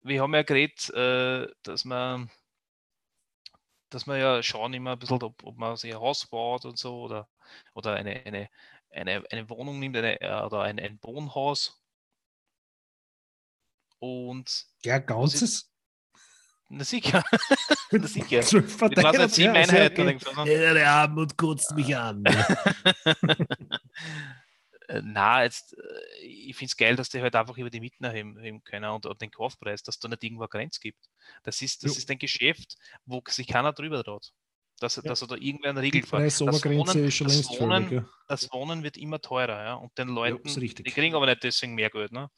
wir 0.05 0.23
haben 0.23 0.35
ja 0.35 0.43
geredet, 0.43 0.91
äh, 0.91 1.49
dass 1.63 1.85
man 1.85 2.31
dass 3.91 4.07
man 4.07 4.19
ja 4.19 4.43
schauen 4.43 4.75
immer 4.75 4.93
ein 4.93 4.99
bisschen, 4.99 5.23
ob, 5.23 5.43
ob 5.45 5.57
man 5.57 5.77
sich 5.77 5.95
ein 5.95 6.01
Haus 6.01 6.27
baut 6.27 6.65
und 6.65 6.77
so 6.79 7.03
oder, 7.03 7.29
oder 7.75 7.95
eine, 7.95 8.27
eine, 8.27 8.51
eine, 8.91 9.23
eine 9.31 9.49
Wohnung 9.49 9.79
nimmt 9.79 9.97
eine, 9.97 10.21
äh, 10.21 10.43
oder 10.43 10.63
ein, 10.63 10.81
ein 10.81 10.99
Wohnhaus. 11.03 11.81
Und 14.01 14.67
ja, 14.85 14.99
ganzes? 14.99 15.71
Na 16.69 16.83
sicher. 16.83 17.23
na 17.93 18.07
sicher. 18.07 18.41
Das 18.41 18.53
war 18.53 19.15
seit 19.15 19.31
sieben 19.31 19.55
Einheiten. 19.55 20.19
Ja, 20.45 20.75
der 20.75 20.91
Armut 20.91 21.37
kotzt 21.37 21.73
mich 21.75 21.97
an. 21.97 22.25
Äh, 24.95 25.03
na, 25.05 25.43
jetzt, 25.43 25.77
äh, 25.77 26.25
ich 26.25 26.57
finde 26.57 26.71
es 26.71 26.77
geil, 26.77 26.97
dass 26.97 27.09
die 27.09 27.21
halt 27.21 27.35
einfach 27.35 27.57
über 27.57 27.71
die 27.71 27.81
Mieten 27.81 28.05
erheben 28.05 28.63
können 28.65 28.91
und, 28.91 29.07
und, 29.07 29.21
den 29.21 29.31
Kaufpreis, 29.31 29.83
dass 29.83 29.99
da 29.99 30.09
nicht 30.09 30.23
irgendwo 30.23 30.45
eine 30.45 30.49
Grenze 30.49 30.81
gibt. 30.81 31.09
Das 31.43 31.63
ist, 31.63 31.85
das 31.85 31.97
ist 31.97 32.11
ein 32.11 32.19
Geschäft, 32.19 32.77
wo 33.05 33.23
sich 33.29 33.47
keiner 33.47 33.73
drüber 33.73 34.03
traut. 34.05 34.33
Dass, 34.81 34.97
ja. 34.97 35.03
dass 35.03 35.23
er 35.23 35.29
da 35.29 35.37
irgendwer 35.37 35.71
eine 35.71 35.83
Regel 35.83 36.03
fährt. 36.03 36.25
Das, 36.25 36.41
Wohnen, 36.41 37.05
ist 37.05 37.15
schon 37.15 37.29
das, 37.29 37.49
Wohnen, 37.49 37.89
völlig, 37.89 38.03
ja. 38.03 38.09
das 38.27 38.53
Wohnen 38.53 38.83
wird 38.83 38.97
immer 38.97 39.21
teurer, 39.21 39.65
ja. 39.65 39.75
Und 39.75 39.97
den 39.97 40.09
Leuten, 40.09 40.49
ja, 40.49 40.61
die 40.61 40.91
kriegen 40.91 41.15
aber 41.15 41.27
nicht 41.27 41.45
deswegen 41.45 41.75
mehr 41.75 41.91
Geld, 41.91 42.11
ne? 42.11 42.29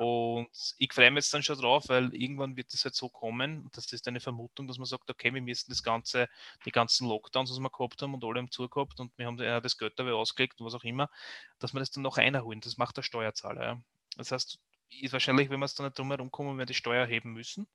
Und 0.00 0.74
ich 0.78 0.92
freue 0.92 1.10
mich 1.10 1.24
jetzt 1.24 1.34
dann 1.34 1.42
schon 1.42 1.58
drauf, 1.58 1.88
weil 1.88 2.14
irgendwann 2.14 2.56
wird 2.56 2.72
es 2.72 2.84
halt 2.84 2.94
so 2.94 3.08
kommen, 3.08 3.68
das 3.72 3.92
ist 3.92 4.06
eine 4.08 4.20
Vermutung, 4.20 4.66
dass 4.66 4.78
man 4.78 4.86
sagt, 4.86 5.10
okay, 5.10 5.32
wir 5.32 5.42
müssen 5.42 5.70
das 5.70 5.82
Ganze, 5.82 6.28
die 6.64 6.70
ganzen 6.70 7.08
Lockdowns, 7.08 7.50
was 7.50 7.58
wir 7.58 7.70
gehabt 7.70 8.02
haben 8.02 8.14
und 8.14 8.24
alle 8.24 8.38
haben 8.38 8.50
zugehabt 8.50 9.00
und 9.00 9.16
wir 9.16 9.26
haben 9.26 9.36
das 9.36 9.78
Geld 9.78 9.98
dabei 9.98 10.12
ausgelegt 10.12 10.60
und 10.60 10.66
was 10.66 10.74
auch 10.74 10.84
immer, 10.84 11.10
dass 11.58 11.72
wir 11.72 11.80
das 11.80 11.90
dann 11.90 12.02
noch 12.02 12.18
einholen. 12.18 12.60
Das 12.60 12.76
macht 12.76 12.96
der 12.96 13.02
Steuerzahler. 13.02 13.64
Ja. 13.64 13.80
Das 14.16 14.32
heißt, 14.32 14.58
ist 15.00 15.12
wahrscheinlich, 15.12 15.50
wenn 15.50 15.60
wir 15.60 15.66
es 15.66 15.74
dann 15.74 15.86
nicht 15.86 15.98
drum 15.98 16.10
herum 16.10 16.30
kommen, 16.30 16.56
werden 16.58 16.68
die 16.68 16.74
Steuer 16.74 17.06
heben 17.06 17.32
müssen. 17.32 17.66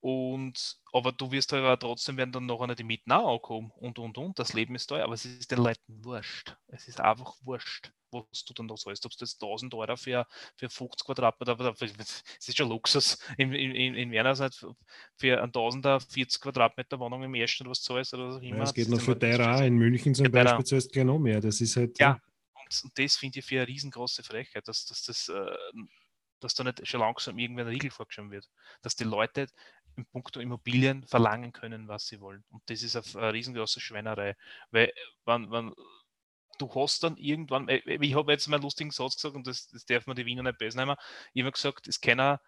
Und, 0.00 0.80
aber 0.92 1.12
du 1.12 1.30
wirst 1.30 1.52
halt 1.52 1.80
trotzdem 1.80 2.16
werden 2.16 2.32
dann 2.32 2.46
noch 2.46 2.60
eine 2.60 2.74
die 2.74 2.82
Mieten 2.82 3.12
auch 3.12 3.34
ankommen 3.34 3.70
und 3.76 3.98
und 3.98 4.18
und. 4.18 4.38
Das 4.38 4.52
Leben 4.52 4.74
ist 4.74 4.88
teuer, 4.88 5.04
aber 5.04 5.14
es 5.14 5.24
ist 5.24 5.50
den 5.50 5.58
Leuten 5.58 6.04
wurscht. 6.04 6.56
Es 6.66 6.88
ist 6.88 7.00
einfach 7.00 7.34
wurscht 7.42 7.92
was 8.12 8.44
du 8.44 8.54
dann 8.54 8.68
da 8.68 8.74
zahlst. 8.74 9.04
Ob 9.06 9.12
du 9.12 9.18
das 9.18 9.34
1000 9.34 9.74
Euro 9.74 9.96
für, 9.96 10.26
für 10.56 10.68
50 10.68 11.06
Quadratmeter, 11.06 11.56
das 11.56 11.80
ist 12.46 12.56
schon 12.56 12.68
Luxus 12.68 13.18
in, 13.38 13.52
in, 13.52 13.94
in 13.94 14.10
für 15.16 15.42
ein 15.42 15.52
1000er 15.52 16.00
40 16.12 16.40
Quadratmeter 16.40 16.98
Wohnung 16.98 17.22
im 17.22 17.34
ersten 17.34 17.68
was 17.68 17.82
zahlst 17.82 18.14
oder 18.14 18.28
was 18.28 18.36
auch 18.36 18.42
immer. 18.42 18.58
Ja, 18.58 18.62
es 18.64 18.74
geht 18.74 18.88
noch 18.88 19.00
für 19.00 19.18
teurer 19.18 19.64
In 19.64 19.76
München 19.76 20.14
zum 20.14 20.30
Beispiel 20.30 20.64
zahlst 20.64 20.94
du 20.94 21.00
genau 21.00 21.18
mehr. 21.18 21.40
Das 21.40 21.60
ist 21.60 21.76
halt. 21.76 21.98
Ja, 21.98 22.18
und, 22.54 22.84
und 22.84 22.98
das 22.98 23.16
finde 23.16 23.38
ich 23.38 23.44
für 23.44 23.56
eine 23.56 23.68
riesengroße 23.68 24.22
Frechheit, 24.22 24.68
dass, 24.68 24.84
dass 24.86 25.02
das. 25.02 25.28
Äh, 25.28 25.56
dass 26.42 26.54
da 26.54 26.64
nicht 26.64 26.86
schon 26.88 27.00
langsam 27.00 27.38
irgendwer 27.38 27.64
ein 27.64 27.70
Riegel 27.70 27.90
vorgeschrieben 27.90 28.30
wird. 28.30 28.48
Dass 28.82 28.96
die 28.96 29.04
Leute 29.04 29.46
im 29.96 30.06
Punkt 30.06 30.36
Immobilien 30.36 31.06
verlangen 31.06 31.52
können, 31.52 31.88
was 31.88 32.06
sie 32.06 32.20
wollen. 32.20 32.44
Und 32.50 32.62
das 32.66 32.82
ist 32.82 32.96
eine, 32.96 33.24
eine 33.24 33.32
riesengroße 33.32 33.80
Schweinerei. 33.80 34.36
Weil, 34.70 34.92
wenn, 35.24 35.50
wenn 35.50 35.72
du 36.58 36.72
hast 36.74 37.02
dann 37.02 37.16
irgendwann, 37.16 37.68
äh, 37.68 37.80
ich 37.86 38.14
habe 38.14 38.32
jetzt 38.32 38.48
mal 38.48 38.56
einen 38.56 38.64
lustigen 38.64 38.90
Satz 38.90 39.16
gesagt 39.16 39.34
und 39.34 39.46
das, 39.46 39.68
das 39.68 39.84
darf 39.84 40.06
man 40.06 40.16
die 40.16 40.26
Wiener 40.26 40.42
nicht 40.42 40.58
besser 40.58 40.78
nehmen. 40.78 40.96
Ich 41.32 41.42
habe 41.42 41.52
gesagt, 41.52 41.88
es 41.88 42.00
kann 42.00 42.38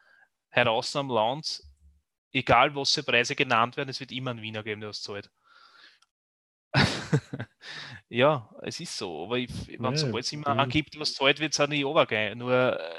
heraus 0.51 0.95
am 0.97 1.11
Land, 1.11 1.63
egal 2.33 2.75
was 2.75 2.95
für 2.95 3.03
Preise 3.03 3.35
genannt 3.35 3.77
werden, 3.77 3.89
es 3.89 4.01
wird 4.01 4.13
immer 4.13 4.31
einen 4.31 4.43
Wiener 4.43 4.63
geben, 4.63 4.81
der 4.81 4.91
was 4.91 5.03
zahlt. 5.03 5.31
ja, 8.09 8.51
es 8.63 8.81
ist 8.81 8.97
so, 8.97 9.25
aber 9.25 9.37
wenn 9.37 9.97
sobald 9.97 10.25
es 10.25 10.33
immer 10.33 10.57
ja. 10.57 10.65
gibt, 10.67 10.99
was 10.99 11.15
zahlt, 11.15 11.39
wird 11.39 11.53
es 11.53 11.61
auch 11.61 11.69
nicht 11.69 11.85
runtergehen. 11.85 12.39
Nur, 12.39 12.81
äh, 12.81 12.95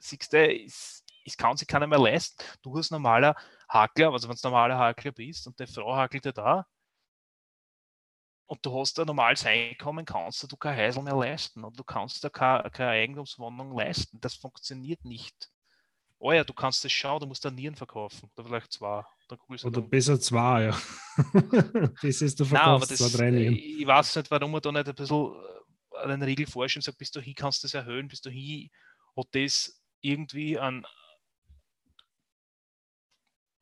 siehst 0.00 0.32
du, 0.32 0.52
ist, 0.52 1.04
es 1.24 1.36
kann 1.36 1.56
sich 1.56 1.68
keiner 1.68 1.86
mehr 1.86 2.00
leisten. 2.00 2.42
Du 2.62 2.76
als 2.76 2.90
normaler 2.90 3.36
Hakler, 3.68 4.12
also 4.12 4.28
wenn 4.28 4.36
du 4.36 4.48
normaler 4.48 4.76
Hakler 4.76 5.12
bist 5.12 5.46
und 5.46 5.58
die 5.58 5.66
Frau 5.66 5.94
hakelt 5.94 6.24
dir 6.24 6.32
da 6.32 6.66
und 8.46 8.64
du 8.64 8.78
hast 8.78 8.98
ein 8.98 9.06
normales 9.06 9.46
Einkommen, 9.46 10.04
kannst 10.04 10.50
du 10.50 10.56
kein 10.56 10.76
Häusl 10.76 11.02
mehr 11.02 11.16
leisten 11.16 11.64
und 11.64 11.78
du 11.78 11.84
kannst 11.84 12.22
da 12.22 12.28
keine, 12.28 12.70
keine 12.70 12.90
Eigentumswohnung 12.90 13.76
leisten. 13.76 14.20
Das 14.20 14.34
funktioniert 14.34 15.04
nicht. 15.04 15.50
Oh 16.18 16.32
ja, 16.32 16.44
du 16.44 16.52
kannst 16.52 16.84
das 16.84 16.92
schauen, 16.92 17.20
du 17.20 17.26
musst 17.26 17.44
da 17.44 17.50
Nieren 17.50 17.74
verkaufen. 17.74 18.30
Oder 18.36 18.46
vielleicht 18.46 18.72
zwei. 18.72 19.02
Oder 19.64 19.82
besser 19.82 20.20
zwei, 20.20 20.64
ja. 20.64 20.78
das 22.02 22.20
ist 22.20 22.38
verkaufst 22.44 22.90
Nein, 22.90 22.98
zwei, 22.98 23.18
drei 23.18 23.30
Nieren. 23.30 23.56
Ich 23.56 23.86
weiß 23.86 24.16
nicht, 24.16 24.30
warum 24.30 24.50
man 24.50 24.60
da 24.60 24.70
nicht 24.70 24.88
ein 24.88 24.94
bisschen 24.94 25.34
äh, 25.94 25.98
einen 26.04 26.22
Regel 26.22 26.46
vorschreibt 26.46 26.76
und 26.76 26.84
sagt, 26.84 26.98
bis 26.98 27.10
du 27.10 27.20
hier 27.20 27.34
kannst 27.34 27.62
du 27.62 27.66
das 27.66 27.74
erhöhen, 27.74 28.08
bis 28.08 28.20
du 28.20 28.30
hier 28.30 28.68
hat 29.16 29.28
das 29.32 29.82
irgendwie 30.00 30.58
an 30.58 30.86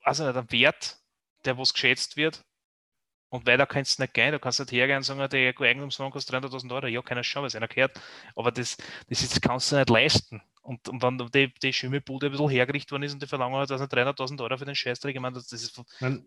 also 0.02 0.26
nicht, 0.26 0.36
ein 0.36 0.52
Wert, 0.52 0.98
der 1.44 1.58
was 1.58 1.72
geschätzt 1.72 2.16
wird. 2.16 2.44
Und 3.30 3.46
weiter 3.46 3.64
kannst 3.64 3.98
du 3.98 4.02
nicht 4.02 4.14
gehen. 4.14 4.32
Du 4.32 4.40
kannst 4.40 4.58
nicht 4.58 4.72
hergehen 4.72 4.98
und 4.98 5.02
sagen, 5.04 5.28
der 5.30 5.54
Eigentumswohnung 5.56 6.12
kostet 6.12 6.34
300.000 6.34 6.74
Euro. 6.74 6.86
Ja, 6.88 7.00
keiner 7.00 7.22
schauen, 7.22 7.44
was 7.44 7.54
einer 7.54 7.68
gehört. 7.68 7.98
Aber 8.34 8.50
das, 8.50 8.76
das, 9.08 9.22
ist, 9.22 9.40
kannst 9.40 9.70
du 9.70 9.76
nicht 9.76 9.88
leisten. 9.88 10.42
Und, 10.62 10.88
und 10.88 11.02
wenn 11.02 11.18
die, 11.34 11.52
die 11.62 11.72
Schimmelbude 11.72 12.26
ein 12.26 12.32
bisschen 12.32 12.48
hergerichtet 12.48 12.92
worden 12.92 13.04
ist 13.04 13.14
und 13.14 13.22
die 13.22 13.26
verlangen 13.26 13.56
halt 13.56 13.70
300.000 13.70 14.42
Euro 14.42 14.56
für 14.58 14.64
den 14.66 14.74
Scheißdreck, 14.74 15.14
ich 15.14 15.20
meine, 15.20 15.34
das, 15.34 15.46
das, 15.46 15.62
ist, 15.62 15.82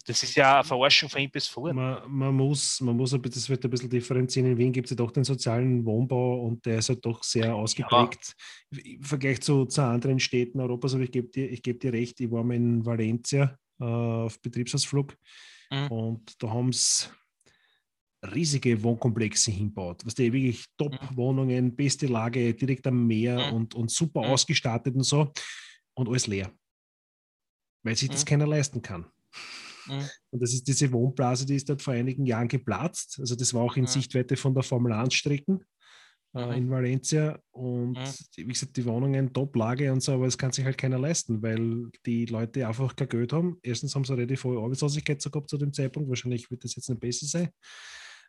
das 0.05 0.23
ist 0.23 0.35
ja 0.35 0.55
eine 0.55 0.63
Verarschung 0.63 1.09
von 1.09 1.21
ihm 1.21 1.29
bis 1.29 1.47
vor. 1.47 1.71
Man, 1.71 2.01
man, 2.07 2.33
muss, 2.33 2.81
man 2.81 2.95
muss, 2.95 3.11
das 3.11 3.49
wird 3.49 3.63
ein 3.63 3.69
bisschen 3.69 3.89
differenzieren. 3.89 4.51
In 4.51 4.57
Wien 4.57 4.71
gibt 4.71 4.87
es 4.87 4.91
ja 4.91 4.97
doch 4.97 5.11
den 5.11 5.23
sozialen 5.23 5.85
Wohnbau 5.85 6.41
und 6.45 6.65
der 6.65 6.79
ist 6.79 6.89
halt 6.89 7.05
doch 7.05 7.23
sehr 7.23 7.53
ausgeprägt. 7.53 8.33
Ja. 8.71 8.79
Im 8.83 9.03
Vergleich 9.03 9.41
zu, 9.41 9.65
zu 9.65 9.81
anderen 9.81 10.19
Städten 10.19 10.59
Europas, 10.59 10.93
aber 10.93 11.03
ich 11.03 11.11
gebe 11.11 11.27
dir, 11.27 11.49
geb 11.49 11.81
dir 11.81 11.93
recht, 11.93 12.19
ich 12.19 12.31
war 12.31 12.43
mal 12.43 12.55
in 12.55 12.85
Valencia 12.85 13.57
äh, 13.79 13.83
auf 13.83 14.41
Betriebsausflug. 14.41 15.15
Mhm. 15.73 15.87
Und 15.87 16.43
da 16.43 16.49
haben 16.49 16.71
sie 16.71 17.07
riesige 18.23 18.81
Wohnkomplexe 18.81 19.51
hinbaut. 19.51 20.05
Was 20.05 20.15
die 20.15 20.31
wirklich 20.31 20.59
mhm. 20.59 20.77
Top-Wohnungen, 20.77 21.75
beste 21.75 22.07
Lage, 22.07 22.53
direkt 22.53 22.87
am 22.87 23.05
Meer 23.07 23.47
mhm. 23.47 23.55
und, 23.55 23.75
und 23.75 23.91
super 23.91 24.21
mhm. 24.21 24.27
ausgestattet 24.27 24.95
und 24.95 25.03
so. 25.03 25.31
Und 25.95 26.07
alles 26.07 26.27
leer. 26.27 26.51
Weil 27.83 27.95
sich 27.95 28.09
das 28.09 28.23
mhm. 28.23 28.29
keiner 28.29 28.47
leisten 28.47 28.81
kann. 28.81 29.05
Mhm. 29.87 30.09
Und 30.31 30.41
das 30.41 30.53
ist 30.53 30.67
diese 30.67 30.91
Wohnblase, 30.91 31.45
die 31.45 31.55
ist 31.55 31.67
dort 31.67 31.81
vor 31.81 31.93
einigen 31.93 32.25
Jahren 32.25 32.47
geplatzt. 32.47 33.17
Also 33.19 33.35
das 33.35 33.53
war 33.53 33.63
auch 33.63 33.75
in 33.75 33.87
Sichtweite 33.87 34.37
von 34.37 34.53
der 34.53 34.63
Formel 34.63 34.93
1 34.93 35.13
Strecken 35.13 35.65
äh, 36.33 36.45
mhm. 36.45 36.51
in 36.53 36.69
Valencia. 36.69 37.39
Und 37.51 37.93
mhm. 37.93 38.13
wie 38.35 38.53
gesagt, 38.53 38.75
die 38.75 38.85
Wohnungen 38.85 39.33
Top-Lage 39.33 39.91
und 39.91 40.01
so, 40.01 40.13
aber 40.13 40.25
das 40.25 40.37
kann 40.37 40.51
sich 40.51 40.65
halt 40.65 40.77
keiner 40.77 40.99
leisten, 40.99 41.41
weil 41.41 41.89
die 42.05 42.25
Leute 42.25 42.67
einfach 42.67 42.95
kein 42.95 43.09
Geld 43.09 43.33
haben. 43.33 43.57
Erstens 43.61 43.95
haben 43.95 44.03
sie 44.03 44.13
relativ 44.13 44.43
hohe 44.43 44.61
Arbeitslosigkeit 44.61 45.23
gehabt 45.23 45.49
zu 45.49 45.57
dem 45.57 45.73
Zeitpunkt. 45.73 46.09
Wahrscheinlich 46.09 46.49
wird 46.49 46.63
das 46.63 46.75
jetzt 46.75 46.89
nicht 46.89 47.01
besser 47.01 47.25
sein. 47.25 47.49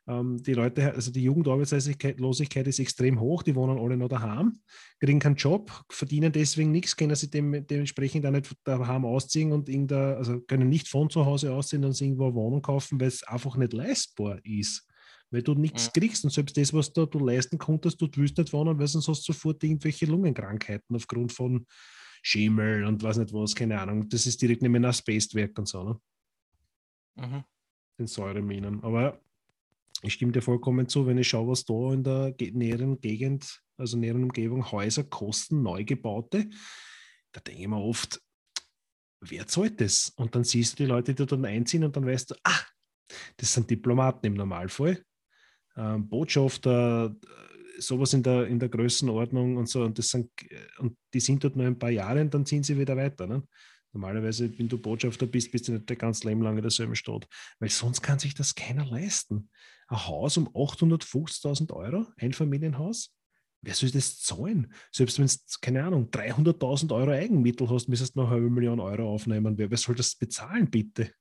Ähm, 0.07 0.43
die 0.43 0.53
Leute, 0.53 0.93
also 0.95 1.11
die 1.11 1.23
Jugendarbeitslosigkeit 1.23 2.67
ist 2.67 2.79
extrem 2.79 3.21
hoch, 3.21 3.43
die 3.43 3.55
wohnen 3.55 3.79
alle 3.79 3.97
noch 3.97 4.09
daheim, 4.09 4.61
kriegen 5.01 5.19
keinen 5.19 5.37
Job, 5.37 5.73
verdienen 5.91 6.31
deswegen 6.31 6.73
nichts, 6.73 6.95
können 6.95 7.17
sie 7.17 7.31
dem, 7.31 7.67
dementsprechend 7.67 8.27
auch 8.27 8.31
nicht 8.31 8.55
daheim 8.65 9.07
ausziehen 9.07 9.53
und 9.53 9.71
also 9.93 10.41
können 10.43 10.69
nicht 10.69 10.89
von 10.89 11.09
zu 11.09 11.25
Hause 11.25 11.55
ausziehen 11.55 11.87
und 11.87 11.99
irgendwo 11.99 12.27
eine 12.27 12.35
Wohnung 12.35 12.61
kaufen, 12.61 13.01
weil 13.01 13.09
es 13.09 13.23
einfach 13.23 13.57
nicht 13.57 13.73
leistbar 13.73 14.41
ist 14.45 14.87
weil 15.35 15.43
du 15.43 15.55
nichts 15.55 15.89
mhm. 15.89 16.01
kriegst. 16.01 16.25
Und 16.25 16.31
selbst 16.31 16.57
das, 16.57 16.73
was 16.73 16.93
du, 16.93 17.07
du 17.07 17.19
leisten 17.19 17.59
konntest, 17.59 18.01
du 18.01 18.09
willst 18.15 18.39
nicht 18.39 18.53
wohnen, 18.53 18.79
weil 18.79 18.87
sonst 18.87 19.09
hast 19.09 19.27
du 19.29 19.33
sofort 19.33 19.63
irgendwelche 19.65 20.07
Lungenkrankheiten 20.07 20.95
aufgrund 20.95 21.33
von 21.33 21.67
Schimmel 22.23 22.85
und 22.85 23.03
was 23.03 23.19
nicht 23.19 23.33
was, 23.33 23.55
keine 23.55 23.81
Ahnung. 23.81 24.09
Das 24.09 24.27
ist 24.27 24.41
direkt 24.41 24.63
neben 24.63 24.77
einem 24.77 24.85
Asbestwerk 24.87 25.59
und 25.59 25.67
so, 25.67 25.83
ne? 25.83 26.01
Mhm. 27.17 27.45
Den 27.99 28.07
Säureminen. 28.07 28.83
Aber 28.85 29.21
ich 30.03 30.15
stimme 30.15 30.31
dir 30.31 30.41
vollkommen 30.41 30.89
zu, 30.89 31.05
wenn 31.07 31.19
ich 31.19 31.29
schaue, 31.29 31.49
was 31.49 31.65
da 31.65 31.93
in 31.93 32.05
der 32.05 32.35
näheren 32.53 33.01
Gegend, 33.01 33.61
also 33.77 33.97
näheren 33.97 34.23
Umgebung 34.23 34.71
Häuser 34.71 35.03
kosten, 35.03 35.63
neu 35.63 35.85
gebaute, 35.85 36.49
da 37.33 37.41
denke 37.41 37.63
ich 37.63 37.69
mir 37.69 37.81
oft, 37.81 38.23
wer 39.21 39.49
zahlt 39.49 39.81
das? 39.81 40.13
Und 40.17 40.37
dann 40.37 40.45
siehst 40.45 40.79
du 40.79 40.85
die 40.85 40.89
Leute, 40.89 41.13
die 41.13 41.27
dann 41.27 41.45
einziehen 41.45 41.83
und 41.83 41.97
dann 41.97 42.07
weißt 42.07 42.31
du, 42.31 42.35
ah, 42.45 42.61
das 43.37 43.53
sind 43.53 43.69
Diplomaten 43.69 44.27
im 44.27 44.35
Normalfall 44.35 45.05
ähm, 45.77 46.09
Botschafter, 46.09 47.15
äh, 47.23 47.81
sowas 47.81 48.13
in 48.13 48.23
der, 48.23 48.47
in 48.47 48.59
der 48.59 48.69
Größenordnung 48.69 49.57
und 49.57 49.69
so. 49.69 49.83
Und, 49.83 49.99
das 49.99 50.09
sind, 50.09 50.31
und 50.79 50.97
die 51.13 51.21
sind 51.21 51.43
dort 51.43 51.57
nur 51.57 51.67
ein 51.67 51.79
paar 51.79 51.91
Jahre 51.91 52.21
und 52.21 52.33
dann 52.33 52.47
ziehen 52.47 52.63
sie 52.63 52.79
wieder 52.79 52.97
weiter. 52.97 53.27
Ne? 53.27 53.43
Normalerweise, 53.93 54.59
wenn 54.59 54.69
du 54.69 54.79
Botschafter 54.79 55.27
bist, 55.27 55.53
bist 55.53 55.69
du 55.69 55.73
nicht 55.73 55.89
der 55.89 55.97
ganz 55.97 56.25
Leben 56.25 56.43
lang 56.43 56.57
in 56.57 56.63
derselben 56.63 56.97
Stadt. 56.97 57.27
Weil 57.61 57.71
sonst 57.71 58.03
kann 58.03 58.19
sich 58.19 58.35
das 58.35 58.55
keiner 58.55 58.85
leisten. 58.85 59.51
Ein 59.89 60.07
Haus 60.07 60.37
um 60.37 60.49
850.000 60.49 61.73
Euro, 61.73 62.07
ein 62.17 62.33
Familienhaus, 62.33 63.15
wer 63.65 63.75
soll 63.75 63.91
das 63.91 64.19
zahlen? 64.21 64.73
Selbst 64.93 65.19
wenn 65.19 65.27
du, 65.27 65.35
keine 65.61 65.85
Ahnung, 65.85 66.11
300.000 66.11 66.95
Euro 66.95 67.11
Eigenmittel 67.11 67.69
hast, 67.69 67.89
müsstest 67.89 68.15
du 68.15 68.21
noch 68.21 68.27
eine 68.27 68.37
halbe 68.37 68.51
Million 68.51 68.81
Euro 68.81 69.13
aufnehmen. 69.13 69.57
Wer, 69.59 69.71
wer 69.71 69.79
soll 69.79 69.95
das 69.95 70.17
bezahlen, 70.17 70.71
bitte? 70.71 71.13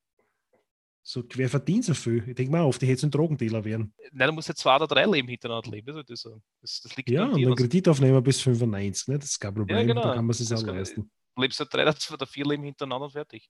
So, 1.06 1.22
wer 1.34 1.50
verdient 1.50 1.84
so 1.84 1.94
viel? 1.94 2.24
Ich 2.30 2.36
denke 2.36 2.54
mal 2.54 2.62
oft, 2.62 2.82
die 2.82 2.88
hätte 2.88 3.06
ein 3.06 3.12
Drogendealer 3.12 3.66
werden. 3.66 3.94
Nein, 4.14 4.30
du 4.30 4.34
musst 4.34 4.48
ja 4.48 4.56
zwei 4.56 4.78
oder 4.78 4.88
drei 4.88 5.06
Leben 5.06 5.28
hintereinander 5.28 5.70
leben, 5.70 6.02
ich 6.08 6.20
sagen. 6.20 6.42
Das, 6.62 6.80
das 6.82 6.96
liegt 6.96 7.10
ja, 7.10 7.26
und 7.26 7.36
einen 7.36 7.56
Kredit 7.56 7.90
aufnehmen 7.90 8.24
bis 8.24 8.40
95, 8.40 9.10
ne? 9.10 9.20
das 9.20 9.32
ist 9.32 9.40
kein 9.40 9.54
Problem, 9.54 9.80
ja, 9.80 9.84
genau. 9.84 10.02
da 10.02 10.16
kann 10.16 10.26
man 10.26 10.34
sich 10.34 10.52
auch 10.54 10.64
leisten. 10.66 11.12
Du 11.36 11.42
lebst 11.42 11.60
ja 11.60 11.66
drei 11.66 11.84
oder 11.84 12.26
vier 12.26 12.46
Leben 12.46 12.64
hintereinander 12.64 13.06
und 13.06 13.12
fertig. 13.12 13.50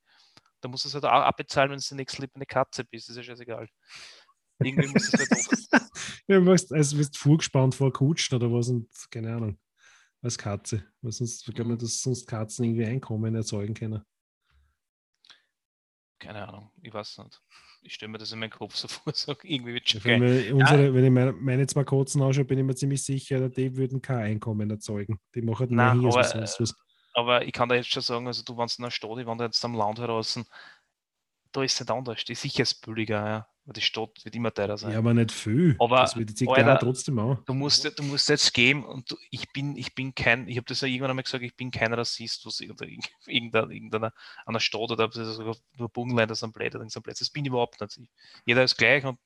Da 0.61 0.67
musst 0.67 0.85
du 0.85 0.87
es 0.87 0.95
halt 0.95 1.05
auch 1.05 1.09
abbezahlen, 1.09 1.71
wenn 1.71 1.79
du 1.79 1.95
nächste 1.95 2.21
Leben 2.21 2.33
eine 2.35 2.45
Katze 2.47 2.85
bist, 2.85 3.07
das 3.07 3.17
ist 3.17 3.17
ja 3.17 3.23
scheißegal. 3.23 3.67
Irgendwie 4.63 4.87
musst 4.87 5.13
du 5.13 5.17
es 5.17 5.71
halt 5.71 5.83
ja, 6.27 6.39
du 6.39 6.51
also 6.51 6.97
bist 6.97 7.17
vorgespannt 7.17 7.75
vor 7.75 7.93
Kutschen 7.93 8.35
oder 8.35 8.51
was 8.51 8.69
und 8.69 8.89
keine 9.11 9.35
Ahnung, 9.35 9.59
als 10.23 10.39
Katze. 10.39 10.85
Weil 11.01 11.11
sonst, 11.11 11.47
ich 11.47 11.53
glaube 11.53 11.69
nicht, 11.69 11.83
dass 11.83 12.01
sonst 12.01 12.25
Katzen 12.25 12.65
irgendwie 12.65 12.85
Einkommen 12.85 13.35
erzeugen 13.35 13.75
können 13.75 14.01
keine 16.23 16.47
Ahnung, 16.47 16.71
ich 16.81 16.93
weiß 16.93 17.19
nicht. 17.19 17.41
Ich 17.81 17.95
stelle 17.95 18.11
mir 18.11 18.17
das 18.17 18.31
in 18.31 18.39
meinem 18.39 18.49
Kopf 18.49 18.75
so 18.75 18.87
vor, 18.89 19.13
so 19.13 19.35
irgendwie 19.43 19.73
wird 19.73 19.89
schon 19.89 20.03
wenn, 20.05 20.21
wir 20.21 20.55
unsere, 20.55 20.85
ja. 20.85 20.93
wenn 20.93 21.03
ich 21.03 21.11
meine, 21.11 21.33
meine 21.33 21.67
zwei 21.67 21.83
Kotzen 21.83 22.21
anschaue, 22.21 22.45
bin 22.45 22.59
ich 22.59 22.65
mir 22.65 22.75
ziemlich 22.75 23.03
sicher, 23.03 23.49
die 23.49 23.75
würden 23.75 24.01
kein 24.01 24.19
Einkommen 24.19 24.69
erzeugen. 24.69 25.19
Die 25.35 25.41
machen 25.41 25.67
Nein, 25.69 25.99
hier 25.99 26.09
aber, 26.09 26.23
sonst 26.23 26.59
was. 26.59 26.75
Aber 27.13 27.45
ich 27.45 27.51
kann 27.51 27.69
da 27.69 27.75
jetzt 27.75 27.91
schon 27.91 28.01
sagen, 28.01 28.25
also 28.25 28.41
du 28.43 28.57
warst 28.57 28.79
in 28.79 28.83
der 28.83 28.91
Stadt, 28.91 29.17
ich 29.19 29.25
war 29.25 29.39
jetzt 29.39 29.63
am 29.63 29.75
Land 29.75 29.99
heraus, 29.99 30.39
da 31.53 31.63
ist 31.63 31.73
es 31.73 31.79
nicht 31.79 31.91
anders. 31.91 32.25
Die 32.25 32.33
ist 32.33 32.41
sicher 32.41 32.65
billiger, 32.85 33.27
ja. 33.27 33.47
Die 33.65 33.79
Stadt 33.79 34.25
wird 34.25 34.35
immer 34.35 34.53
teurer 34.53 34.77
sein. 34.77 34.91
Ja, 34.91 34.97
aber 34.97 35.13
nicht 35.13 35.31
viel. 35.31 35.77
Aber 35.79 36.01
das 36.01 36.17
wird 36.17 36.37
die 36.37 36.47
Alter, 36.49 36.79
trotzdem 36.79 37.17
auch. 37.17 37.37
Du 37.45 37.53
musst, 37.53 37.97
du 37.97 38.03
musst 38.03 38.27
jetzt 38.27 38.53
gehen 38.53 38.83
und 38.83 39.09
du, 39.09 39.15
ich 39.31 39.53
bin, 39.53 39.77
ich 39.77 39.95
bin 39.95 40.13
kein, 40.13 40.49
ich 40.49 40.57
habe 40.57 40.65
das 40.67 40.81
ja 40.81 40.89
irgendwann 40.89 41.11
einmal 41.11 41.23
gesagt, 41.23 41.45
ich 41.45 41.55
bin 41.55 41.71
kein 41.71 41.93
Rassist, 41.93 42.45
was 42.45 42.59
irgendeiner, 42.59 43.69
irgendeiner 43.69 44.13
einer 44.45 44.59
Stadt 44.59 44.91
oder 44.91 45.09
sogar 45.09 45.55
nur 45.77 45.87
Burgenländer 45.87 46.35
sind 46.35 46.53
blöd 46.53 46.75
oder 46.75 46.89
so 46.89 46.99
Plätze. 46.99 47.23
Das 47.23 47.29
bin 47.29 47.45
ich 47.45 47.49
überhaupt 47.49 47.79
nicht. 47.79 48.11
Jeder 48.45 48.65
ist 48.65 48.75
gleich 48.75 49.05
und 49.05 49.19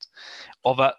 aber 0.62 0.94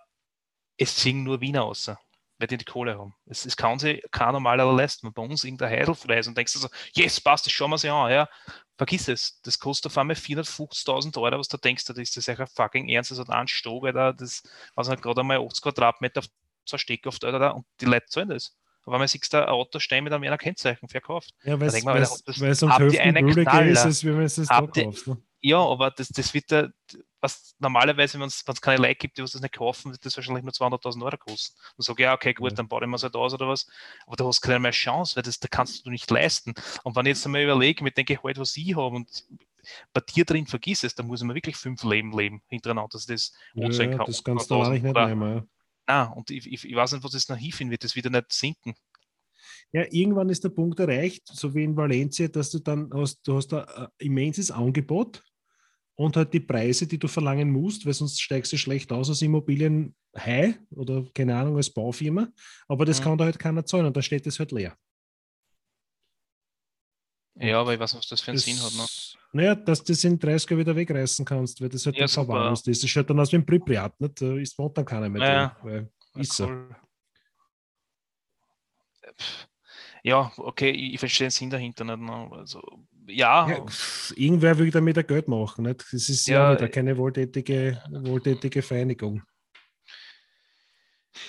es 0.76 1.02
singen 1.02 1.24
nur 1.24 1.40
Wiener 1.40 1.64
außer 1.64 1.98
weil 2.40 2.48
die 2.48 2.58
die 2.58 2.66
Kohle 2.66 2.98
haben. 2.98 3.14
Es, 3.26 3.46
es 3.46 3.58
kann 3.58 3.80
sich 3.80 4.02
kein 4.12 4.32
normaler 4.32 4.72
leisten. 4.74 5.08
Wenn 5.08 5.14
bei 5.14 5.22
uns 5.22 5.44
irgendein 5.44 5.72
Heidel 5.72 5.94
frei 5.94 6.20
ist 6.20 6.28
und 6.28 6.38
denkst 6.38 6.54
du 6.54 6.60
so, 6.60 6.70
yes, 6.94 7.20
passt, 7.20 7.46
das 7.46 7.54
schauen 7.54 7.70
wir 7.70 7.78
sich 7.78 7.92
an. 7.92 8.10
Ja, 8.10 8.30
vergiss 8.80 9.10
es. 9.10 9.42
Das 9.42 9.60
kostet 9.60 9.92
auf 9.92 9.98
einmal 9.98 10.16
450.000 10.16 11.22
Euro, 11.22 11.38
was 11.38 11.50
du 11.50 11.58
denkst, 11.58 11.84
das 11.84 11.98
ist 11.98 12.16
das 12.16 12.28
ja 12.28 12.46
fucking 12.46 12.88
ernst. 12.88 13.12
Das 13.12 13.20
hat 13.20 13.30
einen 13.30 13.50
Stock, 13.50 13.92
da, 13.94 14.14
das, 14.14 14.42
was 14.74 14.88
halt 14.88 15.02
gerade 15.02 15.20
einmal 15.20 15.38
80 15.38 15.62
Quadratmeter 15.62 16.20
auf 16.20 16.28
so 16.66 16.78
Steck 16.78 17.06
auf 17.06 17.20
da, 17.20 17.50
und 17.50 17.66
die 17.82 17.86
Leute 17.86 18.06
zahlen 18.08 18.30
das. 18.30 18.56
Aber 18.86 18.98
man 18.98 19.08
sieht 19.08 19.32
da 19.34 19.44
ein 19.44 19.50
Auto 19.50 19.80
stehen 19.80 20.06
mit 20.06 20.14
einem 20.14 20.24
Wiener 20.24 20.38
Kennzeichen 20.38 20.88
verkauft. 20.88 21.34
Ja, 21.44 21.60
weil 21.60 21.68
es 21.68 21.84
um 22.64 22.72
Hälfte 22.72 23.14
billiger 23.14 23.66
ist, 23.66 23.86
als 23.86 24.04
wenn 24.06 24.14
man 24.14 24.24
es 24.24 24.36
da 24.36 24.66
kauft. 24.66 25.08
Ne? 25.08 25.18
Ja, 25.42 25.58
aber 25.60 25.92
das, 25.92 26.08
das 26.08 26.34
wird 26.34 26.50
da, 26.50 26.70
was 27.22 27.56
normalerweise, 27.60 28.20
wenn 28.20 28.28
es 28.28 28.44
keine 28.62 28.82
Leute 28.82 28.96
gibt, 28.96 29.18
die 29.18 29.22
das 29.22 29.40
nicht 29.40 29.54
kaufen, 29.54 29.92
wird 29.92 30.06
das 30.06 30.16
wahrscheinlich 30.16 30.44
nur 30.44 30.54
200.000 30.54 31.04
Euro 31.04 31.18
kosten. 31.18 31.60
Dann 31.78 31.84
sage 31.84 32.02
ich, 32.02 32.06
ja, 32.06 32.14
okay, 32.14 32.34
gut, 32.34 32.58
dann 32.58 32.68
baue 32.68 32.84
ich 32.84 32.88
mir 32.88 32.96
es 32.96 33.04
halt 33.04 33.16
aus 33.16 33.34
oder 33.34 33.48
was. 33.48 33.68
Aber 34.06 34.16
du 34.16 34.28
hast 34.28 34.42
keine 34.42 34.60
mehr 34.60 34.72
Chance, 34.72 35.16
weil 35.16 35.24
das 35.24 35.40
da 35.40 35.48
kannst 35.50 35.86
du 35.86 35.90
nicht 35.90 36.10
leisten. 36.10 36.54
Und 36.84 36.96
wenn 36.96 37.06
ich 37.06 37.12
jetzt 37.12 37.26
einmal 37.26 37.44
überlege, 37.44 37.84
mit 37.84 37.98
dem 37.98 38.06
Gehalt, 38.06 38.38
was 38.38 38.56
ich 38.56 38.76
habe 38.76 38.96
und 38.96 39.26
bei 39.94 40.02
dir 40.02 40.26
drin 40.26 40.48
vergiss 40.48 40.84
es, 40.84 40.96
dann 40.96 41.08
muss 41.08 41.22
man 41.22 41.36
wirklich 41.36 41.58
fünf 41.58 41.84
Leben 41.84 42.18
leben 42.18 42.42
hintereinander, 42.48 42.90
dass 42.94 43.06
das 43.06 43.34
ja, 43.54 43.72
sein 43.72 43.96
kann. 43.98 44.06
Das 44.06 44.24
kannst 44.24 44.50
du 44.50 44.62
eigentlich 44.62 44.84
nicht 44.84 44.96
nehmen, 44.96 45.36
ja. 45.36 45.44
Nein, 45.88 46.14
und 46.14 46.30
ich, 46.30 46.46
ich, 46.46 46.66
ich, 46.66 46.76
weiß 46.76 46.94
nicht, 46.94 47.04
was 47.04 47.16
es 47.16 47.30
nach 47.30 47.38
hinfinden 47.38 47.72
wird, 47.72 47.84
das 47.84 47.96
wieder 47.96 48.10
nicht 48.10 48.32
sinken. 48.32 48.76
Ja, 49.72 49.86
irgendwann 49.90 50.30
ist 50.30 50.44
der 50.44 50.50
Punkt 50.50 50.80
erreicht, 50.80 51.28
so 51.28 51.54
wie 51.54 51.64
in 51.64 51.76
Valencia, 51.76 52.28
dass 52.28 52.52
du 52.52 52.60
dann 52.60 52.92
hast, 52.94 53.28
du 53.28 53.36
hast 53.36 53.54
ein 53.54 53.88
immenses 53.98 54.52
Angebot 54.52 55.24
und 56.00 56.16
halt 56.16 56.34
die 56.34 56.40
Preise, 56.40 56.88
die 56.88 56.98
du 56.98 57.10
verlangen 57.10 57.52
musst, 57.52 57.86
weil 57.86 57.94
sonst 57.94 58.22
steigst 58.22 58.54
du 58.54 58.58
schlecht 58.58 58.90
aus 58.94 59.10
als 59.10 59.22
Immobilien 59.22 59.94
High 60.18 60.58
oder 60.72 61.06
keine 61.14 61.36
Ahnung 61.36 61.58
als 61.58 61.70
Baufirma, 61.70 62.30
aber 62.70 62.86
das 62.86 63.00
mhm. 63.00 63.04
kann 63.04 63.18
da 63.18 63.26
halt 63.26 63.38
keiner 63.38 63.66
zahlen 63.66 63.86
und 63.86 63.96
dann 63.96 64.02
steht 64.02 64.26
es 64.26 64.40
halt 64.40 64.54
leer. 64.54 64.78
Ja, 67.36 67.60
aber 67.60 67.74
ich 67.74 67.80
weiß 67.82 67.94
nicht, 67.94 68.04
was 68.04 68.08
das 68.08 68.22
für 68.22 68.32
einen 68.32 68.40
Sinn 68.40 68.62
hat. 68.62 68.74
Ne? 68.74 68.86
Naja, 69.34 69.56
dass 69.56 69.84
du 69.84 69.92
das 69.92 70.04
in 70.06 70.18
30 70.18 70.58
wieder 70.58 70.74
wegreißen 70.74 71.26
kannst, 71.26 71.60
weil 71.60 71.68
das 71.68 71.86
halt 71.86 71.98
Ja, 71.98 72.08
super. 72.08 72.28
verwahrlost 72.28 72.70
ist. 72.70 72.82
Das 72.82 72.90
schaut 72.90 73.10
dann 73.10 73.20
aus 73.20 73.34
wie 73.34 73.38
ein 73.38 73.46
Pripyat, 73.46 74.00
nicht? 74.00 74.22
Da 74.22 74.38
ist 74.38 74.58
wohnt 74.58 74.78
dann 74.78 74.86
keiner 74.86 75.10
mehr 75.10 75.22
Ja. 75.22 75.48
drin. 75.48 75.64
Weil 75.64 75.92
Ja, 76.16 76.22
ist 76.22 76.32
so. 76.32 76.48
cool. 76.48 76.76
Ja, 80.04 80.32
okay, 80.38 80.70
ich, 80.70 80.94
ich 80.94 81.00
verstehe 81.00 81.28
den 81.28 81.32
Sinn 81.32 81.50
dahinter 81.50 81.84
nicht. 81.84 82.00
Ne? 82.00 82.30
Also, 82.32 82.62
ja, 83.10 83.50
Ja, 83.50 83.66
irgendwer 84.16 84.58
will 84.58 84.72
damit 84.72 84.98
ein 84.98 85.08
Geld 85.08 85.28
machen. 85.28 85.66
Nicht? 85.66 85.86
Das 85.92 86.10
ist 86.10 86.28
ja, 86.28 86.52
Ja, 86.52 86.58
wieder 86.58 86.70
keine 86.70 86.98
wohltätige, 86.98 87.82
wohltätige 87.90 88.62
Vereinigung. 88.62 89.24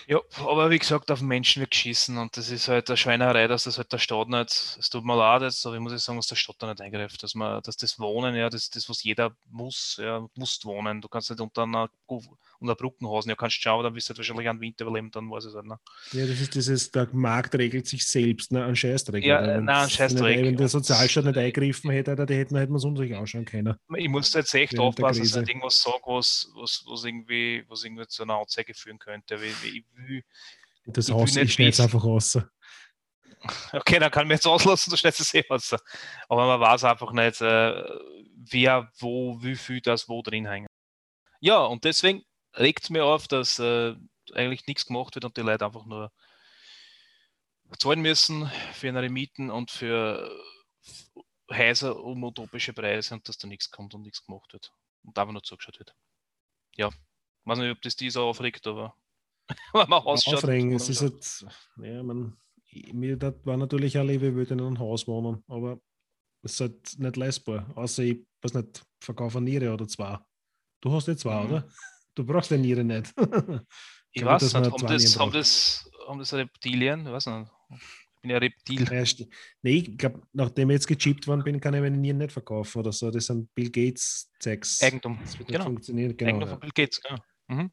Ja, 0.07 0.21
aber 0.39 0.71
wie 0.71 0.79
gesagt, 0.79 1.11
auf 1.11 1.21
Menschen 1.21 1.61
wird 1.61 1.71
geschissen 1.71 2.19
und 2.19 2.37
das 2.37 2.51
ist 2.51 2.69
halt 2.69 2.89
eine 2.91 2.97
Schweinerei, 2.97 3.49
dass 3.49 3.65
das 3.65 3.79
halt 3.79 3.93
der 3.93 3.99
Staat 3.99 4.29
nicht, 4.29 4.77
es 4.79 4.91
tut 4.91 5.05
mir 5.05 5.17
leid, 5.17 5.43
jetzt, 5.43 5.65
aber 5.67 5.77
ich 5.77 5.81
muss 5.81 6.05
sagen, 6.05 6.19
dass 6.19 6.27
der 6.27 6.37
Staat 6.37 6.57
da 6.59 6.69
nicht 6.69 6.81
eingreift, 6.81 7.23
dass 7.23 7.35
man, 7.35 7.63
dass 7.63 7.77
das 7.77 7.99
Wohnen, 7.99 8.35
ja, 8.35 8.51
das, 8.51 8.71
das 8.71 8.89
was 8.89 9.03
jeder 9.03 9.35
muss, 9.49 9.99
ja, 10.01 10.27
musst 10.35 10.65
wohnen. 10.65 11.01
Du 11.01 11.09
kannst 11.09 11.31
nicht 11.31 11.41
unter 11.41 11.63
einer, 11.63 11.89
unter 12.61 12.75
Brückenhausen, 12.75 13.31
ja, 13.31 13.37
kannst 13.37 13.61
schauen, 13.61 13.83
dann 13.83 13.95
wirst 13.95 14.09
du 14.09 14.11
halt 14.11 14.19
wahrscheinlich 14.19 14.49
einen 14.49 14.61
Winter 14.61 14.85
überleben, 14.85 15.11
dann 15.11 15.31
weiß 15.31 15.45
ich 15.45 15.51
es 15.51 15.55
halt, 15.57 15.67
ne? 15.67 15.79
Ja, 16.13 16.27
das 16.27 16.41
ist 16.41 16.55
dieses, 16.55 16.91
der 16.91 17.09
Markt 17.13 17.55
regelt 17.55 17.87
sich 17.87 18.07
selbst, 18.07 18.53
ne? 18.53 18.65
ein 18.65 18.77
Scheißdreck. 18.77 19.25
Ja, 19.25 19.43
oder? 19.43 19.55
äh, 19.57 19.61
nein, 19.61 19.85
ein 19.85 19.91
Scheißdreck. 19.91 20.45
Wenn 20.45 20.57
der 20.57 20.69
Sozialstaat 20.69 21.25
nicht 21.25 21.39
eingegriffen 21.39 21.91
hätte, 21.91 22.15
dann 22.15 22.29
hätten 22.29 22.57
hätte 22.57 22.71
man 22.71 22.77
es 22.77 22.85
uns 22.85 23.01
anschauen 23.01 23.45
können. 23.45 23.75
Ich 23.97 24.09
muss 24.09 24.33
jetzt 24.35 24.55
echt 24.55 24.75
Während 24.75 24.89
aufpassen, 24.89 25.23
dass 25.23 25.31
ich 25.31 25.37
nicht 25.37 25.49
irgendwas 25.49 25.81
sage, 25.81 26.03
was, 26.05 26.51
was, 26.55 26.85
was, 26.87 27.05
irgendwie, 27.05 27.65
was 27.69 27.85
irgendwie 27.85 28.07
zu 28.07 28.23
einer 28.23 28.39
Anzeige 28.39 28.75
führen 28.75 28.99
könnte. 28.99 29.41
Weil 29.41 29.49
ich 29.49 29.85
will, 29.95 30.23
Das 30.87 31.09
Ich 31.09 31.15
Haus, 31.15 31.35
nicht 31.35 31.45
ich 31.45 31.53
schneide 31.55 31.71
es 31.71 31.81
einfach 31.81 32.05
raus. 32.05 32.39
Okay, 33.73 33.99
dann 33.99 34.11
kann 34.11 34.29
man 34.29 34.35
jetzt 34.35 34.47
auslassen, 34.47 34.91
du 34.91 34.97
stellst 34.99 35.21
es 35.21 35.33
eh 35.33 35.43
aus. 35.49 35.75
Aber 36.29 36.47
man 36.47 36.61
weiß 36.61 36.85
einfach 36.85 37.11
nicht, 37.13 37.41
äh, 37.41 37.85
wer, 38.37 38.91
wo, 38.99 39.43
wie 39.43 39.57
viel 39.57 39.81
das 39.81 40.11
wo 40.11 40.21
drin 40.21 40.47
hängt. 40.47 40.67
Ja, 41.41 41.65
und 41.65 41.85
deswegen 41.85 42.23
regt 42.57 42.85
es 42.85 42.91
mir 42.91 43.05
auf, 43.05 43.29
dass 43.29 43.59
äh, 43.59 43.95
eigentlich 44.33 44.67
nichts 44.67 44.87
gemacht 44.87 45.15
wird 45.15 45.25
und 45.25 45.37
die 45.37 45.41
Leute 45.43 45.65
einfach 45.65 45.87
nur 45.87 46.13
zahlen 47.79 48.01
müssen 48.01 48.51
für 48.73 48.89
ihre 48.89 49.09
Mieten 49.09 49.51
und 49.51 49.71
für 49.71 50.31
Häuser 51.51 51.97
um 52.03 52.23
utopische 52.25 52.73
Preise 52.73 53.15
und 53.15 53.29
dass 53.29 53.39
da 53.39 53.49
nichts 53.49 53.71
kommt 53.71 53.95
und 53.95 54.03
nichts 54.03 54.25
gemacht 54.25 54.53
wird. 54.53 54.73
Und 55.03 55.19
einfach 55.19 55.33
nur 55.33 55.43
zugeschaut 55.43 55.79
wird. 55.79 55.95
Ja, 56.77 56.91
weiß 57.45 57.59
nicht, 57.59 57.71
ob 57.73 57.83
das 57.83 57.97
die 57.97 58.11
so 58.11 58.25
aufregt, 58.25 58.67
aber 58.67 58.95
wenn 59.73 59.89
man 59.89 60.03
ausschaut. 60.03 60.37
Aufregen, 60.37 60.73
es 60.73 60.85
man 60.85 60.91
ist 60.93 61.01
halt, 61.03 61.55
ja, 61.83 62.03
man, 62.03 62.37
ich- 62.67 62.93
mir 62.93 63.17
das 63.17 63.35
war 63.45 63.57
natürlich 63.57 63.97
alle, 63.99 64.15
ich 64.15 64.21
würde 64.21 64.55
in 64.55 64.61
einem 64.61 64.79
Haus 64.79 65.07
wohnen, 65.09 65.43
aber 65.49 65.81
es 66.43 66.53
ist 66.55 66.61
halt 66.61 66.99
nicht 66.99 67.17
leistbar. 67.17 67.71
Außer 67.77 68.03
ich 68.05 68.19
weiß 68.43 68.55
nicht, 68.55 68.83
verkaufe 69.01 69.39
eine 69.39 69.51
Niere 69.51 69.73
oder 69.73 69.89
zwei. 69.89 70.19
Du 70.81 70.93
hast 70.93 71.09
ja 71.09 71.17
zwei, 71.17 71.43
Mhm. 71.43 71.47
oder? 71.51 71.69
Du 72.15 72.25
brauchst 72.25 72.53
eine 72.53 72.63
Niere 72.63 72.85
nicht. 72.85 73.13
Ich 74.13 74.25
weiß 74.25 74.43
nicht, 74.43 74.55
haben 74.57 74.87
das, 74.89 75.19
haben, 75.21 75.31
das, 75.31 75.89
haben 76.09 76.19
das 76.19 76.35
Reptilien? 76.35 77.07
Ich 77.07 77.13
weiß 77.13 77.27
nicht. 77.27 77.51
Ich 77.71 78.21
bin 78.23 78.31
ja 78.33 78.39
Reptil. 78.39 78.83
Ja, 78.93 79.27
nee, 79.63 79.77
ich 79.77 79.97
glaube, 79.97 80.23
nachdem 80.33 80.71
ich 80.71 80.75
jetzt 80.75 80.89
gechippt 80.89 81.29
worden 81.29 81.45
bin, 81.45 81.61
kann 81.61 81.75
ich 81.75 81.81
meine 81.81 81.97
Nieren 81.97 82.19
nicht 82.19 82.33
verkaufen 82.33 82.81
oder 82.81 82.91
so. 82.91 83.11
Das 83.13 83.27
sind 83.27 83.55
Bill 83.55 83.71
Gates 83.71 84.29
Zeugs. 84.41 84.83
Eigentum. 84.83 85.17
Das 85.23 85.39
wird 85.39 85.49
Genau. 85.49 85.65
funktionieren. 85.65 86.17
Genau, 86.17 86.29
Eigentum 86.29 86.49
ja. 86.49 86.55
von 86.55 86.61
Bill 86.61 86.71
Gates, 86.75 87.01
genau. 87.01 87.21
Mhm. 87.47 87.71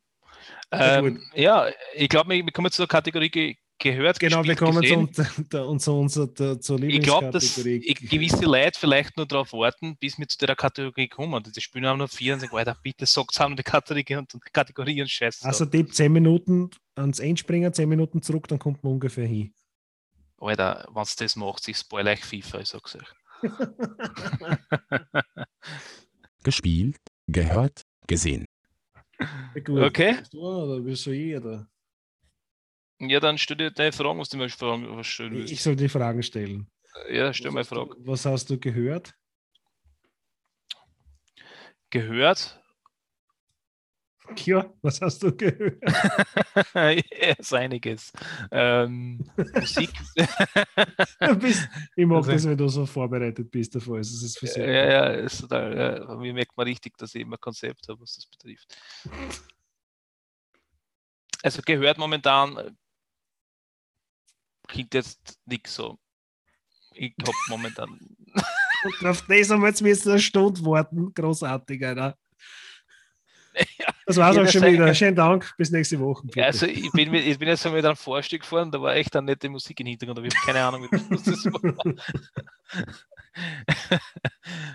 Ja, 0.72 0.98
Ähm, 1.00 1.22
ja, 1.34 1.70
ich 1.96 2.08
glaube, 2.08 2.30
wir 2.30 2.52
kommen 2.52 2.72
zur 2.72 2.88
Kategorie 2.88 3.58
gehört. 3.80 4.20
genau 4.20 4.44
wir 4.44 4.56
gespielt, 4.56 4.60
kommen 4.60 4.82
gesehen. 4.82 5.14
zu, 5.14 5.22
unser- 5.38 5.68
unser, 5.68 5.94
unser, 5.94 6.28
der- 6.28 6.60
zur 6.60 6.82
Ich 6.84 7.02
glaube, 7.02 7.32
dass 7.32 7.56
gewisse 7.56 8.46
Leute 8.46 8.80
vielleicht 8.80 9.18
nur 9.18 9.26
darauf 9.26 9.54
warten, 9.54 9.98
bis 9.98 10.18
wir 10.18 10.28
zu 10.28 10.38
der 10.46 10.56
Kategorie 10.56 11.08
kommen. 11.08 11.44
Die 11.44 11.62
spielen 11.62 11.86
haben 11.86 11.98
nur 12.00 12.08
vier 12.08 12.34
und 12.36 12.40
sagen, 12.40 12.56
Alter, 12.56 12.78
bitte 12.82 13.06
sagt 13.06 13.34
zusammen 13.34 13.56
die 13.56 13.64
Kategorie 13.64 14.16
und 14.16 14.34
Kategorie 14.54 15.02
und 15.02 15.10
Scheiß. 15.10 15.44
Also 15.44 15.66
die 15.66 15.86
10 15.86 16.12
Minuten 16.12 16.70
ans 16.96 17.20
Endspringen, 17.20 17.74
10 17.74 17.88
Minuten 17.88 18.22
zurück, 18.22 18.48
dann 18.48 18.60
kommt 18.60 18.84
man 18.84 18.94
ungefähr 18.94 19.28
hin. 19.28 19.54
Alter, 20.40 20.88
wenn 20.94 21.02
es 21.04 21.16
das 21.16 21.36
macht, 21.36 21.68
ich 21.68 21.78
spoil 21.78 22.08
euch 22.08 22.24
FIFA, 22.24 22.60
ich 22.60 22.68
sag's 22.70 22.96
euch. 22.96 23.08
Gespielt, 26.44 26.98
gehört, 27.28 27.82
gesehen. 28.08 28.46
Gut. 29.66 29.82
Okay. 29.84 30.16
Willst 30.18 30.34
du 30.34 30.40
Oder 30.42 30.84
du 31.08 31.12
ich? 31.12 31.68
Ja, 33.00 33.20
dann 33.20 33.38
stell 33.38 33.58
dir 33.58 33.72
deine 33.72 33.92
Fragen, 33.92 34.20
was 34.20 34.30
du 34.30 34.38
mir 34.38 34.50
fragen 34.50 34.96
was 34.98 35.08
stellen 35.08 35.34
willst. 35.34 35.54
Ich 35.54 35.62
soll 35.62 35.76
die 35.76 35.90
Fragen 35.90 36.24
stellen. 36.24 36.68
Ja, 37.12 37.32
stell 37.34 37.52
mal 37.52 37.60
eine 37.60 37.70
was, 37.70 37.72
hast 37.72 37.78
Frage. 37.78 37.96
du, 37.96 38.08
was 38.08 38.26
hast 38.26 38.50
du 38.50 38.60
gehört? 38.60 39.14
Gehört? 41.90 42.60
Ja, 44.44 44.74
was 44.82 45.00
hast 45.00 45.24
du 45.24 45.34
gehört? 45.36 45.82
ja, 46.76 47.34
ist 47.38 47.54
einiges. 47.54 48.12
Ähm, 48.52 49.24
Musik. 49.54 49.90
Bist, 51.40 51.70
ich 51.96 52.06
mag 52.06 52.18
Also- 52.18 52.32
das, 52.32 52.46
wenn 52.46 52.58
du 52.58 52.68
so 52.68 52.86
vorbereitet 52.86 53.50
bist 53.50 53.74
davor. 53.76 54.00
Es 54.00 54.12
ist 54.12 54.38
für 54.38 54.48
ja, 54.48 54.52
sehr 54.54 54.92
ja, 54.92 55.06
ist 55.12 55.40
total, 55.40 55.78
ja, 55.78 56.16
mir 56.16 56.34
merkt 56.34 56.58
man 56.58 56.68
richtig, 56.68 56.98
dass 56.98 57.16
ich 57.16 57.22
immer 57.22 57.38
ein 57.38 57.42
Konzept 57.42 57.88
habe, 57.88 58.02
was 58.02 58.16
das 58.16 58.26
betrifft. 58.26 58.76
Also 61.44 61.62
gehört 61.66 61.98
momentan 61.98 62.76
klingt 64.68 64.94
jetzt 64.94 65.40
nichts 65.46 65.76
so. 65.76 65.98
Ich 66.94 67.14
habe 67.22 67.38
momentan. 67.50 67.90
Und 67.90 69.06
auf 69.06 69.24
das 69.28 69.50
haben 69.50 69.62
wir 69.62 69.68
jetzt 69.68 69.82
müssen 69.82 70.12
eine 70.12 70.20
Stunde 70.20 70.64
warten. 70.66 71.14
Großartig, 71.14 71.86
Alter. 71.86 72.18
Ja, 73.80 73.88
Das 74.06 74.18
war's 74.18 74.38
auch 74.38 74.48
schon 74.48 74.72
wieder. 74.72 74.94
Schönen 74.94 75.16
Dank. 75.16 75.52
Bis 75.58 75.72
nächste 75.72 76.00
Woche. 76.00 76.28
bitte. 76.28 76.46
also 76.46 76.68
ich 76.68 76.92
bin, 76.92 77.12
ich 77.14 77.40
bin 77.40 77.48
jetzt 77.48 77.66
mit 77.66 77.84
einem 77.84 77.96
Vorstück 77.96 78.42
gefahren, 78.42 78.72
da 78.72 78.80
war 78.80 78.96
echt 78.96 79.16
eine 79.16 79.26
nette 79.26 79.50
Musik 79.50 79.80
im 79.80 79.88
Hintergrund, 79.88 80.20
aber 80.20 80.28
ich 80.28 80.36
habe 80.36 80.46
keine 80.46 80.64
Ahnung, 80.64 80.84
wie 80.84 81.16
das 81.16 81.24
das 81.24 81.46
war. 81.46 81.96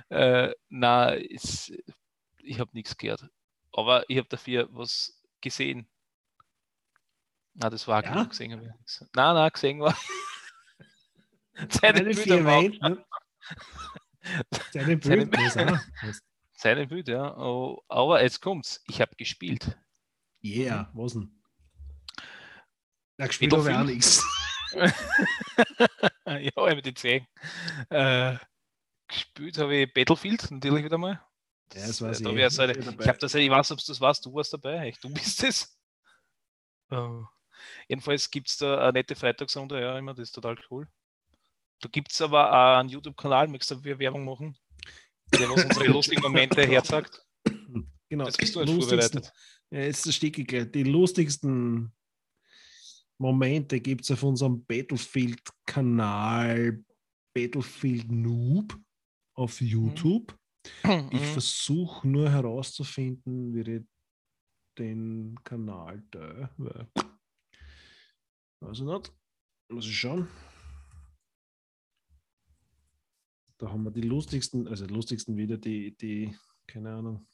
äh, 0.49 0.53
na, 0.69 1.15
es, 1.15 1.73
ich 2.43 2.59
habe 2.59 2.71
nichts 2.73 2.97
gehört. 2.97 3.29
Aber 3.73 4.09
ich 4.09 4.19
habe 4.19 4.29
dafür 4.29 4.69
was 4.73 5.23
gesehen. 5.41 5.87
Na, 7.55 7.69
das 7.71 7.87
war 7.87 8.03
Ja? 8.05 8.11
genug 8.13 8.31
gesehen. 8.31 8.61
Ich. 8.87 9.01
Nein, 9.15 9.35
nein, 9.35 9.51
gesehen 9.53 9.81
war. 9.81 9.97
Seine 11.69 12.05
waren- 12.07 12.45
Welt, 12.47 12.81
ne? 12.83 13.05
Seine 14.73 14.97
auch. 14.97 15.81
Seine 16.55 16.87
Bilder, 16.87 17.13
ja. 17.13 17.37
Oh, 17.37 17.83
aber 17.89 18.23
jetzt 18.23 18.41
kommt's. 18.41 18.81
Ich 18.87 19.01
habe 19.01 19.15
gespielt. 19.17 19.77
Yeah, 20.45 20.91
was 20.95 21.13
denn? 21.15 21.43
Ja, 23.19 23.27
gespielt 23.27 23.53
habe 23.53 23.69
ich 23.71 23.77
auch 23.77 23.85
nichts. 23.85 24.25
ja, 26.27 26.51
ich 26.89 26.95
gesehen. 26.95 27.27
Äh, 27.91 28.37
gespielt 29.09 29.59
habe 29.59 29.77
ich 29.77 29.93
Battlefield 29.93 30.51
natürlich 30.51 30.85
wieder 30.85 30.99
mal. 30.99 31.21
Ja, 31.75 31.87
das 31.87 32.01
weiß 32.01 32.23
da 32.23 32.31
ich. 32.31 32.37
halt, 32.59 32.71
Ich 32.77 32.79
ich 32.79 32.85
dabei. 32.87 33.07
habe 33.09 33.19
das, 33.19 33.35
ich 33.35 33.51
weiß, 33.51 33.73
ob 33.73 33.85
das 33.85 34.01
warst, 34.01 34.25
du 34.25 34.33
warst 34.35 34.53
dabei, 34.53 34.87
echt, 34.89 35.03
du 35.05 35.13
bist 35.13 35.43
es. 35.45 35.77
Oh. 36.91 37.25
Jedenfalls 37.89 38.31
gibt 38.31 38.49
es 38.49 38.57
da 38.59 38.79
eine 38.83 38.93
nette 38.95 39.15
Freitagsrunde, 39.17 39.81
ja, 39.81 39.99
immer, 39.99 40.15
das 40.15 40.29
ist 40.29 40.33
total 40.33 40.57
cool. 40.71 40.87
Da 41.81 41.89
gibt 41.91 42.13
es 42.13 42.21
aber 42.21 42.49
auch 42.51 42.79
einen 42.81 42.89
YouTube-Kanal, 42.91 43.49
möchtest 43.49 43.71
du 43.73 43.83
Werbung 43.99 44.25
machen? 44.25 44.57
Der 45.33 45.49
was 45.51 45.65
unsere 45.65 45.87
lustigen 45.89 46.23
Momente 46.23 46.65
herzagt. 46.67 47.25
Genau. 48.09 48.25
Das 48.27 48.37
bist 48.37 48.55
du 48.55 48.61
jetzt 48.61 48.69
lustigsten- 48.71 49.23
vorbereitet. 49.23 49.33
Ja, 49.71 49.81
jetzt 49.81 50.07
das 50.07 50.15
Stick 50.15 50.47
gleich. 50.47 50.71
Die 50.71 50.83
lustigsten 50.85 51.93
Momente 53.19 53.81
gibt 53.81 54.05
es 54.05 54.11
auf 54.11 54.23
unserem 54.23 54.65
Battlefield-Kanal 54.67 56.85
Battlefield 57.35 58.13
Noob 58.13 58.79
auf 59.35 59.61
YouTube. 59.61 60.37
Ich 60.85 60.89
Mhm. 60.89 61.19
versuche 61.33 62.07
nur 62.07 62.31
herauszufinden, 62.31 63.55
wie 63.55 63.77
ich 63.79 63.83
den 64.79 65.35
Kanal 65.43 66.03
da. 66.11 66.51
Weiß 68.63 68.79
ich 68.79 68.85
nicht. 68.85 69.13
Muss 69.69 69.87
ich 69.87 69.99
schauen. 69.99 70.29
Da 73.59 73.69
haben 73.69 73.83
wir 73.83 73.91
die 73.91 74.03
lustigsten, 74.03 74.69
also 74.69 74.87
die 74.87 74.95
lustigsten 74.95 75.37
wieder, 75.37 75.57
die, 75.59 75.97
die, 75.97 76.37
keine 76.67 76.95
Ahnung. 76.95 77.27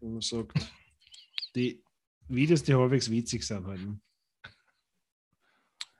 Wie 0.00 0.08
man 0.08 0.20
sagt, 0.22 0.58
die 1.54 1.82
Videos, 2.28 2.62
die 2.62 2.74
halbwegs 2.74 3.10
witzig 3.10 3.44
sind 3.44 3.66
halt. 3.66 3.80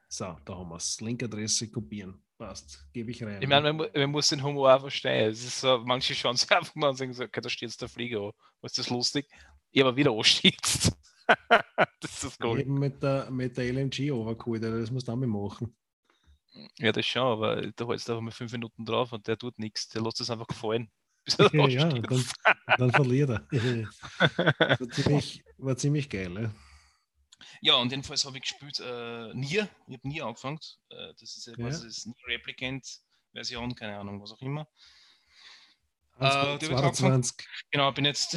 So, 0.08 0.36
da 0.44 0.56
haben 0.56 0.70
wir 0.70 0.76
es. 0.76 1.00
Linkadresse 1.00 1.70
kopieren. 1.70 2.22
Passt. 2.38 2.86
Gebe 2.92 3.10
ich 3.10 3.22
rein. 3.22 3.40
Ich 3.42 3.48
meine, 3.48 3.72
man, 3.72 3.90
man 3.94 4.10
muss 4.10 4.28
den 4.28 4.42
Humor 4.42 4.74
auch 4.74 4.80
verstehen. 4.80 5.30
Es 5.30 5.44
ist 5.44 5.60
so, 5.60 5.78
manche 5.84 6.14
schauen 6.14 6.36
sich 6.36 6.50
einfach 6.50 6.74
mal 6.74 6.88
und 6.88 6.96
sagen 6.96 7.12
so, 7.12 7.24
okay, 7.24 7.40
da 7.40 7.48
steht 7.50 7.68
jetzt 7.68 7.82
der 7.82 7.88
Flieger 7.88 8.20
an. 8.20 8.32
Was 8.62 8.72
ist 8.72 8.78
das 8.78 8.90
lustig? 8.90 9.28
Ich 9.70 9.82
aber 9.82 9.94
wieder 9.94 10.10
anstehst. 10.10 10.92
das 12.00 12.24
ist 12.24 12.42
cool. 12.42 12.60
habe 12.60 12.70
mit 12.70 13.02
der, 13.02 13.30
mit 13.30 13.56
der 13.56 13.72
LMG 13.72 14.10
Alter, 14.10 14.80
das 14.80 14.90
auch 15.08 15.16
mal 15.16 15.26
machen. 15.26 15.74
Ja, 16.78 16.92
das 16.92 17.06
schon, 17.06 17.22
aber 17.22 17.62
da 17.62 17.86
hältst 17.86 18.08
du 18.08 18.12
einfach 18.12 18.22
mal 18.22 18.30
fünf 18.30 18.52
Minuten 18.52 18.84
drauf 18.84 19.12
und 19.12 19.26
der 19.26 19.38
tut 19.38 19.58
nichts. 19.58 19.88
Der 19.88 20.02
lässt 20.02 20.20
es 20.20 20.30
einfach 20.30 20.52
fallen. 20.52 20.90
Ja, 21.52 21.68
ja 21.68 21.88
dann, 21.88 22.24
dann 22.78 22.90
verliert 22.90 23.30
er. 23.30 23.46
war, 24.80 24.90
ziemlich, 24.90 25.44
war 25.56 25.76
ziemlich 25.76 26.10
geil. 26.10 26.34
Ja, 26.34 26.52
ja 27.60 27.74
und 27.76 27.92
jedenfalls 27.92 28.24
habe 28.24 28.38
ich 28.38 28.42
gespielt 28.42 28.80
äh, 28.80 29.32
Nier. 29.32 29.68
Ich 29.86 29.94
habe 29.94 30.08
nie 30.08 30.20
angefangen. 30.20 30.58
Äh, 30.88 31.14
das 31.20 31.36
ist 31.36 31.46
ja 31.46 31.54
quasi 31.54 31.86
das 31.86 32.06
Nier 32.06 32.26
Replicant-Version, 32.26 33.74
keine 33.76 33.98
Ahnung, 33.98 34.20
was 34.20 34.32
auch 34.32 34.42
immer. 34.42 34.66
Äh, 36.18 36.58
22. 36.58 37.46
Genau, 37.70 37.92
bin 37.92 38.04
jetzt, 38.04 38.36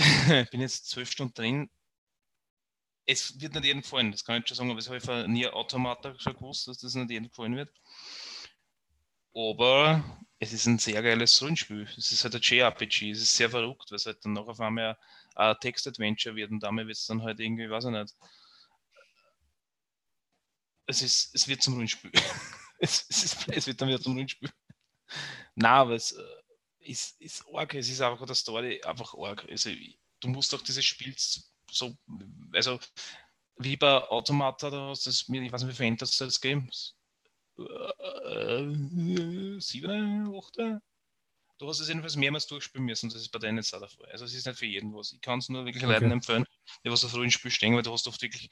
bin 0.51 0.61
jetzt 0.61 0.88
zwölf 0.89 1.09
Stunden 1.11 1.33
drin. 1.33 1.69
Es 3.05 3.39
wird 3.39 3.53
nicht 3.53 3.65
jedem 3.65 3.81
gefallen, 3.81 4.11
das 4.11 4.25
kann 4.25 4.41
ich 4.41 4.47
schon 4.47 4.57
sagen, 4.57 4.71
aber 4.71 4.79
es 4.79 4.87
habe 4.87 4.97
ich 4.97 5.03
von 5.03 5.31
Nier 5.31 5.55
Automata 5.55 6.15
schon 6.17 6.33
gewusst, 6.33 6.67
dass 6.67 6.79
das 6.79 6.95
nicht 6.95 7.11
jedem 7.11 7.29
gefallen 7.29 7.55
wird. 7.55 7.69
Aber 9.35 10.03
es 10.39 10.53
ist 10.53 10.65
ein 10.65 10.79
sehr 10.79 11.01
geiles 11.03 11.41
Rollenspiel. 11.41 11.87
Es 11.97 12.11
ist 12.11 12.23
halt 12.23 12.35
ein 12.35 12.41
JRPG, 12.41 13.11
es 13.11 13.21
ist 13.21 13.35
sehr 13.35 13.49
verrückt, 13.49 13.91
weil 13.91 13.97
es 13.97 14.05
halt 14.05 14.23
dann 14.23 14.33
noch 14.33 14.47
auf 14.47 14.59
einmal 14.59 14.97
ein 15.35 15.55
Text-Adventure 15.59 16.35
wird 16.35 16.51
und 16.51 16.61
damit 16.61 16.87
wird 16.87 16.97
es 16.97 17.05
dann 17.05 17.21
halt 17.21 17.39
irgendwie, 17.39 17.69
weiß 17.69 17.85
ich 17.85 17.91
nicht. 17.91 18.15
Es, 20.87 21.01
ist, 21.01 21.35
es 21.35 21.47
wird 21.47 21.61
zum 21.61 21.73
Rollenspiel. 21.73 22.11
es, 22.79 23.05
es, 23.09 23.23
ist, 23.23 23.47
es 23.49 23.67
wird 23.67 23.81
dann 23.81 23.89
wieder 23.89 24.01
zum 24.01 24.13
Rollenspiel. 24.13 24.49
Na, 25.55 25.81
aber 25.81 25.95
es 25.95 26.11
äh, 26.11 26.23
ist, 26.79 27.19
ist 27.19 27.43
arg, 27.53 27.73
es 27.73 27.89
ist 27.89 28.01
einfach 28.01 28.21
eine 28.21 28.35
Story, 28.35 28.81
einfach 28.83 29.13
arg. 29.15 29.45
Also, 29.49 29.71
du 30.19 30.27
musst 30.27 30.53
auch 30.53 30.61
dieses 30.61 30.85
Spiel 30.85 31.15
so, 31.76 31.97
also 32.53 32.80
wie 33.57 33.78
bei 33.78 34.01
Automata, 34.09 34.69
da 34.69 34.89
hast 34.89 35.05
du 35.05 35.09
das, 35.09 35.26
ich 35.28 35.51
weiß 35.51 35.63
nicht, 35.63 35.71
wie 35.71 35.76
verändert 35.76 36.19
das 36.19 36.41
Game? 36.41 36.69
äh, 37.57 39.59
sieben, 39.59 40.36
acht. 40.36 40.57
Du 41.57 41.69
hast 41.69 41.80
es 41.80 41.88
jedenfalls 41.88 42.17
mehrmals 42.17 42.47
durchspielen 42.47 42.86
müssen, 42.86 43.09
das 43.09 43.21
ist 43.21 43.30
bei 43.30 43.39
der 43.39 43.63
Fall. 43.63 43.88
Also 44.11 44.26
es 44.26 44.34
ist 44.34 44.45
nicht 44.45 44.59
für 44.59 44.65
jeden 44.65 44.93
was. 44.93 45.13
Ich 45.13 45.21
kann 45.21 45.39
es 45.39 45.47
nur 45.47 45.63
wirklich 45.63 45.86
okay. 45.86 45.93
Leuten 45.93 46.11
empfehlen, 46.11 46.45
die 46.84 46.91
was 46.91 47.05
auf 47.05 47.11
frühen 47.11 47.32
Spiel 47.32 47.51
stehen, 47.51 47.76
weil 47.76 47.84
du 47.84 47.93
hast 47.93 48.07
oft 48.07 48.21
wirklich 48.21 48.49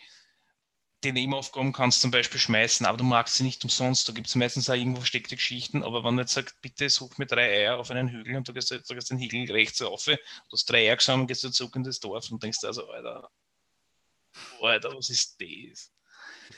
die 1.03 1.11
Nebenaufgaben 1.11 1.73
kannst 1.73 2.01
zum 2.01 2.11
Beispiel 2.11 2.39
schmeißen, 2.39 2.85
aber 2.85 2.97
du 2.97 3.03
magst 3.03 3.35
sie 3.35 3.43
nicht 3.43 3.63
umsonst. 3.63 4.07
Da 4.07 4.13
gibt 4.13 4.27
es 4.27 4.35
meistens 4.35 4.69
auch 4.69 4.75
irgendwo 4.75 5.01
versteckte 5.01 5.35
Geschichten, 5.35 5.83
aber 5.83 6.03
wenn 6.03 6.15
du 6.15 6.21
jetzt 6.21 6.33
sagst, 6.33 6.61
bitte 6.61 6.89
such 6.89 7.17
mir 7.17 7.25
drei 7.25 7.49
Eier 7.49 7.77
auf 7.77 7.91
einen 7.91 8.09
Hügel 8.09 8.35
und 8.35 8.47
du 8.47 8.53
gehst, 8.53 8.71
du 8.71 8.95
gehst 8.95 9.11
den 9.11 9.19
Hügel 9.19 9.51
rechts 9.51 9.81
rauf, 9.81 10.05
du 10.05 10.17
hast 10.51 10.69
drei 10.69 10.89
Eier 10.89 10.97
gesammelt, 10.97 11.27
gehst 11.27 11.43
du 11.43 11.49
zurück 11.49 11.75
in 11.75 11.83
das 11.83 11.99
Dorf 11.99 12.31
und 12.31 12.41
denkst 12.41 12.63
also, 12.63 12.89
Alter, 12.89 13.29
Alter, 14.61 14.95
was 14.95 15.09
ist 15.09 15.39
das? 15.39 15.91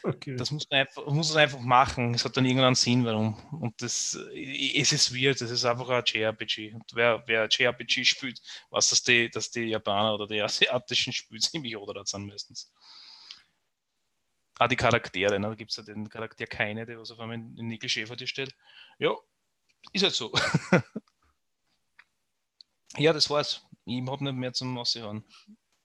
Okay. 0.04 0.36
Das 0.36 0.52
muss 0.52 0.68
man, 0.70 0.82
einfach, 0.82 1.06
muss 1.08 1.34
man 1.34 1.44
einfach 1.44 1.60
machen. 1.60 2.14
Es 2.14 2.26
hat 2.26 2.36
dann 2.38 2.46
irgendeinen 2.46 2.76
Sinn, 2.76 3.06
warum. 3.06 3.36
Und 3.52 3.82
das, 3.82 4.18
es 4.34 4.92
ist 4.92 5.16
weird, 5.16 5.42
es 5.42 5.52
ist 5.52 5.66
einfach 5.66 5.90
ein 5.90 6.04
JRPG. 6.06 6.74
Und 6.74 6.84
wer, 6.94 7.24
wer 7.28 7.48
JRPG 7.50 8.04
spielt, 8.04 8.42
weiß, 8.72 8.90
dass 8.90 9.04
die, 9.04 9.30
dass 9.30 9.52
die 9.52 9.66
Japaner 9.66 10.16
oder 10.16 10.28
die 10.28 10.42
asiatischen 10.42 11.14
Spiele 11.14 11.40
ziemlich 11.40 11.78
oder 11.78 12.06
sind 12.06 12.28
meistens. 12.28 12.72
Ah, 14.58 14.68
die 14.68 14.76
Charaktere, 14.76 15.40
ne? 15.40 15.50
da 15.50 15.56
gibt 15.56 15.72
es 15.72 15.78
ja 15.78 15.84
den 15.84 16.10
Charakter 16.10 16.48
keine, 16.48 16.86
der 16.86 17.00
was 17.00 17.12
auf 17.12 17.20
einmal 17.20 17.38
in 17.38 17.68
Nickel 17.68 17.90
Schäfer 17.90 18.16
die 18.16 18.28
steht. 18.28 18.56
Ja, 19.00 19.14
ist 19.92 20.04
halt 20.04 20.14
so. 20.14 20.32
ja, 22.98 23.12
das 23.12 23.30
war's. 23.30 23.66
Ich 23.86 24.02
habe 24.08 24.24
nicht 24.24 24.36
mehr 24.36 24.54
zum 24.54 24.78
Aussehen. 24.78 25.24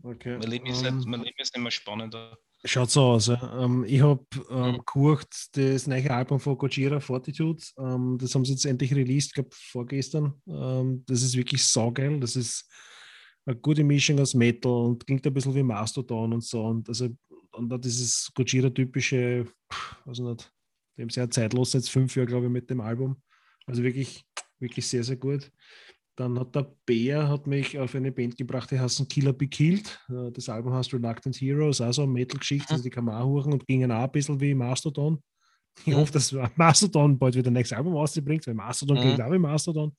Okay. 0.02 0.38
Mein 0.38 0.50
Leben, 0.50 0.66
ist 0.66 0.86
um, 0.86 0.96
nicht, 0.96 1.06
mein 1.06 1.22
Leben 1.22 1.36
ist 1.38 1.54
nicht 1.54 1.62
mehr 1.62 1.70
spannender. 1.70 2.38
Schaut 2.64 2.90
so 2.90 3.02
aus. 3.02 3.26
Ja. 3.26 3.64
Ähm, 3.64 3.84
ich 3.86 4.00
habe 4.02 4.24
ähm, 4.50 4.72
mhm. 4.72 4.82
gehört, 4.86 5.28
das 5.52 5.86
neue 5.86 6.10
Album 6.10 6.40
von 6.40 6.56
Gojira 6.56 7.00
Fortitude. 7.00 7.62
Ähm, 7.78 8.18
das 8.20 8.34
haben 8.34 8.44
sie 8.44 8.52
jetzt 8.52 8.66
endlich 8.66 8.94
released, 8.94 9.34
glaube 9.34 9.50
vorgestern. 9.52 10.40
Ähm, 10.46 11.04
das 11.06 11.22
ist 11.22 11.36
wirklich 11.36 11.64
saugeil. 11.64 12.20
Das 12.20 12.36
ist 12.36 12.70
eine 13.46 13.56
gute 13.56 13.82
Mischung 13.82 14.20
aus 14.20 14.34
Metal 14.34 14.72
und 14.72 15.06
klingt 15.06 15.26
ein 15.26 15.34
bisschen 15.34 15.54
wie 15.54 15.62
Mastodon 15.62 16.34
und 16.34 16.44
so. 16.44 16.64
Und 16.64 16.88
also 16.88 17.08
und 17.60 17.68
da 17.68 17.78
dieses 17.78 18.32
Gojira-typische, 18.34 19.46
also 20.06 20.30
nicht, 20.30 20.52
dem 20.96 21.10
sehr 21.10 21.30
zeitlos, 21.30 21.74
jetzt 21.74 21.90
fünf 21.90 22.16
Jahre, 22.16 22.26
glaube 22.26 22.46
ich, 22.46 22.52
mit 22.52 22.70
dem 22.70 22.80
Album. 22.80 23.22
Also 23.66 23.82
wirklich, 23.82 24.24
wirklich 24.58 24.86
sehr, 24.86 25.04
sehr 25.04 25.16
gut. 25.16 25.52
Dann 26.16 26.38
hat 26.38 26.54
der 26.54 26.74
Bär 26.84 27.28
hat 27.28 27.46
mich 27.46 27.78
auf 27.78 27.94
eine 27.94 28.12
Band 28.12 28.36
gebracht, 28.36 28.70
die 28.70 28.80
heißt 28.80 29.08
Killer 29.08 29.32
Be 29.32 29.46
Killed. 29.46 30.00
Äh, 30.08 30.32
das 30.32 30.48
Album 30.48 30.72
heißt 30.72 30.92
Reluctant 30.92 31.36
Heroes, 31.36 31.80
also 31.80 32.02
eine 32.02 32.12
Metal-Geschichte, 32.12 32.72
also 32.72 32.82
die 32.82 32.90
kann 32.90 33.04
man 33.04 33.14
auch 33.16 33.32
hören 33.32 33.52
und 33.52 33.66
gingen 33.66 33.92
auch 33.92 34.04
ein 34.04 34.12
bisschen 34.12 34.40
wie 34.40 34.54
Mastodon. 34.54 35.22
Ich 35.84 35.94
hoffe, 35.94 36.12
dass 36.12 36.34
Mastodon 36.56 37.18
bald 37.18 37.36
wieder 37.36 37.50
ein 37.50 37.54
nächstes 37.54 37.76
Album 37.76 37.94
rausbringt, 37.94 38.46
weil 38.46 38.54
Mastodon 38.54 38.96
mhm. 38.96 39.02
klingt 39.02 39.20
auch 39.20 39.32
wie 39.32 39.38
Mastodon. 39.38 39.94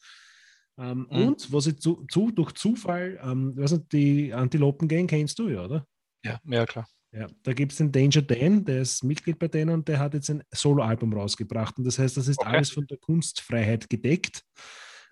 Ähm, 0.77 1.07
mhm. 1.09 1.27
Und 1.27 1.53
was 1.53 1.67
ich 1.67 1.79
zu, 1.79 2.05
zu, 2.09 2.31
durch 2.31 2.53
Zufall, 2.53 3.19
ähm, 3.23 3.55
weiß 3.55 3.71
nicht, 3.73 3.91
die 3.93 4.33
Antilopen 4.33 4.87
Gang 4.87 5.09
kennst 5.09 5.39
du 5.39 5.47
ja, 5.47 5.65
oder? 5.65 5.87
Ja, 6.23 6.39
ja 6.45 6.65
klar. 6.65 6.87
Ja, 7.13 7.27
da 7.43 7.53
gibt 7.53 7.73
es 7.73 7.77
den 7.79 7.91
Danger 7.91 8.21
Dan, 8.21 8.63
der 8.63 8.81
ist 8.81 9.03
Mitglied 9.03 9.37
bei 9.37 9.49
denen 9.49 9.71
und 9.71 9.87
der 9.87 9.99
hat 9.99 10.13
jetzt 10.13 10.29
ein 10.29 10.43
Soloalbum 10.51 11.13
rausgebracht. 11.13 11.77
Und 11.77 11.83
das 11.83 11.99
heißt, 11.99 12.15
das 12.15 12.29
ist 12.29 12.39
okay. 12.39 12.55
alles 12.55 12.71
von 12.71 12.87
der 12.87 12.97
Kunstfreiheit 12.97 13.89
gedeckt. 13.89 14.45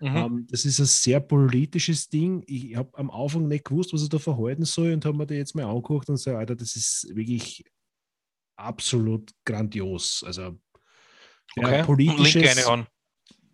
Mhm. 0.00 0.16
Um, 0.16 0.46
das 0.46 0.64
ist 0.64 0.78
ein 0.78 0.86
sehr 0.86 1.20
politisches 1.20 2.08
Ding. 2.08 2.42
Ich 2.46 2.74
habe 2.74 2.96
am 2.96 3.10
Anfang 3.10 3.48
nicht 3.48 3.66
gewusst, 3.66 3.92
was 3.92 4.02
ich 4.02 4.08
da 4.08 4.18
verhalten 4.18 4.64
soll 4.64 4.92
und 4.92 5.04
habe 5.04 5.16
mir 5.16 5.26
da 5.26 5.34
jetzt 5.34 5.54
mal 5.54 5.66
angeguckt 5.66 6.08
und 6.08 6.16
sage, 6.16 6.38
Alter, 6.38 6.56
das 6.56 6.74
ist 6.74 7.14
wirklich 7.14 7.64
absolut 8.56 9.30
grandios. 9.44 10.24
Also 10.26 10.58
okay. 11.58 11.82
politisches, 11.84 12.64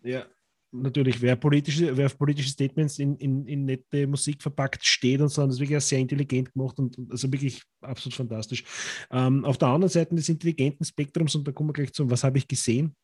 ja, 0.03 0.25
natürlich, 0.71 1.21
wer 1.21 1.35
politische, 1.35 1.95
wer 1.95 2.07
auf 2.07 2.17
politische 2.17 2.49
Statements 2.49 2.99
in, 2.99 3.15
in, 3.17 3.45
in 3.45 3.65
nette 3.65 4.07
Musik 4.07 4.41
verpackt 4.41 4.85
steht 4.85 5.21
und 5.21 5.29
so, 5.29 5.45
das 5.45 5.55
ist 5.55 5.61
wirklich 5.61 5.83
sehr 5.83 5.99
intelligent 5.99 6.53
gemacht 6.53 6.77
und, 6.79 6.97
also 7.09 7.31
wirklich 7.31 7.61
absolut 7.81 8.15
fantastisch. 8.15 8.63
Ähm, 9.11 9.45
auf 9.45 9.57
der 9.57 9.69
anderen 9.69 9.91
Seite 9.91 10.15
des 10.15 10.29
intelligenten 10.29 10.85
Spektrums, 10.85 11.35
und 11.35 11.47
da 11.47 11.51
kommen 11.51 11.69
wir 11.69 11.73
gleich 11.73 11.93
zu, 11.93 12.09
was 12.09 12.23
habe 12.23 12.37
ich 12.37 12.47
gesehen? 12.47 12.95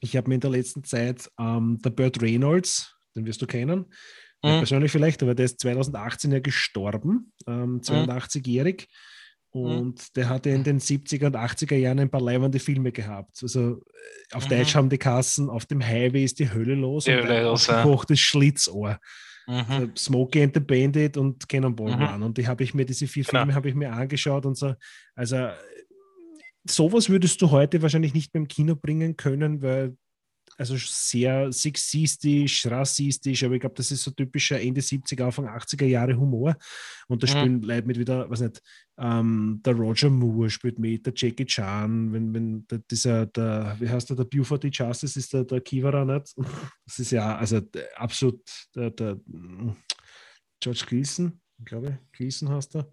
Ich 0.00 0.16
habe 0.16 0.28
mir 0.28 0.36
in 0.36 0.40
der 0.40 0.50
letzten 0.50 0.84
Zeit 0.84 1.30
ähm, 1.38 1.78
der 1.84 1.90
Burt 1.90 2.20
Reynolds, 2.22 2.94
den 3.16 3.26
wirst 3.26 3.42
du 3.42 3.46
kennen, 3.46 3.86
mhm. 4.42 4.58
persönlich 4.58 4.92
vielleicht, 4.92 5.22
aber 5.22 5.34
der 5.34 5.46
ist 5.46 5.60
2018 5.60 6.32
ja 6.32 6.40
gestorben, 6.40 7.32
ähm, 7.46 7.80
82-jährig. 7.80 8.82
Mhm. 8.88 9.17
Und 9.50 9.94
mhm. 9.94 10.12
der 10.14 10.28
hatte 10.28 10.50
in 10.50 10.62
den 10.62 10.78
70er 10.78 11.26
und 11.26 11.36
80er 11.36 11.76
Jahren 11.76 12.00
ein 12.00 12.10
paar 12.10 12.20
leibende 12.20 12.58
Filme 12.58 12.92
gehabt. 12.92 13.38
Also 13.42 13.78
äh, 13.78 14.34
auf 14.34 14.44
mhm. 14.44 14.50
Deutsch 14.50 14.74
haben 14.74 14.90
die 14.90 14.98
Kassen, 14.98 15.48
auf 15.48 15.64
dem 15.66 15.84
Highway 15.84 16.24
ist 16.24 16.38
die 16.38 16.52
Hölle 16.52 16.74
los 16.74 17.04
die 17.04 17.12
und 17.12 17.24
Hölle 17.24 17.42
los, 17.42 17.66
ja. 17.66 17.84
Schlitzohr. 18.14 18.98
Mhm. 19.46 19.92
Smokey 19.96 20.42
and 20.42 20.54
the 20.54 20.60
Bandit 20.60 21.16
und 21.16 21.48
Cannonball 21.48 21.96
mhm. 21.96 22.02
Run. 22.02 22.22
Und 22.22 22.36
die 22.36 22.46
habe 22.46 22.62
ich 22.62 22.74
mir, 22.74 22.84
diese 22.84 23.06
vier 23.06 23.24
genau. 23.24 23.40
Filme 23.40 23.54
habe 23.54 23.68
ich 23.68 23.74
mir 23.74 23.90
angeschaut 23.90 24.44
und 24.44 24.58
so. 24.58 24.74
Also 25.14 25.48
sowas 26.68 27.08
würdest 27.08 27.40
du 27.40 27.50
heute 27.50 27.80
wahrscheinlich 27.80 28.12
nicht 28.12 28.34
mehr 28.34 28.42
im 28.42 28.48
Kino 28.48 28.76
bringen 28.76 29.16
können, 29.16 29.62
weil 29.62 29.96
also 30.58 30.76
sehr 30.76 31.52
sexistisch, 31.52 32.66
rassistisch, 32.66 33.44
aber 33.44 33.54
ich 33.54 33.60
glaube, 33.60 33.76
das 33.76 33.92
ist 33.92 34.02
so 34.02 34.10
typischer 34.10 34.60
Ende 34.60 34.80
70er, 34.80 35.24
Anfang 35.24 35.46
80er 35.46 35.84
Jahre 35.84 36.18
Humor. 36.18 36.56
Und 37.06 37.22
da 37.22 37.26
mhm. 37.26 37.30
spielen 37.30 37.62
Leute 37.62 37.86
mit 37.86 37.98
wieder, 37.98 38.28
was 38.28 38.40
nicht, 38.40 38.60
ähm, 38.98 39.60
der 39.64 39.74
Roger 39.74 40.10
Moore 40.10 40.50
spielt 40.50 40.80
mit, 40.80 41.06
der 41.06 41.12
Jackie 41.14 41.46
Chan, 41.46 42.12
wenn, 42.12 42.34
wenn 42.34 42.66
der, 42.66 42.80
dieser, 42.90 43.26
der, 43.26 43.76
wie 43.78 43.88
heißt 43.88 44.10
der, 44.10 44.16
der 44.16 44.24
Buford 44.24 44.64
Justice 44.64 45.16
ist 45.16 45.32
der, 45.32 45.44
der 45.44 45.60
Kivara 45.60 46.04
nicht. 46.04 46.34
Das 46.84 46.98
ist 46.98 47.12
ja, 47.12 47.36
also 47.36 47.60
absolut 47.96 48.40
der, 48.74 48.90
der 48.90 49.20
George 50.60 50.84
Gleason, 50.88 51.40
ich 51.58 51.66
glaube, 51.66 51.98
Gleason 52.12 52.48
heißt 52.48 52.76
er 52.76 52.90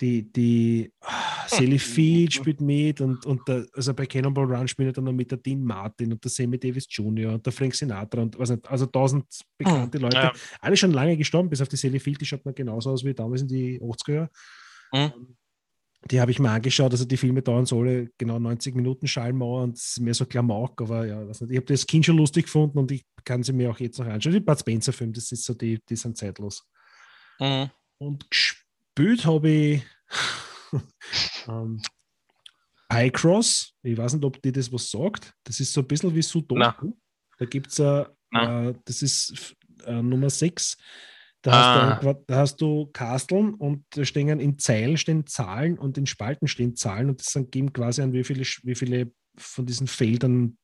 die, 0.00 0.30
die 0.30 0.92
ah, 1.00 1.46
Sally 1.46 1.78
Field 1.78 2.32
spielt 2.32 2.60
mit 2.60 3.00
und, 3.00 3.24
und 3.26 3.46
der, 3.48 3.66
also 3.74 3.94
bei 3.94 4.06
Cannonball 4.06 4.52
Run 4.52 4.68
spielt 4.68 4.88
er 4.88 4.92
dann 4.92 5.04
noch 5.04 5.12
mit 5.12 5.30
der 5.30 5.38
Dean 5.38 5.62
Martin 5.62 6.12
und 6.12 6.22
der 6.22 6.30
Sammy 6.30 6.58
Davis 6.58 6.86
Jr. 6.88 7.34
und 7.34 7.44
der 7.44 7.52
Frank 7.52 7.74
Sinatra 7.74 8.22
und 8.22 8.38
was 8.38 8.50
nicht, 8.50 8.68
also 8.68 8.86
tausend 8.86 9.24
bekannte 9.56 9.98
Leute. 9.98 10.16
Ja. 10.16 10.32
Alle 10.60 10.76
schon 10.76 10.92
lange 10.92 11.16
gestorben, 11.16 11.48
bis 11.48 11.60
auf 11.60 11.68
die 11.68 11.76
Sally 11.76 12.00
Field, 12.00 12.20
die 12.20 12.26
schaut 12.26 12.44
noch 12.44 12.54
genauso 12.54 12.90
aus 12.90 13.04
wie 13.04 13.14
damals 13.14 13.42
in 13.42 13.48
die 13.48 13.80
80er 13.80 14.12
Jahre. 14.12 14.30
Mhm. 14.92 15.36
Die 16.10 16.20
habe 16.20 16.30
ich 16.30 16.38
mir 16.38 16.50
angeschaut, 16.50 16.92
also 16.92 17.06
die 17.06 17.16
Filme 17.16 17.40
dauern 17.40 17.64
so 17.64 17.80
alle 17.80 18.10
genau 18.18 18.38
90 18.38 18.74
Minuten 18.74 19.06
Schallmauer 19.06 19.62
und 19.62 19.78
es 19.78 19.92
ist 19.92 20.00
mehr 20.00 20.12
so 20.12 20.26
Klamauk, 20.26 20.82
aber 20.82 21.06
ja, 21.06 21.26
was 21.26 21.40
nicht. 21.40 21.50
ich 21.50 21.56
habe 21.56 21.66
das 21.66 21.86
Kind 21.86 22.04
schon 22.04 22.18
lustig 22.18 22.44
gefunden 22.44 22.78
und 22.78 22.92
ich 22.92 23.06
kann 23.24 23.42
sie 23.42 23.54
mir 23.54 23.70
auch 23.70 23.80
jetzt 23.80 23.98
noch 23.98 24.06
anschauen. 24.06 24.34
Die 24.34 24.40
Bud 24.40 24.58
Spencer-Film, 24.58 25.14
das 25.14 25.32
ist 25.32 25.44
so, 25.44 25.54
die, 25.54 25.80
die 25.88 25.96
sind 25.96 26.18
zeitlos. 26.18 26.68
Mhm. 27.40 27.70
Und 27.96 28.30
gespielt 28.30 28.63
gespielt 28.94 29.26
habe 29.26 29.48
ich 29.48 29.82
ähm, 31.48 31.82
Pycross. 32.88 33.74
Ich 33.82 33.96
weiß 33.96 34.14
nicht, 34.14 34.24
ob 34.24 34.40
dir 34.40 34.52
das 34.52 34.72
was 34.72 34.90
sagt. 34.90 35.34
Das 35.44 35.60
ist 35.60 35.72
so 35.72 35.80
ein 35.80 35.86
bisschen 35.86 36.14
wie 36.14 36.22
Sudoku. 36.22 36.92
Da 37.38 37.44
gibt 37.46 37.68
es, 37.68 37.78
äh, 37.78 38.04
äh, 38.32 38.74
das 38.84 39.02
ist 39.02 39.56
äh, 39.84 40.02
Nummer 40.02 40.30
6. 40.30 40.76
Da, 41.42 41.52
ah. 41.52 41.96
hast 41.96 42.02
du, 42.02 42.24
da 42.26 42.36
hast 42.36 42.60
du 42.60 42.86
Kasteln 42.92 43.54
und 43.54 43.84
da 43.90 44.04
stehen 44.04 44.40
in 44.40 44.58
Zeilen 44.58 44.96
stehen 44.96 45.26
Zahlen 45.26 45.76
und 45.78 45.98
in 45.98 46.06
Spalten 46.06 46.48
stehen 46.48 46.74
Zahlen 46.74 47.10
und 47.10 47.20
das 47.20 47.32
dann 47.32 47.50
geben 47.50 47.72
quasi 47.72 48.00
an, 48.00 48.14
wie 48.14 48.24
viele, 48.24 48.44
wie 48.62 48.74
viele 48.74 49.12
von 49.36 49.66
diesen 49.66 49.86
Feldern 49.86 50.56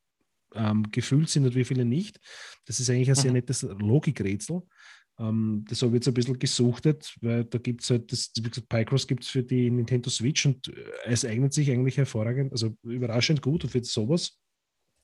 ähm, 0.54 0.90
gefüllt 0.90 1.28
sind 1.28 1.44
und 1.44 1.54
wie 1.54 1.64
viele 1.64 1.84
nicht. 1.84 2.18
Das 2.64 2.80
ist 2.80 2.88
eigentlich 2.88 3.10
ein 3.10 3.14
sehr 3.14 3.30
Mhm. 3.30 3.36
nettes 3.36 3.62
Logikrätsel. 3.62 4.62
Ähm, 5.20 5.64
das 5.68 5.82
habe 5.82 5.90
ich 5.90 5.96
jetzt 5.96 6.08
ein 6.08 6.14
bisschen 6.14 6.38
gesuchtet, 6.38 7.14
weil 7.20 7.44
da 7.44 7.58
gibt 7.58 7.82
es 7.82 7.90
halt, 7.90 8.10
das, 8.10 8.32
wie 8.36 8.48
gesagt, 8.48 8.68
Picross 8.68 9.06
gibt 9.06 9.24
es 9.24 9.28
für 9.28 9.42
die 9.42 9.70
Nintendo 9.70 10.08
Switch 10.08 10.46
und 10.46 10.68
äh, 10.68 10.84
es 11.04 11.24
eignet 11.24 11.52
sich 11.52 11.70
eigentlich 11.70 11.98
hervorragend, 11.98 12.52
also 12.52 12.74
überraschend 12.82 13.42
gut 13.42 13.64
für 13.64 13.84
sowas. 13.84 14.38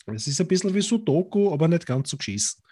Es 0.07 0.27
ist 0.27 0.41
ein 0.41 0.49
bisschen 0.49 0.73
wie 0.75 0.81
Sudoku, 0.81 1.53
aber 1.53 1.69
nicht 1.69 1.85
ganz 1.85 2.11
so 2.11 2.17
geschissen. 2.17 2.63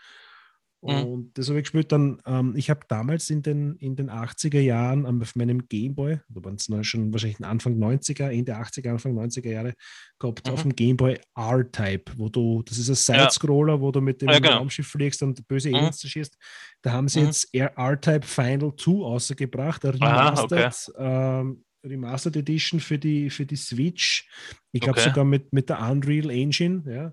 Mhm. 0.87 1.05
Und 1.07 1.39
das 1.39 1.49
habe 1.49 1.59
ich 1.59 1.65
gespielt 1.65 1.91
dann, 1.93 2.21
ähm, 2.27 2.55
ich 2.57 2.69
habe 2.69 2.81
damals 2.89 3.31
in 3.31 3.43
den, 3.43 3.77
in 3.77 3.97
den 3.97 4.11
80er 4.11 4.61
Jahren 4.61 5.07
ähm, 5.07 5.23
auf 5.23 5.35
meinem 5.35 5.67
Gameboy, 5.67 6.21
da 6.29 6.45
waren 6.45 6.57
es 6.57 6.69
schon 6.87 7.11
wahrscheinlich 7.13 7.43
Anfang 7.43 7.79
90er, 7.79 8.29
Ende 8.31 8.55
80er, 8.57 8.91
Anfang 8.91 9.15
90er 9.15 9.51
Jahre, 9.51 9.73
gehabt 10.19 10.47
Mhm. 10.47 10.53
auf 10.53 10.63
dem 10.63 10.77
Gameboy 10.77 11.19
R-Type, 11.35 12.13
wo 12.17 12.29
du, 12.29 12.63
das 12.65 12.77
ist 12.79 12.89
ein 13.11 13.17
Ja. 13.17 13.23
Side-Scroller, 13.31 13.81
wo 13.81 13.91
du 13.93 14.01
mit 14.03 14.21
dem 14.21 14.29
Ja, 14.29 14.39
genau. 14.39 14.59
Raumschiff 14.59 14.87
fliegst 14.87 15.23
und 15.23 15.47
böse 15.49 15.71
Mhm. 15.71 15.77
Aliens 15.77 15.99
zerschießt. 15.99 16.37
Da 16.83 16.93
haben 16.93 17.09
sie 17.09 17.21
Mhm. 17.21 17.27
jetzt 17.27 17.55
R-Type 17.55 18.27
Final 18.27 18.73
2 18.77 19.05
ausgebracht, 19.05 19.85
eine 19.87 20.01
Aha, 20.03 20.29
Remastered, 20.29 20.93
ähm, 20.99 21.65
Remastered 21.87 22.37
Edition 22.37 22.81
für 22.81 22.99
die, 22.99 23.31
für 23.31 23.47
die 23.47 23.57
Switch. 23.57 24.29
Ich 24.73 24.81
glaube 24.83 24.99
Okay. 24.99 25.09
sogar 25.11 25.25
mit, 25.25 25.53
mit 25.53 25.69
der 25.71 25.81
Unreal 25.81 26.31
Engine, 26.31 26.83
ja 26.87 27.13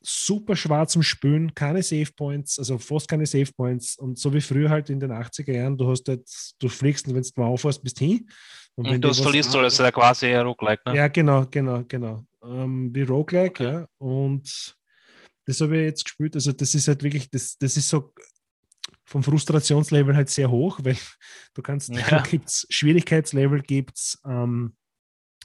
super 0.00 0.54
schwer 0.56 0.86
zum 0.86 1.02
Spülen, 1.02 1.54
keine 1.54 1.82
Save 1.82 2.12
Points, 2.16 2.58
also 2.58 2.78
fast 2.78 3.08
keine 3.08 3.26
Save 3.26 3.52
Points. 3.56 3.96
Und 3.96 4.18
so 4.18 4.32
wie 4.32 4.40
früher 4.40 4.70
halt 4.70 4.90
in 4.90 5.00
den 5.00 5.12
80er 5.12 5.52
Jahren, 5.52 5.76
du 5.76 5.90
hast 5.90 6.08
halt, 6.08 6.28
du 6.58 6.68
fliegst 6.68 7.06
und 7.08 7.14
wenn 7.14 7.22
du 7.22 7.30
mal 7.36 7.46
auffährst, 7.46 7.82
bist 7.82 7.98
hin. 7.98 8.28
Und 8.76 8.86
wenn 8.86 8.94
Und 8.96 9.04
du 9.04 9.14
verlierst 9.14 9.54
ist 9.54 9.78
ja 9.78 9.90
quasi 9.90 10.26
ein 10.26 10.46
Roguelike, 10.46 10.82
ne? 10.86 10.96
Ja, 10.96 11.08
genau, 11.08 11.46
genau, 11.50 11.82
genau. 11.86 12.24
Ähm, 12.44 12.94
wie 12.94 13.02
Roguelike, 13.02 13.50
Okay. 13.64 13.72
ja. 13.72 13.86
Und 13.98 14.76
das 15.46 15.60
habe 15.60 15.78
ich 15.78 15.84
jetzt 15.84 16.04
gespielt. 16.04 16.34
Also, 16.36 16.52
das 16.52 16.74
ist 16.74 16.86
halt 16.86 17.02
wirklich, 17.02 17.28
das, 17.30 17.56
das 17.58 17.76
ist 17.76 17.88
so 17.88 18.12
vom 19.04 19.22
Frustrationslevel 19.22 20.14
halt 20.14 20.28
sehr 20.28 20.50
hoch, 20.50 20.78
weil 20.82 20.96
du 21.54 21.62
kannst, 21.62 21.88
Ja. 21.88 22.20
gibt's 22.30 22.66
Schwierigkeitslevel, 22.70 23.62
gibt 23.62 23.96
es 23.96 24.20
ähm, 24.24 24.76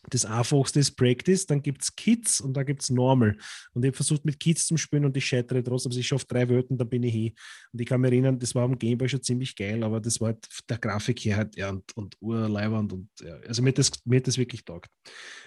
das 0.09 0.25
einfachste 0.25 0.79
ist 0.79 0.95
Practice, 0.95 1.45
dann 1.45 1.61
gibt 1.61 1.81
es 1.81 1.95
Kids 1.95 2.41
und 2.41 2.55
dann 2.55 2.65
gibt 2.65 2.81
es 2.81 2.89
Normal. 2.89 3.37
Und 3.73 3.83
ich 3.83 3.89
habe 3.89 3.95
versucht 3.95 4.25
mit 4.25 4.39
Kids 4.39 4.67
zu 4.67 4.77
spielen 4.77 5.05
und 5.05 5.15
ich 5.15 5.25
scheitere 5.25 5.63
trotzdem. 5.63 5.91
Also 5.91 5.99
ich 5.99 6.07
schaffe 6.07 6.25
drei 6.27 6.47
Wörter, 6.49 6.75
dann 6.75 6.89
bin 6.89 7.03
ich 7.03 7.13
hin. 7.13 7.33
Und 7.71 7.81
ich 7.81 7.87
kann 7.87 8.01
mich 8.01 8.11
erinnern, 8.11 8.37
das 8.37 8.53
war 8.53 8.63
am 8.63 8.77
Gameboy 8.77 9.07
schon 9.07 9.23
ziemlich 9.23 9.55
geil, 9.55 9.83
aber 9.83 10.01
das 10.01 10.19
war 10.19 10.29
halt 10.29 10.47
der 10.69 10.77
Grafik 10.77 11.19
hier 11.19 11.37
halt, 11.37 11.55
ja, 11.55 11.69
und, 11.69 11.95
und 11.95 12.17
urleibernd 12.19 12.91
und 12.93 13.09
ja, 13.21 13.35
also 13.47 13.61
mir 13.61 13.69
hat 13.69 13.77
das, 13.77 13.91
mir 14.05 14.17
hat 14.17 14.27
das 14.27 14.37
wirklich 14.37 14.65
taugt. 14.65 14.89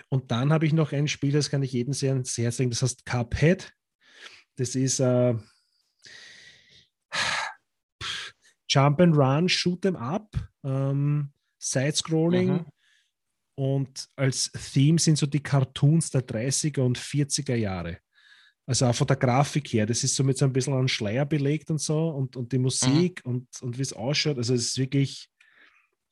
Und 0.08 0.30
dann 0.30 0.52
habe 0.52 0.66
ich 0.66 0.72
noch 0.72 0.92
ein 0.92 1.08
Spiel, 1.08 1.32
das 1.32 1.50
kann 1.50 1.62
ich 1.62 1.72
jedem 1.72 1.92
sehr 1.92 2.12
ans 2.12 2.36
Herz 2.38 2.58
legen, 2.58 2.70
das 2.70 2.82
heißt 2.82 3.04
Cuphead. 3.04 3.72
Das 4.56 4.74
ist 4.74 5.00
äh, 5.00 5.34
Jump 8.68 9.00
and 9.00 9.16
Run, 9.16 9.48
Shoot 9.48 9.84
'em 9.84 9.96
Up, 9.96 10.34
ähm, 10.64 11.32
Side-Scrolling. 11.58 12.64
Mhm. 13.56 13.64
Und 13.64 14.08
als 14.16 14.50
Theme 14.72 14.98
sind 14.98 15.18
so 15.18 15.26
die 15.26 15.42
Cartoons 15.42 16.10
der 16.10 16.26
30er 16.26 16.80
und 16.80 16.98
40er 16.98 17.54
Jahre. 17.54 17.98
Also 18.68 18.86
auch 18.86 18.94
von 18.94 19.06
der 19.06 19.16
Grafik 19.16 19.72
her, 19.72 19.86
das 19.86 20.02
ist 20.02 20.16
so 20.16 20.24
mit 20.24 20.36
so 20.38 20.44
ein 20.44 20.52
bisschen 20.52 20.74
an 20.74 20.88
Schleier 20.88 21.24
belegt 21.24 21.70
und 21.70 21.80
so 21.80 22.08
und, 22.08 22.36
und 22.36 22.50
die 22.50 22.58
Musik 22.58 23.20
und, 23.24 23.46
und 23.62 23.78
wie 23.78 23.82
es 23.82 23.92
ausschaut. 23.92 24.38
Also 24.38 24.54
es 24.54 24.66
ist 24.68 24.78
wirklich, 24.78 25.28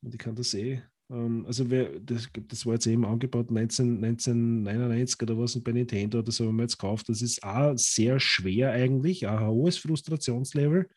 und 0.02 0.14
ich 0.14 0.18
kann 0.18 0.36
das 0.36 0.54
eh, 0.54 0.80
ähm, 1.10 1.44
also 1.46 1.68
wer, 1.70 1.98
das, 2.00 2.28
das 2.48 2.64
war 2.64 2.74
jetzt 2.74 2.86
eben 2.86 3.04
angebaut 3.04 3.50
19, 3.50 4.04
1999 4.04 5.20
oder 5.22 5.38
was 5.38 5.60
bei 5.60 5.72
Nintendo 5.72 6.20
oder 6.20 6.32
so, 6.32 6.46
haben 6.46 6.56
wir 6.56 6.62
jetzt 6.62 6.78
gekauft. 6.78 7.08
Das 7.08 7.22
ist 7.22 7.42
auch 7.42 7.76
sehr 7.76 8.20
schwer 8.20 8.72
eigentlich, 8.72 9.26
auch 9.26 9.40
ein 9.40 9.46
hohes 9.48 9.78
Frustrationslevel. 9.78 10.88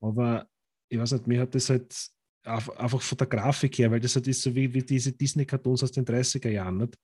Aber 0.00 0.48
ich 0.88 0.98
weiß 0.98 1.12
nicht, 1.12 1.26
mir 1.26 1.40
hat 1.40 1.54
das 1.54 1.70
halt 1.70 1.94
einfach 2.44 3.02
von 3.02 3.18
der 3.18 3.26
Grafik 3.26 3.78
her, 3.78 3.90
weil 3.90 4.00
das 4.00 4.14
halt 4.16 4.26
ist 4.28 4.42
so 4.42 4.54
wie, 4.54 4.72
wie 4.72 4.82
diese 4.82 5.12
Disney-Cartoons 5.12 5.82
aus 5.82 5.92
den 5.92 6.04
30er 6.04 6.50
Jahren, 6.50 6.78
nicht? 6.78 6.94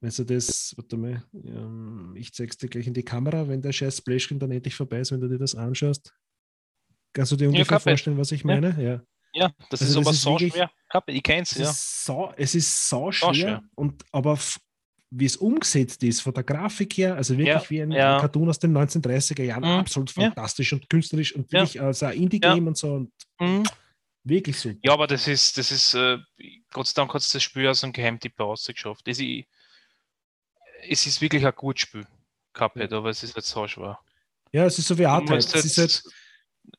Wenn 0.00 0.10
du 0.10 0.24
das, 0.24 0.74
warte 0.76 0.96
mal, 0.96 1.24
ähm, 1.32 2.14
ich 2.16 2.32
zeig's 2.34 2.58
dir 2.58 2.68
gleich 2.68 2.86
in 2.86 2.94
die 2.94 3.04
Kamera, 3.04 3.48
wenn 3.48 3.62
der 3.62 3.72
scheiß 3.72 3.98
Splashscreen 3.98 4.38
dann 4.38 4.50
endlich 4.50 4.74
vorbei 4.74 5.00
ist, 5.00 5.12
wenn 5.12 5.20
du 5.20 5.28
dir 5.28 5.38
das 5.38 5.54
anschaust. 5.54 6.12
Kannst 7.14 7.32
du 7.32 7.36
dir 7.36 7.48
ungefähr 7.48 7.78
Cuphead. 7.78 7.82
vorstellen, 7.92 8.18
was 8.18 8.32
ich 8.32 8.44
Ja. 8.44 8.54
meine? 8.56 8.82
Ja. 8.82 9.02
Ja, 9.34 9.50
das 9.70 9.80
Also 9.80 10.00
ist 10.00 10.06
das 10.06 10.06
aber 10.08 10.14
so 10.16 10.38
schwer. 10.38 10.70
Ich 11.08 11.22
kenn's, 11.22 11.52
Es 11.52 11.58
ja. 11.58 11.70
ist 11.70 12.04
so, 12.04 12.32
es 12.36 12.54
ist 12.54 12.88
so 12.88 13.10
schwer, 13.12 13.34
schwer. 13.34 13.62
und 13.76 14.04
aber 14.12 14.38
wie 15.10 15.24
es 15.26 15.36
umgesetzt 15.36 16.02
ist, 16.02 16.20
von 16.22 16.34
der 16.34 16.42
Grafik 16.44 16.96
her, 16.98 17.14
also 17.16 17.38
wirklich 17.38 17.64
Ja, 17.64 17.70
wie 17.70 17.82
ein 17.82 17.92
ja. 17.92 18.16
Cartoon 18.18 18.48
aus 18.48 18.58
den 18.58 18.72
1930er 18.72 19.44
Jahren, 19.44 19.64
Mhm, 19.64 19.70
absolut 19.80 20.10
ja. 20.16 20.34
fantastisch 20.34 20.72
und 20.72 20.88
künstlerisch 20.90 21.34
und 21.34 21.50
Ja. 21.52 21.62
wirklich 21.62 21.80
als 21.80 22.02
ein 22.02 22.16
Indie-Game 22.20 22.66
und 22.66 22.76
so 22.76 22.94
und 22.94 23.12
Mhm. 23.40 23.62
Wirklich 24.24 24.58
super. 24.58 24.78
Ja, 24.82 24.92
aber 24.92 25.06
das 25.06 25.28
ist, 25.28 25.56
das 25.58 25.70
ist, 25.70 25.94
äh, 25.94 26.18
Gott 26.72 26.86
sei 26.86 26.94
Dank 27.00 27.14
hat 27.14 27.20
es 27.22 27.30
das 27.30 27.42
Spiel 27.42 27.68
aus 27.68 27.84
einem 27.84 27.92
Geheimtipp 27.92 28.38
rausgeschafft. 28.40 29.06
Es, 29.06 29.20
i- 29.20 29.46
es 30.88 31.06
ist 31.06 31.20
wirklich 31.20 31.44
ein 31.46 31.52
gutes 31.54 31.82
Spiel, 31.82 32.06
Cuphead, 32.52 32.92
aber 32.92 33.10
es 33.10 33.22
ist 33.22 33.36
nicht 33.36 33.46
so 33.46 33.66
schwer. 33.66 33.98
Ja, 34.52 34.66
es 34.66 34.78
ist 34.78 34.88
so 34.88 34.96
wie 34.98 35.02
Du 35.02 35.08
Art 35.08 35.30
ist 35.30 35.54
halt, 35.54 35.64
jetzt- 35.76 36.08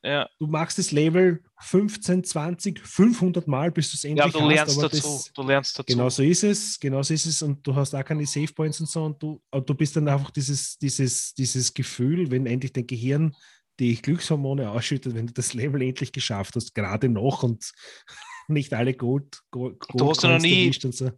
ja, 0.02 0.28
du 0.40 0.46
machst 0.48 0.78
das 0.78 0.90
Level 0.90 1.44
15, 1.60 2.24
20, 2.24 2.80
500 2.80 3.46
Mal, 3.46 3.70
bis 3.70 3.90
du 3.90 3.94
es 3.96 4.02
ja, 4.02 4.10
endlich 4.10 4.32
du 4.32 4.40
hast, 4.40 4.48
lernst 4.48 4.78
aber 4.78 4.88
dazu. 4.88 5.02
das, 5.02 5.32
Du 5.32 5.42
lernst 5.42 5.78
dazu. 5.78 5.86
Genau 5.86 6.08
so 6.08 6.22
ist 6.24 6.42
es, 6.42 6.80
genau 6.80 7.02
so 7.02 7.14
ist 7.14 7.26
es 7.26 7.40
und 7.42 7.64
du 7.66 7.74
hast 7.74 7.94
auch 7.94 8.04
keine 8.04 8.26
Save 8.26 8.52
Points 8.52 8.80
und 8.80 8.88
so 8.88 9.04
und 9.04 9.22
du, 9.22 9.40
und 9.50 9.68
du 9.68 9.74
bist 9.74 9.94
dann 9.94 10.08
einfach 10.08 10.30
dieses, 10.30 10.76
dieses, 10.78 11.34
dieses 11.34 11.72
Gefühl, 11.72 12.30
wenn 12.30 12.46
endlich 12.46 12.72
dein 12.72 12.86
Gehirn 12.86 13.36
die 13.78 14.00
Glückshormone 14.00 14.70
ausschüttet, 14.70 15.14
wenn 15.14 15.26
du 15.26 15.32
das 15.34 15.52
Level 15.54 15.82
endlich 15.82 16.12
geschafft 16.12 16.56
hast, 16.56 16.74
gerade 16.74 17.08
noch 17.08 17.42
und 17.42 17.72
nicht 18.48 18.72
alle 18.74 18.94
Gold, 18.94 19.42
Gold, 19.50 19.82
Du 19.94 20.08
hast 20.10 20.22
ja 20.22 20.30
noch 20.30 20.38
nie- 20.40 20.72
so. 20.72 21.10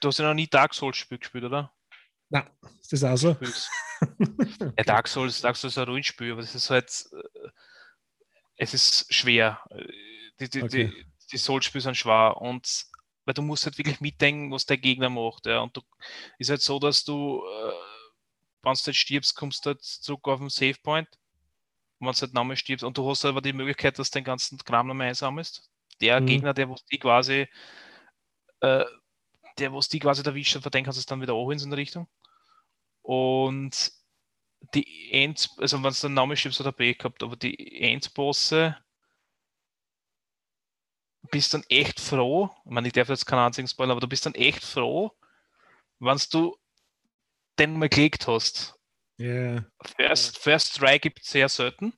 Du 0.00 0.08
hast 0.08 0.18
ja 0.18 0.26
noch 0.26 0.34
nie 0.34 0.48
Dark 0.48 0.74
Souls 0.74 0.96
Spiel 0.96 1.18
gespielt, 1.18 1.44
oder? 1.44 1.72
Na, 2.28 2.50
ist 2.80 2.92
das 2.92 3.04
auch 3.04 3.16
so? 3.16 3.36
Ja, 4.76 4.82
Dark 4.84 5.06
Souls, 5.06 5.40
Dark 5.42 5.54
Souls 5.56 5.74
ist 5.74 5.78
ein 5.78 5.84
Rollenspiel, 5.84 6.32
aber 6.32 6.40
das 6.40 6.56
ist 6.56 6.70
halt, 6.70 7.06
äh, 7.12 7.48
es 8.56 8.74
ist 8.74 9.14
schwer. 9.14 9.60
Die, 10.40 10.48
die, 10.48 10.62
Okay. 10.62 10.88
die, 10.92 11.06
die 11.30 11.36
Souls-Spiele 11.36 11.82
sind 11.82 11.96
schwer 11.96 12.36
und 12.40 12.84
weil 13.24 13.34
du 13.34 13.42
musst 13.42 13.64
halt 13.64 13.78
wirklich 13.78 14.00
mitdenken, 14.00 14.50
was 14.50 14.66
der 14.66 14.78
Gegner 14.78 15.08
macht. 15.08 15.46
Ja. 15.46 15.60
Und 15.60 15.76
du 15.76 15.82
ist 16.38 16.50
halt 16.50 16.62
so, 16.62 16.80
dass 16.80 17.04
du, 17.04 17.44
äh, 17.44 17.72
wenn 18.64 18.72
du 18.74 18.80
halt 18.86 18.96
stirbst, 18.96 19.36
kommst 19.36 19.64
du 19.64 19.70
halt 19.70 19.82
zurück 19.84 20.26
auf 20.26 20.40
den 20.40 20.48
Save 20.48 20.74
Point. 20.82 21.06
Wenn 22.02 22.12
du 22.12 22.20
halt 22.20 22.34
nochmal 22.34 22.56
stirbst 22.56 22.84
und 22.84 22.98
du 22.98 23.08
hast 23.08 23.24
aber 23.24 23.40
die 23.40 23.52
Möglichkeit, 23.52 23.98
dass 23.98 24.10
du 24.10 24.18
den 24.18 24.24
ganzen 24.24 24.58
Kram 24.58 24.88
nochmal 24.88 25.08
einsammelst. 25.08 25.70
Der 26.00 26.20
Mhm. 26.20 26.26
Gegner, 26.26 26.52
der 26.52 26.68
was 26.68 26.84
die 26.86 26.98
quasi, 26.98 27.46
äh, 28.60 28.84
der 29.58 29.72
was 29.72 29.88
die 29.88 29.98
quasi 30.00 30.22
erwischt 30.24 30.56
hat, 30.56 30.74
dem 30.74 30.84
kannst 30.84 30.98
du 30.98 31.00
es 31.00 31.06
dann 31.06 31.20
wieder 31.20 31.34
so 31.34 31.50
in 31.50 31.70
der 31.70 31.78
Richtung. 31.78 32.08
Und 33.02 33.92
die 34.74 35.12
End, 35.12 35.50
also 35.58 35.82
wenn 35.82 35.90
es 35.90 36.00
dann 36.00 36.14
Name 36.14 36.36
stirbst, 36.36 36.60
hat 36.60 36.66
er 36.66 36.72
Pech 36.72 36.98
gehabt, 36.98 37.22
aber 37.22 37.36
die 37.36 37.80
Endbosse 37.80 38.76
bist 41.30 41.54
dann 41.54 41.64
echt 41.68 42.00
froh, 42.00 42.50
ich 42.64 42.70
meine, 42.70 42.88
ich 42.88 42.92
darf 42.92 43.08
jetzt 43.08 43.26
keinen 43.26 43.46
einzigen 43.46 43.68
spoilern, 43.68 43.92
aber 43.92 44.00
du 44.00 44.08
bist 44.08 44.26
dann 44.26 44.34
echt 44.34 44.64
froh, 44.64 45.12
wenn 46.00 46.18
du 46.30 46.56
den 47.58 47.78
mal 47.78 47.88
gelegt 47.88 48.26
hast. 48.26 48.78
Ja, 49.18 49.64
First, 49.96 50.38
First 50.38 50.76
Try 50.76 50.98
gibt 50.98 51.20
es 51.20 51.28
sehr 51.30 51.48
selten. 51.48 51.92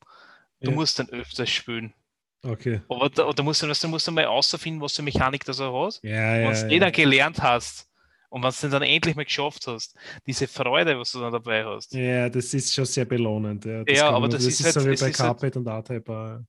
Du 0.61 0.70
Ja. 0.70 0.74
musst 0.77 0.99
dann 0.99 1.09
öfters 1.11 1.51
spielen. 1.51 1.95
okay. 2.43 2.82
Aber 2.89 3.09
da, 3.11 3.32
da 3.32 3.43
musst 3.43 3.62
du, 3.62 3.69
weißt 3.69 3.85
du 3.85 3.89
musst 3.89 4.07
du 4.07 4.12
mal 4.12 4.24
außerfinden, 4.27 4.81
was 4.82 4.95
für 4.95 5.03
Mechanik 5.03 5.45
das 5.45 5.61
auch 5.61 5.86
hat. 5.86 6.01
Ja, 6.03 6.51
Wenn 6.51 6.69
die 6.69 6.74
ja. 6.77 6.81
dann 6.81 6.93
gelernt 6.93 7.41
hast 7.43 7.89
und 8.28 8.43
wenn 8.43 8.51
du 8.51 8.57
den 8.61 8.70
dann 8.70 8.82
endlich 8.82 9.15
mal 9.16 9.24
geschafft 9.24 9.66
hast, 9.66 9.97
diese 10.27 10.47
Freude, 10.49 10.99
was 10.99 11.12
du 11.12 11.20
dann 11.20 11.32
dabei 11.32 11.65
hast. 11.65 11.93
ja, 11.95 12.28
das 12.28 12.53
ist 12.53 12.74
schon 12.74 12.85
sehr 12.85 13.05
belohnend. 13.05 13.65
Ja, 13.65 13.85
kann 13.85 13.99
aber 14.09 14.20
man- 14.20 14.31
das 14.31 14.45
ist 14.45 14.59
so 14.59 14.65
halt- 14.65 14.74
wie 14.86 14.93
es 14.95 15.01
bei 15.01 15.09
ist 15.11 15.20
halt- 15.20 15.28
Carpet 15.28 15.57
und 15.57 15.66
R-Type. 15.66 16.12
auch. 16.12 16.41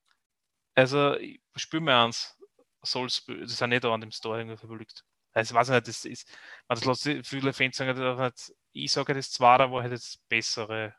Also, 0.73 1.15
ich 1.17 1.39
spiel 1.55 1.79
mir 1.79 1.95
eins. 1.95 2.31
Souls, 2.83 3.23
das 3.25 3.51
ist 3.53 3.59
ja 3.61 3.65
nicht 3.67 3.83
an 3.85 3.99
dem 4.01 4.11
Store 4.11 4.37
irgendwie 4.39 4.57
verlegt. 4.57 5.03
Also, 5.33 5.55
weiß 5.55 5.69
ich 5.69 5.73
nicht, 5.75 5.87
das 5.87 6.05
ist, 6.05 6.27
man 6.67 6.79
das 6.79 7.03
lässt 7.05 7.27
viele 7.27 7.51
Fans 7.53 7.77
sagen, 7.77 7.97
das 7.97 8.19
hat, 8.19 8.51
ich 8.83 8.91
sage, 8.91 9.13
das 9.13 9.31
Zweier 9.31 9.71
war 9.71 9.81
halt 9.81 9.93
das 9.93 10.17
bessere. 10.29 10.93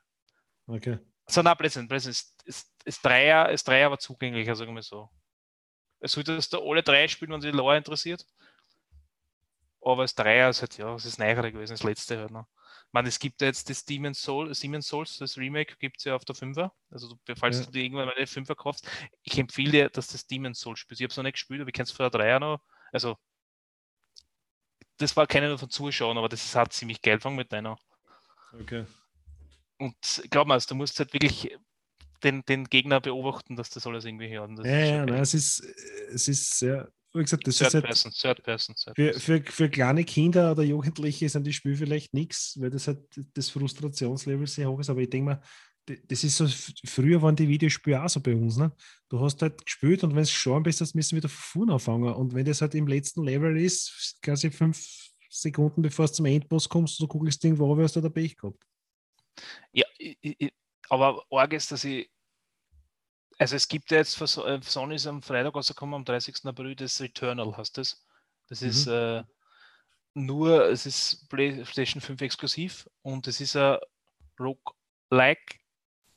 Okay. 0.67 0.99
Also, 1.27 1.43
nein, 1.43 1.57
Blödsinn, 1.57 1.89
Blödsinn, 1.89 2.13
das, 2.13 2.37
das, 2.45 2.73
das 2.85 3.01
Dreier, 3.03 3.49
das 3.51 3.65
Dreier 3.65 3.91
war 3.91 3.99
zugänglicher, 3.99 4.55
sagen 4.57 4.75
wir 4.75 4.83
so. 4.83 5.11
Es 6.01 6.13
solltest 6.13 6.53
du 6.53 6.61
alle 6.61 6.83
drei 6.83 7.09
spielen, 7.09 7.33
wenn 7.33 7.41
sich 7.41 7.51
die 7.51 7.57
Lore 7.57 7.77
interessiert. 7.77 8.25
Aber 9.81 10.03
das 10.03 10.15
Dreier 10.15 10.51
ist 10.51 10.61
halt, 10.63 10.77
ja, 10.79 10.93
das 10.93 11.05
ist 11.05 11.19
neuere 11.19 11.53
gewesen, 11.53 11.75
das 11.75 11.83
letzte 11.83 12.19
halt 12.19 12.31
noch. 12.31 12.47
Ich 12.89 12.93
meine, 12.93 13.09
es 13.09 13.19
gibt 13.19 13.41
ja 13.41 13.49
jetzt 13.49 13.69
das 13.69 13.85
Demon's 13.85 14.21
Soul, 14.23 14.53
Demon's 14.53 14.89
Souls, 14.89 15.19
das 15.19 15.37
Remake 15.37 15.77
gibt 15.77 15.99
es 15.99 16.05
ja 16.05 16.15
auf 16.17 16.25
der 16.25 16.35
5er. 16.35 16.71
Also, 16.91 17.19
falls 17.37 17.59
Ja. 17.59 17.65
du 17.67 17.73
dir 17.73 17.83
irgendwann 17.83 18.07
mal 18.07 18.15
eine 18.15 18.27
5er 18.27 18.55
kaufst, 18.55 18.89
ich 19.23 19.39
empfehle 19.39 19.71
dir, 19.71 19.91
dass 19.91 20.09
das 20.09 20.27
Demon's 20.27 20.61
Soul 20.61 20.77
spielst. 20.77 21.01
Ich 21.01 21.05
habe 21.05 21.11
es 21.11 21.17
noch 21.17 21.25
nicht 21.25 21.35
gespielt, 21.35 21.61
aber 21.61 21.69
ich 21.69 21.75
kenne 21.75 21.85
es 21.85 21.93
von 21.93 22.11
der 22.11 22.21
3er 22.21 22.39
noch. 22.41 22.61
Also, 22.93 23.17
das 24.99 25.17
war 25.17 25.27
keine 25.27 25.49
nur 25.49 25.59
von 25.59 25.71
Zuschauern, 25.71 26.19
aber 26.19 26.29
das 26.29 26.55
halt 26.55 26.73
ziemlich 26.73 27.03
geil. 27.03 27.21
Fang 27.21 27.37
mit 27.37 27.53
deiner. 27.53 27.79
Okay. 28.61 28.85
Und 29.79 29.95
glaub 30.31 30.47
mal, 30.47 30.61
du 30.61 30.75
musst 30.75 30.99
halt 30.99 31.13
wirklich 31.13 31.51
den, 32.23 32.45
den 32.47 32.65
Gegner 32.65 33.01
beobachten, 33.01 33.57
dass 33.57 33.71
das 33.71 33.87
alles 33.87 34.05
irgendwie 34.05 34.29
hören. 34.29 34.57
Ja, 34.65 34.79
ja, 34.79 35.07
nein, 35.07 35.21
es 35.21 35.35
ist, 35.35 35.61
es 36.13 36.29
ist 36.29 36.59
sehr, 36.59 36.91
wie 37.13 37.23
gesagt, 37.23 37.47
das 37.47 37.57
third 37.57 37.69
ist 37.69 37.75
halt 37.75 37.85
person, 37.85 38.13
third 38.13 38.43
person, 38.43 38.75
third 38.75 38.97
für, 38.97 39.21
für, 39.21 39.43
für 39.45 39.69
kleine 39.69 40.05
Kinder 40.05 40.53
oder 40.53 40.63
Jugendliche 40.63 41.29
sind 41.29 41.47
die 41.47 41.53
Spiele 41.53 41.77
vielleicht 41.77 42.15
nichts, 42.15 42.59
weil 42.61 42.71
das 42.71 42.87
halt 42.87 43.01
das 43.35 43.51
Frustrationslevel 43.51 44.47
sehr 44.47 44.71
hoch 44.71 44.81
ist, 44.81 44.91
aber 44.91 45.01
ich 45.01 45.11
denke 45.11 45.33
mal, 45.33 45.43
das 46.09 46.25
ist 46.25 46.37
so, 46.37 46.47
früher 46.85 47.23
waren 47.23 47.37
die 47.37 47.49
Videospiele 47.49 48.03
auch 48.03 48.09
so 48.09 48.21
bei 48.21 48.35
uns, 48.35 48.57
ne? 48.57 48.73
Du 49.09 49.21
hast 49.21 49.41
halt 49.43 49.65
gespielt 49.65 50.03
und 50.03 50.15
wenn 50.15 50.23
es 50.23 50.31
schon 50.31 50.63
bist, 50.63 50.81
dann 50.81 50.89
müssen 50.95 51.13
wir 51.13 51.23
wieder 51.23 51.29
von 51.29 51.61
vorne 51.61 51.73
anfangen. 51.75 52.13
Und 52.15 52.35
wenn 52.35 52.45
das 52.45 52.61
halt 52.61 52.75
im 52.75 52.89
letzten 52.89 53.23
Level 53.23 53.57
ist, 53.57 54.19
quasi 54.21 54.51
fünf 54.51 55.11
Sekunden 55.31 55.83
bevor 55.83 56.07
es 56.07 56.13
zum 56.13 56.27
Endboss 56.27 56.69
kommst, 56.69 56.99
du 57.01 57.07
googelst 57.07 57.45
irgendwo, 57.45 57.81
hast 57.81 57.97
du 57.97 58.01
da 58.01 58.09
Pech 58.09 58.37
gehabt. 58.37 58.65
Ja, 59.73 59.85
ich, 59.99 60.17
ich, 60.21 60.53
aber 60.89 61.25
arg 61.31 61.53
ist, 61.53 61.71
dass 61.71 61.85
ich 61.85 62.11
also 63.39 63.57
es 63.57 63.69
gibt 63.69 63.91
ja 63.91 63.99
jetzt 63.99 64.17
für 64.17 64.25
äh, 64.47 64.61
Sony 64.63 64.95
ist 64.95 65.07
am 65.07 65.23
Freitag 65.23 65.55
rausgekommen, 65.55 65.95
am 65.95 66.05
30. 66.05 66.47
April, 66.47 66.75
das 66.75 67.01
Returnal 67.01 67.57
heißt 67.57 67.77
das. 67.77 68.03
Das 68.49 68.63
mhm. 68.63 68.69
ist 68.69 68.87
äh, 68.87 69.23
nur, 70.15 70.65
es 70.69 70.87
ist 70.87 71.29
PlayStation 71.29 72.01
5 72.01 72.21
exklusiv 72.23 72.89
und 73.03 73.27
es 73.27 73.41
ist 73.41 73.57
ein 73.57 73.79
Roguelike 74.41 75.59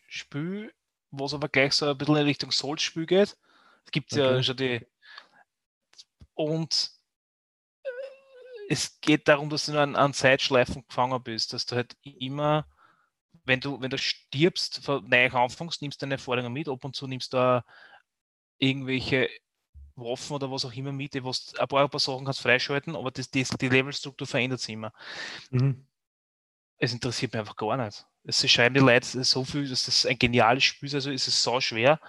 Spiel, 0.10 0.73
was 1.11 1.34
aber 1.34 1.49
gleich 1.49 1.73
so 1.73 1.90
ein 1.90 1.98
bisschen 1.98 2.18
in 2.18 2.26
Richtung 2.26 2.52
Souls-Spiel 2.52 3.06
geht. 3.06 3.38
Es 3.86 3.91
gibt 3.91 4.11
okay. 4.11 4.22
ja 4.22 4.44
schon 4.44 4.57
die. 4.57 4.88
Und 6.34 6.91
äh, 7.84 7.90
es 8.69 8.99
geht 9.02 9.27
darum, 9.27 9.49
dass 9.49 9.65
du 9.65 9.73
nur 9.73 9.81
an, 9.81 9.95
an 9.95 10.14
Zeitschleifen 10.14 10.86
gefangen 10.88 11.22
bist, 11.23 11.53
dass 11.53 11.65
du 11.65 11.76
halt 11.76 11.95
immer, 12.03 12.65
wenn 13.45 13.60
du, 13.60 13.80
wenn 13.81 13.90
du 13.90 13.98
stirbst, 13.98 14.88
neu 14.88 15.30
anfängst, 15.31 15.81
nimmst 15.81 16.02
du 16.02 16.06
deine 16.06 16.15
Erfahrungen 16.15 16.53
mit, 16.53 16.68
ab 16.68 16.84
und 16.84 16.95
zu 16.95 17.07
nimmst 17.07 17.34
du 17.34 17.64
irgendwelche 18.57 19.30
Waffen 19.95 20.36
oder 20.36 20.52
was 20.52 20.65
auch 20.65 20.73
immer 20.73 20.91
mit, 20.91 21.14
die 21.14 21.23
was, 21.23 21.53
ein, 21.57 21.68
paar, 21.68 21.84
ein 21.84 21.90
paar 21.90 21.99
Sachen 21.99 22.26
kannst 22.26 22.41
freischalten, 22.41 22.95
aber 22.95 23.11
das, 23.11 23.30
das, 23.30 23.49
die 23.49 23.69
Levelstruktur 23.69 24.27
verändert 24.27 24.61
sich 24.61 24.73
immer. 24.73 24.94
Mhm. 25.52 25.86
Es 26.80 26.94
interessiert 26.94 27.34
mich 27.34 27.40
einfach 27.40 27.56
gar 27.56 27.78
nicht. 27.78 28.06
Es 28.24 28.50
schreiben 28.50 28.76
die 28.76 28.82
Leute 28.82 29.24
so 29.24 29.44
viel, 29.44 29.68
dass 29.68 29.86
das 29.86 30.06
ein 30.06 30.18
geniales 30.18 30.64
Spiel 30.64 30.88
ist, 30.88 30.96
also 30.96 31.12
ist 31.12 31.28
es 31.28 31.44
so 31.44 31.60
schwer. 31.60 32.00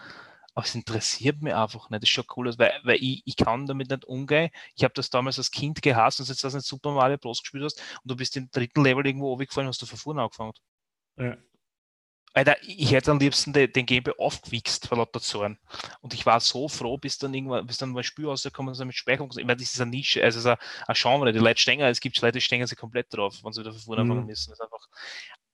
Aber 0.54 0.66
es 0.66 0.74
interessiert 0.74 1.42
mich 1.42 1.54
einfach 1.54 1.90
nicht. 1.90 2.02
Das 2.02 2.08
ist 2.08 2.14
schon 2.14 2.24
cool, 2.36 2.52
weil, 2.58 2.72
weil 2.82 2.96
ich, 2.96 3.22
ich 3.24 3.36
kann 3.36 3.66
damit 3.66 3.90
nicht 3.90 4.04
umgehen. 4.04 4.50
Ich 4.74 4.82
habe 4.82 4.94
das 4.94 5.10
damals 5.10 5.38
als 5.38 5.50
Kind 5.50 5.80
gehasst 5.80 6.20
und 6.20 6.28
jetzt 6.28 6.42
hast 6.42 6.52
du 6.52 6.58
nicht 6.58 6.66
Super 6.66 6.92
Mario 6.92 7.18
Bros. 7.18 7.40
gespielt 7.40 7.64
hast 7.64 7.80
und 7.80 8.10
du 8.10 8.16
bist 8.16 8.36
im 8.36 8.50
dritten 8.50 8.82
Level 8.82 9.06
irgendwo 9.06 9.30
runtergefallen 9.30 9.68
hast 9.68 9.80
du 9.82 9.86
von 9.86 9.98
vorne 9.98 10.22
angefangen. 10.22 10.52
Ja. 11.16 11.36
Alter, 12.32 12.56
ich 12.62 12.92
hätte 12.92 13.10
am 13.10 13.18
liebsten 13.18 13.52
den, 13.52 13.72
den 13.72 13.86
Gameboy 13.86 14.14
aufgewichst 14.18 14.86
vor 14.86 14.98
lauter 14.98 15.20
Zorn. 15.20 15.58
Und 16.00 16.14
ich 16.14 16.26
war 16.26 16.38
so 16.38 16.68
froh, 16.68 16.96
bis 16.96 17.18
dann 17.18 17.34
irgendwann, 17.34 17.66
bis 17.66 17.78
dann 17.78 17.90
mal 17.90 18.00
ein 18.00 18.04
Spiel 18.04 18.26
rausgekommen 18.26 18.72
ist 18.72 18.84
mit 18.84 18.94
Speicherung. 18.94 19.30
Ich 19.36 19.44
meine, 19.44 19.56
das 19.56 19.74
ist 19.74 19.80
eine 19.80 19.90
Nische, 19.90 20.22
also 20.22 20.38
es 20.38 20.44
ist 20.44 20.58
ein 20.86 20.94
Genre. 20.94 21.32
Die 21.32 21.40
Leute 21.40 21.60
stehen, 21.60 21.80
es 21.80 22.00
gibt 22.00 22.20
Leute, 22.20 22.38
die 22.38 22.40
stehen 22.40 22.64
sich 22.66 22.78
komplett 22.78 23.12
drauf, 23.12 23.40
wenn 23.42 23.52
sie 23.52 23.62
wieder 23.62 23.72
von 23.72 23.80
vorne 23.80 24.04
mhm. 24.04 24.10
anfangen 24.10 24.26
müssen. 24.28 24.50
Das 24.50 24.60
ist 24.60 24.62
einfach, 24.62 24.86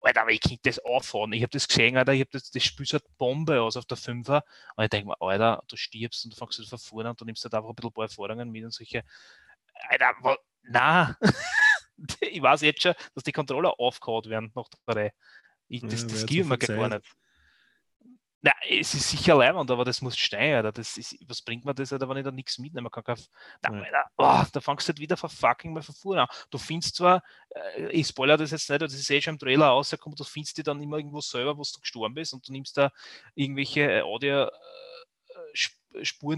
Alter, 0.02 0.22
aber 0.22 0.32
ich 0.32 0.40
kann 0.40 0.58
das 0.62 0.78
auffahren. 0.78 1.32
Ich 1.32 1.42
habe 1.42 1.50
das 1.50 1.66
gesehen, 1.66 1.96
Alter, 1.96 2.12
ich 2.12 2.20
habe 2.20 2.30
das, 2.30 2.50
das 2.50 2.62
Spiel 2.62 2.84
so 2.84 2.98
eine 2.98 3.04
Bombe 3.16 3.62
aus 3.62 3.78
auf 3.78 3.86
der 3.86 3.96
Fünfer. 3.96 4.44
Und 4.76 4.84
ich 4.84 4.90
denke 4.90 5.08
mir, 5.08 5.20
Alter, 5.20 5.62
du 5.68 5.76
stirbst 5.76 6.24
und 6.26 6.34
du 6.34 6.36
fängst 6.36 6.58
wieder 6.58 6.68
von 6.68 6.78
vorne 6.78 7.10
und 7.10 7.20
du 7.20 7.24
nimmst 7.24 7.42
halt 7.42 7.54
einfach 7.54 7.70
ein 7.70 7.74
bisschen 7.74 7.90
ein 7.90 7.94
paar 7.94 8.04
Erfahrungen 8.04 8.50
mit 8.50 8.64
und 8.64 8.72
solche, 8.72 9.02
Alter, 9.88 10.14
na, 10.62 11.16
ich 12.20 12.42
weiß 12.42 12.60
jetzt 12.60 12.82
schon, 12.82 12.94
dass 13.14 13.24
die 13.24 13.32
Controller 13.32 13.80
aufgehauen 13.80 14.26
werden 14.26 14.52
nach 14.54 14.68
der 14.68 14.96
Reihe. 14.96 15.12
Ich, 15.68 15.82
das 15.82 16.02
ja, 16.02 16.08
das 16.08 16.26
gibt 16.26 16.48
mir 16.48 16.58
gar 16.58 16.88
nicht. 16.88 17.06
Na, 18.46 18.52
es 18.68 18.94
ist 18.94 19.10
sicher 19.10 19.34
leibend, 19.34 19.68
aber 19.72 19.84
das 19.84 20.00
muss 20.02 20.16
steuern. 20.16 20.70
Das 20.72 20.96
ist, 20.96 21.16
was 21.26 21.42
bringt 21.42 21.64
mir 21.64 21.74
das, 21.74 21.90
wenn 21.90 22.16
ich 22.16 22.24
da 22.24 22.30
nichts 22.30 22.58
mitnehmen 22.58 22.88
kann? 22.90 23.02
Na, 23.62 23.72
ja. 23.72 23.82
Alter, 23.82 24.04
oh, 24.18 24.44
da 24.52 24.60
fangst 24.60 24.86
du 24.86 24.92
halt 24.92 25.00
wieder 25.00 25.16
von 25.16 25.30
fucking 25.30 25.72
mal 25.72 25.82
von 25.82 25.96
vorne 25.96 26.22
an. 26.22 26.28
Du 26.50 26.58
findest 26.58 26.94
zwar, 26.94 27.24
äh, 27.50 27.88
ich 27.88 28.06
spoilere 28.06 28.36
das 28.36 28.52
jetzt 28.52 28.70
nicht, 28.70 28.82
das 28.82 28.94
ist 28.94 29.10
eh 29.10 29.20
schon 29.20 29.34
im 29.34 29.40
Trailer 29.40 29.66
rausgekommen, 29.66 30.14
du 30.16 30.22
findest 30.22 30.58
dir 30.58 30.62
dann 30.62 30.80
immer 30.80 30.98
irgendwo 30.98 31.20
selber, 31.20 31.58
wo 31.58 31.62
du 31.62 31.80
gestorben 31.80 32.14
bist 32.14 32.34
und 32.34 32.46
du 32.46 32.52
nimmst 32.52 32.76
da 32.76 32.92
irgendwelche 33.34 33.80
äh, 33.80 34.02
Audio-Spuren 34.02 34.52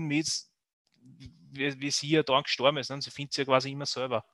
äh, 0.05 0.07
mit, 0.07 0.29
wie, 0.95 1.79
wie 1.79 1.91
sie 1.91 2.09
ja 2.09 2.23
da 2.23 2.41
gestorben 2.41 2.79
ist. 2.79 2.89
Ne? 2.89 3.03
Sie 3.03 3.11
findet 3.11 3.35
sie 3.35 3.43
ja 3.43 3.45
quasi 3.45 3.71
immer 3.71 3.85
selber. 3.85 4.25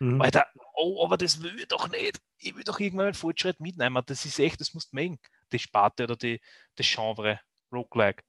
Mhm. 0.00 0.20
Alter, 0.20 0.46
oh, 0.74 1.04
aber 1.04 1.16
das 1.16 1.40
will 1.42 1.60
ich 1.60 1.68
doch 1.68 1.88
nicht. 1.90 2.20
Ich 2.40 2.56
will 2.56 2.64
doch 2.64 2.80
irgendwann 2.80 3.06
einen 3.06 3.14
Fortschritt 3.14 3.60
mitnehmen. 3.60 4.02
Das 4.06 4.24
ist 4.24 4.38
echt, 4.38 4.60
das 4.60 4.74
musst 4.74 4.92
du 4.92 4.96
mögen. 4.96 5.18
Die 5.52 5.58
Sparte 5.58 6.04
oder 6.04 6.16
die, 6.16 6.40
das 6.74 6.86
Genre, 6.90 7.40
Roguelike. 7.72 8.22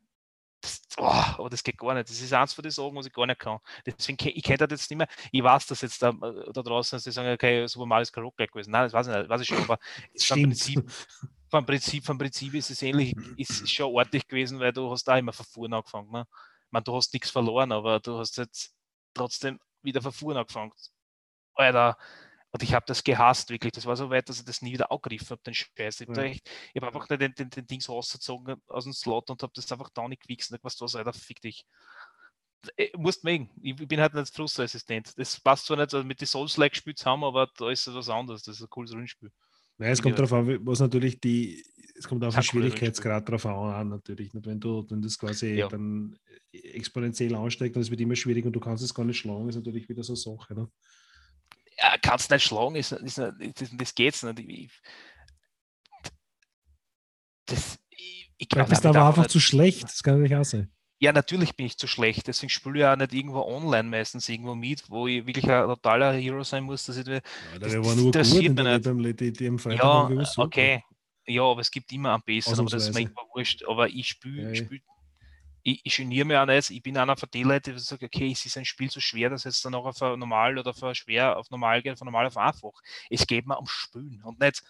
Das, 0.62 0.82
oh, 0.98 1.06
aber 1.06 1.50
das 1.50 1.64
geht 1.64 1.78
gar 1.78 1.94
nicht. 1.96 2.10
Das 2.10 2.22
ist 2.22 2.34
eins 2.34 2.54
von 2.54 2.62
den 2.62 2.72
Sachen, 2.72 2.96
was 2.96 3.08
ich 3.08 3.14
gar 3.14 3.26
nicht 3.26 3.40
kann. 3.40 3.58
Deswegen, 3.86 4.18
ich 4.28 4.44
kenne 4.44 4.58
das 4.60 4.70
jetzt 4.70 4.92
nicht 4.92 4.98
mehr. 4.98 5.08
Ich 5.32 5.42
weiß, 5.42 5.66
dass 5.66 5.82
jetzt 5.82 6.02
da, 6.04 6.10
äh, 6.10 6.52
da 6.54 6.62
draußen, 6.62 6.98
dass 6.98 7.04
die 7.04 7.12
sagen, 7.12 7.34
okay, 7.34 7.66
Super 7.68 7.88
Mario 7.88 8.04
ist 8.04 8.12
kein 8.12 8.24
Roguelike 8.24 8.52
gewesen. 8.52 8.72
Nein, 8.72 8.84
das 8.84 8.94
weiß 8.94 9.08
ich 9.08 9.16
nicht, 9.16 9.30
weiß 9.30 9.42
ich 9.42 9.48
schon, 9.48 9.58
aber 9.58 9.80
vom 10.20 10.44
Prinzip, 10.44 10.92
vom, 11.50 11.66
Prinzip, 11.66 12.06
vom 12.06 12.18
Prinzip 12.18 12.54
ist 12.54 12.70
es 12.70 12.82
ähnlich, 12.84 13.16
ist 13.38 13.72
schon 13.72 13.92
ordentlich 13.92 14.28
gewesen, 14.28 14.60
weil 14.60 14.72
du 14.72 14.92
hast 14.92 15.06
da 15.06 15.18
immer 15.18 15.34
vorne 15.34 15.78
angefangen. 15.78 16.12
Ne? 16.12 16.28
Ich 16.66 16.72
meine, 16.72 16.84
du 16.84 16.96
hast 16.96 17.12
nichts 17.14 17.32
verloren, 17.32 17.72
aber 17.72 18.00
du 18.00 18.20
hast 18.20 18.38
jetzt 18.38 18.76
trotzdem 19.14 19.60
wieder 19.82 20.02
vorne 20.12 20.42
angefangen. 20.42 20.72
Alter. 21.56 21.98
Und 22.54 22.64
ich 22.64 22.74
habe 22.74 22.86
das 22.86 23.04
gehasst, 23.04 23.50
wirklich. 23.50 23.72
Das 23.72 23.86
war 23.86 23.96
so 23.96 24.10
weit, 24.10 24.28
dass 24.28 24.40
ich 24.40 24.46
das 24.46 24.62
nie 24.62 24.74
wieder 24.74 24.92
aufgegriffen 24.92 25.30
habe, 25.30 25.42
den 25.46 25.54
Scheiß. 25.54 26.02
Ich 26.02 26.08
habe 26.10 26.28
ja. 26.28 26.82
hab 26.82 26.84
einfach 26.84 27.08
den, 27.08 27.34
den, 27.34 27.50
den 27.50 27.68
Dings 27.68 27.88
rausgezogen 27.88 28.62
aus 28.68 28.84
dem 28.84 28.94
Slot 28.94 29.30
und 29.30 29.42
habe 29.42 29.54
das 29.56 29.72
einfach 29.72 29.90
da 29.94 30.08
nicht 30.08 30.24
gewichst. 30.24 30.54
Was 30.62 30.76
du, 30.76 30.86
Alter, 30.86 31.14
fick 31.14 31.42
dich. 31.42 31.66
Ich 32.76 32.94
äh, 32.94 32.98
musst 32.98 33.24
mögen. 33.24 33.50
Ich 33.62 33.76
bin 33.76 34.02
halt 34.02 34.14
nicht 34.14 34.36
frustresistent. 34.36 35.18
Das 35.18 35.40
passt 35.40 35.66
zwar 35.66 35.78
nicht, 35.78 35.94
also 35.94 36.06
mit 36.06 36.20
den 36.20 36.28
Souls-like 36.28 36.74
gespielt 36.74 37.06
haben, 37.06 37.24
aber 37.24 37.50
da 37.58 37.72
ist 37.72 37.88
es 37.88 37.96
was 37.96 38.10
anderes. 38.10 38.44
Das 38.44 38.58
ist 38.58 38.64
ein 38.64 38.70
cooles 38.70 38.94
Rollenspiel. 38.94 39.32
Nein, 39.78 39.92
es 39.94 40.02
kommt 40.02 40.20
darauf 40.20 40.34
an, 40.34 40.60
was 40.66 40.80
natürlich 40.80 41.20
die, 41.20 41.66
es 41.96 42.08
kommt 42.08 42.24
auf 42.24 42.36
den 42.36 42.44
Schwierigkeitsgrad 42.44 43.28
drauf 43.28 43.46
an, 43.48 43.90
natürlich. 43.90 44.30
Wenn 44.34 44.60
du, 44.60 44.86
wenn 44.90 45.02
das 45.02 45.18
quasi 45.18 45.54
ja. 45.54 45.70
dann 45.70 46.16
exponentiell 46.52 47.34
ansteigt, 47.34 47.76
dann 47.76 47.82
ist 47.82 47.92
es 47.92 48.00
immer 48.00 48.16
schwierig 48.16 48.46
und 48.46 48.54
du 48.54 48.60
kannst 48.60 48.84
es 48.84 48.94
gar 48.94 49.06
nicht 49.06 49.18
schlagen, 49.18 49.50
ist 49.50 49.56
natürlich 49.56 49.90
wieder 49.90 50.04
so 50.04 50.14
eine 50.14 50.38
Sache. 50.38 50.54
Ne? 50.54 50.70
Kannst 52.02 52.32
nicht 52.32 52.44
schlagen, 52.44 52.76
ist, 52.76 52.92
ist, 52.92 53.18
ist, 53.18 53.74
das 53.74 53.96
geht's 53.96 54.24
nicht. 54.24 54.40
Ich, 54.40 54.72
das, 57.46 57.80
ich, 57.90 58.32
ich 58.38 58.48
du 58.48 58.64
bist 58.66 58.86
aber 58.86 59.08
einfach 59.08 59.24
nicht, 59.24 59.32
zu 59.32 59.40
schlecht, 59.40 59.84
das 59.84 60.04
kann 60.04 60.22
nicht 60.22 60.36
auch 60.36 60.44
sein. 60.44 60.72
Ja, 61.00 61.12
natürlich 61.12 61.56
bin 61.56 61.66
ich 61.66 61.78
zu 61.78 61.88
schlecht, 61.88 62.28
deswegen 62.28 62.52
spiele 62.52 62.80
ich 62.80 62.86
auch 62.86 62.96
nicht 62.96 63.14
irgendwo 63.14 63.42
online 63.42 63.90
meistens 63.90 64.30
irgendwo 64.30 64.54
mit, 64.54 64.88
wo 64.90 65.08
ich 65.08 65.26
wirklich 65.26 65.50
ein 65.50 65.66
totaler 65.66 66.14
Hero 66.14 66.44
sein 66.44 66.64
muss, 66.64 66.86
dass 66.86 66.98
ich 66.98 67.08
ja, 67.08 67.20
das, 67.60 67.74
nur 67.74 68.12
das 68.12 68.30
gut, 68.30 68.42
nicht. 68.42 68.86
Die, 68.86 69.32
die, 69.32 69.34
die 69.34 69.76
ja, 69.76 70.10
okay. 70.38 70.84
Ja, 71.26 71.44
aber 71.44 71.62
es 71.62 71.72
gibt 71.72 71.92
immer 71.92 72.14
einen 72.14 72.24
besseren, 72.24 72.60
aber 72.60 72.70
das 72.70 72.90
ist 72.90 72.96
mir 72.96 73.10
wurscht. 73.34 73.64
Aber 73.68 73.88
ich 73.88 74.10
spiele 74.10 74.50
ja, 74.50 74.56
spiel 74.56 74.82
ich, 75.64 75.82
ich 75.84 75.98
geniere 75.98 76.26
mich 76.26 76.38
auch 76.38 76.46
nicht. 76.46 76.70
Ich 76.70 76.82
bin 76.82 76.98
einer 76.98 77.18
von 77.18 77.30
den 77.30 77.48
Leuten, 77.48 77.74
die 77.74 77.80
sagen, 77.80 78.06
okay, 78.06 78.32
es 78.32 78.46
ist 78.46 78.58
ein 78.58 78.66
Spiel 78.66 78.90
so 78.90 79.00
schwer, 79.00 79.30
dass 79.30 79.46
es 79.46 79.62
dann 79.62 79.76
auch 79.76 79.86
auf 79.86 80.00
normal 80.00 80.58
oder 80.58 80.72
auf 80.72 80.96
schwer 80.96 81.38
auf 81.38 81.50
normal 81.50 81.82
geht, 81.82 81.98
von 81.98 82.06
normal 82.06 82.28
auf 82.28 82.38
einfach. 82.38 82.82
Es 83.10 83.28
geht 83.28 83.46
mir 83.48 83.58
um 83.58 83.68
Spülen 83.68 84.24
und 84.24 84.40
nicht, 84.40 84.64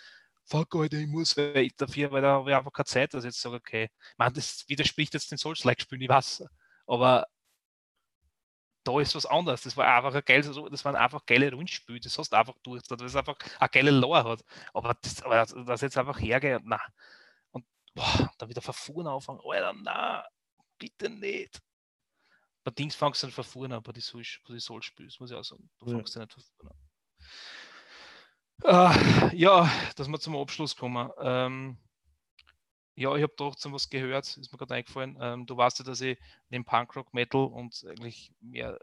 fuck, 0.45 0.75
Alter, 0.75 0.97
ich 0.97 1.07
muss 1.07 1.37
weil 1.37 1.57
ich 1.57 1.75
dafür, 1.75 2.11
weil 2.11 2.21
da 2.21 2.33
habe 2.33 2.51
ich 2.51 2.55
einfach 2.55 2.73
keine 2.73 2.85
Zeit, 2.85 3.13
dass 3.13 3.23
ich 3.23 3.29
jetzt 3.29 3.41
sage, 3.41 3.55
okay, 3.55 3.89
man, 4.17 4.33
das 4.33 4.65
widerspricht 4.67 5.13
jetzt 5.13 5.31
den 5.31 5.37
Souls-like-Spielen, 5.37 6.01
ich 6.01 6.09
weiß. 6.09 6.43
Aber 6.87 7.25
da 8.83 8.99
ist 8.99 9.15
was 9.15 9.25
anderes. 9.25 9.61
Das 9.61 9.77
war 9.77 9.87
einfach 9.87 10.13
ein 10.15 10.23
geiles, 10.25 10.47
das 10.71 10.85
waren 10.85 10.95
einfach 10.95 11.25
geile 11.25 11.51
Rundspiele. 11.53 11.99
Das 11.99 12.17
hast 12.17 12.31
du 12.31 12.37
einfach 12.37 12.55
durch, 12.63 12.83
dass 12.83 13.01
es 13.01 13.15
einfach 13.15 13.37
eine 13.59 13.69
geile 13.69 13.91
Lore 13.91 14.23
hat. 14.23 14.43
Aber 14.73 14.95
das, 15.01 15.23
aber 15.23 15.45
das 15.65 15.81
jetzt 15.81 15.97
einfach 15.97 16.19
hergeht, 16.19 16.61
na. 16.65 16.79
Und 17.51 17.65
boah, 17.93 18.31
dann 18.37 18.49
wieder 18.49 18.61
verfuhren 18.61 19.07
anfangen, 19.07 19.39
Alter, 19.43 19.73
na, 19.83 20.25
bitte 20.81 21.09
nicht. 21.09 21.61
Bei 22.63 22.71
Dings 22.71 22.95
fangst 22.95 23.21
du 23.21 23.27
nicht 23.27 23.45
vorne 23.45 23.77
an, 23.77 23.83
bei 23.83 23.91
die 23.91 24.01
Soul, 24.01 24.23
bei 24.47 24.55
die 24.55 24.59
Soul 24.59 24.81
spielst, 24.81 25.19
muss 25.19 25.31
ich 25.31 25.37
auch 25.37 25.43
sagen. 25.43 25.69
Du 25.79 25.91
fangst 25.91 26.15
ja. 26.15 26.21
nicht 26.21 26.33
vorne 26.33 26.71
an. 26.71 26.77
Uh, 28.63 29.29
ja, 29.33 29.71
dass 29.95 30.07
wir 30.07 30.19
zum 30.19 30.35
Abschluss 30.35 30.75
kommen. 30.75 31.09
Ähm, 31.19 31.77
ja, 32.95 33.15
ich 33.15 33.23
habe 33.23 33.33
trotzdem 33.35 33.73
was 33.73 33.89
gehört, 33.89 34.25
ist 34.37 34.51
mir 34.51 34.57
gerade 34.57 34.75
eingefallen. 34.75 35.17
Ähm, 35.19 35.45
du 35.45 35.57
weißt 35.57 35.79
ja, 35.79 35.85
dass 35.85 36.01
ich 36.01 36.19
neben 36.49 36.65
Punkrock, 36.65 37.13
Metal 37.13 37.45
und 37.45 37.83
eigentlich 37.87 38.31
mehr 38.39 38.77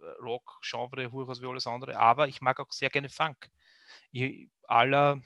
äh, 0.00 0.04
Rock-Genre 0.22 1.10
hure 1.10 1.28
als 1.28 1.40
wie 1.40 1.46
alles 1.46 1.66
andere, 1.66 1.98
aber 1.98 2.28
ich 2.28 2.42
mag 2.42 2.60
auch 2.60 2.70
sehr 2.72 2.90
gerne 2.90 3.08
Funk. 3.08 3.50
Ich, 4.10 4.50
aller, 4.64 5.22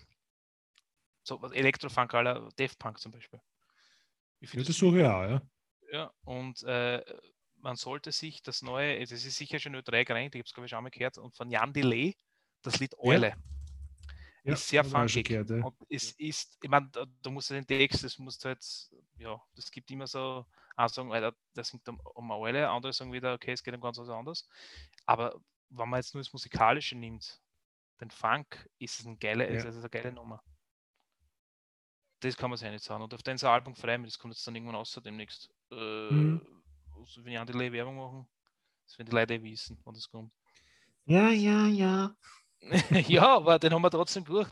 so 1.25 1.43
Elektrofunk, 1.51 2.15
aller 2.15 2.49
Death 2.59 2.79
Punk 2.79 3.01
zum 3.01 3.11
Beispiel. 3.11 3.41
Ich 4.41 4.53
ja, 4.53 4.63
das 4.63 4.77
suche 4.77 5.01
ich 5.01 5.05
auch, 5.05 5.23
ja. 5.23 5.43
Ja, 5.91 6.13
und 6.25 6.63
äh, 6.65 7.03
man 7.57 7.77
sollte 7.77 8.13
sich 8.13 8.43
das 8.43 8.63
neue, 8.63 9.01
das 9.01 9.13
ist 9.13 9.37
sicher 9.37 9.59
schon 9.59 9.73
nur 9.73 9.83
drei 9.83 10.05
gerankt, 10.05 10.35
ich 10.35 10.41
habe 10.41 10.47
es 10.47 10.55
glaube 10.55 10.67
ich 10.67 10.71
schon 10.71 10.83
mal 10.83 10.91
gehört, 10.91 11.19
und 11.19 11.35
von 11.35 11.51
Jan 11.51 11.73
Delay, 11.73 12.17
das 12.63 12.79
Lied 12.79 12.97
Eule. 12.99 13.31
Ja. 13.31 13.37
Ja, 14.45 14.55
ist 14.55 14.69
sehr 14.69 14.85
funkig. 14.85 15.27
gehört, 15.27 15.51
ja. 15.51 15.63
Und 15.63 15.77
es 15.91 16.13
ist, 16.13 16.57
ich 16.63 16.71
meine, 16.71 16.89
da, 16.91 17.05
da 17.21 17.31
musst 17.31 17.51
du 17.51 17.55
den 17.55 17.67
Text, 17.67 18.03
das 18.05 18.19
musst 18.19 18.43
du 18.45 18.49
halt, 18.49 18.65
ja, 19.19 19.43
das 19.55 19.71
gibt 19.71 19.91
immer 19.91 20.07
so, 20.07 20.47
eine 20.77 20.89
sagen, 20.89 21.13
Alter, 21.13 21.37
der 21.55 21.65
singt 21.65 21.87
um, 21.89 22.01
um 22.01 22.31
alle, 22.33 22.69
andere 22.71 22.93
sagen 22.93 23.13
wieder, 23.13 23.35
okay, 23.35 23.53
es 23.53 23.63
geht 23.63 23.75
um 23.75 23.81
ganz 23.81 23.99
was 23.99 24.09
anderes. 24.09 24.49
Aber 25.05 25.39
wenn 25.69 25.89
man 25.89 25.99
jetzt 25.99 26.15
nur 26.15 26.23
das 26.23 26.33
Musikalische 26.33 26.97
nimmt, 26.97 27.43
den 28.01 28.11
Funk, 28.11 28.71
ist 28.79 29.01
es 29.01 29.07
ein 29.07 29.19
geile, 29.19 29.45
Ja. 29.53 29.59
ist 29.59 29.65
es 29.65 29.77
eine 29.77 29.91
geile 29.91 30.13
Nummer. 30.13 30.43
Das 32.21 32.37
kann 32.37 32.49
man 32.51 32.57
sich 32.57 32.65
ja 32.67 32.73
nicht 32.73 32.85
sagen. 32.85 33.03
Und 33.03 33.13
auf 33.13 33.23
den 33.23 33.39
Album 33.43 33.75
freuen, 33.75 34.05
das 34.05 34.19
kommt 34.19 34.35
jetzt 34.35 34.47
dann 34.47 34.55
irgendwann 34.55 34.77
außer 34.77 35.01
demnächst. 35.01 35.51
Äh, 35.71 35.77
Mhm. 36.11 36.41
also 36.97 37.25
wenn 37.25 37.33
die 37.33 37.39
andere 37.39 37.73
Werbung 37.73 37.97
machen, 37.97 38.29
das 38.85 38.99
werden 38.99 39.11
die 39.11 39.17
Leute 39.17 39.35
eh 39.35 39.43
wissen, 39.43 39.79
wann 39.85 39.95
das 39.95 40.09
kommt. 40.09 40.33
Ja, 41.05 41.31
ja, 41.31 41.67
ja. 41.67 42.15
ja, 43.09 43.37
aber 43.37 43.59
den 43.59 43.73
haben 43.73 43.83
wir 43.83 43.91
trotzdem 43.91 44.25
durch. 44.25 44.49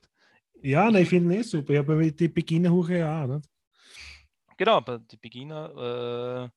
Ja, 0.63 0.91
nein, 0.91 1.03
ich 1.03 1.09
finde 1.09 1.35
ihn 1.35 1.41
eh 1.41 1.43
super. 1.43 1.73
Ich 1.73 1.79
habe 1.79 2.13
die 2.13 2.29
Beginner 2.29 2.71
hoch 2.71 2.89
ja 2.89 3.25
auch. 3.25 3.27
Nicht? 3.27 3.49
Genau, 4.57 4.81
bei 4.81 4.99
die 4.99 5.17
Beginner. 5.19 6.51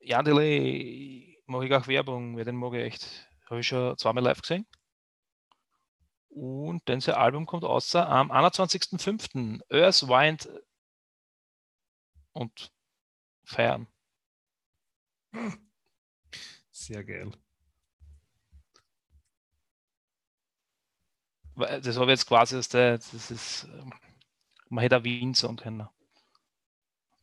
Äh, 0.00 0.06
Yandele 0.08 1.36
mache 1.46 1.66
ich 1.66 1.72
auch 1.74 1.86
Werbung, 1.88 2.36
weil 2.36 2.44
den 2.44 2.56
mag 2.56 2.74
ich 2.74 2.80
echt. 2.82 3.28
Habe 3.48 3.60
ich 3.60 3.66
schon 3.68 3.96
zweimal 3.96 4.24
live 4.24 4.42
gesehen. 4.42 4.66
Und 6.28 6.82
dann 6.88 7.00
sein 7.00 7.14
Album 7.14 7.46
kommt 7.46 7.64
außer 7.64 8.06
am 8.08 8.30
21.05. 8.30 9.60
Earth, 9.70 10.02
Wind 10.06 10.48
und 12.32 12.70
Feiern. 13.46 13.86
Sehr 16.72 17.04
geil. 17.04 17.30
Weil 21.54 21.80
Das 21.80 21.96
habe 21.96 22.06
ich 22.06 22.18
jetzt 22.18 22.26
quasi, 22.26 22.56
dass 22.56 22.68
der, 22.68 22.98
das 22.98 23.30
ist, 23.30 23.64
ähm, 23.72 23.92
man 24.68 24.82
hätte 24.82 24.98
auch 24.98 25.04
Wien 25.04 25.32
sagen 25.34 25.56
können. 25.56 25.88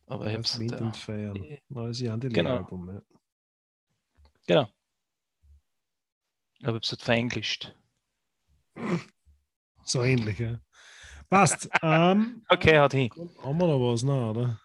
Aber 0.06 0.26
ich 0.26 0.36
hab's, 0.36 0.58
Wind 0.58 0.72
äh, 0.72 0.76
und 0.82 0.96
Feiern. 0.96 1.58
Neues 1.68 2.00
Jahr 2.00 2.16
die 2.18 2.28
Genau. 2.28 2.56
Album. 2.56 2.88
Ja. 2.90 3.02
genau. 4.46 4.62
Aber 4.62 4.70
ich 6.60 6.66
habe 6.66 6.78
es 6.78 6.90
halt 6.90 7.02
verenglischt. 7.02 7.74
So 9.84 10.02
ähnlich, 10.02 10.38
ja. 10.38 10.58
Passt. 11.28 11.68
ähm, 11.82 12.44
Okay, 12.48 12.78
hat 12.78 12.92
hin. 12.92 13.10
haben 13.42 13.58
wir 13.58 13.66
noch 13.66 13.78
was, 13.92 14.02
noch, 14.02 14.30
oder? 14.30 14.60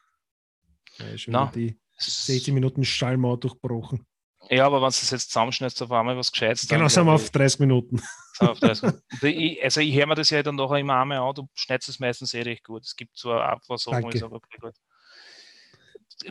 Ja, 1.00 1.18
schon 1.18 1.32
Na. 1.34 1.52
die 1.54 1.80
60 1.98 2.54
Minuten 2.54 2.84
Schallmauer 2.86 3.40
durchbrochen. 3.40 4.06
Ja, 4.50 4.66
aber 4.66 4.78
wenn 4.78 4.84
du 4.84 4.88
es 4.90 5.10
jetzt 5.12 5.30
zusammenschneidest, 5.32 5.82
auf 5.84 5.92
einmal 5.92 6.18
was 6.18 6.32
Gescheites. 6.32 6.66
dann 6.68 6.80
Genau, 6.80 6.90
sind 6.90 7.06
wir 7.06 7.14
auf 7.14 7.30
30 7.30 7.60
Minuten. 7.60 8.02
auf 8.40 8.60
30 8.60 8.84
Minuten. 8.84 9.04
Und 9.22 9.24
ich, 9.30 9.64
also 9.64 9.82
ich 9.82 9.94
höre 9.96 10.08
mir 10.08 10.16
das 10.16 10.30
ja 10.30 10.42
dann 10.42 10.56
nachher 10.56 10.78
immer 10.80 10.96
einmal 11.02 11.18
an, 11.20 11.36
du 11.36 11.48
schneidest 11.54 11.90
es 11.90 12.00
meistens 12.00 12.34
eh 12.34 12.42
recht 12.42 12.64
gut. 12.64 12.84
Es 12.84 12.96
gibt 12.96 13.18
zwar 13.18 13.60
ich 13.62 13.84
Danke. 13.84 14.18
sage, 14.18 14.34
okay, 14.36 14.58
gut. 14.60 14.74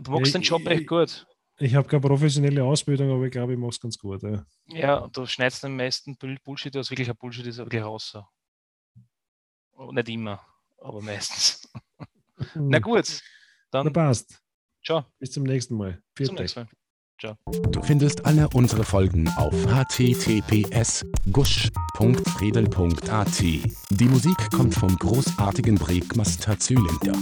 Du 0.02 0.10
machst 0.10 0.34
den 0.34 0.42
Job 0.42 0.66
echt 0.66 0.86
gut. 0.86 1.26
Ich 1.60 1.74
habe 1.74 1.88
keine 1.88 2.00
professionelle 2.00 2.62
Ausbildung, 2.64 3.10
aber 3.10 3.24
ich 3.24 3.32
glaube, 3.32 3.52
ich 3.54 3.58
mache 3.58 3.70
es 3.70 3.80
ganz 3.80 3.98
gut. 3.98 4.22
Ja. 4.22 4.44
Ja, 4.68 5.08
du 5.08 5.26
schneidest 5.26 5.62
den 5.64 5.76
meisten 5.76 6.16
Bull- 6.16 6.38
Bullshit, 6.44 6.74
was 6.74 6.90
wirklich 6.90 7.10
ein 7.10 7.16
Bullshit 7.16 7.46
ist, 7.46 7.58
wirklich 7.58 7.82
raus. 7.82 8.16
Nicht 9.92 10.08
immer, 10.08 10.40
aber 10.80 11.00
meistens. 11.00 11.68
Na 12.54 12.78
gut, 12.78 13.20
Na 13.72 13.82
dann 13.84 13.92
passt. 13.92 14.40
Ciao. 14.84 15.06
Bis 15.18 15.32
zum 15.32 15.44
nächsten 15.44 15.76
Mal. 15.76 15.92
Zum 15.92 16.02
Viert 16.16 16.30
euch. 16.32 16.40
nächsten 16.40 16.60
Mal. 16.60 16.68
Du 17.72 17.82
findest 17.82 18.24
alle 18.24 18.48
unsere 18.50 18.84
Folgen 18.84 19.28
auf 19.36 19.52
https 19.66 21.04
gusch.fredel.at. 21.32 23.40
Die 23.40 24.04
Musik 24.04 24.36
kommt 24.52 24.76
vom 24.76 24.94
großartigen 24.96 25.74
Breakmaster 25.74 26.56
Zylinder. 26.60 27.20